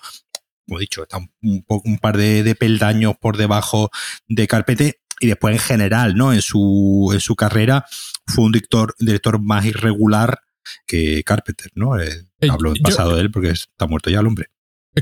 como 0.67 0.79
he 0.79 0.81
dicho, 0.81 1.03
está 1.03 1.17
un, 1.41 1.97
par 1.99 2.17
de, 2.17 2.43
de, 2.43 2.55
peldaños 2.55 3.15
por 3.19 3.37
debajo 3.37 3.89
de 4.27 4.47
Carpete 4.47 5.01
y 5.19 5.27
después 5.27 5.55
en 5.55 5.61
general, 5.61 6.15
¿no? 6.15 6.33
En 6.33 6.41
su, 6.41 7.09
en 7.13 7.19
su 7.19 7.35
carrera 7.35 7.85
fue 8.27 8.45
un 8.45 8.51
director, 8.51 8.95
director 8.99 9.41
más 9.41 9.65
irregular 9.65 10.39
que 10.85 11.23
Carpenter, 11.23 11.71
¿no? 11.73 11.99
Eh, 11.99 12.25
eh, 12.41 12.47
hablo 12.49 12.73
pasado 12.81 13.15
de 13.15 13.21
él 13.21 13.31
porque 13.31 13.49
está 13.49 13.87
muerto 13.87 14.09
ya 14.09 14.19
el 14.19 14.27
hombre. 14.27 14.47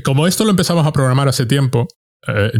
Como 0.04 0.26
esto 0.26 0.44
lo 0.44 0.50
empezamos 0.50 0.86
a 0.86 0.92
programar 0.92 1.28
hace 1.28 1.46
tiempo, 1.46 1.88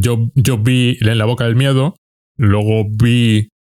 yo, 0.01 0.31
yo 0.35 0.57
vi 0.57 0.97
En 1.01 1.19
la 1.19 1.25
boca 1.25 1.45
del 1.45 1.57
miedo, 1.57 1.97
luego 2.39 2.87
vi 2.89 3.51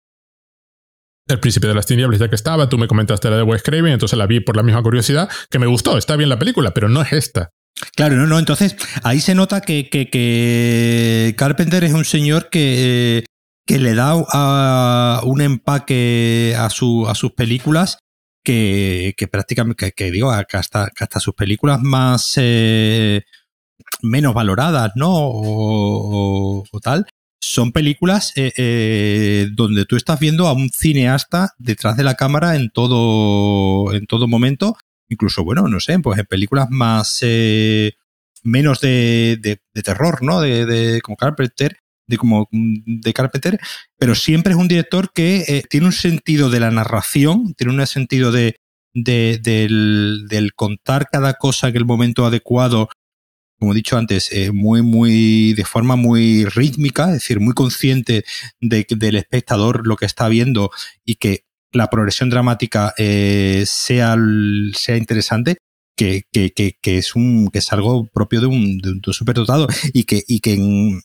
El 1.29 1.41
príncipe 1.41 1.67
de 1.67 1.75
las 1.75 1.85
tinieblas 1.85 2.19
ya 2.19 2.29
que 2.29 2.35
estaba, 2.35 2.71
tú 2.71 2.79
me 2.79 2.89
comentaste 2.89 3.29
la 3.29 3.37
de 3.37 3.43
Wes 3.43 3.63
Craven, 3.63 3.93
entonces 3.93 4.19
la 4.19 4.27
vi 4.27 4.41
por 4.41 4.57
la 4.57 4.63
misma 4.63 4.83
curiosidad, 4.83 5.29
que 5.51 5.59
me 5.59 5.67
gustó, 5.67 5.99
está 5.99 6.17
bien 6.17 6.31
la 6.31 6.39
película, 6.39 6.73
pero 6.73 6.89
no 6.89 7.03
es 7.03 7.13
esta. 7.13 7.51
Claro, 7.95 8.17
no, 8.17 8.27
no, 8.27 8.39
entonces 8.39 8.77
ahí 9.03 9.21
se 9.21 9.35
nota 9.35 9.61
que, 9.61 9.91
que, 9.91 10.09
que 10.09 11.35
Carpenter 11.37 11.85
es 11.85 11.93
un 11.93 12.05
señor 12.05 12.49
que 12.49 13.25
que 13.69 13.79
le 13.79 13.95
da 13.95 15.21
un 15.25 15.41
empaque 15.43 16.57
a, 16.59 16.71
su, 16.71 17.07
a 17.07 17.15
sus 17.15 17.33
películas 17.33 17.99
que, 18.43 19.13
que 19.15 19.29
prácticamente, 19.29 19.93
que, 19.93 20.11
digo, 20.11 20.31
hasta, 20.31 20.89
hasta, 20.99 21.21
sus 21.21 21.35
películas 21.35 21.79
más 21.83 22.33
eh, 22.37 23.25
menos 24.01 24.33
valoradas, 24.33 24.93
¿no? 24.95 25.11
O, 25.13 26.65
tal, 26.83 27.07
son 27.41 27.73
películas 27.73 28.33
eh, 28.37 28.53
eh, 28.57 29.49
donde 29.53 29.85
tú 29.85 29.97
estás 29.97 30.19
viendo 30.19 30.47
a 30.47 30.53
un 30.53 30.71
cineasta 30.71 31.55
detrás 31.59 31.97
de 31.97 32.05
la 32.05 32.15
cámara 32.15 32.57
en 32.57 32.71
todo, 32.71 33.93
en 33.93 34.07
todo 34.07 34.27
momento. 34.29 34.77
Incluso, 35.09 35.45
bueno, 35.45 35.69
no 35.69 35.81
sé, 35.81 35.99
pues 36.01 36.19
en 36.19 36.27
películas 36.27 36.69
más 36.71 37.19
eh, 37.23 37.95
menos 38.43 38.81
de, 38.81 39.39
de, 39.41 39.83
terror, 39.83 40.23
¿no? 40.23 40.41
De, 40.41 40.67
de 40.67 41.01
como 41.01 41.17
Carpenter, 41.17 41.79
de 42.09 42.17
como 42.17 42.49
de 42.51 43.13
Carpenter, 43.13 43.61
pero 43.99 44.15
siempre 44.15 44.53
es 44.53 44.59
un 44.59 44.67
director 44.67 45.13
que 45.13 45.45
eh, 45.47 45.63
tiene 45.69 45.87
un 45.87 45.93
sentido 45.93 46.51
de 46.51 46.61
la 46.61 46.71
narración, 46.71 47.55
tiene 47.55 47.75
un 47.75 47.87
sentido 47.87 48.33
de, 48.33 48.57
de 48.95 49.39
del, 49.43 50.27
del, 50.29 50.55
contar 50.55 51.09
cada 51.11 51.35
cosa 51.35 51.69
en 51.69 51.77
el 51.77 51.85
momento 51.85 52.27
adecuado, 52.27 52.89
como 53.59 53.73
he 53.73 53.75
dicho 53.75 53.97
antes, 53.97 54.31
eh, 54.33 54.53
muy, 54.53 54.83
muy, 54.83 55.53
de 55.55 55.65
forma 55.65 55.97
muy 55.97 56.45
rítmica, 56.45 57.07
es 57.07 57.15
decir, 57.15 57.41
muy 57.41 57.55
consciente 57.55 58.25
de, 58.61 58.87
del 58.89 59.17
espectador 59.17 59.87
lo 59.87 59.97
que 59.97 60.07
está 60.07 60.29
viendo 60.29 60.71
y 61.05 61.17
que 61.17 61.45
la 61.73 61.91
progresión 61.91 62.31
dramática 62.31 62.95
eh, 62.97 63.65
sea, 63.67 64.17
sea 64.75 64.97
interesante. 64.97 65.57
Que, 65.97 66.23
que, 66.31 66.53
que, 66.53 66.99
es 66.99 67.17
un 67.17 67.49
que 67.49 67.59
es 67.59 67.73
algo 67.73 68.07
propio 68.07 68.41
de 68.41 68.47
un, 68.47 68.79
de 68.79 68.91
un 68.91 69.03
superdotado 69.13 69.67
y 69.93 70.05
que, 70.05 70.23
y 70.29 70.39
que 70.39 70.53
en, 70.53 71.03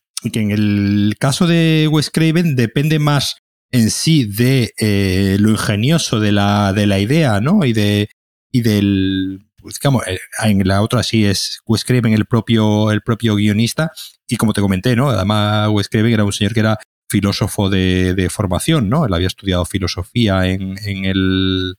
el 0.51 1.15
caso 1.19 1.47
de 1.47 1.89
Wes 1.91 2.11
Craven 2.11 2.55
depende 2.55 2.99
más 2.99 3.37
en 3.71 3.89
sí 3.89 4.25
de 4.25 4.71
eh, 4.77 5.37
lo 5.39 5.49
ingenioso 5.49 6.19
de 6.19 6.31
la, 6.31 6.73
de 6.73 6.85
la 6.85 6.99
idea, 6.99 7.41
¿no? 7.41 7.65
Y 7.65 7.73
de 7.73 8.07
y 8.53 8.61
del 8.61 9.39
digamos, 9.64 10.07
eh, 10.07 10.20
en 10.43 10.68
la 10.68 10.82
otra 10.82 11.03
sí 11.03 11.26
es 11.26 11.61
Wes 11.66 11.84
Craven 11.84 12.14
el 12.14 12.26
propio 12.26 12.91
el 12.91 13.01
propio 13.01 13.36
guionista 13.36 13.91
y 14.28 14.38
como 14.38 14.53
te 14.53 14.61
comenté, 14.61 14.95
¿no? 14.95 15.09
Además 15.09 15.70
Wes 15.70 15.89
Craven 15.89 16.14
era 16.14 16.26
un 16.26 16.34
señor 16.34 16.53
que 16.53 16.59
era 16.61 16.78
filósofo 17.09 17.70
de, 17.70 18.28
formación, 18.32 18.89
¿no? 18.89 19.05
Él 19.05 19.14
había 19.14 19.28
estudiado 19.28 19.66
filosofía 19.66 20.47
en, 20.47 20.78
en 20.86 21.05
el 21.05 21.76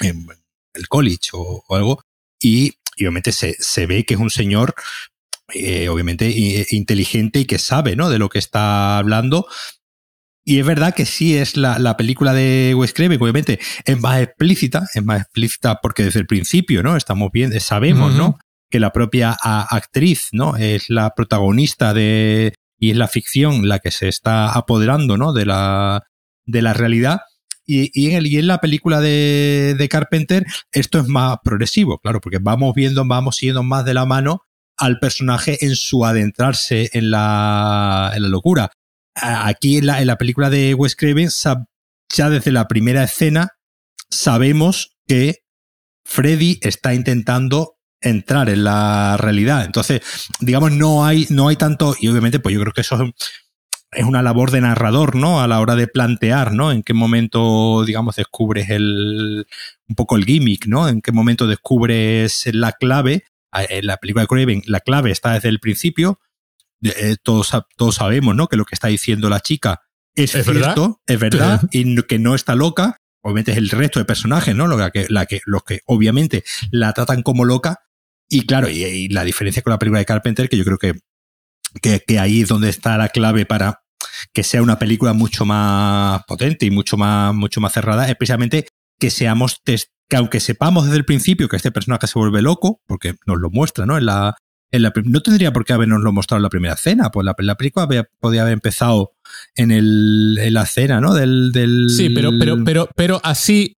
en 0.00 0.26
el 0.74 0.88
college 0.88 1.30
o, 1.32 1.62
algo 1.70 2.02
y, 2.40 2.74
y 2.96 3.04
obviamente 3.04 3.32
se, 3.32 3.54
se 3.58 3.86
ve 3.86 4.04
que 4.04 4.14
es 4.14 4.20
un 4.20 4.30
señor 4.30 4.74
eh, 5.54 5.88
obviamente 5.88 6.32
inteligente 6.70 7.40
y 7.40 7.44
que 7.44 7.58
sabe, 7.58 7.96
¿no? 7.96 8.08
De 8.08 8.18
lo 8.18 8.28
que 8.28 8.38
está 8.38 8.98
hablando. 8.98 9.46
Y 10.44 10.58
es 10.58 10.66
verdad 10.66 10.94
que 10.94 11.06
sí 11.06 11.36
es 11.36 11.56
la, 11.56 11.78
la 11.78 11.96
película 11.96 12.32
de 12.32 12.74
Wes 12.76 12.94
Craven, 12.94 13.20
obviamente 13.20 13.60
es 13.84 14.00
más 14.00 14.22
explícita, 14.22 14.86
es 14.94 15.04
más 15.04 15.22
explícita 15.22 15.80
porque 15.82 16.04
desde 16.04 16.20
el 16.20 16.26
principio, 16.26 16.82
¿no? 16.82 16.96
Estamos 16.96 17.30
bien, 17.30 17.58
sabemos, 17.60 18.14
¿no? 18.14 18.38
Que 18.70 18.80
la 18.80 18.92
propia 18.92 19.32
actriz, 19.32 20.28
¿no? 20.32 20.56
Es 20.56 20.88
la 20.88 21.14
protagonista 21.14 21.92
de, 21.92 22.54
y 22.78 22.90
es 22.90 22.96
la 22.96 23.08
ficción 23.08 23.68
la 23.68 23.78
que 23.80 23.90
se 23.90 24.08
está 24.08 24.50
apoderando, 24.52 25.18
¿no? 25.18 25.32
De 25.32 25.44
la, 25.44 26.04
de 26.46 26.62
la 26.62 26.72
realidad. 26.72 27.20
Y, 27.66 27.90
y, 27.92 28.10
en 28.10 28.16
el, 28.16 28.26
y 28.26 28.38
en 28.38 28.46
la 28.46 28.58
película 28.58 29.00
de, 29.00 29.76
de 29.78 29.88
Carpenter 29.88 30.44
esto 30.72 30.98
es 30.98 31.06
más 31.06 31.36
progresivo, 31.44 31.98
claro, 31.98 32.20
porque 32.20 32.38
vamos 32.40 32.74
viendo, 32.74 33.04
vamos 33.06 33.36
siguiendo 33.36 33.62
más 33.62 33.84
de 33.84 33.94
la 33.94 34.06
mano 34.06 34.40
al 34.76 34.98
personaje 34.98 35.64
en 35.64 35.76
su 35.76 36.04
adentrarse 36.04 36.88
en 36.94 37.10
la, 37.10 38.12
en 38.16 38.22
la 38.22 38.28
locura. 38.28 38.70
Aquí 39.20 39.78
en 39.78 39.86
la, 39.86 40.00
en 40.00 40.06
la 40.06 40.16
película 40.16 40.50
de 40.50 40.74
Wes 40.74 40.96
Craven, 40.96 41.28
ya 42.14 42.30
desde 42.30 42.52
la 42.52 42.68
primera 42.68 43.04
escena, 43.04 43.50
sabemos 44.10 44.96
que 45.06 45.38
Freddy 46.04 46.58
está 46.62 46.94
intentando 46.94 47.76
entrar 48.00 48.48
en 48.48 48.64
la 48.64 49.16
realidad. 49.18 49.64
Entonces, 49.64 50.00
digamos, 50.40 50.72
no 50.72 51.04
hay, 51.04 51.26
no 51.30 51.48
hay 51.48 51.56
tanto, 51.56 51.94
y 52.00 52.08
obviamente, 52.08 52.40
pues 52.40 52.54
yo 52.54 52.60
creo 52.60 52.72
que 52.72 52.80
eso 52.80 53.12
es, 53.92 54.04
una 54.04 54.22
labor 54.22 54.50
de 54.50 54.60
narrador, 54.60 55.16
¿no? 55.16 55.40
A 55.40 55.48
la 55.48 55.60
hora 55.60 55.74
de 55.74 55.88
plantear, 55.88 56.52
¿no? 56.52 56.70
En 56.70 56.82
qué 56.82 56.94
momento, 56.94 57.84
digamos, 57.84 58.16
descubres 58.16 58.70
el, 58.70 59.46
un 59.88 59.94
poco 59.96 60.16
el 60.16 60.24
gimmick, 60.24 60.66
¿no? 60.66 60.88
En 60.88 61.00
qué 61.02 61.10
momento 61.12 61.46
descubres 61.46 62.48
la 62.52 62.72
clave 62.72 63.24
en 63.52 63.86
la 63.86 63.96
película 63.96 64.22
de 64.22 64.28
Craven 64.28 64.62
la 64.66 64.80
clave 64.80 65.10
está 65.10 65.32
desde 65.32 65.48
el 65.48 65.60
principio. 65.60 66.20
Eh, 66.82 67.16
todos, 67.22 67.52
todos 67.76 67.96
sabemos, 67.96 68.34
¿no? 68.34 68.48
Que 68.48 68.56
lo 68.56 68.64
que 68.64 68.74
está 68.74 68.88
diciendo 68.88 69.28
la 69.28 69.40
chica 69.40 69.82
es, 70.14 70.32
cierto, 70.32 71.00
es 71.06 71.18
verdad, 71.18 71.62
y 71.70 72.02
que 72.02 72.18
no 72.18 72.34
está 72.34 72.54
loca. 72.54 72.96
Obviamente 73.22 73.52
es 73.52 73.58
el 73.58 73.68
resto 73.68 73.98
de 73.98 74.04
personajes, 74.04 74.54
¿no? 74.54 74.64
Que, 74.90 75.06
la 75.08 75.26
que, 75.26 75.40
los 75.44 75.62
que 75.62 75.80
obviamente 75.86 76.44
la 76.70 76.92
tratan 76.92 77.22
como 77.22 77.44
loca. 77.44 77.80
Y 78.28 78.46
claro, 78.46 78.68
y, 78.68 79.08
la 79.08 79.24
diferencia 79.24 79.62
con 79.62 79.72
la 79.72 79.78
película 79.78 79.98
de 79.98 80.06
Carpenter, 80.06 80.48
que 80.48 80.56
yo 80.56 80.64
creo 80.64 80.78
que, 80.78 80.94
que, 81.82 82.00
que 82.00 82.18
ahí 82.18 82.42
es 82.42 82.48
donde 82.48 82.70
está 82.70 82.96
la 82.96 83.08
clave 83.08 83.44
para 83.44 83.82
que 84.32 84.42
sea 84.42 84.62
una 84.62 84.78
película 84.78 85.12
mucho 85.12 85.44
más 85.44 86.22
potente 86.24 86.66
y 86.66 86.70
mucho 86.70 86.96
más, 86.96 87.34
mucho 87.34 87.60
más 87.60 87.72
cerrada, 87.72 88.08
especialmente 88.08 88.66
que 88.98 89.10
seamos 89.10 89.62
test 89.62 89.90
que 90.08 90.16
aunque 90.16 90.40
sepamos 90.40 90.86
desde 90.86 90.98
el 90.98 91.04
principio 91.04 91.48
que 91.48 91.56
este 91.56 91.70
personaje 91.70 92.08
se 92.08 92.18
vuelve 92.18 92.42
loco, 92.42 92.80
porque 92.86 93.14
nos 93.26 93.38
lo 93.38 93.48
muestra, 93.48 93.86
¿no? 93.86 93.96
En 93.96 94.06
la, 94.06 94.34
en 94.70 94.82
la, 94.82 94.92
no 95.04 95.20
tendría 95.20 95.52
por 95.52 95.64
qué 95.64 95.72
habernos 95.72 96.00
mostrado 96.12 96.38
en 96.38 96.44
la 96.44 96.48
primera 96.48 96.74
escena, 96.74 97.10
pues 97.10 97.24
la, 97.24 97.34
la 97.38 97.56
película 97.56 97.84
había, 97.84 98.08
podía 98.20 98.42
haber 98.42 98.54
empezado 98.54 99.12
en, 99.54 99.70
el, 99.70 100.38
en 100.40 100.54
la 100.54 100.62
escena, 100.62 101.00
¿no? 101.00 101.14
Del, 101.14 101.52
del... 101.52 101.88
Sí, 101.90 102.10
pero, 102.10 102.30
pero, 102.38 102.62
pero, 102.64 102.88
pero 102.94 103.20
así 103.24 103.76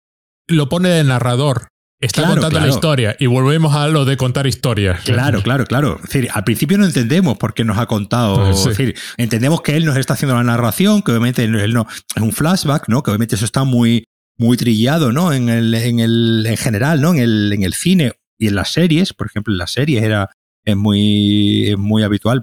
lo 0.47 0.69
pone 0.69 1.01
el 1.01 1.09
narrador. 1.09 1.69
Está 2.01 2.27
contando 2.27 2.59
la 2.61 2.69
historia 2.69 3.15
y 3.19 3.27
volvemos 3.27 3.75
a 3.75 3.87
lo 3.87 4.07
de 4.07 4.17
contar 4.17 4.47
historias. 4.47 5.01
Claro, 5.05 5.43
claro, 5.45 5.67
claro. 5.67 5.97
Es 5.97 6.11
decir, 6.11 6.31
al 6.33 6.45
principio 6.45 6.79
no 6.79 6.87
entendemos 6.87 7.37
por 7.37 7.53
qué 7.53 7.63
nos 7.63 7.77
ha 7.77 7.87
contado. 7.87 8.37
Pues 8.37 8.61
es 8.61 8.65
decir, 8.65 8.97
entendemos 9.19 9.61
que 9.61 9.77
él 9.77 9.85
nos 9.85 9.99
está 9.99 10.15
haciendo 10.15 10.35
la 10.35 10.43
narración, 10.43 11.03
que 11.03 11.13
obviamente 11.13 11.45
él 11.45 11.75
no 11.75 11.87
es 12.17 12.23
un 12.23 12.33
flashback, 12.33 12.89
¿no? 12.89 13.03
Que 13.03 13.11
obviamente 13.11 13.35
eso 13.35 13.45
está 13.45 13.65
muy 13.65 14.05
muy 14.39 14.57
trillado, 14.57 15.13
¿no? 15.13 15.35
En 15.35 15.51
el, 15.51 15.75
en 15.75 15.99
el, 16.01 16.47
en 16.47 16.57
general, 16.57 17.03
¿no? 17.03 17.13
En 17.13 17.19
el, 17.19 17.53
en 17.53 17.63
el 17.63 17.75
cine 17.75 18.13
y 18.39 18.49
en 18.49 18.55
las 18.55 18.73
series, 18.73 19.13
por 19.13 19.27
ejemplo, 19.27 19.53
en 19.53 19.59
las 19.59 19.73
series 19.73 20.03
era, 20.03 20.31
es 20.65 20.77
muy, 20.77 21.75
muy 21.79 22.03
habitual. 22.03 22.43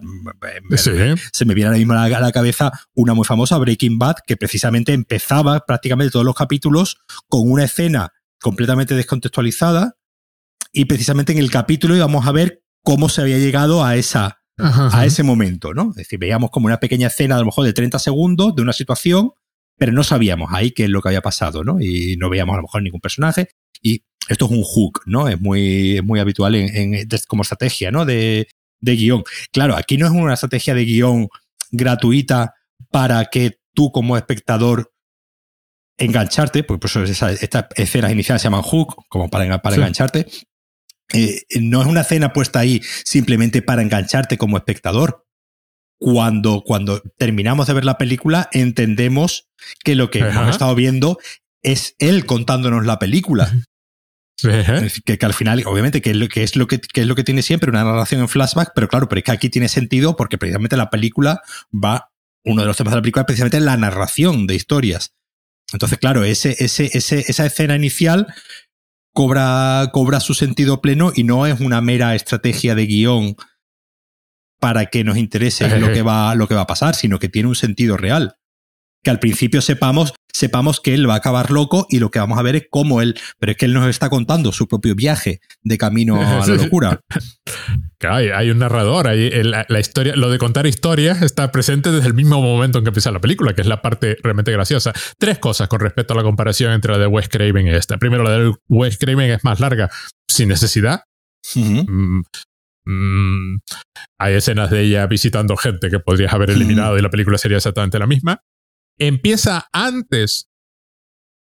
Se 1.31 1.45
me 1.45 1.53
viene 1.53 1.67
ahora 1.67 1.77
mismo 1.77 1.93
a 1.93 2.09
la, 2.09 2.31
cabeza 2.31 2.71
una 2.93 3.13
muy 3.13 3.25
famosa, 3.25 3.57
Breaking 3.57 3.97
Bad, 3.97 4.17
que 4.25 4.37
precisamente 4.37 4.93
empezaba 4.93 5.59
prácticamente 5.65 6.11
todos 6.11 6.25
los 6.25 6.35
capítulos 6.35 6.97
con 7.27 7.49
una 7.49 7.65
escena 7.65 8.13
completamente 8.39 8.95
descontextualizada 8.95 9.97
y 10.71 10.85
precisamente 10.85 11.31
en 11.31 11.39
el 11.39 11.49
capítulo 11.49 11.95
íbamos 11.95 12.27
a 12.27 12.31
ver 12.31 12.63
cómo 12.83 13.09
se 13.09 13.21
había 13.21 13.37
llegado 13.37 13.83
a 13.83 13.95
esa, 13.95 14.41
a 14.57 15.05
ese 15.05 15.23
momento, 15.23 15.73
¿no? 15.73 15.89
Es 15.91 15.97
decir, 15.97 16.19
veíamos 16.19 16.51
como 16.51 16.67
una 16.67 16.79
pequeña 16.79 17.07
escena 17.07 17.35
a 17.35 17.39
lo 17.39 17.45
mejor 17.45 17.65
de 17.65 17.73
30 17.73 17.99
segundos 17.99 18.55
de 18.55 18.61
una 18.61 18.73
situación 18.73 19.31
pero 19.77 19.91
no 19.91 20.03
sabíamos 20.03 20.49
ahí 20.51 20.71
qué 20.71 20.85
es 20.85 20.89
lo 20.89 21.01
que 21.01 21.09
había 21.09 21.21
pasado, 21.21 21.63
¿no? 21.63 21.79
Y 21.79 22.17
no 22.17 22.29
veíamos 22.29 22.53
a 22.53 22.57
lo 22.57 22.63
mejor 22.63 22.81
ningún 22.81 22.99
personaje. 22.99 23.49
Y 23.81 24.03
esto 24.27 24.45
es 24.45 24.51
un 24.51 24.63
hook, 24.63 25.01
¿no? 25.05 25.27
Es 25.27 25.39
muy, 25.39 26.01
muy 26.03 26.19
habitual 26.19 26.55
en, 26.55 27.07
como 27.27 27.43
estrategia, 27.43 27.91
¿no? 27.91 28.05
De, 28.05 28.47
de 28.79 28.95
guion. 28.95 29.23
Claro, 29.51 29.75
aquí 29.75 29.97
no 29.97 30.05
es 30.05 30.11
una 30.11 30.33
estrategia 30.33 30.73
de 30.73 30.85
guion 30.85 31.29
gratuita 31.71 32.55
para 32.91 33.25
que 33.25 33.59
tú 33.73 33.91
como 33.91 34.17
espectador 34.17 34.91
engancharte, 35.97 36.63
pues 36.63 36.95
estas 36.95 37.39
escenas 37.75 38.11
iniciales 38.11 38.41
se 38.41 38.47
llaman 38.47 38.61
hook, 38.61 39.05
como 39.09 39.29
para, 39.29 39.61
para 39.61 39.75
engancharte. 39.75 40.27
Eh, 41.13 41.41
no 41.61 41.81
es 41.81 41.87
una 41.87 42.01
escena 42.01 42.33
puesta 42.33 42.59
ahí 42.59 42.81
simplemente 43.05 43.61
para 43.61 43.81
engancharte 43.81 44.37
como 44.37 44.57
espectador. 44.57 45.25
Cuando, 45.99 46.61
cuando 46.63 47.01
terminamos 47.17 47.65
de 47.65 47.73
ver 47.73 47.85
la 47.85 47.97
película, 47.97 48.49
entendemos 48.51 49.49
que 49.83 49.95
lo 49.95 50.11
que 50.11 50.19
hemos 50.19 50.49
estado 50.49 50.75
viendo 50.75 51.17
es 51.63 51.95
él 51.97 52.27
contándonos 52.27 52.85
la 52.85 52.99
película. 52.99 53.51
Que, 54.39 55.17
que, 55.17 55.25
al 55.25 55.33
final, 55.33 55.63
obviamente, 55.65 56.01
que 56.01 56.11
es, 56.11 56.15
lo, 56.15 56.27
que, 56.27 56.43
es 56.43 56.55
lo 56.55 56.67
que, 56.67 56.79
que, 56.79 57.01
es 57.01 57.07
lo 57.07 57.15
que 57.15 57.23
tiene 57.23 57.41
siempre 57.41 57.71
una 57.71 57.83
narración 57.83 58.21
en 58.21 58.29
flashback, 58.29 58.71
pero 58.75 58.87
claro, 58.87 59.09
pero 59.09 59.19
es 59.19 59.25
que 59.25 59.31
aquí 59.31 59.49
tiene 59.49 59.67
sentido 59.67 60.15
porque 60.15 60.37
precisamente 60.37 60.77
la 60.77 60.91
película 60.91 61.41
va, 61.73 62.11
uno 62.45 62.61
de 62.61 62.67
los 62.67 62.77
temas 62.77 62.91
de 62.91 62.97
la 62.97 63.01
película 63.01 63.21
es 63.21 63.25
precisamente 63.25 63.59
la 63.59 63.77
narración 63.77 64.45
de 64.45 64.55
historias. 64.55 65.15
Entonces, 65.73 65.97
claro, 65.97 66.23
ese, 66.23 66.55
ese, 66.59 66.89
ese, 66.93 67.25
esa 67.27 67.45
escena 67.45 67.75
inicial 67.75 68.27
cobra, 69.11 69.89
cobra 69.91 70.19
su 70.19 70.35
sentido 70.35 70.81
pleno 70.81 71.11
y 71.15 71.23
no 71.23 71.47
es 71.47 71.59
una 71.59 71.81
mera 71.81 72.13
estrategia 72.13 72.75
de 72.75 72.85
guion 72.85 73.35
para 74.59 74.85
que 74.85 75.03
nos 75.03 75.17
interese 75.17 75.79
lo 75.79 75.91
que 75.91 76.03
va, 76.03 76.35
lo 76.35 76.47
que 76.47 76.55
va 76.55 76.61
a 76.61 76.67
pasar, 76.67 76.95
sino 76.95 77.19
que 77.19 77.29
tiene 77.29 77.49
un 77.49 77.55
sentido 77.55 77.97
real. 77.97 78.37
Que 79.07 79.11
al 79.11 79.19
principio 79.19 79.61
sepamos 79.61 80.13
sepamos 80.33 80.81
que 80.81 80.93
él 80.93 81.09
va 81.09 81.13
a 81.13 81.17
acabar 81.19 81.49
loco 81.49 81.87
y 81.89 81.99
lo 81.99 82.11
que 82.11 82.19
vamos 82.19 82.37
a 82.37 82.41
ver 82.41 82.57
es 82.57 82.63
cómo 82.69 83.01
él, 83.01 83.17
pero 83.39 83.53
es 83.53 83.57
que 83.57 83.63
él 83.63 83.73
nos 83.73 83.87
está 83.87 84.09
contando 84.09 84.51
su 84.51 84.67
propio 84.67 84.95
viaje 84.95 85.39
de 85.61 85.77
camino 85.77 86.19
a 86.21 86.45
la 86.45 86.55
locura. 86.61 86.99
Claro, 87.99 88.37
hay 88.37 88.51
un 88.51 88.59
narrador, 88.59 89.07
hay 89.07 89.31
la, 89.43 89.79
historia, 89.79 90.15
lo 90.15 90.29
de 90.29 90.37
contar 90.37 90.67
historias 90.67 91.23
está 91.23 91.51
presente 91.51 91.89
desde 91.89 92.07
el 92.07 92.13
mismo 92.13 92.39
momento 92.39 92.77
en 92.77 92.83
que 92.83 92.89
empieza 92.89 93.09
la 93.11 93.21
película, 93.21 93.55
que 93.55 93.61
es 93.61 93.67
la 93.67 93.81
parte 93.81 94.17
realmente 94.21 94.51
graciosa. 94.51 94.93
Tres 95.17 95.39
cosas 95.39 95.67
con 95.67 95.79
respecto 95.79 96.13
a 96.13 96.17
la 96.17 96.21
comparación 96.21 96.73
entre 96.73 96.91
la 96.91 96.99
de 96.99 97.07
Wes 97.07 97.29
Craven 97.29 97.65
y 97.65 97.71
esta. 97.71 97.97
Primero, 97.97 98.23
la 98.23 98.37
de 98.37 98.53
Wes 98.67 98.99
Craven 98.99 99.31
es 99.31 99.43
más 99.43 99.59
larga, 99.59 99.89
sin 100.27 100.49
necesidad. 100.49 101.05
Mm, 101.55 102.21
mm, 102.85 103.59
hay 104.19 104.33
escenas 104.35 104.69
de 104.69 104.81
ella 104.81 105.07
visitando 105.07 105.57
gente 105.57 105.89
que 105.89 105.99
podrías 105.99 106.33
haber 106.33 106.51
eliminado 106.51 106.99
y 106.99 107.01
la 107.01 107.09
película 107.09 107.39
sería 107.39 107.57
exactamente 107.57 107.97
la 107.97 108.05
misma 108.05 108.43
empieza 108.97 109.67
antes, 109.71 110.49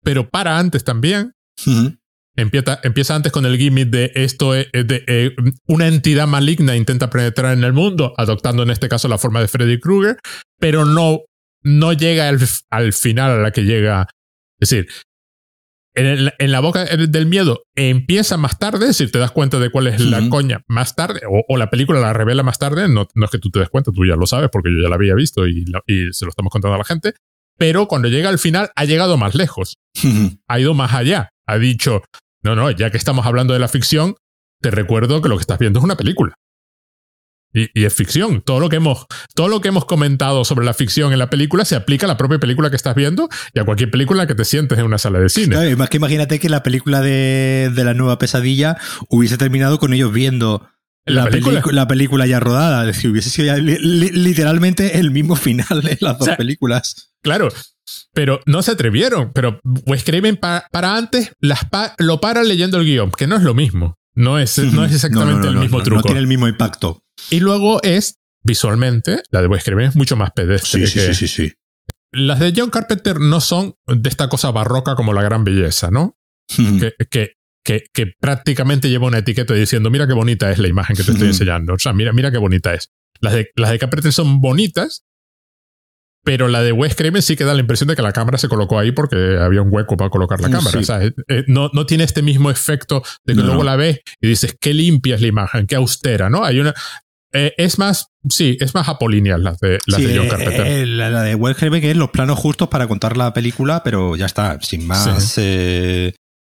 pero 0.03 0.29
para 0.29 0.59
antes 0.59 0.85
también. 0.85 1.33
Empieza, 2.39 2.79
empieza, 2.83 3.15
antes 3.15 3.33
con 3.33 3.47
el 3.47 3.57
gimmick 3.57 3.89
de 3.89 4.13
esto 4.15 4.55
es 4.55 4.69
de, 4.73 5.05
eh, 5.07 5.35
una 5.67 5.89
entidad 5.89 6.27
maligna 6.27 6.77
intenta 6.77 7.09
penetrar 7.09 7.57
en 7.57 7.65
el 7.65 7.73
mundo, 7.73 8.13
adoptando 8.19 8.63
en 8.63 8.69
este 8.69 8.91
caso 8.91 9.09
la 9.09 9.17
forma 9.17 9.41
de 9.41 9.49
Freddy 9.49 9.81
Krueger, 9.81 10.19
pero 10.59 10.85
no, 10.85 11.23
no 11.63 11.95
llega 11.95 12.29
al, 12.29 12.39
al, 12.69 12.93
final 12.93 13.31
a 13.31 13.37
la 13.39 13.53
que 13.53 13.65
llega. 13.65 14.07
Es 14.61 14.69
decir, 14.69 14.87
en, 15.95 16.31
en, 16.39 16.53
la 16.53 16.61
boca 16.61 16.85
del 16.85 17.25
miedo 17.25 17.63
empieza 17.75 18.37
más 18.37 18.59
tarde, 18.59 18.81
es 18.81 18.99
decir, 18.99 19.11
te 19.11 19.19
das 19.19 19.31
cuenta 19.31 19.59
de 19.59 19.71
cuál 19.71 19.87
es 19.87 19.99
la 19.99 20.29
coña 20.29 20.63
más 20.69 20.95
tarde, 20.95 21.23
o, 21.27 21.43
o, 21.49 21.57
la 21.57 21.71
película 21.71 22.01
la 22.01 22.13
revela 22.13 22.43
más 22.43 22.59
tarde, 22.59 22.87
no, 22.87 23.09
no, 23.15 23.25
es 23.25 23.31
que 23.31 23.39
tú 23.39 23.49
te 23.49 23.61
des 23.61 23.71
cuenta, 23.71 23.93
tú 23.93 24.05
ya 24.05 24.15
lo 24.15 24.27
sabes 24.27 24.51
porque 24.53 24.69
yo 24.71 24.83
ya 24.83 24.91
la 24.91 24.97
había 24.97 25.15
visto 25.15 25.47
y, 25.47 25.65
y 25.87 26.13
se 26.13 26.27
lo 26.27 26.29
estamos 26.29 26.53
contando 26.53 26.75
a 26.75 26.79
la 26.79 26.85
gente, 26.85 27.15
pero 27.57 27.87
cuando 27.87 28.09
llega 28.09 28.29
al 28.29 28.39
final 28.39 28.71
ha 28.75 28.85
llegado 28.85 29.17
más 29.17 29.35
lejos, 29.35 29.77
ha 30.49 30.61
ido 30.61 30.75
más 30.75 30.95
allá, 30.95 31.31
ha 31.47 31.59
dicho, 31.59 32.03
no, 32.43 32.55
no, 32.55 32.71
ya 32.71 32.91
que 32.91 32.99
estamos 32.99 33.27
hablando 33.27 33.55
de 33.55 33.61
la 33.61 33.69
ficción, 33.69 34.15
te 34.61 34.71
recuerdo 34.71 35.21
que 35.23 35.29
lo 35.29 35.37
que 35.37 35.43
estás 35.43 35.59
viendo 35.59 35.79
es 35.79 35.85
una 35.85 35.97
película. 35.97 36.35
Y, 37.53 37.85
es 37.85 37.95
ficción. 37.95 38.43
Todo 38.43 38.61
lo, 38.61 38.69
que 38.69 38.77
hemos, 38.77 39.07
todo 39.35 39.49
lo 39.49 39.63
que 39.63 39.69
hemos 39.69 39.87
comentado 39.87 40.45
sobre 40.45 40.67
la 40.67 40.75
ficción 40.75 41.13
en 41.13 41.19
la 41.19 41.31
película 41.31 41.65
se 41.65 41.75
aplica 41.75 42.05
a 42.05 42.09
la 42.09 42.19
propia 42.19 42.39
película 42.39 42.69
que 42.69 42.77
estás 42.77 42.95
viendo 42.95 43.31
y 43.55 43.61
a 43.61 43.65
cualquier 43.65 43.91
película 43.91 44.27
que 44.27 44.35
te 44.35 44.45
sientes 44.45 44.79
en 44.79 44.85
una 44.85 44.99
sala 44.99 45.21
de 45.21 45.31
cine. 45.31 45.57
Claro, 45.57 45.77
más 45.79 45.89
que 45.89 45.97
imagínate 45.97 46.39
que 46.39 46.51
la 46.51 46.63
película 46.63 47.01
de, 47.01 47.73
de 47.75 47.85
la 47.85 47.95
nueva 47.95 48.19
pesadilla 48.19 48.77
hubiese 49.09 49.39
terminado 49.39 49.79
con 49.79 49.95
ellos 49.95 50.13
viendo 50.13 50.69
la, 51.07 51.25
película? 51.27 51.63
la, 51.73 51.89
película? 51.89 52.27
ya 52.27 52.41
rodada, 52.41 52.85
decir, 52.85 53.11
hubiese 53.11 53.31
sido 53.31 53.57
literalmente 53.57 54.99
el 54.99 55.11
mismo 55.11 55.37
final 55.37 55.83
de 55.83 55.97
las 56.01 56.19
dos 56.19 56.31
películas. 56.31 57.13
Claro, 57.23 57.49
pero 58.13 58.41
no 58.47 58.63
se 58.63 58.73
atrevieron. 58.73 59.33
Pero 59.33 59.61
Wes 59.87 60.05
Craven 60.05 60.37
para 60.37 60.97
antes 60.97 61.33
las 61.41 61.61
lo 61.99 62.21
para 62.21 62.43
leyendo 62.43 62.79
el 62.79 62.85
guion, 62.85 63.11
que 63.13 63.27
no 63.27 63.37
es 63.37 63.43
lo 63.43 63.55
mismo. 63.55 63.97
No 64.15 64.39
es, 64.39 64.59
no 64.59 64.85
es 64.85 64.95
exactamente 64.95 65.47
el 65.49 65.57
mismo 65.57 65.83
truco. 65.83 65.99
No 65.99 66.03
tiene 66.03 66.21
el 66.21 66.27
mismo 66.27 66.49
impacto. 66.49 67.03
Y 67.31 67.41
luego 67.41 67.83
es, 67.83 68.19
visualmente, 68.43 69.23
la 69.31 69.43
de 69.43 69.49
Wes 69.49 69.63
Craven 69.63 69.89
es 69.89 69.97
mucho 69.97 70.17
más 70.17 70.31
pedestre. 70.31 70.87
Sí, 70.87 71.01
sí, 71.01 71.15
sí, 71.15 71.29
sí, 71.29 71.53
Las 72.13 72.41
de 72.41 72.55
John 72.57 72.71
Carpenter 72.71 73.21
no 73.21 73.41
son 73.41 73.75
de 73.87 74.09
esta 74.09 74.29
cosa 74.29 74.51
barroca 74.51 74.95
como 74.95 75.13
la 75.13 75.23
gran 75.23 75.45
belleza, 75.45 75.91
¿no? 75.91 76.17
que, 76.49 76.95
que, 77.11 77.33
que, 77.67 78.13
prácticamente 78.21 78.89
lleva 78.89 79.07
una 79.07 79.19
etiqueta 79.19 79.55
diciendo, 79.55 79.91
mira 79.91 80.07
qué 80.07 80.13
bonita 80.13 80.51
es 80.51 80.59
la 80.59 80.69
imagen 80.69 80.97
que 80.97 81.03
te 81.03 81.13
estoy 81.13 81.29
enseñando. 81.29 81.75
O 81.75 81.79
sea, 81.79 81.93
mira, 81.93 82.13
mira 82.13 82.31
qué 82.31 82.39
bonita 82.39 82.73
es. 82.75 82.93
Las 83.21 83.33
de, 83.33 83.51
las 83.57 83.71
de 83.71 84.13
son 84.13 84.41
bonitas, 84.41 85.05
pero 86.25 86.49
la 86.49 86.63
de 86.63 86.73
Wes 86.73 86.95
Craven 86.95 87.23
sí 87.23 87.37
que 87.37 87.45
da 87.45 87.55
la 87.55 87.61
impresión 87.61 87.89
de 87.89 87.97
que 87.97 88.03
la 88.03 88.13
cámara 88.13 88.39
se 88.39 88.49
colocó 88.49 88.79
ahí 88.79 88.93
porque 88.93 89.39
había 89.41 89.63
un 89.63 89.69
hueco 89.73 89.97
para 89.97 90.11
colocar 90.11 90.41
la 90.41 90.51
cámara. 90.51 90.79
O 90.79 90.83
sea, 90.83 91.03
eh, 91.03 91.13
eh, 91.29 91.45
no, 91.47 91.71
no, 91.73 91.87
tiene 91.87 92.05
este 92.05 92.23
mismo 92.23 92.51
efecto 92.51 93.03
de 93.25 93.35
que 93.35 93.43
luego 93.43 93.65
la 93.65 93.77
ves 93.77 94.01
y 94.21 94.29
dices, 94.29 94.57
qué 94.61 94.75
limpia 94.75 95.17
es 95.17 95.21
la 95.21 95.29
imagen, 95.29 95.67
qué 95.67 95.77
austera, 95.77 96.31
¿no? 96.31 96.45
Hay 96.45 96.61
una... 96.61 96.75
Eh, 97.33 97.53
es 97.59 97.79
más, 97.79 98.09
sí, 98.29 98.57
es 98.61 98.75
más 98.75 98.89
apolínea 98.89 99.37
las 99.37 99.59
de, 99.59 99.79
las 99.87 100.01
de 100.01 100.17
John 100.17 100.29
Carpenter. 100.29 100.87
la, 100.89 101.23
de 101.23 101.35
Wes 101.35 101.57
Craven 101.57 101.81
que 101.81 101.91
es 101.91 101.97
los 101.97 102.11
planos 102.11 102.39
justos 102.39 102.69
para 102.69 102.87
contar 102.87 103.17
la 103.17 103.35
película, 103.35 103.83
pero 103.83 104.17
ya 104.17 104.27
está, 104.27 104.59
sin 104.63 104.87
más 104.87 105.39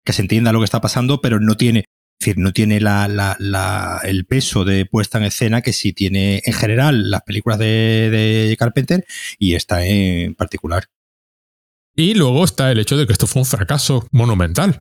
que 0.05 0.12
se 0.12 0.22
entienda 0.22 0.53
lo 0.53 0.61
que 0.61 0.64
está 0.64 0.80
pasando, 0.80 1.20
pero 1.20 1.40
no 1.40 1.57
tiene, 1.57 1.80
es 1.80 1.86
decir, 2.20 2.38
no 2.38 2.53
tiene 2.53 2.80
la, 2.80 3.09
la, 3.09 4.01
el 4.05 4.26
peso 4.26 4.64
de 4.64 4.86
puesta 4.86 5.18
en 5.18 5.24
escena 5.24 5.62
que 5.62 5.72
sí 5.72 5.92
tiene 5.92 6.42
en 6.44 6.53
general 6.53 7.11
las 7.11 7.22
películas 7.22 7.59
de, 7.59 8.11
de 8.11 8.57
Carpenter 8.59 9.05
y 9.38 9.55
esta 9.55 9.84
en 9.84 10.34
particular. 10.34 10.86
Y 11.94 12.14
luego 12.14 12.44
está 12.44 12.70
el 12.70 12.78
hecho 12.78 12.96
de 12.96 13.07
que 13.07 13.12
esto 13.12 13.26
fue 13.26 13.42
un 13.42 13.46
fracaso 13.46 14.07
monumental. 14.11 14.78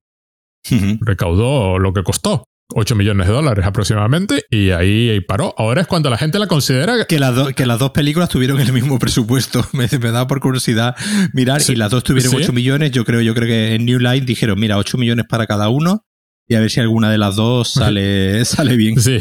Recaudó 1.02 1.80
lo 1.80 1.94
que 1.94 2.04
costó. 2.04 2.46
8 2.74 2.96
millones 2.96 3.28
de 3.28 3.34
dólares 3.34 3.66
aproximadamente 3.66 4.46
y 4.50 4.70
ahí 4.70 5.20
paró. 5.22 5.56
Ahora 5.58 5.82
es 5.82 5.88
cuando 5.88 6.10
la 6.10 6.18
gente 6.18 6.38
la 6.38 6.48
considera... 6.48 7.06
Que, 7.06 7.20
las, 7.20 7.54
que 7.54 7.66
las 7.66 7.80
dos 7.80 7.92
películas 7.92 8.30
tuvieron 8.30 8.60
el 8.60 8.72
mismo 8.72 9.00
presupuesto. 9.00 9.66
Me, 9.74 9.88
da 9.88 10.28
por 10.28 10.40
curiosidad 10.40 10.96
mirar 11.34 11.62
y 11.68 11.76
las 11.76 11.92
dos 11.92 12.04
tuvieron 12.04 12.34
8 12.36 12.54
millones. 12.54 12.92
Yo 12.92 13.06
creo, 13.06 13.22
yo 13.22 13.34
creo 13.34 13.48
que 13.48 13.76
en 13.76 13.86
New 13.86 14.00
Line 14.00 14.22
dijeron, 14.22 14.60
mira, 14.60 14.78
8 14.78 14.98
millones 14.98 15.26
para 15.28 15.48
cada 15.48 15.70
uno 15.70 16.06
y 16.48 16.56
a 16.56 16.60
ver 16.60 16.70
si 16.70 16.80
alguna 16.80 17.12
de 17.12 17.18
las 17.18 17.36
dos 17.36 17.74
sale, 17.74 18.46
sale 18.46 18.76
bien. 18.76 19.00
Sí. 19.00 19.20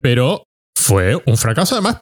Pero 0.00 0.44
fue 0.74 1.20
un 1.26 1.36
fracaso 1.36 1.76
además 1.76 2.00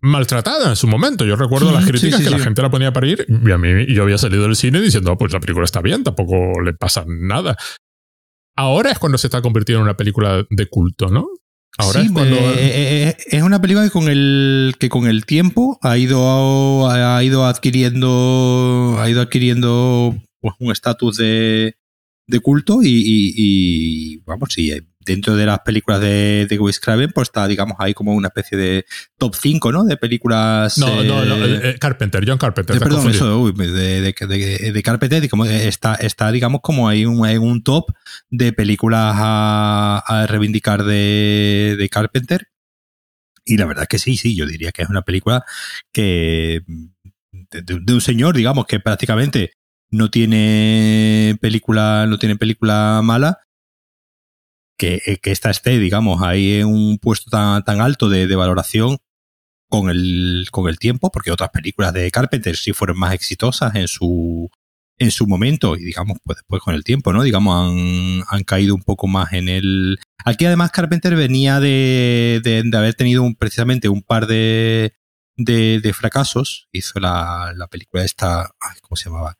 maltratada 0.00 0.70
en 0.70 0.76
su 0.76 0.86
momento. 0.86 1.24
Yo 1.24 1.34
recuerdo 1.34 1.72
las 1.72 1.84
críticas 1.84 2.22
que 2.22 2.30
la 2.30 2.38
gente 2.38 2.62
la 2.62 2.70
ponía 2.70 2.92
para 2.92 3.08
ir 3.08 3.26
y 3.28 3.50
a 3.50 3.58
mí 3.58 3.92
yo 3.92 4.04
había 4.04 4.18
salido 4.18 4.44
del 4.44 4.54
cine 4.54 4.80
diciendo, 4.80 5.12
oh, 5.12 5.18
pues 5.18 5.32
la 5.32 5.40
película 5.40 5.64
está 5.64 5.80
bien, 5.80 6.04
tampoco 6.04 6.60
le 6.60 6.72
pasa 6.74 7.04
nada 7.06 7.56
ahora 8.56 8.90
es 8.90 8.98
cuando 8.98 9.18
se 9.18 9.26
está 9.28 9.42
convirtiendo 9.42 9.80
en 9.80 9.84
una 9.84 9.96
película 9.96 10.44
de 10.48 10.66
culto, 10.68 11.08
¿no? 11.08 11.28
Ahora 11.78 12.00
es 12.00 12.10
cuando. 12.10 12.36
Eh, 12.36 12.54
eh, 12.58 13.08
eh, 13.08 13.16
es 13.26 13.42
una 13.42 13.60
película 13.60 13.84
que 13.84 13.90
con 13.90 14.08
el, 14.08 14.74
que 14.78 14.88
con 14.88 15.06
el 15.06 15.26
tiempo 15.26 15.78
ha 15.82 15.98
ido, 15.98 16.90
ha 16.90 17.22
ido 17.22 17.44
adquiriendo. 17.44 18.96
Ha 18.98 19.10
ido 19.10 19.20
adquiriendo 19.20 20.16
pues, 20.40 20.54
un 20.58 20.72
estatus 20.72 21.18
de, 21.18 21.76
de 22.26 22.40
culto 22.40 22.82
y, 22.82 23.04
y, 23.36 24.16
vamos, 24.24 24.48
sí, 24.52 24.72
dentro 25.06 25.36
de 25.36 25.46
las 25.46 25.60
películas 25.60 26.00
de, 26.00 26.46
de 26.50 26.58
Wes 26.58 26.80
Craven, 26.80 27.12
pues 27.12 27.28
está, 27.28 27.46
digamos, 27.46 27.76
ahí 27.78 27.94
como 27.94 28.12
una 28.12 28.28
especie 28.28 28.58
de 28.58 28.84
top 29.16 29.34
5, 29.34 29.72
¿no? 29.72 29.84
De 29.84 29.96
películas. 29.96 30.76
No, 30.76 31.02
no, 31.04 31.24
no, 31.24 31.36
eh, 31.46 31.70
eh, 31.70 31.78
Carpenter, 31.78 32.24
John 32.26 32.38
Carpenter. 32.38 32.78
perdón, 32.78 33.08
eso, 33.08 33.52
de, 33.52 33.66
de, 33.66 34.72
de, 34.72 34.82
Carpenter, 34.82 35.28
como 35.30 35.44
está, 35.44 35.94
está, 35.94 36.32
digamos, 36.32 36.60
como 36.60 36.88
ahí 36.88 37.06
un, 37.06 37.24
un 37.24 37.62
top 37.62 37.92
de 38.28 38.52
películas 38.52 39.14
a, 39.16 40.02
a 40.04 40.26
reivindicar 40.26 40.84
de, 40.84 41.76
de 41.78 41.88
Carpenter. 41.88 42.48
Y 43.44 43.56
la 43.56 43.66
verdad 43.66 43.84
es 43.84 43.88
que 43.88 43.98
sí, 43.98 44.16
sí, 44.16 44.34
yo 44.34 44.44
diría 44.44 44.72
que 44.72 44.82
es 44.82 44.88
una 44.88 45.02
película 45.02 45.44
que. 45.92 46.62
de 47.32 47.92
un 47.92 48.00
señor, 48.00 48.34
digamos, 48.34 48.66
que 48.66 48.80
prácticamente 48.80 49.52
no 49.88 50.10
tiene 50.10 51.38
película, 51.40 52.06
no 52.08 52.18
tiene 52.18 52.34
película 52.34 53.00
mala, 53.04 53.45
que, 54.76 55.02
eh, 55.06 55.18
que 55.18 55.32
esta 55.32 55.50
esté, 55.50 55.78
digamos, 55.78 56.22
ahí 56.22 56.60
en 56.60 56.66
un 56.66 56.98
puesto 56.98 57.30
tan, 57.30 57.62
tan 57.64 57.80
alto 57.80 58.08
de, 58.08 58.26
de, 58.26 58.36
valoración 58.36 58.98
con 59.68 59.90
el, 59.90 60.46
con 60.50 60.68
el 60.68 60.78
tiempo, 60.78 61.10
porque 61.10 61.32
otras 61.32 61.50
películas 61.50 61.92
de 61.92 62.10
Carpenter 62.10 62.56
sí 62.56 62.72
fueron 62.72 62.98
más 62.98 63.14
exitosas 63.14 63.74
en 63.74 63.88
su, 63.88 64.50
en 64.98 65.10
su 65.10 65.26
momento 65.26 65.76
y 65.76 65.84
digamos, 65.84 66.18
pues 66.24 66.38
después 66.38 66.62
con 66.62 66.74
el 66.74 66.84
tiempo, 66.84 67.12
¿no? 67.12 67.22
Digamos, 67.22 67.54
han, 67.70 68.24
han 68.28 68.44
caído 68.44 68.74
un 68.74 68.82
poco 68.82 69.06
más 69.06 69.32
en 69.32 69.48
el... 69.48 69.98
Aquí 70.24 70.44
además 70.46 70.70
Carpenter 70.72 71.16
venía 71.16 71.60
de, 71.60 72.40
de, 72.42 72.76
haber 72.76 72.94
tenido 72.94 73.22
un, 73.22 73.34
precisamente 73.36 73.88
un 73.88 74.02
par 74.02 74.26
de, 74.26 74.94
de, 75.36 75.92
fracasos. 75.94 76.68
Hizo 76.72 76.98
la, 77.00 77.52
la 77.56 77.68
película 77.68 78.04
esta, 78.04 78.50
¿cómo 78.82 78.96
se 78.96 79.08
llamaba? 79.08 79.36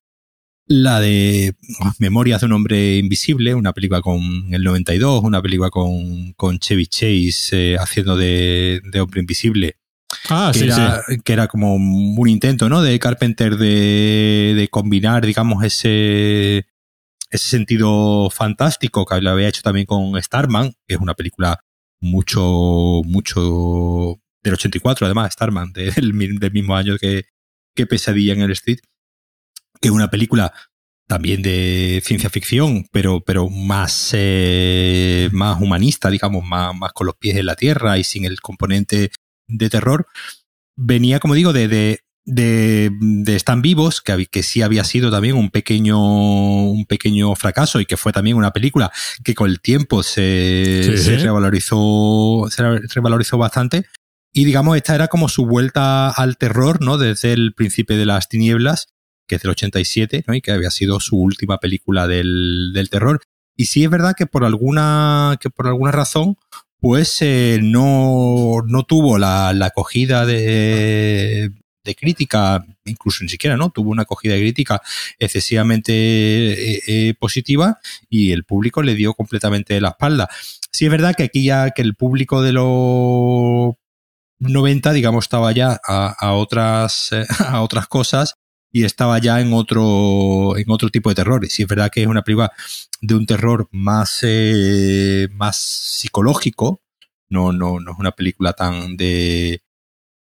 La 0.69 0.99
de 0.99 1.55
oh, 1.81 1.93
Memorias 2.01 2.41
de 2.41 2.47
un 2.47 2.53
hombre 2.53 2.97
invisible, 2.97 3.55
una 3.55 3.73
película 3.73 4.01
con 4.01 4.21
el 4.53 4.65
92, 4.65 5.23
una 5.23 5.41
película 5.41 5.71
con, 5.71 6.33
con 6.33 6.59
Chevy 6.59 6.89
Chase 6.89 7.51
eh, 7.53 7.77
haciendo 7.79 8.17
de, 8.17 8.81
de, 8.91 9.01
hombre 9.01 9.21
invisible. 9.21 9.77
Ah, 10.29 10.51
que 10.53 10.59
sí, 10.59 10.65
era, 10.65 11.03
sí. 11.07 11.21
Que 11.25 11.33
era 11.35 11.47
como 11.47 11.77
un 11.77 12.29
intento, 12.29 12.69
¿no? 12.69 12.83
De 12.83 12.99
Carpenter 12.99 13.57
de, 13.57 14.55
de 14.57 14.69
combinar, 14.69 15.25
digamos, 15.25 15.63
ese, 15.63 16.67
ese 17.31 17.49
sentido 17.49 18.29
fantástico 18.31 19.07
que 19.07 19.21
lo 19.21 19.31
había 19.31 19.49
hecho 19.49 19.63
también 19.63 19.87
con 19.87 20.21
Starman, 20.21 20.73
que 20.89 20.95
es 20.95 21.01
una 21.01 21.15
película 21.15 21.61
mucho, 22.01 23.03
mucho 23.05 24.21
del 24.43 24.55
84, 24.55 25.07
además, 25.07 25.33
Starman, 25.33 25.73
del, 25.75 26.39
del 26.41 26.53
mismo 26.53 26.75
año 26.75 26.97
que, 26.99 27.27
que 27.77 27.87
Pesadilla 27.87 28.33
en 28.33 28.41
el 28.41 28.51
Street 28.51 28.81
que 29.81 29.91
una 29.91 30.11
película 30.11 30.53
también 31.09 31.41
de 31.43 32.03
ciencia 32.05 32.31
ficción, 32.31 32.87
pero, 32.91 33.21
pero 33.21 33.49
más, 33.49 34.11
eh, 34.13 35.29
más 35.33 35.61
humanista, 35.61 36.11
digamos, 36.11 36.45
más, 36.45 36.75
más 36.75 36.93
con 36.93 37.07
los 37.07 37.17
pies 37.17 37.37
en 37.37 37.47
la 37.47 37.55
tierra 37.55 37.97
y 37.99 38.05
sin 38.05 38.25
el 38.25 38.41
componente 38.41 39.11
de 39.47 39.71
terror, 39.71 40.07
venía, 40.77 41.21
como 41.21 41.35
digo, 41.35 41.53
de, 41.53 41.69
de, 41.69 42.01
de, 42.25 42.91
de 43.01 43.37
Están 43.37 43.63
Vivos, 43.63 44.01
que, 44.01 44.27
que 44.27 44.43
sí 44.43 44.63
había 44.63 44.83
sido 44.83 45.13
también 45.13 45.37
un 45.37 45.51
pequeño, 45.51 45.97
un 46.73 46.87
pequeño 46.87 47.37
fracaso 47.37 47.79
y 47.81 47.87
que 47.87 47.97
fue 47.97 48.13
también 48.13 48.37
una 48.37 48.51
película 48.51 48.91
que 49.23 49.35
con 49.37 49.49
el 49.49 49.61
tiempo 49.61 50.03
se, 50.03 50.97
Sí. 50.97 51.05
se 51.05 51.19
revalorizó, 51.19 52.49
se 52.51 52.63
revalorizó 52.95 53.39
bastante. 53.39 53.87
Y 54.33 54.45
digamos, 54.45 54.77
esta 54.77 54.95
era 54.97 55.07
como 55.07 55.29
su 55.29 55.47
vuelta 55.47 56.11
al 56.11 56.37
terror, 56.37 56.83
¿no? 56.83 56.99
Desde 56.99 57.33
el 57.33 57.55
principio 57.55 57.97
de 57.97 58.07
las 58.07 58.29
tinieblas 58.29 58.89
que 59.27 59.37
es 59.37 59.43
del 59.43 59.51
87, 59.51 60.25
¿no? 60.27 60.35
y 60.35 60.41
que 60.41 60.53
había 60.53 60.71
sido 60.71 61.01
su 61.01 61.17
última 61.17 61.59
película 61.59 62.07
del, 62.07 62.73
del 62.73 62.91
terror. 62.91 63.21
Y 63.57 63.67
sí 63.67 63.85
es 63.85 63.91
verdad 63.91 64.15
que 64.17 64.27
por 64.27 64.45
alguna, 64.45 65.39
que 65.41 65.51
por 65.51 65.67
alguna 65.67 65.93
razón, 65.93 66.37
pues 66.79 67.21
eh, 67.23 67.59
no, 67.63 68.63
no 68.67 68.85
tuvo 68.85 69.19
la, 69.19 69.49
acogida 69.49 70.27
de, 70.27 71.51
de 71.85 71.95
crítica, 71.95 72.65
incluso 72.85 73.25
ni 73.25 73.31
siquiera, 73.31 73.57
¿no? 73.57 73.71
Tuvo 73.71 73.91
una 73.91 74.03
acogida 74.03 74.35
de 74.35 74.41
crítica 74.41 74.83
excesivamente 75.19 75.93
eh, 75.93 76.83
eh, 76.87 77.15
positiva 77.19 77.79
y 78.11 78.33
el 78.33 78.45
público 78.45 78.83
le 78.83 78.95
dio 78.95 79.15
completamente 79.15 79.81
la 79.81 79.89
espalda. 79.89 80.29
Sí 80.71 80.85
es 80.85 80.91
verdad 80.91 81.15
que 81.15 81.25
aquí 81.25 81.45
ya 81.45 81.71
que 81.71 81.83
el 81.83 81.95
público 81.95 82.43
de 82.43 82.53
los 82.53 83.75
90, 84.39 84.93
digamos, 84.93 85.25
estaba 85.25 85.53
ya 85.53 85.81
a, 85.83 86.33
otras, 86.35 87.11
a 87.39 87.63
otras 87.63 87.87
cosas 87.87 88.35
y 88.73 88.85
estaba 88.85 89.19
ya 89.19 89.41
en 89.41 89.53
otro, 89.53 90.57
en 90.57 90.71
otro 90.71 90.91
tipo 90.91 91.09
de 91.09 91.15
terror. 91.15 91.45
Y 91.45 91.51
sí 91.51 91.63
es 91.63 91.69
verdad 91.69 91.91
que 91.91 92.03
es 92.03 92.07
una 92.09 92.23
película 92.23 92.53
de 93.01 93.15
un 93.15 93.27
terror 93.27 93.69
más, 93.73 94.21
eh, 94.23 95.29
más 95.33 95.57
psicológico. 95.57 96.83
No, 97.29 97.53
no, 97.53 97.81
no 97.81 97.93
es 97.93 97.99
una 97.99 98.13
película 98.13 98.53
tan 98.53 98.97
de 98.97 99.63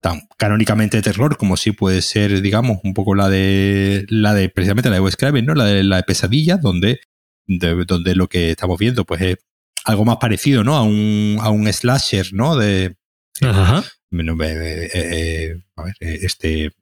tan 0.00 0.20
canónicamente 0.36 0.96
de 0.96 1.02
terror 1.02 1.36
como 1.36 1.56
sí 1.56 1.70
puede 1.70 2.02
ser, 2.02 2.42
digamos, 2.42 2.78
un 2.82 2.92
poco 2.92 3.14
la 3.14 3.28
de 3.28 4.04
la 4.08 4.34
de 4.34 4.48
precisamente 4.48 4.90
la 4.90 4.96
de 4.96 5.00
Wes 5.00 5.16
Craven, 5.16 5.46
¿no? 5.46 5.54
La 5.54 5.64
de 5.64 5.84
la 5.84 5.96
de 5.96 6.02
pesadilla, 6.02 6.56
donde, 6.56 7.00
de, 7.46 7.84
donde 7.86 8.16
lo 8.16 8.28
que 8.28 8.50
estamos 8.50 8.78
viendo, 8.78 9.04
pues 9.04 9.22
es 9.22 9.36
algo 9.84 10.04
más 10.04 10.16
parecido, 10.16 10.64
¿no? 10.64 10.76
A 10.76 10.82
un, 10.82 11.38
a 11.40 11.50
un 11.50 11.72
slasher, 11.72 12.32
¿no? 12.32 12.56
De 12.56 12.96
Ajá. 13.40 13.84
eh, 14.10 14.90
eh, 14.92 15.62
a 15.76 15.84
ver, 15.84 15.94
este 16.00 16.72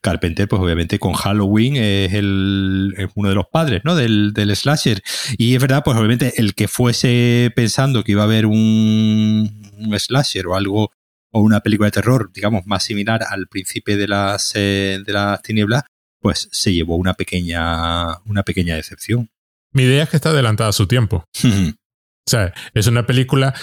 Carpenter, 0.00 0.48
pues 0.48 0.60
obviamente 0.60 0.98
con 0.98 1.12
Halloween 1.12 1.76
es, 1.76 2.12
el, 2.14 2.94
es 2.96 3.08
uno 3.14 3.28
de 3.28 3.34
los 3.34 3.46
padres, 3.46 3.82
¿no? 3.84 3.94
Del, 3.94 4.32
del, 4.32 4.54
slasher. 4.54 5.02
Y 5.36 5.54
es 5.54 5.60
verdad, 5.60 5.82
pues 5.84 5.96
obviamente 5.96 6.34
el 6.36 6.54
que 6.54 6.68
fuese 6.68 7.52
pensando 7.54 8.04
que 8.04 8.12
iba 8.12 8.22
a 8.22 8.26
haber 8.26 8.46
un, 8.46 9.72
un, 9.78 9.98
slasher 9.98 10.46
o 10.46 10.54
algo, 10.54 10.90
o 11.30 11.40
una 11.40 11.60
película 11.60 11.86
de 11.88 11.92
terror, 11.92 12.30
digamos, 12.32 12.66
más 12.66 12.84
similar 12.84 13.22
al 13.28 13.46
principio 13.48 13.96
de 13.96 14.08
las, 14.08 14.52
eh, 14.54 15.00
de 15.04 15.12
las 15.12 15.42
tinieblas, 15.42 15.84
pues 16.20 16.48
se 16.50 16.72
llevó 16.72 16.96
una 16.96 17.14
pequeña, 17.14 18.18
una 18.24 18.42
pequeña 18.42 18.74
decepción. 18.76 19.30
Mi 19.72 19.84
idea 19.84 20.04
es 20.04 20.08
que 20.08 20.16
está 20.16 20.30
adelantada 20.30 20.70
a 20.70 20.72
su 20.72 20.86
tiempo. 20.86 21.24
o 21.44 22.30
sea, 22.30 22.52
es 22.74 22.86
una 22.86 23.06
película 23.06 23.54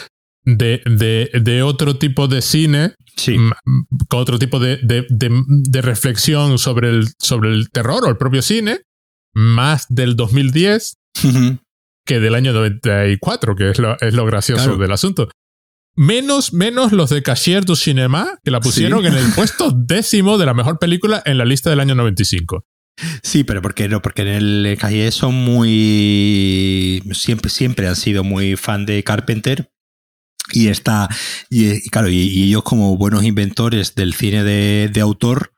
de, 0.46 0.82
de, 0.86 1.32
de, 1.42 1.64
otro 1.64 1.98
tipo 1.98 2.28
de 2.28 2.42
cine, 2.42 2.94
sí. 3.18 3.36
con 4.08 4.20
otro 4.20 4.40
tipo 4.40 4.60
de, 4.60 4.78
de, 4.78 5.06
de, 5.10 5.82
reflexión 5.82 6.60
sobre 6.60 6.90
el, 6.90 7.08
sobre 7.20 7.52
el 7.52 7.70
terror 7.72 8.06
o 8.06 8.10
el 8.10 8.18
propio 8.18 8.42
cine, 8.42 8.82
más 9.34 9.88
del 9.90 10.16
2010 10.16 10.98
que 12.06 12.20
del 12.20 12.36
año 12.36 12.54
94, 12.54 13.56
que 13.56 13.72
es 13.72 13.80
lo, 13.80 14.00
es 14.00 14.14
lo 14.14 14.26
gracioso 14.26 14.64
claro. 14.64 14.78
del 14.78 14.92
asunto. 14.92 15.30
Menos, 15.98 16.54
menos 16.54 16.92
los 16.92 17.10
de 17.10 17.24
Cashier 17.24 17.66
du 17.66 17.76
Cinema, 17.76 18.38
que 18.44 18.52
la 18.52 18.60
pusieron 18.60 19.02
sí. 19.02 19.08
en 19.08 19.16
el 19.16 19.32
puesto 19.34 19.72
décimo 19.76 20.38
de 20.38 20.46
la 20.46 20.54
mejor 20.54 20.78
película 20.78 21.24
en 21.26 21.38
la 21.38 21.46
lista 21.46 21.70
del 21.70 21.80
año 21.80 21.96
95. 21.96 22.66
Sí, 23.24 23.44
pero 23.44 23.62
porque 23.62 23.90
no, 23.90 24.02
porque 24.02 24.22
en 24.22 24.28
el 24.28 24.78
Cahiers 24.80 25.16
son 25.16 25.34
muy 25.34 27.04
siempre 27.12 27.50
siempre 27.50 27.88
han 27.88 27.96
sido 27.96 28.24
muy 28.24 28.56
fan 28.56 28.86
de 28.86 29.04
Carpenter 29.04 29.70
y 30.52 30.68
está 30.68 31.10
y, 31.50 31.72
y 31.72 31.90
claro 31.90 32.10
y, 32.10 32.18
y, 32.18 32.44
ellos 32.48 32.64
como 32.64 32.98
buenos 32.98 33.24
inventores 33.24 33.96
del 33.96 34.14
cine 34.14 34.44
de, 34.44 34.90
de, 34.92 35.02
autor 35.02 35.54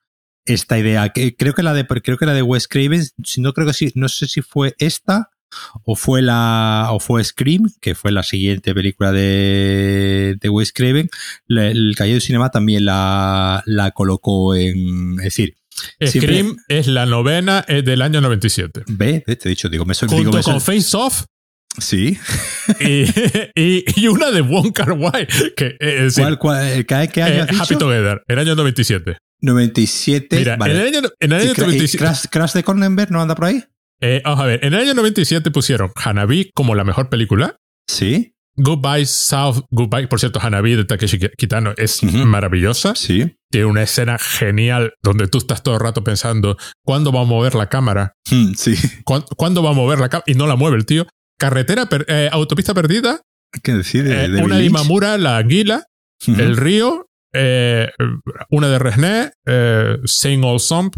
esta 0.45 0.79
idea 0.79 1.09
que 1.09 1.35
creo 1.35 1.53
que 1.53 1.63
la 1.63 1.73
de 1.73 1.85
creo 1.85 2.17
que 2.17 2.25
la 2.25 2.33
de 2.33 2.41
Wes 2.41 2.67
Craven 2.67 3.03
si 3.23 3.41
no 3.41 3.53
creo 3.53 3.67
que 3.67 3.73
sí 3.73 3.91
no 3.95 4.07
sé 4.09 4.27
si 4.27 4.41
fue 4.41 4.75
esta 4.79 5.29
o 5.83 5.95
fue 5.95 6.21
la 6.21 6.87
o 6.91 6.99
fue 6.99 7.23
Scream 7.23 7.71
que 7.81 7.95
fue 7.95 8.11
la 8.11 8.23
siguiente 8.23 8.73
película 8.73 9.11
de, 9.11 10.37
de 10.39 10.49
Wes 10.49 10.71
Craven 10.73 11.09
la, 11.47 11.67
el 11.67 11.95
du 11.95 12.19
Cinema 12.19 12.49
también 12.49 12.85
la, 12.85 13.63
la 13.65 13.91
colocó 13.91 14.55
en 14.55 15.15
es 15.19 15.25
decir 15.25 15.55
Scream 16.05 16.57
es 16.67 16.87
la 16.87 17.05
novena 17.05 17.63
es 17.67 17.85
del 17.85 18.01
año 18.01 18.21
97. 18.21 18.83
Ve, 18.87 19.21
te 19.21 19.33
he 19.33 19.49
dicho, 19.49 19.69
digo, 19.69 19.85
me 19.85 19.93
Junto 19.93 20.15
digo, 20.15 20.31
me 20.31 20.41
con 20.41 20.61
Face 20.61 20.95
Off. 20.97 21.25
Sí. 21.77 22.17
y, 22.79 23.03
y, 23.55 23.85
y, 23.95 24.07
una 24.07 24.31
de 24.31 24.41
Wong 24.41 24.73
Kar 24.73 24.91
Wai. 24.93 25.27
Que, 25.55 25.77
es 25.79 26.15
decir, 26.15 26.23
¿Cuál, 26.23 26.39
cuál, 26.39 26.85
¿qué, 26.85 27.09
qué 27.13 27.23
año 27.23 27.43
eh? 27.43 27.47
Happy 27.59 27.75
Together, 27.75 28.23
el 28.27 28.39
año 28.39 28.55
97. 28.55 29.17
97. 29.41 30.37
Mira, 30.37 30.57
vale. 30.57 30.73
en 30.73 30.79
el 30.79 30.87
año, 30.87 31.09
en 31.19 31.31
el 31.31 31.41
año 31.41 31.51
¿Y, 31.55 31.59
97. 31.59 31.97
Crash, 31.97 32.25
Crash 32.29 32.53
de 32.53 32.63
Cronenberg 32.63 33.11
no 33.11 33.21
anda 33.21 33.35
por 33.35 33.45
ahí? 33.45 33.63
Eh, 34.01 34.21
vamos 34.23 34.41
a 34.41 34.45
ver, 34.45 34.63
en 34.63 34.73
el 34.73 34.81
año 34.81 34.93
97 34.93 35.51
pusieron 35.51 35.91
Hanabi 35.95 36.51
como 36.53 36.75
la 36.75 36.83
mejor 36.83 37.09
película. 37.09 37.57
Sí. 37.87 38.33
Goodbye 38.59 39.05
South, 39.05 39.65
Goodbye, 39.69 40.07
por 40.07 40.19
cierto, 40.19 40.39
Hanabi 40.41 40.75
de 40.75 40.83
Takeshi 40.85 41.19
Kitano 41.37 41.73
es 41.77 42.01
uh 42.01 42.07
-huh. 42.07 42.25
maravillosa. 42.25 42.95
Sí. 42.95 43.35
Tiene 43.51 43.67
una 43.67 43.83
escena 43.83 44.17
genial 44.17 44.93
donde 45.03 45.27
tú 45.27 45.37
estás 45.37 45.61
todo 45.61 45.75
el 45.75 45.81
rato 45.81 46.03
pensando, 46.03 46.57
¿cuándo 46.83 47.11
va 47.11 47.21
a 47.21 47.25
mover 47.25 47.53
la 47.53 47.67
cámara? 47.67 48.13
Mm, 48.31 48.53
sí. 48.55 48.75
¿Cuándo, 49.05 49.27
¿Cuándo, 49.37 49.61
va 49.63 49.69
a 49.69 49.73
mover 49.73 49.99
la 49.99 50.09
cámara? 50.09 50.23
Y 50.25 50.33
no 50.33 50.47
la 50.47 50.55
mueve 50.55 50.77
el 50.77 50.85
tío. 50.85 51.05
Carretera, 51.37 51.87
per 51.87 52.05
eh, 52.07 52.29
autopista 52.31 52.73
perdida. 52.73 53.21
¿Qué 53.63 53.73
decir? 53.73 54.07
Eh, 54.07 54.41
una 54.43 54.57
de 54.57 54.65
Imamura, 54.65 55.17
la 55.17 55.37
anguila, 55.37 55.83
uh 56.27 56.31
-huh. 56.31 56.39
el 56.39 56.57
río, 56.57 57.07
eh, 57.33 57.89
una 58.49 58.67
de 58.69 58.79
Resné, 58.79 59.31
Same 60.05 60.45
Old 60.45 60.59
Sump, 60.59 60.95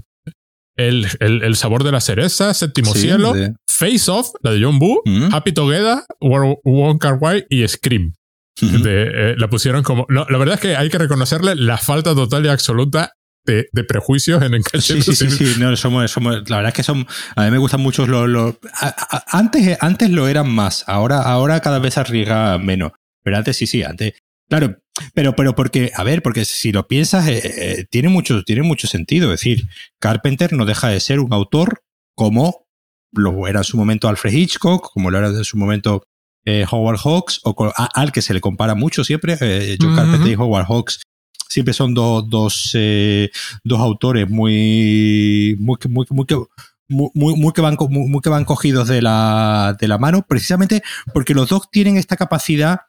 el, 0.76 1.08
el, 1.20 1.44
el, 1.44 1.56
sabor 1.56 1.84
de 1.84 1.92
la 1.92 2.00
cereza, 2.00 2.54
Séptimo 2.54 2.94
sí, 2.94 3.02
Cielo, 3.02 3.34
de... 3.34 3.54
Face 3.70 4.10
Off, 4.10 4.30
la 4.42 4.52
de 4.52 4.64
John 4.64 4.80
Boo, 4.80 5.02
Mm. 5.06 5.34
Happy 5.34 5.52
Together, 5.52 6.00
Wong 6.22 6.98
Kar 7.00 7.18
Wai 7.20 7.46
y 7.50 7.68
Scream. 7.68 8.14
De, 8.62 9.32
eh, 9.32 9.36
la 9.38 9.50
pusieron 9.50 9.84
como. 9.84 10.06
No, 10.10 10.26
la 10.30 10.38
verdad 10.38 10.56
es 10.56 10.62
que 10.62 10.76
hay 10.76 10.90
que 10.90 10.98
reconocerle 10.98 11.56
la 11.56 11.78
falta 11.78 12.14
total 12.14 12.46
y 12.46 12.50
absoluta 12.50 13.14
de, 13.46 13.68
de 13.72 13.84
prejuicios 13.84 14.42
en 14.44 14.54
el 14.54 14.64
Sí, 14.64 15.02
sí, 15.02 15.16
sí, 15.16 15.30
sí, 15.30 15.54
no, 15.60 15.76
somos, 15.76 16.12
somos, 16.12 16.50
la 16.50 16.58
verdad 16.58 16.70
es 16.70 16.74
que 16.74 16.84
son, 16.84 17.08
a 17.36 17.46
mí 17.46 17.52
me 17.52 17.58
gustan 17.58 17.82
mucho 17.82 18.06
los, 18.06 18.28
los 18.28 18.56
a, 18.74 18.88
a, 18.88 19.38
antes, 19.38 19.78
antes 19.82 20.10
lo 20.10 20.28
eran 20.28 20.50
más, 20.50 20.84
ahora, 20.88 21.22
ahora 21.22 21.60
cada 21.60 21.80
vez 21.80 21.98
arriesga 21.98 22.58
menos, 22.58 22.92
pero 23.24 23.38
antes 23.38 23.58
sí, 23.58 23.68
sí, 23.68 23.84
antes, 23.84 24.14
claro, 24.50 24.78
pero, 25.14 25.36
pero 25.36 25.56
porque, 25.56 25.92
a 25.96 26.04
ver, 26.04 26.22
porque 26.22 26.46
si 26.46 26.72
lo 26.72 26.88
piensas, 26.88 27.28
eh, 27.28 27.42
eh, 27.44 27.86
tiene 27.90 28.10
mucho, 28.10 28.44
tiene 28.44 28.64
mucho 28.64 28.88
sentido, 28.88 29.34
es 29.34 29.40
decir, 29.40 29.64
Carpenter 30.00 30.54
no 30.54 30.66
deja 30.66 30.90
de 30.90 31.00
ser 31.00 31.20
un 31.20 31.34
autor 31.34 31.82
como 32.16 32.68
lo 33.12 33.48
era 33.48 33.60
en 33.60 33.64
su 33.64 33.78
momento 33.78 34.08
Alfred 34.08 34.34
Hitchcock, 34.34 34.92
como 34.94 35.10
lo 35.10 35.18
era 35.18 35.30
en 35.30 35.44
su 35.44 35.58
momento 35.58 36.04
eh, 36.46 36.66
Howard 36.70 37.00
Hawks, 37.04 37.42
o 37.44 37.56
con, 37.56 37.72
a, 37.76 37.90
al 37.94 38.12
que 38.12 38.22
se 38.22 38.34
le 38.34 38.42
compara 38.42 38.76
mucho 38.76 39.04
siempre, 39.04 39.38
eh, 39.42 39.78
John 39.80 39.92
uh 39.92 39.94
-huh. 39.94 39.96
Carpenter 39.96 40.32
y 40.32 40.36
Howard 40.36 40.66
Hawks, 40.68 41.02
siempre 41.50 41.74
son 41.74 41.94
dos, 41.94 42.30
dos, 42.30 42.72
eh, 42.76 43.30
dos 43.64 43.80
autores 43.80 44.30
muy, 44.30 45.58
muy, 45.60 45.78
muy, 45.90 46.06
muy, 46.10 46.26
que 46.26 47.62
van, 47.62 47.78
muy, 47.90 48.22
que 48.22 48.30
van 48.30 48.46
cogidos 48.46 48.88
de 48.88 49.02
la, 49.02 49.76
de 49.80 49.88
la 49.88 49.98
mano, 49.98 50.26
precisamente 50.28 50.84
porque 51.14 51.34
los 51.34 51.50
dos 51.50 51.70
tienen 51.72 51.98
esta 51.98 52.16
capacidad 52.16 52.82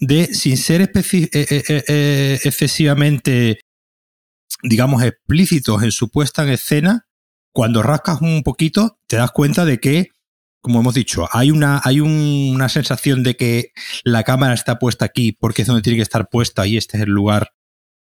de, 0.00 0.34
sin 0.34 0.56
ser 0.56 0.82
eh, 0.82 0.92
eh, 1.32 2.40
excesivamente 2.42 3.60
digamos, 4.62 5.02
explícitos 5.02 5.82
en 5.82 5.92
su 5.92 6.10
puesta 6.10 6.42
en 6.42 6.50
escena, 6.50 7.06
cuando 7.52 7.82
rascas 7.82 8.20
un 8.20 8.42
poquito, 8.42 8.98
te 9.06 9.16
das 9.16 9.30
cuenta 9.30 9.64
de 9.64 9.78
que, 9.78 10.10
como 10.60 10.80
hemos 10.80 10.94
dicho, 10.94 11.28
hay 11.32 11.50
una, 11.50 11.80
hay 11.84 12.00
una 12.00 12.68
sensación 12.68 13.22
de 13.22 13.36
que 13.36 13.72
la 14.04 14.24
cámara 14.24 14.54
está 14.54 14.78
puesta 14.78 15.04
aquí 15.04 15.32
porque 15.32 15.62
es 15.62 15.68
donde 15.68 15.82
tiene 15.82 15.96
que 15.96 16.02
estar 16.02 16.28
puesta 16.28 16.66
y 16.66 16.76
este 16.76 16.96
es 16.96 17.04
el 17.04 17.10
lugar 17.10 17.52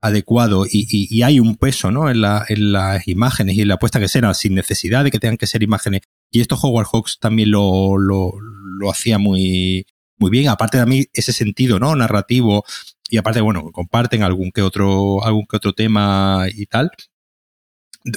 adecuado 0.05 0.67
y, 0.71 1.23
hay 1.23 1.41
un 1.41 1.57
peso 1.57 1.91
¿no? 1.91 2.11
en, 2.11 2.21
la, 2.21 2.45
en 2.49 2.73
las 2.73 3.09
imágenes 3.09 3.57
y 3.57 3.63
en 3.63 3.69
la 3.69 3.79
puesta 3.79 3.99
en 3.99 4.05
escena 4.05 4.35
sin 4.35 4.55
necesidad 4.55 5.03
de 5.03 5.11
que 5.11 5.19
tengan 5.19 5.39
que 5.39 5.47
ser 5.47 5.63
imágenes. 5.63 6.03
Y 6.31 6.43
esto 6.43 6.59
Howard 6.61 6.87
Hawks 6.93 7.19
también 7.19 7.51
lo, 7.51 7.97
lo, 7.97 8.35
lo 8.39 8.91
hacía 8.91 9.17
muy, 9.17 9.87
muy 10.19 10.31
bien. 10.31 10.49
Aparte 10.49 10.77
de 10.77 10.83
a 10.83 10.87
mí, 10.87 11.07
ese 11.15 11.33
sentido 11.33 11.79
¿no? 11.79 11.97
narrativo 11.97 12.65
y 13.09 13.17
aparte, 13.17 13.41
bueno, 13.41 13.73
comparten 13.73 14.23
algún 14.23 14.51
que 14.53 14.61
otro, 14.61 15.25
algún 15.25 15.47
que 15.47 15.57
otro 15.57 15.73
tema 15.73 16.47
y 16.55 16.67
tal. 16.67 16.91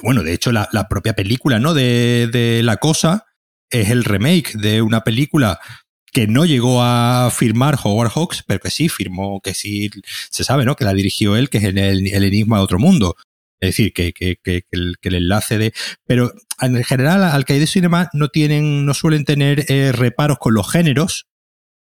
Bueno, 0.03 0.23
de 0.23 0.33
hecho, 0.33 0.51
la, 0.51 0.67
la 0.73 0.89
propia 0.89 1.13
película 1.13 1.57
¿no? 1.57 1.73
de, 1.73 2.27
de 2.29 2.63
La 2.63 2.77
Cosa 2.77 3.27
es 3.69 3.89
el 3.91 4.03
remake 4.03 4.57
de 4.57 4.81
una 4.81 5.05
película 5.05 5.59
que 6.17 6.25
no 6.25 6.45
llegó 6.45 6.81
a 6.81 7.29
firmar 7.29 7.77
Howard 7.83 8.09
Hawks, 8.09 8.43
pero 8.47 8.59
que 8.59 8.71
sí 8.71 8.89
firmó, 8.89 9.39
que 9.39 9.53
sí 9.53 9.91
se 10.31 10.43
sabe, 10.43 10.65
¿no? 10.65 10.75
Que 10.75 10.83
la 10.83 10.95
dirigió 10.95 11.35
él, 11.35 11.47
que 11.47 11.59
es 11.59 11.63
el, 11.65 11.77
el 11.77 12.23
Enigma 12.23 12.57
de 12.57 12.63
otro 12.63 12.79
mundo. 12.79 13.15
Es 13.59 13.69
decir, 13.69 13.93
que, 13.93 14.13
que, 14.13 14.37
que, 14.43 14.65
el, 14.71 14.95
que, 14.99 15.09
el, 15.09 15.15
enlace 15.15 15.59
de. 15.59 15.73
Pero 16.07 16.33
en 16.59 16.83
general, 16.83 17.23
al 17.23 17.43
de 17.43 17.67
Cinema 17.67 18.09
no 18.13 18.29
tienen, 18.29 18.83
no 18.83 18.95
suelen 18.95 19.25
tener 19.25 19.71
eh, 19.71 19.91
reparos 19.91 20.39
con 20.39 20.55
los 20.55 20.71
géneros. 20.71 21.27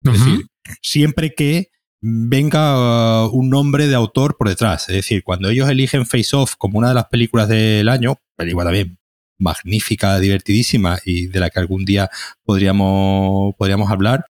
Es 0.05 0.13
decir, 0.15 0.47
siempre 0.81 1.35
que 1.35 1.69
venga 2.01 3.27
uh, 3.27 3.31
un 3.31 3.51
nombre 3.51 3.89
de 3.89 3.95
autor 3.95 4.39
por 4.39 4.49
detrás. 4.49 4.89
Es 4.89 4.97
decir, 4.97 5.23
cuando 5.23 5.51
ellos 5.51 5.69
eligen 5.69 6.07
Face 6.07 6.35
Off 6.35 6.55
como 6.57 6.79
una 6.79 6.89
de 6.89 6.95
las 6.95 7.09
películas 7.09 7.47
del 7.47 7.91
año, 7.91 8.17
película 8.39 8.65
también 8.65 8.97
magnífica, 9.39 10.19
divertidísima 10.19 10.99
y 11.05 11.27
de 11.27 11.41
la 11.41 11.51
que 11.51 11.61
algún 11.61 11.85
día 11.85 12.11
podríamos, 12.45 13.55
podríamos 13.57 13.91
hablar, 13.91 14.27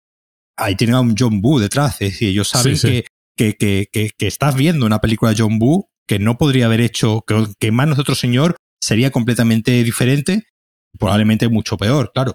ahí 0.57 0.75
tienen 0.77 0.97
a 0.97 1.01
un 1.01 1.15
John 1.19 1.41
Boo 1.41 1.59
detrás. 1.59 2.01
Es 2.01 2.13
decir, 2.13 2.29
ellos 2.29 2.49
saben 2.49 2.77
Que, 3.35 3.55
que, 3.57 3.87
que, 3.91 4.11
que, 4.17 4.27
estás 4.27 4.55
viendo 4.57 4.85
una 4.85 5.01
película 5.01 5.31
de 5.31 5.43
John 5.43 5.59
Boo 5.59 5.89
que 6.07 6.19
no 6.19 6.37
podría 6.37 6.67
haber 6.67 6.83
hecho, 6.83 7.25
que, 7.27 7.47
que 7.59 7.69
en 7.69 7.75
manos 7.75 7.97
de 7.97 8.03
otro 8.03 8.15
señor 8.15 8.57
sería 8.79 9.11
completamente 9.11 9.83
diferente, 9.83 10.45
probablemente 10.99 11.49
mucho 11.49 11.79
peor, 11.79 12.13
claro. 12.13 12.35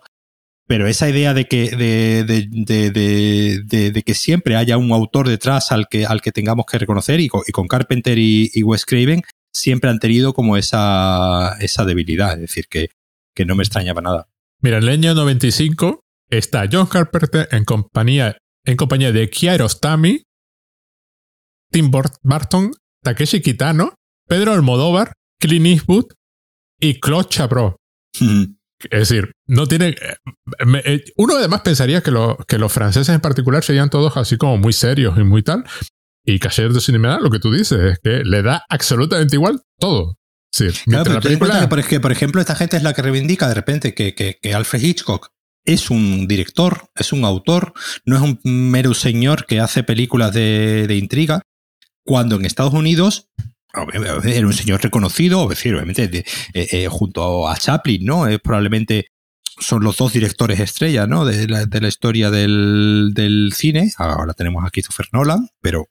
Pero 0.66 0.88
esa 0.88 1.08
idea 1.08 1.34
de 1.34 1.46
que, 1.46 1.70
de, 1.70 2.24
de, 2.24 2.92
de, 2.92 3.92
de, 3.92 4.04
que 4.04 4.14
siempre 4.16 4.56
haya 4.56 4.78
un 4.78 4.92
autor 4.92 5.30
detrás 5.30 5.72
al 5.72 5.88
que, 5.88 6.06
al 6.06 6.22
que 6.22 6.32
tengamos 6.32 6.66
que 6.66 6.80
reconocer, 6.80 7.20
y 7.20 7.30
con, 7.30 7.42
y 7.48 7.52
con 7.52 7.68
Carpenter 7.68 8.18
y, 8.18 8.50
y 8.54 8.64
Wes 8.64 8.86
Craven, 8.86 9.22
siempre 9.58 9.90
han 9.90 10.00
tenido 10.00 10.34
como 10.34 10.58
esa, 10.58 11.58
esa 11.60 11.86
debilidad, 11.86 12.34
es 12.34 12.42
decir, 12.42 12.68
que, 12.70 12.90
que 13.36 13.46
no 13.46 13.56
me 13.56 13.64
extrañaba 13.64 14.02
nada. 14.02 14.28
Mira, 14.62 14.78
en 14.78 14.84
el 14.84 14.90
año 14.90 15.14
95 15.14 16.02
está 16.30 16.68
John 16.72 16.88
Carpenter 16.88 17.48
en 17.52 17.66
compañía, 17.66 18.38
en 18.66 18.78
compañía 18.78 19.12
de 19.12 19.30
Kiarostami, 19.30 20.24
Tim 21.72 21.92
Burton, 21.92 22.72
Takeshi 23.04 23.42
Kitano, 23.42 23.94
Pedro 24.28 24.54
Almodóvar, 24.54 25.14
Clint 25.40 25.68
Eastwood 25.68 26.06
y 26.80 27.00
Claude 27.00 27.30
Chabrol. 27.30 27.76
Es 28.90 29.10
decir, 29.10 29.32
no 29.48 29.68
tiene. 29.68 29.90
Eh, 29.90 30.18
eh, 30.86 31.04
uno 31.18 31.36
además 31.38 31.62
pensaría 31.62 32.02
que, 32.02 32.12
que 32.48 32.58
los 32.58 32.72
franceses 32.72 33.14
en 33.14 33.22
particular 33.22 33.64
serían 33.64 33.90
todos 33.90 34.18
así 34.18 34.38
como 34.38 34.58
muy 34.58 34.74
serios 34.74 35.18
y 35.18 35.24
muy 35.24 35.44
tal, 35.44 35.64
y 36.28 36.40
Cacher 36.40 36.74
de 36.74 36.82
Cinema, 36.82 37.20
lo 37.22 37.30
que 37.30 37.40
tú 37.40 37.54
dices, 37.54 37.80
es 37.80 38.00
que 38.00 38.22
le 38.26 38.44
da 38.44 38.66
absolutamente 38.68 39.38
igual 39.38 39.62
todo. 39.80 40.18
Sí, 40.52 40.68
claro, 40.86 41.14
la 41.14 41.22
película... 41.22 41.70
que, 41.88 42.00
por 42.02 42.12
ejemplo, 42.12 42.42
esta 42.42 42.56
gente 42.56 42.76
es 42.76 42.84
la 42.84 42.94
que 42.94 43.02
reivindica 43.02 43.48
de 43.48 43.54
repente 43.54 43.94
que, 43.94 44.14
que, 44.14 44.38
que 44.42 44.54
Alfred 44.54 44.84
Hitchcock 44.84 45.30
es 45.64 45.90
un 45.90 46.28
director, 46.28 46.90
es 46.96 47.14
un 47.14 47.24
autor, 47.24 47.74
no 48.06 48.18
es 48.18 48.22
un 48.22 48.40
mero 48.44 48.94
señor 48.94 49.46
que 49.46 49.62
hace 49.62 49.84
películas 49.84 50.34
de, 50.34 50.86
de 50.88 50.98
intriga, 50.98 51.44
cuando 52.04 52.36
en 52.36 52.46
Estados 52.46 52.74
Unidos 52.74 53.30
era 54.24 54.48
un 54.48 54.54
señor 54.54 54.84
reconocido, 54.84 55.48
decir, 55.48 55.76
obviamente, 55.76 56.26
eh, 56.54 56.68
eh, 56.72 56.88
junto 56.90 57.48
a 57.48 57.56
Chaplin, 57.56 58.04
¿no? 58.04 58.28
Es 58.28 58.40
probablemente 58.40 59.08
son 59.60 59.84
los 59.84 59.98
dos 59.98 60.14
directores 60.14 60.60
estrella, 60.60 61.08
¿no? 61.08 61.26
De 61.26 61.48
la, 61.48 61.66
de 61.66 61.82
la 61.82 61.88
historia 61.88 62.32
del, 62.32 63.12
del, 63.14 63.54
cine. 63.56 63.92
Ahora 63.98 64.34
tenemos 64.34 64.66
a 64.66 64.70
Christopher 64.70 65.08
Nolan, 65.14 65.48
pero 65.62 65.88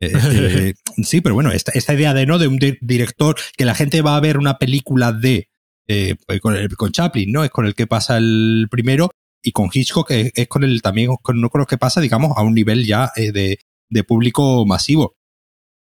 este, 0.00 0.74
sí, 1.02 1.20
pero 1.20 1.34
bueno, 1.34 1.50
esta, 1.52 1.72
esta, 1.72 1.94
idea 1.94 2.14
de 2.14 2.26
no 2.26 2.38
de 2.38 2.48
un 2.48 2.58
director 2.80 3.36
que 3.56 3.64
la 3.64 3.74
gente 3.74 4.02
va 4.02 4.16
a 4.16 4.20
ver 4.20 4.38
una 4.38 4.58
película 4.58 5.12
de 5.12 5.48
eh, 5.88 6.16
pues 6.26 6.40
con, 6.40 6.54
el, 6.54 6.68
con 6.76 6.92
Chaplin, 6.92 7.32
¿no? 7.32 7.44
Es 7.44 7.50
con 7.50 7.66
el 7.66 7.74
que 7.74 7.86
pasa 7.86 8.18
el 8.18 8.68
primero 8.70 9.10
y 9.42 9.52
con 9.52 9.70
Hitchcock 9.72 10.10
es, 10.10 10.32
es 10.34 10.48
con 10.48 10.64
el 10.64 10.82
también 10.82 11.16
con, 11.22 11.40
no 11.40 11.50
con 11.50 11.60
lo 11.60 11.66
que 11.66 11.78
pasa, 11.78 12.00
digamos, 12.00 12.36
a 12.36 12.42
un 12.42 12.54
nivel 12.54 12.84
ya 12.84 13.10
eh, 13.16 13.32
de, 13.32 13.58
de 13.88 14.04
público 14.04 14.64
masivo. 14.66 15.16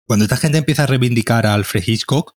Cuando 0.08 0.26
esta 0.26 0.38
gente 0.38 0.58
empieza 0.58 0.84
a 0.84 0.88
reivindicar 0.88 1.46
a 1.46 1.54
Alfred 1.54 1.84
Hitchcock, 1.86 2.36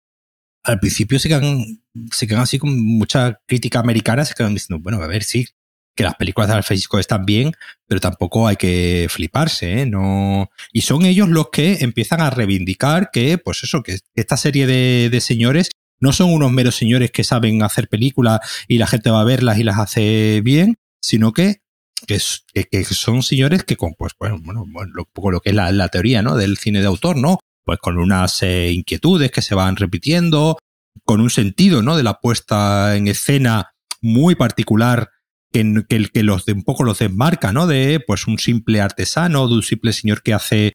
al 0.63 0.81
principio 0.81 1.19
se 1.19 1.29
quedan, 1.29 1.83
se 2.11 2.27
quedan 2.27 2.43
así 2.43 2.59
con 2.59 2.79
mucha 2.79 3.41
crítica 3.47 3.81
americana, 3.81 4.25
se 4.25 4.35
quedan 4.35 4.55
diciendo, 4.55 4.83
bueno, 4.83 5.03
a 5.03 5.07
ver, 5.07 5.23
sí, 5.23 5.49
que 5.95 6.05
las 6.05 6.17
películas 6.17 6.49
de 6.49 6.57
Alfred 6.57 6.79
están 6.99 7.25
bien, 7.25 7.53
pero 7.87 8.01
tampoco 8.01 8.49
hay 8.49 8.57
que 8.57 9.07
fliparse, 9.11 9.81
¿eh? 9.81 9.87
No... 9.87 10.51
Y 10.73 10.83
son 10.83 11.05
ellos 11.05 11.29
los 11.29 11.51
que 11.51 11.79
empiezan 11.81 12.21
a 12.21 12.31
reivindicar 12.31 13.11
que, 13.13 13.39
pues 13.39 13.63
eso, 13.63 13.83
que 13.83 13.99
esta 14.15 14.37
serie 14.37 14.67
de, 14.67 15.09
de 15.11 15.21
señores 15.21 15.71
no 16.01 16.13
son 16.13 16.33
unos 16.33 16.53
meros 16.53 16.77
señores 16.77 17.11
que 17.11 17.25
saben 17.25 17.63
hacer 17.63 17.89
películas 17.89 18.41
y 18.69 18.79
la 18.79 18.87
gente 18.87 19.11
va 19.11 19.21
a 19.21 19.25
verlas 19.25 19.59
y 19.59 19.65
las 19.65 19.79
hace 19.79 20.41
bien, 20.43 20.77
sino 21.01 21.33
que, 21.33 21.63
que, 22.07 22.19
son 22.19 23.23
señores 23.23 23.65
que 23.65 23.77
con, 23.77 23.95
pues, 23.95 24.13
bueno, 24.19 24.39
bueno, 24.43 24.67
lo, 24.93 25.31
lo 25.31 25.41
que 25.41 25.51
es 25.51 25.55
la, 25.55 25.71
la, 25.73 25.89
teoría, 25.89 26.23
¿no? 26.23 26.37
Del 26.37 26.59
cine 26.59 26.81
de 26.81 26.87
autor, 26.87 27.17
¿no? 27.17 27.39
Pues 27.65 27.79
con 27.79 27.99
unas 27.99 28.43
eh, 28.43 28.71
inquietudes 28.73 29.31
que 29.31 29.43
se 29.43 29.55
van 29.55 29.77
repitiendo, 29.77 30.59
con 31.05 31.21
un 31.21 31.31
sentido, 31.31 31.83
¿no? 31.83 31.97
De 31.97 32.03
la 32.03 32.21
puesta 32.21 32.97
en 32.97 33.09
escena 33.09 33.71
muy 34.01 34.35
particular 34.35 35.11
que, 35.55 36.09
que, 36.13 36.23
los 36.25 36.45
de, 36.47 36.53
un 36.53 36.65
poco 36.65 36.83
los 36.83 36.99
desmarca, 36.99 37.53
¿no? 37.53 37.69
De 37.69 38.01
pues 38.05 38.27
un 38.27 38.39
simple 38.39 38.81
artesano, 38.81 39.47
de 39.47 39.55
un 39.55 39.63
simple 39.63 39.93
señor 39.93 40.23
que 40.23 40.35
hace 40.35 40.73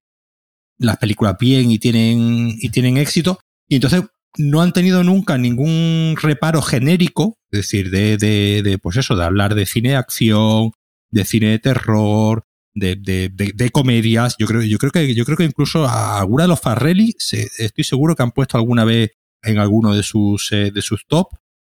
las 0.78 0.98
películas 0.98 1.36
bien 1.38 1.70
y 1.70 1.80
tienen, 1.80 2.56
y 2.58 2.70
tienen 2.70 2.96
éxito. 2.96 3.40
Y 3.68 3.76
entonces 3.76 4.04
no 4.38 4.62
han 4.62 4.72
tenido 4.72 5.04
nunca 5.04 5.38
ningún 5.38 6.16
reparo 6.22 6.62
genérico, 6.62 7.36
es 7.52 7.60
decir, 7.60 7.92
de, 7.92 8.18
de, 8.18 8.62
de 8.64 8.78
pues 8.78 8.96
eso, 8.96 9.18
de 9.18 9.26
hablar 9.26 9.54
de 9.54 9.66
cine 9.66 9.90
de 9.90 9.96
acción, 9.98 10.72
de 11.12 11.26
cine 11.26 11.48
de 11.48 11.60
terror, 11.60 12.46
de, 12.74 12.96
de, 12.96 13.30
de, 13.34 13.52
de, 13.54 13.70
comedias. 13.72 14.36
Yo 14.40 14.48
creo, 14.48 14.62
yo 14.62 14.78
creo 14.78 14.92
que, 14.92 15.14
yo 15.14 15.26
creo 15.26 15.36
que 15.36 15.44
incluso 15.44 15.86
a 15.86 16.20
alguna 16.20 16.44
de 16.44 16.50
los 16.50 16.62
Farrelly, 16.62 17.16
se, 17.18 17.50
estoy 17.58 17.84
seguro 17.84 18.16
que 18.16 18.24
han 18.24 18.32
puesto 18.32 18.58
alguna 18.58 18.86
vez 18.86 19.12
en 19.44 19.58
alguno 19.58 19.94
de 19.94 20.04
sus, 20.04 20.54
eh, 20.54 20.72
de 20.72 20.82
sus 20.82 21.06
top 21.06 21.28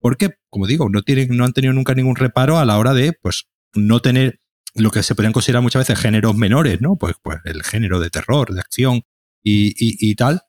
porque, 0.01 0.35
como 0.49 0.67
digo, 0.67 0.89
no, 0.89 1.03
tienen, 1.03 1.37
no 1.37 1.45
han 1.45 1.53
tenido 1.53 1.73
nunca 1.73 1.93
ningún 1.93 2.15
reparo 2.15 2.57
a 2.57 2.65
la 2.65 2.77
hora 2.77 2.93
de, 2.93 3.13
pues, 3.13 3.45
no 3.73 4.01
tener 4.01 4.41
lo 4.73 4.91
que 4.91 5.03
se 5.03 5.15
podrían 5.15 5.33
considerar 5.33 5.61
muchas 5.61 5.81
veces 5.81 5.99
géneros 5.99 6.35
menores, 6.35 6.81
¿no? 6.81 6.95
Pues, 6.97 7.15
pues 7.21 7.39
el 7.45 7.63
género 7.63 7.99
de 7.99 8.09
terror, 8.09 8.53
de 8.53 8.59
acción 8.59 9.03
y, 9.43 9.67
y, 9.69 9.97
y 9.99 10.15
tal. 10.15 10.41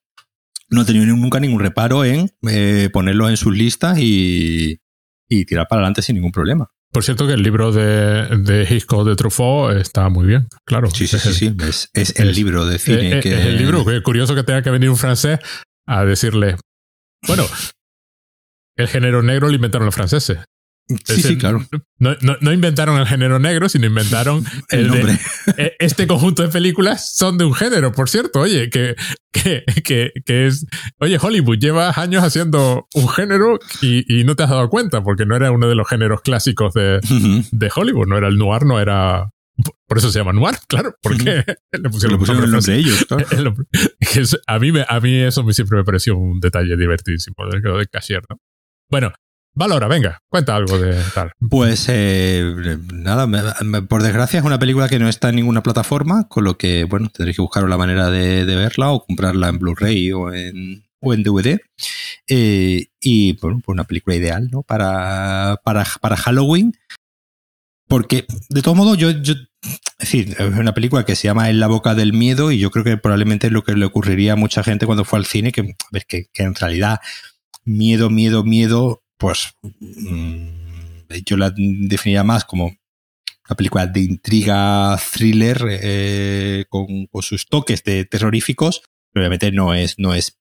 No 0.69 0.81
han 0.81 0.87
tenido 0.87 1.05
nunca 1.07 1.39
ningún 1.39 1.61
reparo 1.61 2.05
en 2.05 2.31
eh, 2.49 2.89
ponerlos 2.93 3.29
en 3.29 3.37
sus 3.37 3.55
listas 3.55 3.99
y, 3.99 4.81
y 5.29 5.45
tirar 5.45 5.69
para 5.69 5.81
adelante 5.81 6.03
sin 6.03 6.15
ningún 6.15 6.33
problema. 6.33 6.71
Por 6.91 7.05
cierto, 7.05 7.27
que 7.27 7.33
el 7.33 7.43
libro 7.43 7.73
de, 7.73 8.37
de 8.39 8.67
Hitchcock 8.69 9.07
de 9.07 9.17
Truffaut 9.17 9.75
está 9.77 10.09
muy 10.11 10.27
bien, 10.27 10.49
claro. 10.65 10.91
Sí, 10.91 11.07
sí, 11.07 11.19
sí, 11.19 11.33
sí. 11.33 11.55
Es, 11.67 11.91
es, 11.95 12.19
el 12.19 12.35
libro 12.35 12.67
de 12.67 12.79
cine. 12.79 13.19
Es, 13.19 13.23
que... 13.23 13.35
es 13.35 13.47
el 13.47 13.57
libro, 13.57 13.85
que 13.85 14.03
curioso 14.03 14.35
que 14.35 14.45
tenga 14.45 14.63
que 14.63 14.71
venir 14.71 14.91
un 14.91 14.99
francés 14.99 15.41
a 15.87 16.05
decirle, 16.05 16.57
bueno, 17.27 17.45
el 18.83 18.89
género 18.89 19.23
negro 19.23 19.49
lo 19.49 19.55
inventaron 19.55 19.87
los 19.87 19.95
franceses. 19.95 20.39
Sí, 21.05 21.23
sí, 21.23 21.39
claro. 21.39 21.65
No, 21.99 22.17
no, 22.21 22.37
no, 22.41 22.53
inventaron 22.53 22.99
el 22.99 23.07
género 23.07 23.39
negro, 23.39 23.69
sino 23.69 23.87
inventaron 23.87 24.45
el, 24.71 24.89
nombre. 24.89 25.19
De, 25.57 25.75
este 25.79 26.07
conjunto 26.07 26.43
de 26.43 26.49
películas 26.49 27.15
son 27.15 27.39
de 27.39 27.45
un 27.45 27.55
género, 27.55 27.93
por 27.93 28.09
cierto. 28.11 28.41
Oye, 28.41 28.69
que, 28.69 28.97
que, 29.33 29.65
que, 29.85 30.13
que 30.25 30.47
es. 30.47 30.67
Oye, 30.99 31.19
Hollywood, 31.21 31.59
llevas 31.59 31.97
años 31.99 32.25
haciendo 32.25 32.89
un 32.95 33.09
género 33.09 33.59
y, 33.81 34.21
y, 34.21 34.25
no 34.25 34.35
te 34.35 34.43
has 34.43 34.51
dado 34.51 34.69
cuenta, 34.69 35.03
porque 35.03 35.25
no 35.25 35.37
era 35.37 35.51
uno 35.51 35.69
de 35.69 35.75
los 35.75 35.89
géneros 35.89 36.21
clásicos 36.21 36.75
de, 36.75 36.97
uh 36.97 37.15
-huh. 37.15 37.49
de 37.51 37.71
Hollywood. 37.75 38.09
No 38.09 38.19
era 38.19 38.29
el 38.29 38.37
noir, 38.37 38.65
no 38.65 38.81
era. 38.81 39.31
Por 39.87 39.99
eso 39.99 40.11
se 40.11 40.19
llama 40.19 40.33
noir, 40.33 40.57
claro, 40.67 40.95
porque 41.01 41.45
le 41.73 41.91
pusieron, 41.91 42.15
le 42.15 42.19
pusieron 42.19 42.45
el 42.45 42.51
nombre 42.51 42.73
de 42.73 42.79
ellos. 42.79 43.07
Claro. 43.07 43.55
a, 44.47 44.59
mí 44.59 44.73
me, 44.73 44.85
a 44.89 45.01
mí 45.01 45.15
eso 45.21 45.49
siempre 45.53 45.79
me 45.79 45.85
pareció 45.85 46.17
un 46.17 46.41
detalle 46.41 46.77
divertidísimo, 46.77 47.37
de, 47.51 47.61
de 47.61 47.87
Cashier, 47.87 48.23
¿no? 48.29 48.39
Bueno, 48.93 49.11
Valora, 49.55 49.89
venga, 49.89 50.19
cuenta 50.29 50.55
algo 50.55 50.79
de 50.79 51.03
tal. 51.15 51.33
Pues 51.49 51.87
eh, 51.89 52.79
nada, 52.93 53.27
me, 53.27 53.81
por 53.81 54.03
desgracia 54.03 54.39
es 54.39 54.45
una 54.45 54.59
película 54.59 54.87
que 54.87 54.99
no 54.99 55.09
está 55.09 55.31
en 55.31 55.37
ninguna 55.37 55.63
plataforma, 55.63 56.29
con 56.29 56.45
lo 56.45 56.59
que, 56.59 56.85
bueno, 56.85 57.09
tendréis 57.09 57.37
que 57.37 57.43
buscar 57.43 57.67
la 57.67 57.79
manera 57.79 58.11
de, 58.11 58.45
verla 58.45 58.91
o 58.91 59.03
comprarla 59.07 59.49
en 59.49 59.59
Blu-ray 59.59 60.13
o 60.13 60.31
en, 60.31 60.85
o 61.01 61.15
en 61.15 61.23
DVD. 61.23 61.59
Eh, 62.29 62.89
y 63.01 63.33
bueno, 63.41 63.63
pues 63.65 63.75
una 63.75 63.85
película 63.85 64.15
ideal, 64.15 64.51
¿no? 64.53 64.63
Para, 64.63 65.59
para, 65.65 65.87
para 66.03 66.17
Halloween. 66.19 66.75
Porque, 67.89 68.27
de 68.51 68.61
todo 68.61 68.75
modo, 68.75 68.95
yo, 68.95 69.11
yo, 69.11 69.33
es 69.33 69.81
decir, 69.99 70.37
es 70.39 70.59
una 70.59 70.75
película 70.75 71.07
que 71.07 71.17
se 71.17 71.29
llama 71.29 71.49
En 71.49 71.61
la 71.61 71.67
boca 71.67 71.95
del 71.95 72.13
miedo 72.13 72.53
y 72.53 72.59
yo 72.59 72.71
creo 72.71 72.85
que 72.85 72.99
probablemente 72.99 73.47
es 73.47 73.55
lo 73.55 73.65
que 73.65 73.75
le 73.75 73.87
ocurriría 73.87 74.35
a 74.35 74.37
mucha 74.37 74.63
gente 74.63 74.85
cuando 74.85 75.07
fue 75.07 75.19
al 75.19 75.25
cine, 75.25 75.51
que, 75.51 75.77
que, 76.07 76.27
que 76.31 76.43
en 76.43 76.55
realidad 76.55 77.01
miedo, 77.65 78.11
miedo, 78.11 78.45
miedo, 78.45 79.03
pues 79.17 79.55
mmm, 79.81 80.49
yo 81.25 81.37
la 81.37 81.53
definiría 81.55 82.25
más 82.25 82.45
como 82.45 82.67
una 82.67 83.57
película 83.57 83.87
de 83.87 84.01
intriga, 84.01 84.99
thriller, 85.13 85.67
eh, 85.69 86.65
con, 86.69 87.09
sus 87.23 87.47
toques 87.47 87.83
de 87.85 88.05
terroríficos. 88.05 88.83
Obviamente 89.15 89.51
no 89.53 89.75
es, 89.75 89.99
no 89.99 90.15
es, 90.15 90.39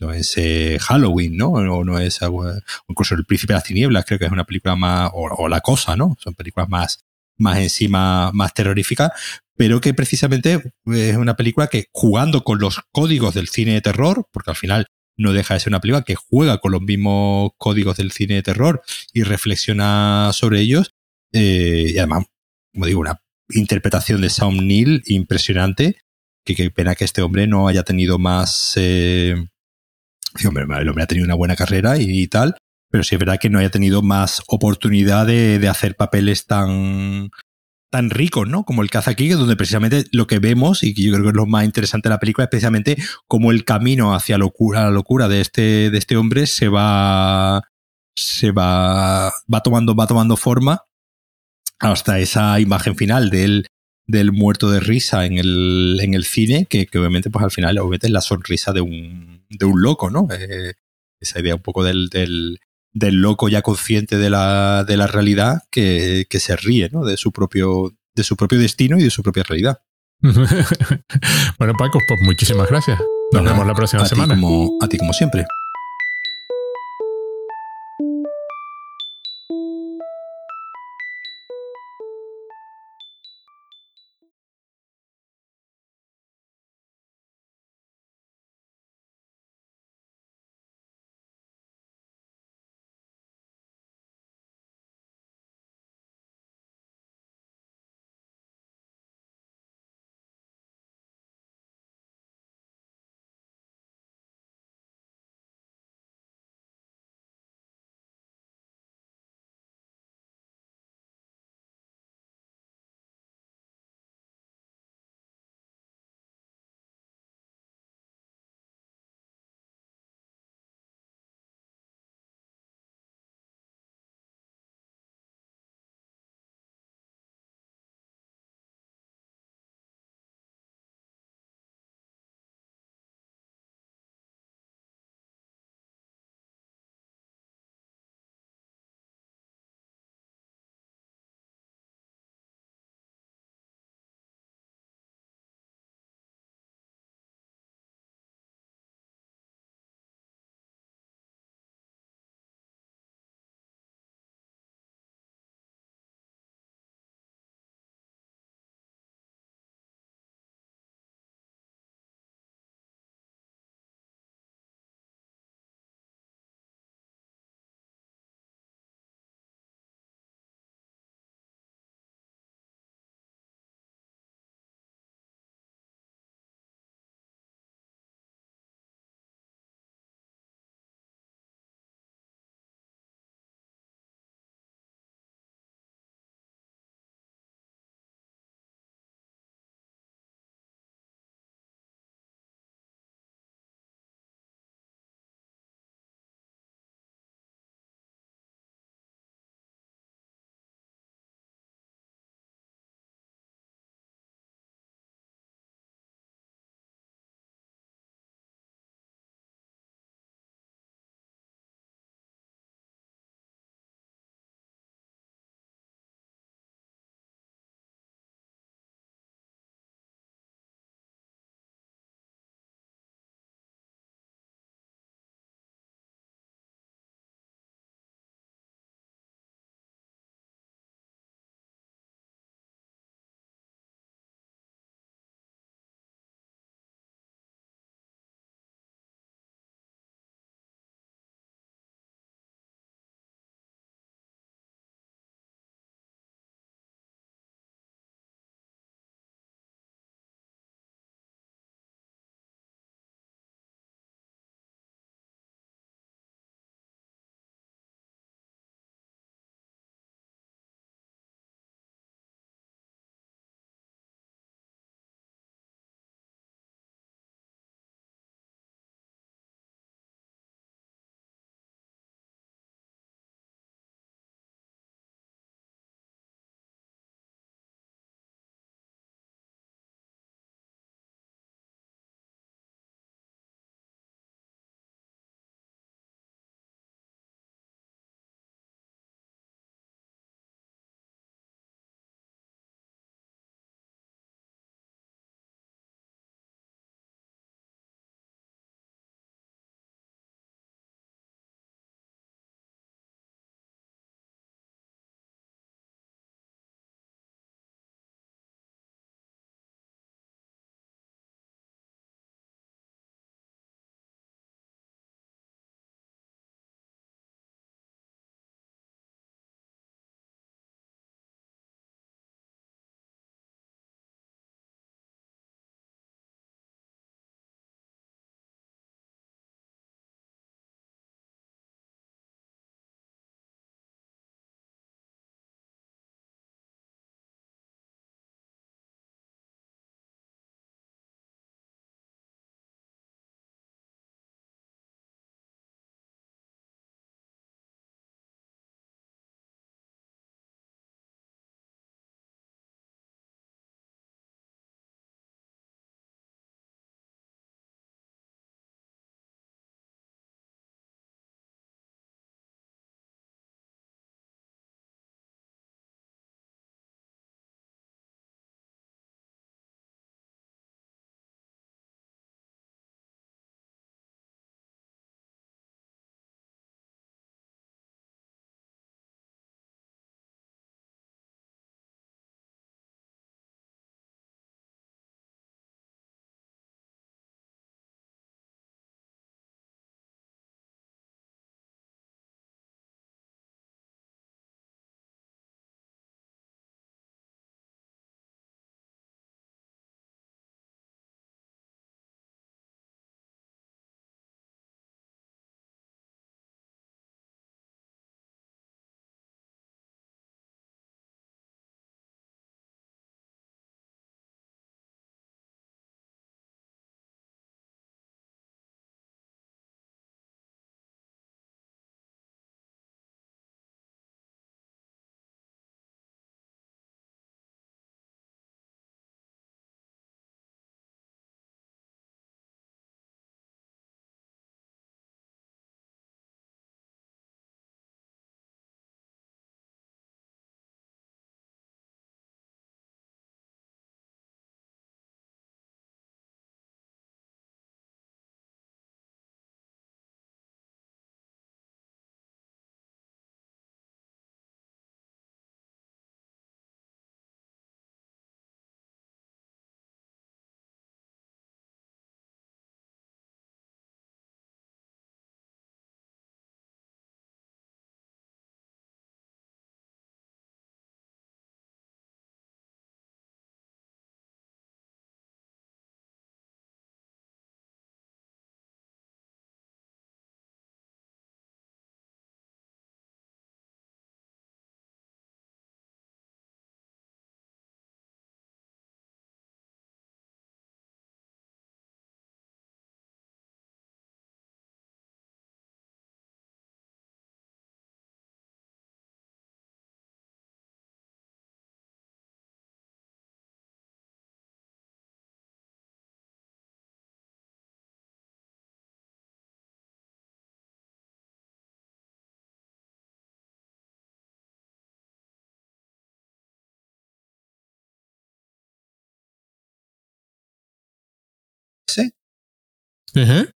no 0.00 0.12
es 0.12 0.36
eh, 0.36 0.78
Halloween, 0.80 1.36
¿no? 1.36 1.48
O 1.50 1.84
no 1.84 1.98
es, 1.98 2.22
o 2.22 2.44
incluso 2.88 3.14
El 3.14 3.24
Príncipe 3.24 3.52
de 3.52 3.56
las 3.56 3.64
Tinieblas, 3.64 4.04
creo 4.04 4.18
que 4.18 4.26
es 4.26 4.32
una 4.32 4.44
película 4.44 4.76
más, 4.76 5.10
o, 5.14 5.28
o 5.28 5.48
La 5.48 5.60
Cosa, 5.60 5.96
¿no? 5.96 6.16
Son 6.18 6.34
películas 6.34 6.68
más, 6.68 7.04
más 7.38 7.58
encima, 7.58 8.30
más 8.32 8.54
terroríficas, 8.54 9.10
pero 9.56 9.80
que 9.80 9.94
precisamente 9.94 10.72
es 10.86 11.16
una 11.16 11.36
película 11.36 11.66
que 11.66 11.86
jugando 11.92 12.44
con 12.44 12.58
los 12.58 12.80
códigos 12.92 13.34
del 13.34 13.48
cine 13.48 13.74
de 13.74 13.80
terror, 13.80 14.28
porque 14.32 14.50
al 14.50 14.56
final 14.56 14.86
no 15.16 15.32
deja 15.32 15.54
de 15.54 15.60
ser 15.60 15.70
una 15.70 15.80
película 15.80 16.02
que 16.02 16.14
juega 16.14 16.58
con 16.58 16.72
los 16.72 16.82
mismos 16.82 17.52
códigos 17.58 17.96
del 17.96 18.12
cine 18.12 18.34
de 18.34 18.42
terror 18.42 18.82
y 19.12 19.22
reflexiona 19.22 20.30
sobre 20.32 20.60
ellos, 20.60 20.94
eh, 21.32 21.92
y 21.94 21.98
además 21.98 22.24
como 22.72 22.86
digo, 22.86 23.00
una 23.00 23.22
interpretación 23.50 24.20
de 24.20 24.30
Sam 24.30 24.56
Neill 24.56 25.02
impresionante. 25.06 25.96
Que 26.44 26.54
qué 26.56 26.70
pena 26.70 26.94
que 26.94 27.04
este 27.04 27.22
hombre 27.22 27.46
no 27.46 27.68
haya 27.68 27.84
tenido 27.84 28.18
más. 28.18 28.72
Eh, 28.76 29.34
hombre, 30.46 30.64
el 30.80 30.88
hombre 30.88 31.04
ha 31.04 31.06
tenido 31.06 31.24
una 31.24 31.34
buena 31.34 31.54
carrera 31.54 31.98
y, 31.98 32.26
tal, 32.26 32.56
pero 32.90 33.04
sí 33.04 33.14
es 33.14 33.18
verdad 33.18 33.38
que 33.38 33.50
no 33.50 33.58
haya 33.58 33.70
tenido 33.70 34.02
más 34.02 34.42
oportunidad 34.48 35.26
de, 35.26 35.58
de 35.58 35.68
hacer 35.68 35.94
papeles 35.94 36.46
tan 36.46 37.30
tan 37.92 38.08
ricos, 38.08 38.48
¿no? 38.48 38.64
Como 38.64 38.82
el 38.82 38.88
aquí, 39.04 39.28
donde 39.28 39.54
precisamente 39.54 40.06
lo 40.12 40.26
que 40.26 40.38
vemos, 40.38 40.82
y 40.82 40.94
que 40.94 41.02
yo 41.02 41.12
creo 41.12 41.24
que 41.24 41.28
es 41.28 41.34
lo 41.34 41.44
más 41.44 41.66
interesante 41.66 42.08
de 42.08 42.14
la 42.14 42.20
película, 42.20 42.44
es 42.44 42.50
precisamente 42.50 42.96
cómo 43.28 43.50
el 43.50 43.66
camino 43.66 44.14
hacia 44.14 44.38
la 44.38 44.90
locura 44.90 45.28
de 45.28 45.42
este, 45.42 45.90
de 45.90 45.98
este 45.98 46.16
hombre 46.16 46.46
se 46.46 46.68
va, 46.68 47.60
se 48.16 48.50
va, 48.50 49.30
va 49.52 49.60
tomando, 49.62 49.94
va 49.94 50.06
tomando 50.06 50.38
forma 50.38 50.84
hasta 51.80 52.18
esa 52.18 52.58
imagen 52.60 52.96
final 52.96 53.28
del, 53.28 53.66
del 54.06 54.32
muerto 54.32 54.70
de 54.70 54.80
risa 54.80 55.26
en 55.26 55.36
el, 55.36 55.98
en 56.00 56.14
el 56.14 56.24
cine, 56.24 56.64
que, 56.64 56.86
que, 56.86 56.98
obviamente, 56.98 57.28
pues 57.28 57.44
al 57.44 57.50
final, 57.50 57.76
obviamente 57.76 58.06
es 58.06 58.12
la 58.12 58.22
sonrisa 58.22 58.72
de 58.72 58.80
un, 58.80 59.44
de 59.50 59.66
un 59.66 59.82
loco, 59.82 60.08
¿no? 60.08 60.28
Eh, 60.30 60.72
esa 61.20 61.40
idea 61.40 61.56
un 61.56 61.62
poco 61.62 61.84
del, 61.84 62.08
del, 62.08 62.58
del, 62.92 63.16
loco 63.16 63.48
ya 63.48 63.62
consciente 63.62 64.18
de 64.18 64.30
la, 64.30 64.84
de 64.84 64.96
la 64.96 65.06
realidad 65.06 65.62
que, 65.70 66.26
que, 66.28 66.40
se 66.40 66.56
ríe, 66.56 66.88
¿no? 66.90 67.04
De 67.04 67.16
su 67.16 67.32
propio, 67.32 67.94
de 68.14 68.24
su 68.24 68.36
propio 68.36 68.58
destino 68.58 68.98
y 68.98 69.02
de 69.02 69.10
su 69.10 69.22
propia 69.22 69.42
realidad. 69.42 69.82
bueno, 70.22 71.74
Paco, 71.76 71.98
pues 72.06 72.20
muchísimas 72.22 72.68
gracias. 72.68 73.00
Nos 73.32 73.44
vemos 73.44 73.66
la 73.66 73.74
próxima 73.74 74.02
a 74.02 74.06
semana. 74.06 74.34
Como, 74.34 74.78
a 74.80 74.88
ti 74.88 74.98
como 74.98 75.12
siempre. 75.12 75.46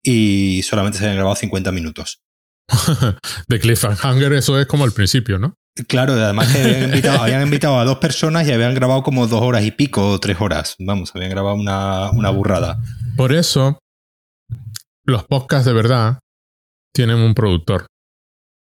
Y 0.04 0.62
solamente 0.64 0.98
se 0.98 1.06
habían 1.06 1.18
grabado 1.18 1.36
50 1.36 1.72
minutos. 1.72 2.22
de 3.48 3.60
Cliffhanger, 3.60 4.34
eso 4.34 4.60
es 4.60 4.66
como 4.66 4.86
el 4.86 4.92
principio, 4.92 5.38
¿no? 5.38 5.56
Claro, 5.88 6.14
además 6.14 6.54
que 6.54 7.08
habían 7.10 7.44
invitado, 7.44 7.80
a 7.80 7.86
dos 7.86 7.98
personas 7.98 8.48
y 8.48 8.52
habían 8.52 8.74
grabado 8.74 9.04
como 9.04 9.28
dos 9.28 9.42
horas 9.42 9.64
y 9.64 9.72
pico 9.72 10.10
o 10.10 10.20
tres 10.20 10.38
horas. 10.40 10.76
Vamos, 10.80 11.12
habían 11.14 11.32
grabado 11.32 11.56
una, 11.56 12.12
una 12.12 12.30
burrada. 12.30 12.82
Por 13.18 13.34
eso, 13.34 13.80
los 15.04 15.26
podcasts 15.26 15.66
de 15.66 15.74
verdad 15.74 16.20
tienen 16.94 17.18
un 17.18 17.34
productor. 17.34 17.88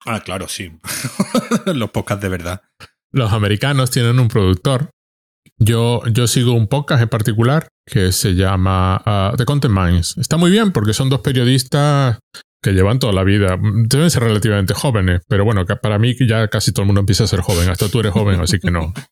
Ah, 0.05 0.19
claro, 0.19 0.47
sí. 0.47 0.77
los 1.65 1.91
podcasts 1.91 2.22
de 2.22 2.30
verdad. 2.30 2.61
Los 3.11 3.31
americanos 3.31 3.89
tienen 3.89 4.19
un 4.19 4.27
productor. 4.27 4.89
Yo, 5.59 6.03
yo 6.11 6.27
sigo 6.27 6.53
un 6.53 6.67
podcast 6.67 7.01
en 7.01 7.09
particular 7.09 7.67
que 7.85 8.11
se 8.11 8.35
llama 8.35 9.01
uh, 9.05 9.35
The 9.35 9.45
Content 9.45 9.73
Minds. 9.73 10.17
Está 10.17 10.38
muy 10.38 10.51
bien 10.51 10.71
porque 10.71 10.93
son 10.93 11.09
dos 11.09 11.21
periodistas 11.21 12.19
que 12.61 12.73
llevan 12.73 12.99
toda 12.99 13.13
la 13.13 13.23
vida. 13.23 13.57
Deben 13.59 14.11
ser 14.11 14.23
relativamente 14.23 14.73
jóvenes, 14.75 15.21
pero 15.27 15.45
bueno, 15.45 15.65
para 15.65 15.97
mí 15.97 16.15
ya 16.27 16.47
casi 16.47 16.71
todo 16.71 16.84
el 16.84 16.88
mundo 16.88 16.99
empieza 16.99 17.23
a 17.23 17.27
ser 17.27 17.41
joven. 17.41 17.69
Hasta 17.69 17.89
tú 17.89 17.99
eres 17.99 18.11
joven, 18.13 18.39
así 18.39 18.59
que 18.59 18.71
no. 18.71 18.93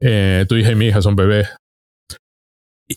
Eh, 0.00 0.46
tu 0.48 0.54
hija 0.54 0.70
y 0.70 0.76
mi 0.76 0.86
hija 0.86 1.02
son 1.02 1.16
bebés. 1.16 1.48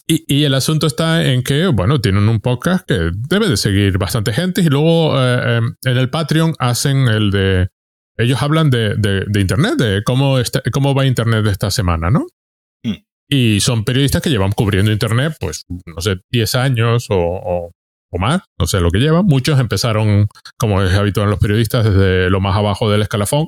Y, 0.05 0.43
el 0.43 0.53
asunto 0.53 0.85
está 0.85 1.25
en 1.25 1.41
que, 1.41 1.65
bueno, 1.65 1.99
tienen 1.99 2.29
un 2.29 2.39
podcast 2.41 2.87
que 2.87 3.09
debe 3.27 3.49
de 3.49 3.57
seguir 3.57 3.97
bastante 3.97 4.33
gente 4.33 4.61
y 4.61 4.65
luego 4.65 5.19
eh, 5.19 5.57
em, 5.57 5.75
en 5.83 5.97
el 5.97 6.11
Patreon 6.11 6.53
hacen 6.59 7.07
el 7.07 7.31
de... 7.31 7.69
Ellos 8.17 8.43
hablan 8.43 8.69
de, 8.69 8.93
de, 8.97 9.41
Internet, 9.41 9.77
de 9.79 10.03
cómo, 10.03 10.37
está, 10.37 10.61
cómo 10.71 10.93
va 10.93 11.07
Internet 11.07 11.47
esta 11.47 11.71
semana, 11.71 12.11
¿no? 12.11 12.27
Mm. 12.83 13.03
Y 13.29 13.59
son 13.61 13.83
periodistas 13.85 14.21
que 14.21 14.29
llevan 14.29 14.51
cubriendo 14.51 14.91
Internet, 14.91 15.35
pues, 15.39 15.65
no 15.85 16.01
sé, 16.01 16.17
10 16.31 16.55
años 16.55 17.07
o, 17.09 17.71
o 18.11 18.17
más, 18.19 18.41
no 18.59 18.67
sé 18.67 18.81
lo 18.81 18.91
que 18.91 18.99
llevan. 18.99 19.25
Muchos 19.25 19.59
empezaron, 19.59 20.27
como 20.57 20.81
es 20.83 20.93
habitual 20.93 21.25
en 21.25 21.31
los 21.31 21.39
periodistas, 21.39 21.85
desde 21.85 22.29
lo 22.29 22.41
más 22.41 22.55
abajo 22.55 22.91
del 22.91 23.01
escalafón 23.01 23.47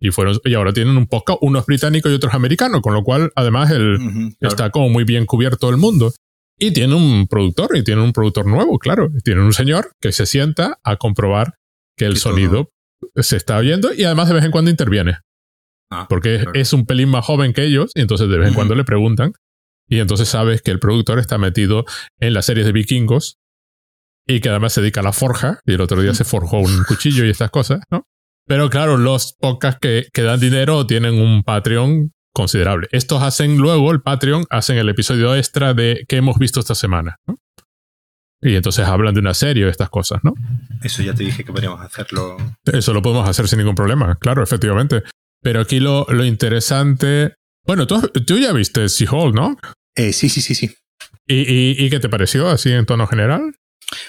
y 0.00 0.10
fueron 0.10 0.38
y 0.44 0.54
ahora 0.54 0.72
tienen 0.72 0.96
un 0.96 1.06
podcast, 1.06 1.38
unos 1.42 1.66
británicos 1.66 2.10
y 2.12 2.14
otros 2.14 2.34
americanos, 2.34 2.80
con 2.82 2.94
lo 2.94 3.02
cual 3.02 3.32
además 3.36 3.70
el, 3.70 4.34
está 4.40 4.70
como 4.70 4.88
muy 4.88 5.04
bien 5.04 5.26
cubierto 5.26 5.70
el 5.70 5.76
mundo. 5.76 6.12
Y 6.58 6.72
tiene 6.72 6.94
un 6.94 7.26
productor, 7.26 7.76
y 7.76 7.82
tiene 7.82 8.02
un 8.02 8.12
productor 8.12 8.46
nuevo, 8.46 8.78
claro. 8.78 9.10
Tiene 9.24 9.40
un 9.40 9.52
señor 9.52 9.90
que 10.00 10.12
se 10.12 10.24
sienta 10.24 10.78
a 10.84 10.96
comprobar 10.96 11.54
que 11.96 12.04
el 12.04 12.16
sonido 12.16 12.70
se 13.16 13.36
está 13.36 13.56
oyendo 13.56 13.92
y 13.92 14.04
además 14.04 14.28
de 14.28 14.34
vez 14.34 14.44
en 14.44 14.50
cuando 14.52 14.70
interviene. 14.70 15.18
Ah, 15.90 16.06
porque 16.08 16.44
es 16.54 16.72
un 16.72 16.86
pelín 16.86 17.10
más 17.10 17.24
joven 17.24 17.52
que 17.52 17.64
ellos 17.64 17.92
y 17.94 18.00
entonces 18.00 18.28
de 18.28 18.38
vez 18.38 18.48
en 18.48 18.54
cuando 18.54 18.74
le 18.74 18.84
preguntan 18.84 19.32
y 19.88 20.00
entonces 20.00 20.28
sabes 20.28 20.62
que 20.62 20.70
el 20.70 20.80
productor 20.80 21.18
está 21.18 21.38
metido 21.38 21.84
en 22.18 22.34
las 22.34 22.46
series 22.46 22.66
de 22.66 22.72
vikingos 22.72 23.38
y 24.26 24.40
que 24.40 24.48
además 24.48 24.72
se 24.72 24.80
dedica 24.80 25.00
a 25.00 25.04
la 25.04 25.12
forja, 25.12 25.60
y 25.66 25.74
el 25.74 25.80
otro 25.82 26.00
día 26.00 26.14
se 26.14 26.24
forjó 26.24 26.58
un 26.58 26.84
cuchillo 26.84 27.26
y 27.26 27.30
estas 27.30 27.50
cosas, 27.50 27.80
¿no? 27.90 28.06
Pero 28.46 28.70
claro, 28.70 28.96
los 28.96 29.34
podcasts 29.38 29.78
que, 29.80 30.06
que 30.12 30.22
dan 30.22 30.40
dinero 30.40 30.86
tienen 30.86 31.20
un 31.20 31.42
Patreon 31.42 32.12
considerable. 32.32 32.88
Estos 32.90 33.22
hacen 33.22 33.58
luego, 33.58 33.90
el 33.92 34.02
Patreon, 34.02 34.44
hacen 34.50 34.76
el 34.78 34.88
episodio 34.88 35.34
extra 35.34 35.72
de 35.72 36.04
qué 36.08 36.16
hemos 36.16 36.38
visto 36.38 36.60
esta 36.60 36.74
semana, 36.74 37.16
¿no? 37.26 37.36
Y 38.42 38.56
entonces 38.56 38.86
hablan 38.86 39.14
de 39.14 39.20
una 39.20 39.32
serie 39.32 39.64
o 39.64 39.68
estas 39.68 39.88
cosas, 39.88 40.20
¿no? 40.22 40.34
Eso 40.82 41.02
ya 41.02 41.14
te 41.14 41.24
dije 41.24 41.44
que 41.44 41.52
podríamos 41.52 41.80
hacerlo. 41.80 42.36
Eso 42.64 42.92
lo 42.92 43.00
podemos 43.00 43.26
hacer 43.26 43.48
sin 43.48 43.58
ningún 43.58 43.74
problema, 43.74 44.16
claro, 44.16 44.42
efectivamente. 44.42 45.02
Pero 45.44 45.60
aquí 45.60 45.78
lo, 45.78 46.06
lo 46.08 46.24
interesante. 46.24 47.34
Bueno, 47.66 47.86
tú, 47.86 48.00
tú 48.26 48.38
ya 48.38 48.52
viste 48.52 48.88
She-Hulk, 48.88 49.34
¿no? 49.34 49.58
Eh, 49.94 50.14
sí, 50.14 50.30
sí, 50.30 50.40
sí, 50.40 50.54
sí. 50.54 50.74
¿Y, 51.26 51.34
y, 51.34 51.84
¿Y 51.84 51.90
qué 51.90 52.00
te 52.00 52.08
pareció 52.08 52.48
así 52.48 52.72
en 52.72 52.86
tono 52.86 53.06
general? 53.06 53.54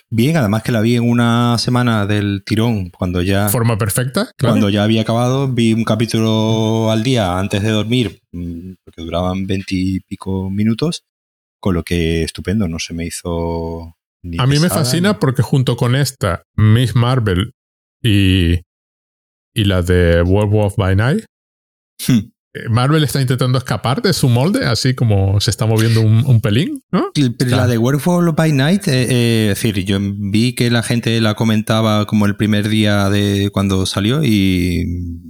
Bien, 0.10 0.38
además 0.38 0.64
que 0.64 0.72
la 0.72 0.80
vi 0.80 0.96
en 0.96 1.04
una 1.04 1.58
semana 1.58 2.06
del 2.06 2.44
tirón, 2.46 2.90
cuando 2.90 3.22
ya... 3.22 3.50
Forma 3.50 3.78
perfecta. 3.78 4.32
Cuando 4.40 4.70
ya 4.70 4.84
había 4.84 5.02
acabado, 5.02 5.50
vi 5.50 5.74
un 5.74 5.84
capítulo 5.84 6.90
al 6.90 7.04
día 7.04 7.38
antes 7.38 7.62
de 7.62 7.72
dormir, 7.72 8.22
mm, 8.32 8.76
porque 8.86 9.02
duraban 9.02 9.46
veintipico 9.46 10.50
minutos, 10.50 11.04
con 11.60 11.76
lo 11.76 11.84
que 11.84 12.24
estupendo, 12.24 12.70
no 12.70 12.80
se 12.80 12.94
me 12.94 13.06
hizo... 13.06 13.98
Ni 14.24 14.38
A 14.40 14.48
mí 14.48 14.58
me 14.58 14.70
fascina 14.70 15.20
porque 15.20 15.42
junto 15.42 15.76
con 15.76 15.96
esta, 15.96 16.44
Miss 16.56 16.96
Marvel 16.96 17.52
y, 18.02 18.62
y 19.56 19.64
la 19.64 19.82
de 19.82 20.22
Werewolf 20.22 20.76
by 20.76 20.96
Night, 20.96 21.26
hmm. 22.08 22.32
Marvel 22.70 23.04
está 23.04 23.22
intentando 23.22 23.58
escapar 23.58 24.02
de 24.02 24.14
su 24.14 24.30
molde, 24.30 24.66
así 24.66 24.94
como 24.94 25.40
se 25.40 25.52
está 25.52 25.66
moviendo 25.66 26.02
un, 26.02 26.42
pelín, 26.42 26.82
¿no? 26.92 27.12
Pero 27.14 27.52
la 27.52 27.68
de 27.68 27.78
Werewolf 27.78 28.36
by 28.36 28.52
Night, 28.52 28.88
eh, 28.88 29.08
eh, 29.10 29.50
es 29.52 29.62
decir, 29.62 29.84
yo 29.86 29.98
vi 30.02 30.54
que 30.54 30.70
la 30.70 30.84
gente 30.84 31.20
la 31.22 31.34
comentaba 31.34 32.06
como 32.06 32.26
el 32.26 32.36
primer 32.36 32.70
día 32.70 33.10
de 33.10 33.50
cuando 33.52 33.86
salió 33.86 34.24
y... 34.24 34.84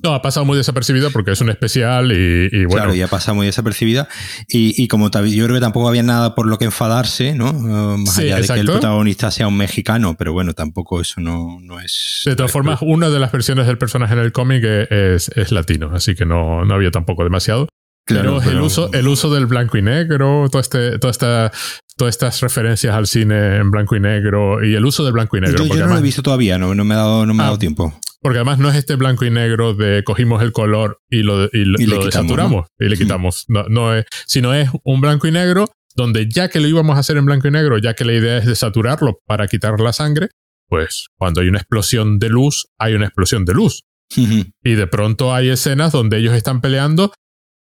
No, 0.03 0.13
ha 0.13 0.21
pasado 0.21 0.45
muy 0.45 0.57
desapercibida 0.57 1.09
porque 1.09 1.31
es 1.31 1.41
un 1.41 1.49
especial 1.49 2.11
y, 2.11 2.49
bueno... 2.65 2.75
Claro, 2.75 2.95
ya 2.95 3.05
ha 3.05 3.09
pasado 3.09 3.35
muy 3.35 3.45
desapercibida 3.45 4.07
y, 4.47 4.81
y, 4.81 4.87
como 4.87 5.09
yo 5.09 5.45
creo 5.45 5.55
que 5.55 5.61
tampoco 5.61 5.87
había 5.87 6.03
nada 6.03 6.35
por 6.35 6.47
lo 6.47 6.57
que 6.57 6.65
enfadarse, 6.65 7.33
¿no? 7.33 7.51
Uh, 7.51 7.97
más 7.97 8.17
allá 8.17 8.41
de 8.41 8.47
que 8.47 8.59
el 8.59 8.65
protagonista 8.65 9.31
sea 9.31 9.47
un 9.47 9.57
mexicano, 9.57 10.15
pero 10.17 10.33
bueno, 10.33 10.53
tampoco 10.53 11.01
eso 11.01 11.21
no, 11.21 11.59
no 11.61 11.79
es... 11.79 12.21
De 12.25 12.35
todas 12.35 12.51
formas, 12.51 12.79
una 12.81 13.09
de 13.09 13.19
las 13.19 13.31
versiones 13.31 13.67
del 13.67 13.77
personaje 13.77 14.13
en 14.13 14.19
el 14.19 14.31
cómic 14.31 14.63
es, 14.63 15.29
es 15.29 15.51
latino, 15.51 15.91
así 15.93 16.15
que 16.15 16.25
no, 16.25 16.65
no 16.65 16.73
había 16.73 16.91
tampoco 16.91 17.14
demasiado. 17.23 17.67
pero, 18.05 18.41
el 18.41 18.61
uso, 18.61 18.91
el 18.93 19.07
uso 19.07 19.33
del 19.33 19.45
blanco 19.45 19.77
y 19.77 19.81
negro, 19.81 20.47
todo 20.51 20.61
este, 20.61 20.99
toda 20.99 21.11
esta, 21.11 21.51
todas 21.97 22.13
estas 22.13 22.41
referencias 22.41 22.93
al 22.93 23.07
cine 23.07 23.57
en 23.57 23.71
blanco 23.71 23.95
y 23.95 23.99
negro 23.99 24.63
y 24.63 24.75
el 24.75 24.85
uso 24.85 25.03
del 25.03 25.13
blanco 25.13 25.37
y 25.37 25.41
negro. 25.41 25.65
Yo, 25.65 25.75
no 25.75 25.87
lo 25.87 25.97
he 25.97 26.01
visto 26.01 26.21
todavía, 26.21 26.57
no, 26.57 26.73
me 26.73 26.93
ha 26.93 26.97
dado, 26.97 27.25
no 27.25 27.33
me 27.33 27.41
ha 27.41 27.45
dado 27.45 27.55
ah, 27.55 27.59
tiempo. 27.59 27.99
Porque 28.21 28.39
además 28.39 28.59
no 28.59 28.69
es 28.69 28.75
este 28.75 28.95
blanco 28.95 29.25
y 29.25 29.29
negro 29.29 29.73
de 29.73 30.03
cogimos 30.03 30.41
el 30.41 30.51
color 30.51 30.99
y 31.09 31.21
lo, 31.21 31.45
y, 31.45 31.65
lo 31.65 32.03
desaturamos 32.03 32.67
y 32.79 32.89
le 32.89 32.97
quitamos. 32.97 33.45
No, 33.47 33.65
no 33.69 33.95
es, 33.95 34.05
sino 34.25 34.53
es 34.53 34.69
un 34.83 35.01
blanco 35.01 35.27
y 35.27 35.31
negro 35.31 35.67
donde 35.95 36.27
ya 36.29 36.49
que 36.49 36.59
lo 36.59 36.67
íbamos 36.67 36.97
a 36.97 36.99
hacer 36.99 37.17
en 37.17 37.25
blanco 37.25 37.47
y 37.47 37.51
negro, 37.51 37.77
ya 37.77 37.93
que 37.93 38.05
la 38.05 38.13
idea 38.13 38.37
es 38.37 38.45
desaturarlo 38.45 39.21
para 39.25 39.47
quitar 39.47 39.79
la 39.79 39.93
sangre, 39.93 40.29
pues 40.67 41.07
cuando 41.17 41.41
hay 41.41 41.47
una 41.47 41.59
explosión 41.59 42.19
de 42.19 42.29
luz, 42.29 42.67
hay 42.77 42.93
una 42.93 43.05
explosión 43.05 43.45
de 43.45 43.53
luz. 43.53 43.84
Y 44.15 44.75
de 44.75 44.87
pronto 44.87 45.33
hay 45.33 45.49
escenas 45.49 45.91
donde 45.91 46.17
ellos 46.17 46.33
están 46.33 46.61
peleando 46.61 47.13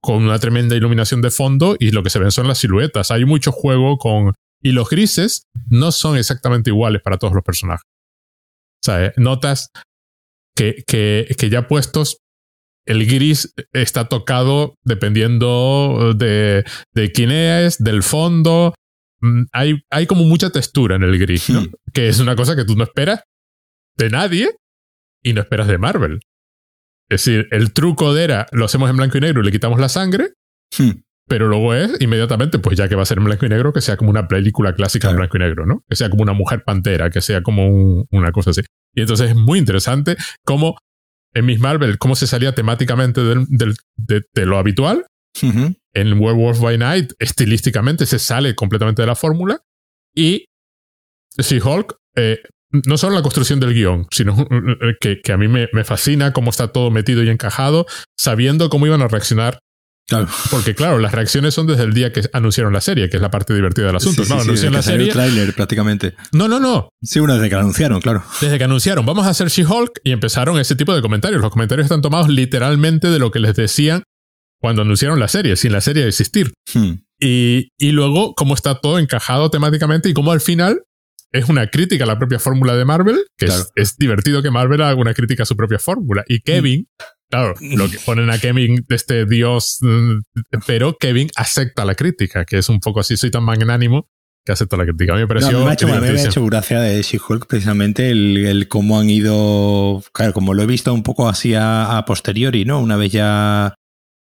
con 0.02 0.24
una 0.24 0.40
tremenda 0.40 0.76
iluminación 0.76 1.22
de 1.22 1.32
fondo 1.32 1.78
y 1.80 1.92
lo 1.92 2.04
que 2.04 2.10
se 2.10 2.20
ven 2.20 2.32
son 2.32 2.48
las 2.48 2.58
siluetas. 2.58 3.12
Hay 3.12 3.26
mucho 3.26 3.52
juego 3.52 3.98
con... 3.98 4.34
Y 4.62 4.72
los 4.72 4.90
grises 4.90 5.46
no 5.68 5.92
son 5.92 6.18
exactamente 6.18 6.70
iguales 6.70 7.02
para 7.02 7.18
todos 7.18 7.34
los 7.34 7.44
personajes. 7.44 7.84
O 7.86 8.86
sea, 8.86 9.06
eh, 9.06 9.14
notas 9.18 9.70
que, 10.56 10.84
que, 10.86 11.34
que 11.38 11.50
ya 11.50 11.68
puestos 11.68 12.18
el 12.86 13.06
gris 13.06 13.54
está 13.72 14.10
tocado 14.10 14.76
dependiendo 14.84 16.14
de, 16.16 16.66
de 16.94 17.12
quién 17.12 17.32
es, 17.32 17.82
del 17.82 18.04
fondo. 18.04 18.74
Mm, 19.22 19.44
hay, 19.54 19.82
hay 19.90 20.06
como 20.06 20.26
mucha 20.26 20.50
textura 20.50 20.98
en 20.98 21.04
el 21.04 21.18
gris, 21.18 21.50
¿no? 21.50 21.62
Hmm. 21.62 21.72
Que 21.94 22.10
es 22.10 22.20
una 22.20 22.36
cosa 22.36 22.56
que 22.56 22.66
tú 22.66 22.76
no 22.76 22.84
esperas 22.84 23.22
de 23.98 24.10
nadie 24.10 24.50
y 25.24 25.34
no 25.34 25.41
esperas 25.41 25.68
de 25.68 25.78
Marvel. 25.78 26.20
Es 27.10 27.26
decir, 27.26 27.48
el 27.52 27.74
truco 27.74 28.14
de 28.14 28.24
era, 28.24 28.48
lo 28.52 28.66
hacemos 28.66 28.90
en 28.90 28.98
blanco 28.98 29.18
y 29.18 29.22
negro 29.22 29.41
y 29.41 29.45
le 29.45 29.52
quitamos 29.52 29.80
la 29.80 29.90
sangre, 29.90 30.34
hmm. 30.78 30.91
pero 31.28 31.48
luego 31.48 31.74
es 31.74 32.00
inmediatamente, 32.02 32.60
pues 32.60 32.78
ya 32.78 32.88
que 32.88 32.95
va 32.95 33.04
a 33.04 33.06
ser 33.06 33.18
en 33.18 33.26
blanco 33.26 33.45
y 33.45 33.50
negro, 33.50 33.74
que 33.74 33.82
sea 33.82 33.98
como 33.98 34.10
una 34.10 34.28
película 34.28 34.74
clásica 34.74 35.10
en 35.10 35.18
blanco 35.18 35.38
y 35.38 35.40
negro, 35.40 35.66
¿no? 35.66 35.84
Que 35.90 35.95
sea 35.95 36.10
como 36.10 36.24
una 36.24 36.34
mujer 36.34 36.64
pantera, 36.64 37.10
que 37.10 37.22
sea 37.22 37.41
como 37.41 38.06
una 38.12 38.32
cosa 38.32 38.52
así. 38.52 38.62
Y 38.95 39.02
entonces 39.02 39.32
es 39.32 39.36
muy 39.36 39.60
interesante 39.60 40.16
cómo 40.45 40.78
en 41.34 41.45
Miss 41.45 41.60
Marvel, 41.60 41.98
cómo 41.98 42.16
se 42.16 42.28
salía 42.28 42.54
temáticamente 42.54 43.22
de, 43.22 44.45
lo 44.45 44.58
habitual. 44.58 45.06
En 45.41 46.20
Werewolf 46.20 46.60
by 46.60 46.78
Night, 46.78 47.14
estilísticamente, 47.18 48.06
se 48.06 48.20
sale 48.20 48.54
completamente 48.56 49.02
de 49.02 49.08
la 49.08 49.16
fórmula. 49.16 49.62
Y 50.16 50.45
She-Hulk 51.38 51.95
eh, 52.16 52.40
no 52.86 52.98
solo 52.98 53.16
la 53.16 53.22
construcción 53.22 53.60
del 53.60 53.74
guion, 53.74 54.08
sino 54.12 54.36
eh, 54.41 54.95
que, 55.00 55.22
que 55.22 55.32
a 55.32 55.38
mí 55.38 55.48
me, 55.48 55.70
me, 55.74 55.84
fascina 55.84 56.34
cómo 56.34 56.50
está 56.50 56.70
todo 56.70 56.91
metido 56.91 57.24
y 57.24 57.30
encajado, 57.30 57.86
sabiendo 58.18 58.70
cómo 58.70 58.88
iban 58.88 59.02
a 59.02 59.08
reaccionar. 59.08 59.60
Claro. 60.08 60.28
Porque 60.52 60.76
claro, 60.76 61.00
las 61.00 61.14
reacciones 61.14 61.54
son 61.54 61.66
desde 61.66 61.84
el 61.84 61.94
día 61.94 62.12
que 62.12 62.24
anunciaron 62.34 62.74
la 62.74 62.82
serie, 62.82 63.10
que 63.10 63.18
es 63.18 63.22
la 63.22 63.32
parte 63.32 63.54
divertida 63.54 63.88
del 63.88 63.95
asunto. 63.95 64.24
no, 64.28 64.41
anunciaron 64.41 64.74
la 64.74 64.82
serie. 64.82 65.08
El 65.08 65.14
tráiler 65.14 65.54
prácticamente. 65.54 66.14
No, 66.34 66.48
no, 66.48 66.60
no. 66.60 66.90
Sí, 67.02 67.20
una 67.20 67.36
desde 67.36 67.50
que 67.50 67.56
anunciaron, 67.56 68.02
claro. 68.02 68.24
Desde 68.41 68.58
que 68.58 68.64
anunciaron, 68.66 69.06
vamos 69.06 69.26
a 69.26 69.30
hacer 69.30 69.48
She-Hulk 69.48 70.02
y 70.04 70.12
empezaron 70.12 70.60
ese 70.60 70.76
tipo 70.76 70.94
de 70.94 71.02
comentarios. 71.02 71.41
Los 71.41 71.52
comentarios 71.52 71.86
están 71.86 72.02
tomados 72.02 72.28
literalmente 72.28 73.10
de 73.10 73.20
lo 73.20 73.32
que 73.32 73.40
les 73.40 73.56
decían 73.56 74.04
cuando 74.60 74.82
anunciaron 74.82 75.20
la 75.20 75.28
serie, 75.28 75.56
sin 75.56 75.72
la 75.72 75.82
serie 75.82 76.08
existir. 76.08 76.54
Hmm. 76.74 76.95
Y, 77.20 77.70
y 77.78 77.91
luego, 77.91 78.34
cómo 78.36 78.56
está 78.56 78.76
todo 78.76 79.00
encajado 79.00 79.50
temáticamente 79.50 80.10
y 80.10 80.14
cómo 80.14 80.34
al 80.34 80.41
final 80.41 80.84
es 81.34 81.50
una 81.50 81.68
crítica 81.68 82.04
a 82.04 82.08
la 82.08 82.20
propia 82.20 82.40
fórmula 82.40 82.76
de 82.76 82.86
Marvel, 82.86 83.26
que 83.38 83.48
es, 83.76 83.98
divertido 83.98 84.44
que 84.44 84.52
Marvel 84.52 84.82
haga 84.82 84.96
una 84.96 85.16
crítica 85.16 85.44
a 85.44 85.46
su 85.48 85.58
propia 85.58 85.80
fórmula. 85.80 86.24
Y 86.28 86.42
Kevin, 86.42 86.88
claro, 87.30 87.56
lo 87.60 87.90
que 87.90 87.98
ponen 88.06 88.30
a 88.30 88.38
Kevin 88.38 88.86
de 88.88 88.96
este 88.96 89.26
dios, 89.26 89.80
mm, 89.82 90.20
pero 90.68 90.96
Kevin 90.98 91.30
acepta 91.36 91.86
la 91.86 91.96
crítica, 91.96 92.46
que 92.46 92.60
es 92.60 92.70
un 92.70 92.80
poco 92.80 93.00
así, 93.00 93.18
soy 93.18 93.32
tan 93.32 93.44
magnánimo 93.44 94.08
que 94.46 94.52
acepto 94.52 94.78
la 94.78 94.84
crítica. 94.84 95.14
A 95.14 95.16
mí 95.16 95.22
me 95.24 95.28
pareció. 95.28 95.64
me, 95.64 95.72
ha 95.72 95.74
hecho, 95.74 95.88
me 95.88 95.94
ha 95.94 96.24
hecho 96.24 96.46
gracia 96.46 96.80
de 96.80 97.02
She-Hulk 97.02 97.48
precisamente 97.48 98.12
el, 98.12 98.68
cómo 98.68 99.00
han 99.00 99.10
ido. 99.10 100.04
Claro, 100.14 100.34
como 100.34 100.54
lo 100.54 100.62
he 100.62 100.68
visto 100.68 100.94
un 100.94 101.02
poco 101.02 101.28
así 101.28 101.56
a, 101.56 102.04
posteriori, 102.06 102.64
¿no? 102.64 102.80
Una 102.80 102.96
vez 102.96 103.12
ya 103.12 103.74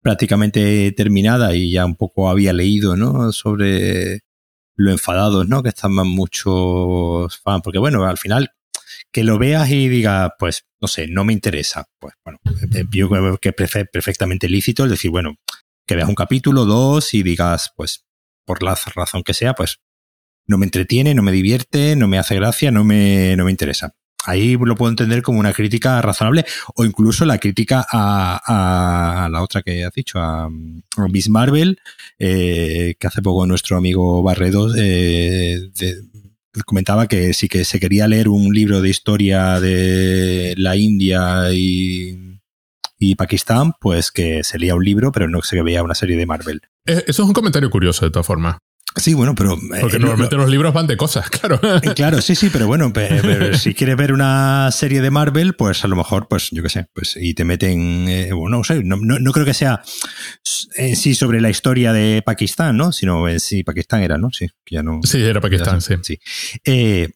prácticamente 0.04 0.92
terminada 0.92 1.56
y 1.56 1.72
ya 1.72 1.86
un 1.86 1.96
poco 1.96 2.30
había 2.30 2.54
leído, 2.54 2.96
¿no? 2.96 3.32
Sobre 3.32 4.20
lo 4.80 4.92
enfadados, 4.92 5.48
¿no? 5.50 5.62
Que 5.62 5.70
están 5.70 5.94
muchos 5.94 7.38
fans. 7.40 7.62
Porque 7.64 7.80
bueno, 7.80 8.06
al 8.06 8.18
final 8.18 8.52
que 9.12 9.26
lo 9.26 9.38
veas 9.38 9.70
y 9.70 9.90
digas, 9.90 10.32
pues, 10.40 10.66
no 10.80 10.88
sé, 10.88 11.08
no 11.08 11.26
me 11.26 11.34
interesa. 11.34 11.86
Pues 12.00 12.14
bueno, 12.24 12.40
eh, 12.74 12.86
yo 12.90 13.10
creo 13.10 13.38
que 13.38 13.50
es 13.50 13.56
perfectamente 13.92 14.48
lícito 14.48 14.86
es 14.86 14.92
decir, 14.92 15.12
bueno, 15.12 15.36
que 15.86 15.96
veas 15.96 16.08
un 16.08 16.16
capítulo, 16.16 16.64
dos 16.64 17.14
y 17.14 17.24
digas, 17.24 17.72
pues, 17.76 18.06
por 18.46 18.64
la 18.64 18.78
razón 18.96 19.24
que 19.24 19.34
sea, 19.34 19.54
pues, 19.54 19.80
no 20.48 20.58
me 20.58 20.66
entretiene, 20.66 21.14
no 21.14 21.24
me 21.24 21.34
divierte, 21.34 21.98
no 21.98 22.08
me 22.08 22.18
hace 22.18 22.36
gracia, 22.36 22.72
no 22.72 22.86
me, 22.86 23.36
no 23.36 23.46
me 23.46 23.52
interesa. 23.52 23.96
Ahí 24.26 24.58
lo 24.58 24.76
puedo 24.76 24.90
entender 24.90 25.22
como 25.22 25.40
una 25.40 25.54
crítica 25.54 26.02
razonable 26.02 26.46
o 26.76 26.84
incluso 26.84 27.26
la 27.26 27.38
crítica 27.38 27.86
a, 27.90 29.30
la 29.32 29.42
otra 29.42 29.62
que 29.62 29.86
has 29.86 29.94
dicho, 29.94 30.20
a, 30.20 30.50
Miss 30.50 31.30
Marvel, 31.30 31.80
eh, 32.18 32.96
que 33.00 33.08
hace 33.08 33.22
poco 33.22 33.46
nuestro 33.48 33.78
amigo 33.78 34.22
Barredo 34.22 34.74
eh, 34.78 35.70
comentaba 36.66 37.08
que 37.08 37.34
sí 37.34 37.48
que 37.48 37.64
se 37.64 37.80
quería 37.80 38.08
leer 38.08 38.28
un 38.28 38.54
libro 38.54 38.82
de 38.82 38.90
historia 38.90 39.60
de 39.60 40.54
la 40.58 40.76
India 40.76 41.52
y, 41.54 42.40
y 42.98 43.16
Pakistán, 43.16 43.74
pues 43.80 44.12
que 44.12 44.44
se 44.44 44.60
leía 44.60 44.76
un 44.76 44.84
libro, 44.84 45.12
pero 45.12 45.30
no 45.30 45.42
se 45.42 45.62
veía 45.62 45.84
una 45.84 45.96
serie 45.96 46.18
de 46.18 46.26
Marvel. 46.26 46.62
Eh, 46.86 47.04
eso 47.08 47.24
es 47.24 47.28
un 47.28 47.34
comentario 47.34 47.70
curioso, 47.70 48.06
de 48.06 48.12
todas 48.12 48.28
formas. 48.28 48.58
Sí, 48.96 49.14
bueno, 49.14 49.36
pero... 49.36 49.54
Eh, 49.54 49.80
Porque 49.82 50.00
normalmente 50.00 50.36
los 50.36 50.50
libros 50.50 50.74
van 50.74 50.88
de 50.88 50.98
cosas, 50.98 51.30
claro. 51.30 51.60
Eh, 51.82 51.94
claro, 51.96 52.22
sí, 52.22 52.36
sí, 52.36 52.50
pero 52.52 52.68
bueno, 52.68 52.92
si 53.54 53.74
quieres 53.74 53.96
ver 53.96 54.12
una 54.12 54.70
serie 54.72 55.02
de 55.02 55.12
Marvel, 55.12 55.54
pues 55.56 55.84
a 55.84 55.88
lo 55.88 55.96
mejor, 55.96 56.28
pues 56.28 56.50
yo 56.52 56.64
qué 56.64 56.70
sé, 56.70 56.88
pues 56.94 57.16
y 57.16 57.34
te 57.34 57.46
meten, 57.46 58.08
eh, 58.10 58.34
bueno, 58.34 58.58
no 58.58 58.64
sé, 58.64 58.84
no, 58.84 58.98
no, 58.98 59.32
creo 59.32 59.46
que 59.46 59.54
sea 59.54 59.82
en 60.76 60.96
sí 60.96 61.14
sobre 61.14 61.40
la 61.40 61.50
historia 61.50 61.94
de 61.94 62.22
Pakistán, 62.26 62.78
¿no? 62.78 62.92
Sino 62.92 63.28
en 63.30 63.40
sí, 63.40 63.64
Pakistán 63.64 64.02
era, 64.02 64.18
¿no? 64.18 64.30
Sí, 64.32 64.48
que 64.66 64.76
ya 64.76 64.84
no... 64.84 65.00
Sí, 65.04 65.22
era 65.22 65.40
Pakistán, 65.40 65.82
sí. 65.82 65.96
sí. 66.02 66.20
Eh, 66.66 67.10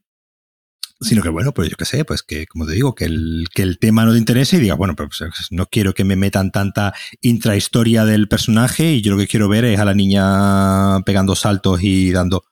sino 1.03 1.21
que 1.21 1.29
bueno, 1.29 1.53
pues 1.53 1.69
yo 1.69 1.75
qué 1.77 1.85
sé, 1.85 2.05
pues 2.05 2.23
que, 2.23 2.45
como 2.47 2.65
te 2.65 2.73
digo, 2.73 2.95
que 2.95 3.05
el, 3.05 3.47
que 3.53 3.61
el 3.61 3.79
tema 3.79 4.05
no 4.05 4.11
te 4.11 4.17
interese 4.17 4.57
y 4.57 4.59
diga, 4.59 4.75
bueno, 4.75 4.95
pues 4.95 5.21
no 5.51 5.65
quiero 5.67 5.93
que 5.93 6.03
me 6.03 6.15
metan 6.15 6.51
tanta 6.51 6.93
intrahistoria 7.21 8.05
del 8.05 8.27
personaje 8.27 8.93
y 8.93 9.01
yo 9.01 9.13
lo 9.13 9.17
que 9.17 9.27
quiero 9.27 9.49
ver 9.49 9.65
es 9.65 9.79
a 9.79 9.85
la 9.85 9.93
niña 9.93 11.01
pegando 11.05 11.35
saltos 11.35 11.81
y 11.83 12.11
dando. 12.11 12.43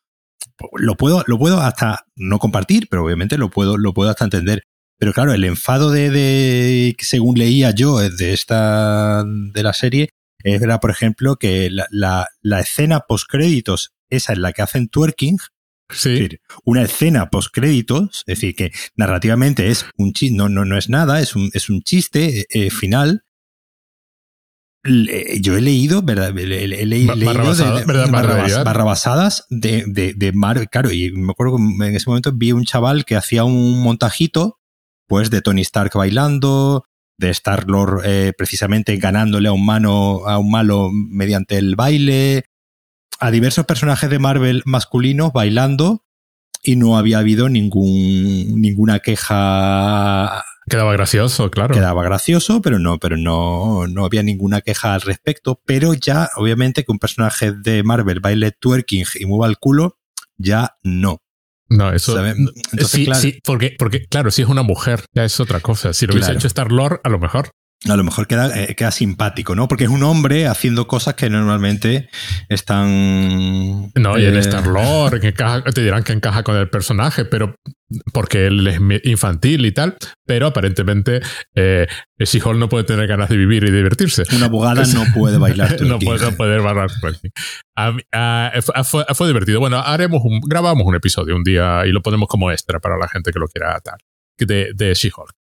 Lo 0.74 0.96
puedo, 0.96 1.24
lo 1.28 1.40
puedo 1.40 1.60
hasta 1.62 2.06
no 2.16 2.40
compartir, 2.40 2.88
pero 2.90 3.04
obviamente 3.04 3.38
lo 3.38 3.50
puedo, 3.50 3.78
lo 3.78 3.94
puedo 3.94 4.10
hasta 4.10 4.26
entender. 4.26 4.64
Pero 4.98 5.14
claro, 5.14 5.34
el 5.34 5.44
enfado 5.44 5.90
de, 5.90 6.12
de 6.12 6.96
según 7.00 7.38
leía 7.38 7.72
yo 7.72 7.98
de 7.98 8.34
esta, 8.34 9.24
de 9.26 9.64
la 9.64 9.74
serie, 9.74 10.10
era, 10.44 10.80
por 10.80 10.92
ejemplo, 10.92 11.38
que 11.38 11.70
la, 11.70 11.88
la, 11.90 12.28
la 12.42 12.60
escena 12.60 13.02
post 13.08 13.28
créditos, 13.30 13.94
esa 14.10 14.34
en 14.34 14.42
la 14.42 14.54
que 14.54 14.62
hacen 14.62 14.90
twerking, 14.90 15.38
Sí. 15.92 16.30
una 16.64 16.84
escena 16.84 17.30
post 17.30 17.50
créditos, 17.54 18.24
es 18.28 18.38
decir, 18.38 18.56
que 18.56 18.72
narrativamente 18.96 19.68
es 19.70 19.86
un 19.98 20.14
chiste, 20.14 20.36
no, 20.36 20.50
no, 20.50 20.66
no 20.66 20.78
es 20.78 20.90
nada, 20.90 21.20
es 21.20 21.36
un, 21.36 21.50
es 21.54 21.70
un 21.70 21.82
chiste 21.82 22.46
eh, 22.50 22.70
final. 22.70 23.24
yo 24.84 25.58
he 25.58 25.62
leído, 25.62 26.02
¿verdad? 26.02 26.38
He, 26.38 26.46
leído 26.86 27.16
de, 27.16 27.26
barrabasadas 28.64 29.46
de, 29.50 29.86
de, 29.88 30.14
de 30.14 30.32
Mar, 30.32 30.70
claro, 30.70 30.92
y 30.92 31.12
me 31.12 31.32
acuerdo 31.32 31.58
que 31.58 31.86
en 31.88 31.96
ese 31.96 32.10
momento 32.10 32.32
vi 32.34 32.52
un 32.52 32.66
chaval 32.66 33.06
que 33.06 33.16
hacía 33.16 33.44
un 33.44 33.82
montajito, 33.82 34.60
pues 35.08 35.30
de 35.30 35.42
Tony 35.42 35.62
Stark 35.62 35.92
bailando, 35.94 36.86
de 37.22 37.30
Star 37.30 37.70
Lord 37.70 38.02
eh, 38.04 38.34
precisamente 38.38 38.98
ganándole 38.98 39.48
a 39.48 39.54
un 39.54 39.66
mano, 39.66 40.28
a 40.28 40.38
un 40.40 40.52
malo 40.52 40.90
mediante 40.92 41.58
el 41.58 41.76
baile, 41.76 42.46
a 43.22 43.32
diversos 43.32 43.66
personajes 43.66 44.10
de 44.10 44.20
Marvel 44.20 44.64
masculinos 44.66 45.32
bailando 45.32 46.04
y 46.64 46.76
no 46.76 46.98
había 46.98 47.20
habido 47.20 47.50
ningún, 47.50 48.60
ninguna 48.60 49.00
queja. 49.00 50.44
Quedaba 50.68 50.92
gracioso, 50.94 51.52
claro. 51.52 51.74
Quedaba 51.74 52.04
gracioso, 52.04 52.62
pero 52.62 52.80
no, 52.80 52.98
pero 52.98 53.18
no, 53.18 53.88
no 53.88 54.06
había 54.06 54.24
ninguna 54.24 54.62
queja 54.62 54.96
al 54.96 55.02
respecto. 55.02 55.62
Pero 55.66 55.94
ya, 55.94 56.30
obviamente, 56.36 56.84
que 56.84 56.92
un 56.92 57.00
personaje 57.00 57.52
de 57.52 57.84
Marvel 57.84 58.22
baile 58.22 58.52
twerking 58.52 59.06
y 59.20 59.26
mueva 59.26 59.48
el 59.48 59.58
culo, 59.58 60.00
ya 60.38 60.78
no. 60.82 61.22
No, 61.70 61.94
eso. 61.94 62.18
sí, 62.86 63.08
sí, 63.14 63.40
porque, 63.44 63.76
porque, 63.78 64.06
claro, 64.06 64.32
si 64.32 64.42
es 64.42 64.48
una 64.48 64.64
mujer, 64.64 65.06
ya 65.14 65.24
es 65.24 65.40
otra 65.40 65.60
cosa. 65.62 65.94
Si 65.94 66.08
lo 66.08 66.14
hubiese 66.14 66.34
hecho 66.34 66.48
Star 66.48 66.72
Lord, 66.72 67.00
a 67.04 67.10
lo 67.10 67.20
mejor 67.20 67.52
a 67.90 67.96
lo 67.96 68.04
mejor 68.04 68.28
queda, 68.28 68.56
eh, 68.56 68.76
queda 68.76 68.92
simpático, 68.92 69.56
¿no? 69.56 69.68
Porque 69.68 69.86
es 69.86 69.90
un 69.90 70.04
hombre 70.04 70.48
haciendo 70.48 70.88
cosas 70.88 71.16
que 71.16 71.30
normalmente 71.30 72.10
están. 72.48 73.92
No, 73.96 74.20
y 74.20 74.26
el 74.26 74.38
eh, 74.38 74.42
Star-Lord, 74.42 75.20
te 75.74 75.82
dirán 75.82 76.04
que 76.04 76.14
encaja 76.14 76.44
con 76.44 76.56
el 76.58 76.70
personaje, 76.70 77.26
pero 77.26 77.56
porque 78.14 78.48
él 78.48 78.68
es 78.68 78.80
infantil 79.04 79.66
y 79.66 79.72
tal, 79.72 79.98
pero 80.26 80.48
aparentemente 80.48 81.22
eh, 81.56 81.88
She-Hulk 82.20 82.58
no 82.58 82.70
puede 82.70 82.84
tener 82.84 83.08
ganas 83.08 83.30
de 83.30 83.38
vivir 83.38 83.64
y 83.64 83.72
divertirse. 83.72 84.24
Una 84.36 84.46
abogada 84.46 84.84
no 84.94 85.04
puede 85.14 85.40
bailar. 85.40 85.82
no 85.82 85.98
puede, 85.98 86.32
poder 86.34 86.62
bailar. 86.62 86.90
fue, 88.84 89.06
fue, 89.14 89.28
divertido. 89.28 89.60
Bueno, 89.60 89.80
haremos 89.80 90.22
un, 90.24 90.40
grabamos 90.42 90.86
un 90.86 90.96
episodio 90.96 91.36
un 91.36 91.44
día 91.44 91.86
y 91.86 91.92
lo 91.92 92.02
ponemos 92.02 92.30
como 92.30 92.52
extra 92.52 92.80
para 92.80 92.98
la 92.98 93.08
gente 93.08 93.32
que 93.32 93.40
lo 93.40 93.48
quiera 93.48 93.76
atar 93.76 93.98
de, 94.46 94.72
de 94.74 94.94
She-Hulk. 94.94 95.41